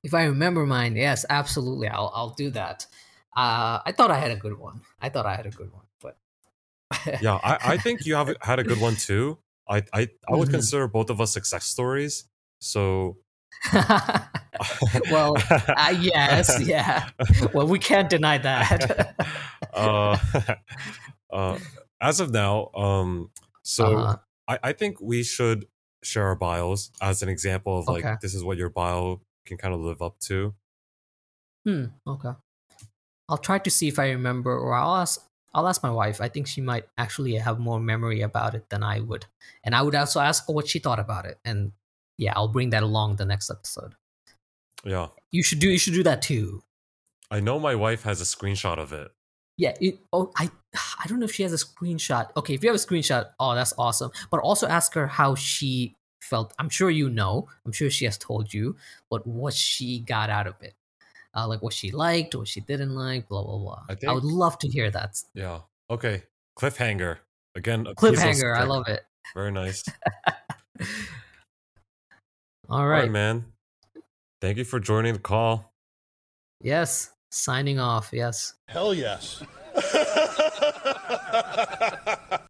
if 0.02 0.14
I 0.14 0.24
remember 0.24 0.66
mine, 0.66 0.96
yes, 0.96 1.24
absolutely, 1.30 1.88
I'll 1.88 2.10
I'll 2.14 2.30
do 2.34 2.50
that. 2.50 2.86
Uh, 3.36 3.80
I 3.86 3.92
thought 3.92 4.10
I 4.10 4.18
had 4.18 4.30
a 4.30 4.36
good 4.36 4.58
one. 4.58 4.82
I 5.00 5.08
thought 5.08 5.26
I 5.26 5.34
had 5.36 5.46
a 5.46 5.50
good 5.50 5.72
one, 5.72 5.86
but 6.00 6.18
yeah, 7.20 7.34
I, 7.42 7.58
I 7.74 7.76
think 7.78 8.04
you 8.06 8.14
have 8.14 8.34
had 8.42 8.58
a 8.58 8.64
good 8.64 8.78
one 8.78 8.96
too. 8.96 9.38
I 9.68 9.82
I, 9.92 10.08
I 10.28 10.36
would 10.36 10.48
Mhm. 10.48 10.52
consider 10.52 10.88
both 10.88 11.10
of 11.10 11.20
us 11.20 11.32
success 11.32 11.64
stories. 11.64 12.24
So, 12.60 13.18
well, 15.10 15.36
uh, 15.76 15.94
yes, 16.00 16.60
yeah. 16.60 17.08
Well, 17.54 17.66
we 17.66 17.78
can't 17.78 18.08
deny 18.10 18.38
that. 18.38 19.14
uh, 19.72 20.16
uh, 21.32 21.58
as 22.00 22.20
of 22.20 22.30
now, 22.32 22.70
um, 22.74 23.30
so 23.62 23.86
Uh-huh. 23.86 24.16
I, 24.48 24.58
I 24.62 24.72
think 24.72 25.00
we 25.00 25.22
should 25.22 25.66
share 26.02 26.26
our 26.26 26.34
bios 26.36 26.90
as 27.00 27.22
an 27.22 27.28
example 27.28 27.78
of 27.78 27.88
like 27.88 28.04
Okay. 28.04 28.16
this 28.22 28.34
is 28.34 28.42
what 28.44 28.56
your 28.58 28.70
bio 28.70 29.20
can 29.46 29.56
kind 29.56 29.74
of 29.74 29.80
live 29.80 30.00
up 30.02 30.18
to. 30.20 30.54
Hmm. 31.66 31.86
Okay. 32.06 32.30
I'll 33.28 33.38
try 33.38 33.58
to 33.58 33.70
see 33.70 33.86
if 33.88 33.98
I 33.98 34.10
remember, 34.10 34.56
or 34.56 34.74
I'll 34.74 34.96
ask. 34.96 35.24
I'll 35.52 35.66
ask 35.68 35.82
my 35.82 35.90
wife. 35.90 36.20
I 36.20 36.28
think 36.28 36.46
she 36.46 36.60
might 36.60 36.86
actually 36.96 37.34
have 37.34 37.58
more 37.58 37.80
memory 37.80 38.20
about 38.22 38.54
it 38.54 38.68
than 38.70 38.82
I 38.84 39.00
would, 39.00 39.26
and 39.64 39.74
I 39.74 39.82
would 39.82 39.94
also 39.94 40.20
ask 40.20 40.48
what 40.48 40.68
she 40.68 40.78
thought 40.78 40.98
about 41.00 41.26
it. 41.26 41.38
And 41.44 41.72
yeah, 42.18 42.32
I'll 42.36 42.48
bring 42.48 42.70
that 42.70 42.82
along 42.84 43.16
the 43.16 43.24
next 43.24 43.50
episode. 43.50 43.94
Yeah, 44.84 45.08
You 45.32 45.42
should 45.42 45.58
do. 45.58 45.68
You 45.68 45.78
should 45.78 45.94
do 45.94 46.02
that 46.04 46.22
too. 46.22 46.62
I 47.30 47.40
know 47.40 47.58
my 47.60 47.74
wife 47.74 48.02
has 48.04 48.20
a 48.20 48.24
screenshot 48.24 48.78
of 48.78 48.92
it. 48.92 49.12
Yeah. 49.60 49.76
It, 49.80 49.98
oh, 50.12 50.32
I. 50.36 50.50
I 50.72 51.08
don't 51.08 51.18
know 51.18 51.24
if 51.24 51.32
she 51.32 51.42
has 51.42 51.52
a 51.52 51.56
screenshot. 51.56 52.28
Okay, 52.36 52.54
if 52.54 52.62
you 52.62 52.68
have 52.68 52.76
a 52.76 52.78
screenshot, 52.78 53.30
oh, 53.40 53.56
that's 53.56 53.74
awesome. 53.76 54.12
But 54.30 54.38
also 54.38 54.68
ask 54.68 54.94
her 54.94 55.08
how 55.08 55.34
she 55.34 55.96
felt. 56.22 56.54
I'm 56.60 56.68
sure 56.68 56.90
you 56.90 57.10
know. 57.10 57.48
I'm 57.66 57.72
sure 57.72 57.90
she 57.90 58.04
has 58.04 58.16
told 58.16 58.54
you, 58.54 58.76
but 59.10 59.26
what 59.26 59.52
she 59.52 59.98
got 59.98 60.30
out 60.30 60.46
of 60.46 60.54
it. 60.60 60.74
Uh, 61.34 61.48
like 61.48 61.60
what 61.60 61.72
she 61.72 61.90
liked, 61.90 62.36
what 62.36 62.46
she 62.46 62.60
didn't 62.60 62.94
like, 62.94 63.28
blah 63.28 63.42
blah 63.42 63.58
blah. 63.58 63.82
I 63.88 63.96
I, 64.08 64.12
would 64.12 64.24
love 64.24 64.58
to 64.58 64.68
hear 64.68 64.90
that. 64.92 65.20
Yeah. 65.34 65.60
Okay. 65.90 66.22
Cliffhanger 66.56 67.18
again. 67.56 67.86
a 67.86 67.94
Cliffhanger, 67.94 68.56
I 68.56 68.64
love 68.64 68.86
it. 68.88 69.02
Very 69.34 69.50
nice. 69.50 69.84
All 72.68 72.78
All 72.78 72.86
right. 72.86 73.02
right, 73.02 73.10
man. 73.10 73.44
Thank 74.40 74.56
you 74.58 74.64
for 74.64 74.78
joining 74.78 75.14
the 75.14 75.20
call. 75.20 75.72
Yes. 76.60 77.10
Signing 77.30 77.78
off. 77.78 78.10
Yes. 78.12 78.54
Hell 78.66 78.92
yes. 78.92 79.42